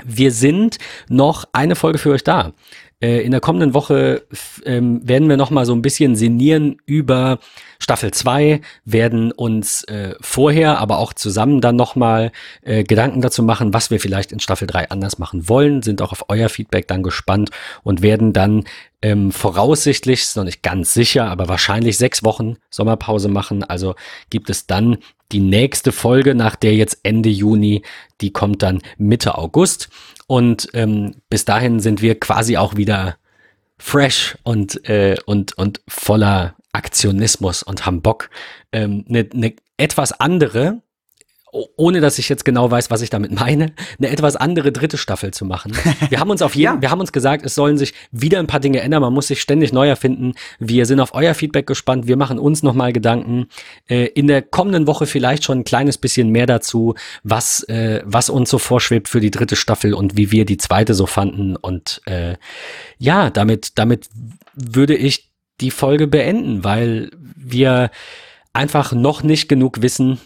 Wir 0.05 0.33
sind 0.33 0.79
noch 1.09 1.45
eine 1.53 1.77
Folge 1.77 1.99
für 1.99 2.11
euch 2.11 2.25
da. 2.25 2.53
Äh, 3.01 3.21
in 3.21 3.31
der 3.31 3.41
kommenden 3.41 3.75
Woche 3.75 4.23
ähm, 4.65 5.07
werden 5.07 5.29
wir 5.29 5.37
noch 5.37 5.51
mal 5.51 5.65
so 5.65 5.73
ein 5.73 5.83
bisschen 5.83 6.17
sinnieren 6.17 6.79
über 6.85 7.39
Staffel 7.79 8.11
2, 8.11 8.61
werden 8.85 9.31
uns 9.31 9.85
äh, 9.85 10.15
vorher, 10.21 10.79
aber 10.79 10.99
auch 10.99 11.13
zusammen 11.13 11.61
dann 11.61 11.77
noch 11.77 11.95
mal 11.95 12.33
äh, 12.63 12.83
Gedanken 12.83 13.21
dazu 13.21 13.45
machen, 13.45 13.73
was 13.73 13.93
wir 13.93 14.01
vielleicht 14.01 14.33
in 14.33 14.41
Staffel 14.41 14.67
3 14.67 14.91
anders 14.91 15.19
machen 15.19 15.49
wollen, 15.49 15.83
sind 15.83 16.03
auch 16.03 16.11
auf 16.11 16.25
euer 16.29 16.49
Feedback 16.49 16.89
dann 16.89 17.05
gespannt 17.05 17.51
und 17.85 18.03
werden 18.03 18.33
dann 18.33 18.65
ähm, 19.03 19.31
voraussichtlich, 19.31 20.23
ist 20.23 20.37
noch 20.37 20.45
nicht 20.45 20.63
ganz 20.63 20.93
sicher, 20.93 21.27
aber 21.27 21.49
wahrscheinlich 21.49 21.97
sechs 21.97 22.25
Wochen 22.25 22.57
Sommerpause 22.71 23.29
machen. 23.29 23.63
Also 23.65 23.95
gibt 24.31 24.51
es 24.51 24.67
dann 24.67 24.99
die 25.31 25.41
nächste 25.41 25.93
Folge, 25.93 26.35
nach 26.35 26.57
der 26.57 26.75
jetzt 26.75 27.01
Ende 27.03 27.29
Juni, 27.29 27.83
die 28.21 28.33
kommt 28.33 28.63
dann 28.63 28.81
Mitte 28.97 29.37
August. 29.39 29.89
Und 30.27 30.69
ähm, 30.75 31.17
bis 31.31 31.45
dahin 31.45 31.81
sind 31.81 32.03
wir 32.03 32.19
quasi 32.19 32.57
auch 32.57 32.77
wieder 32.77 33.17
fresh 33.79 34.37
und, 34.43 34.89
äh, 34.89 35.17
und, 35.27 35.57
und 35.57 35.81
voller 35.87 36.57
Aktionismus 36.73 37.63
und 37.63 37.87
haben 37.87 38.03
Bock, 38.03 38.31
ähm, 38.73 39.05
eine 39.09 39.29
ne 39.33 39.57
etwas 39.77 40.13
andere, 40.13 40.83
ohne 41.53 42.01
dass 42.01 42.19
ich 42.19 42.29
jetzt 42.29 42.45
genau 42.45 42.71
weiß, 42.71 42.91
was 42.91 43.03
ich 43.03 43.11
damit 43.11 43.33
meine, 43.33 43.73
eine 43.99 44.11
etwas 44.11 44.37
andere 44.37 44.73
dritte 44.73 44.99
Staffel 44.99 45.33
zu 45.33 45.45
machen. 45.45 45.73
Wir 46.11 46.21
haben 46.21 46.31
uns 46.31 46.43
auf 46.43 46.55
jeden, 46.55 46.75
ja. 46.75 46.81
wir 46.81 46.91
haben 46.91 47.01
uns 47.01 47.13
gesagt, 47.13 47.45
es 47.45 47.55
sollen 47.55 47.79
sich 47.79 47.95
wieder 48.11 48.39
ein 48.39 48.47
paar 48.47 48.61
Dinge 48.61 48.81
ändern. 48.81 49.03
Man 49.03 49.13
muss 49.13 49.29
sich 49.29 49.41
ständig 49.41 49.73
neu 49.73 49.89
erfinden. 49.89 50.35
Wir 50.59 50.87
sind 50.87 51.01
auf 51.01 51.15
euer 51.15 51.35
Feedback 51.35 51.67
gespannt. 51.67 52.07
Wir 52.07 52.17
machen 52.17 52.39
uns 52.39 52.63
nochmal 52.63 52.93
Gedanken. 52.93 53.47
Äh, 53.89 54.07
in 54.07 54.27
der 54.27 54.43
kommenden 54.43 54.87
Woche 54.87 55.07
vielleicht 55.07 55.45
schon 55.45 55.61
ein 55.61 55.65
kleines 55.65 55.99
bisschen 55.99 56.31
mehr 56.31 56.47
dazu, 56.47 56.95
was, 57.23 57.63
äh, 57.65 58.03
was 58.05 58.31
uns 58.31 58.51
so 58.51 58.59
vorschwebt 58.59 59.09
für 59.09 59.21
die 59.21 59.31
dritte 59.31 59.57
Staffel 59.57 59.95
und 59.95 60.17
wie 60.17 60.31
wir 60.33 60.45
die 60.45 60.59
zweite 60.59 60.95
so 60.95 61.07
fanden. 61.07 61.57
Und 61.57 62.01
äh, 62.07 62.37
ja, 62.99 63.31
damit, 63.31 63.79
damit 63.79 64.09
würde 64.55 64.97
ich 64.97 65.31
die 65.61 65.71
Folge 65.71 66.07
beenden, 66.07 66.65
weil 66.65 67.11
wir 67.37 67.91
einfach 68.53 68.93
noch 68.93 69.23
nicht 69.23 69.49
genug 69.49 69.83
wissen, 69.83 70.21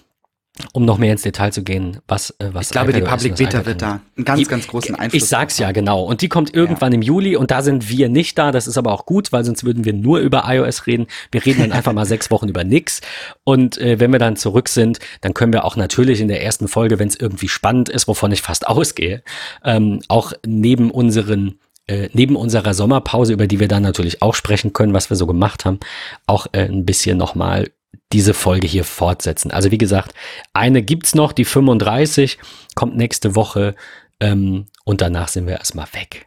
um 0.72 0.84
noch 0.84 0.98
mehr 0.98 1.12
ins 1.12 1.22
Detail 1.22 1.50
zu 1.50 1.62
gehen, 1.62 2.00
was 2.06 2.30
äh, 2.38 2.50
was 2.52 2.66
Ich 2.66 2.72
glaube, 2.72 2.92
die 2.92 3.00
Public 3.00 3.36
Beta 3.36 3.64
wird 3.64 3.80
da 3.80 4.02
einen 4.16 4.24
ganz, 4.24 4.48
ganz 4.48 4.66
großen 4.66 4.94
Einfluss 4.94 5.22
Ich 5.22 5.28
sag's 5.28 5.58
ja, 5.58 5.72
genau. 5.72 6.02
Und 6.02 6.20
die 6.20 6.28
kommt 6.28 6.54
irgendwann 6.54 6.92
ja. 6.92 6.96
im 6.96 7.02
Juli 7.02 7.36
und 7.36 7.50
da 7.50 7.62
sind 7.62 7.88
wir 7.88 8.10
nicht 8.10 8.36
da. 8.36 8.52
Das 8.52 8.66
ist 8.66 8.76
aber 8.76 8.92
auch 8.92 9.06
gut, 9.06 9.32
weil 9.32 9.44
sonst 9.44 9.64
würden 9.64 9.86
wir 9.86 9.94
nur 9.94 10.18
über 10.18 10.44
iOS 10.46 10.86
reden. 10.86 11.06
Wir 11.30 11.44
reden 11.44 11.60
dann 11.60 11.72
einfach 11.72 11.94
mal 11.94 12.04
sechs 12.06 12.30
Wochen 12.30 12.48
über 12.48 12.64
nix. 12.64 13.00
Und 13.44 13.78
äh, 13.78 13.98
wenn 13.98 14.12
wir 14.12 14.18
dann 14.18 14.36
zurück 14.36 14.68
sind, 14.68 14.98
dann 15.22 15.32
können 15.32 15.54
wir 15.54 15.64
auch 15.64 15.76
natürlich 15.76 16.20
in 16.20 16.28
der 16.28 16.44
ersten 16.44 16.68
Folge, 16.68 16.98
wenn 16.98 17.08
es 17.08 17.16
irgendwie 17.16 17.48
spannend 17.48 17.88
ist, 17.88 18.06
wovon 18.06 18.30
ich 18.30 18.42
fast 18.42 18.66
ausgehe, 18.72 19.22
ähm, 19.64 20.00
auch 20.08 20.34
neben 20.46 20.90
unseren 20.90 21.58
äh, 21.88 22.10
neben 22.12 22.36
unserer 22.36 22.74
Sommerpause, 22.74 23.32
über 23.32 23.46
die 23.46 23.58
wir 23.58 23.68
dann 23.68 23.82
natürlich 23.82 24.22
auch 24.22 24.34
sprechen 24.34 24.72
können, 24.72 24.94
was 24.94 25.10
wir 25.10 25.16
so 25.16 25.26
gemacht 25.26 25.64
haben, 25.64 25.80
auch 26.26 26.46
äh, 26.52 26.66
ein 26.66 26.84
bisschen 26.84 27.18
nochmal 27.18 27.70
diese 28.12 28.34
Folge 28.34 28.66
hier 28.66 28.84
fortsetzen. 28.84 29.50
Also 29.50 29.70
wie 29.70 29.78
gesagt, 29.78 30.14
eine 30.52 30.82
gibt's 30.82 31.14
noch, 31.14 31.32
die 31.32 31.44
35, 31.44 32.38
kommt 32.74 32.96
nächste 32.96 33.34
Woche 33.34 33.74
ähm, 34.20 34.66
und 34.84 35.00
danach 35.00 35.28
sind 35.28 35.46
wir 35.46 35.58
erstmal 35.58 35.86
weg. 35.92 36.26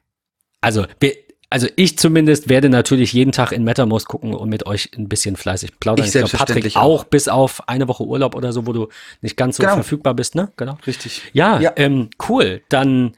Also 0.61 0.86
wir, 0.99 1.13
also 1.49 1.68
ich 1.76 1.97
zumindest 1.97 2.49
werde 2.49 2.70
natürlich 2.70 3.13
jeden 3.13 3.32
Tag 3.32 3.51
in 3.51 3.63
MetaMost 3.63 4.07
gucken 4.07 4.34
und 4.34 4.49
mit 4.49 4.66
euch 4.66 4.91
ein 4.97 5.07
bisschen 5.07 5.36
fleißig 5.36 5.80
plaudern. 5.80 6.05
Ich, 6.05 6.16
ich 6.16 6.22
glaube, 6.22 6.38
Patrick 6.38 6.76
auch, 6.76 7.03
bis 7.03 7.28
auf 7.28 7.70
eine 7.70 7.88
Woche 7.88 8.03
Urlaub 8.03 8.36
oder 8.36 8.51
so, 8.51 8.66
wo 8.66 8.74
du 8.74 8.89
nicht 9.22 9.38
ganz 9.38 9.57
so 9.57 9.63
genau. 9.63 9.76
verfügbar 9.76 10.16
bist, 10.16 10.36
ne? 10.36 10.51
Genau. 10.57 10.78
Richtig. 10.86 11.22
Ja, 11.34 11.59
ja. 11.59 11.72
Ähm, 11.76 12.09
cool. 12.28 12.61
Dann 12.70 13.13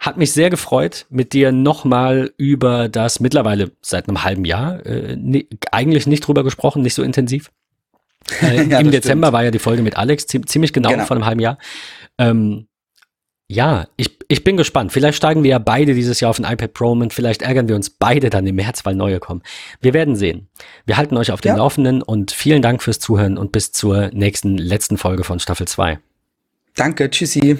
hat 0.00 0.16
mich 0.16 0.32
sehr 0.32 0.50
gefreut, 0.50 1.06
mit 1.10 1.32
dir 1.32 1.52
nochmal 1.52 2.32
über 2.36 2.88
das 2.88 3.20
mittlerweile 3.20 3.70
seit 3.80 4.08
einem 4.08 4.24
halben 4.24 4.44
Jahr 4.44 4.84
äh, 4.84 5.14
ne, 5.16 5.46
eigentlich 5.70 6.08
nicht 6.08 6.26
drüber 6.26 6.42
gesprochen, 6.42 6.82
nicht 6.82 6.94
so 6.94 7.04
intensiv. 7.04 7.52
Äh, 8.40 8.64
ja, 8.68 8.78
Im 8.80 8.90
Dezember 8.90 9.26
stimmt. 9.26 9.32
war 9.34 9.44
ja 9.44 9.50
die 9.50 9.58
Folge 9.58 9.82
mit 9.82 9.96
Alex, 9.96 10.26
ziemlich 10.26 10.72
genau, 10.72 10.90
genau. 10.90 11.04
vor 11.04 11.16
einem 11.16 11.26
halben 11.26 11.40
Jahr. 11.40 11.58
Ähm, 12.18 12.66
ja, 13.48 13.86
ich, 13.96 14.18
ich 14.28 14.44
bin 14.44 14.56
gespannt. 14.56 14.92
Vielleicht 14.92 15.18
steigen 15.18 15.42
wir 15.42 15.50
ja 15.50 15.58
beide 15.58 15.92
dieses 15.92 16.20
Jahr 16.20 16.30
auf 16.30 16.38
ein 16.38 16.50
iPad 16.50 16.72
Pro 16.72 16.92
und 16.92 17.12
vielleicht 17.12 17.42
ärgern 17.42 17.68
wir 17.68 17.76
uns 17.76 17.90
beide 17.90 18.30
dann 18.30 18.46
im 18.46 18.54
März, 18.56 18.86
weil 18.86 18.94
neue 18.94 19.20
kommen. 19.20 19.42
Wir 19.80 19.92
werden 19.92 20.16
sehen. 20.16 20.48
Wir 20.86 20.96
halten 20.96 21.18
euch 21.18 21.30
auf 21.32 21.42
den 21.42 21.50
ja. 21.50 21.56
Laufenden 21.56 22.00
und 22.00 22.30
vielen 22.30 22.62
Dank 22.62 22.82
fürs 22.82 22.98
Zuhören 22.98 23.36
und 23.36 23.52
bis 23.52 23.72
zur 23.72 24.08
nächsten, 24.12 24.56
letzten 24.56 24.96
Folge 24.96 25.24
von 25.24 25.38
Staffel 25.38 25.68
2. 25.68 25.98
Danke, 26.76 27.10
tschüssi. 27.10 27.58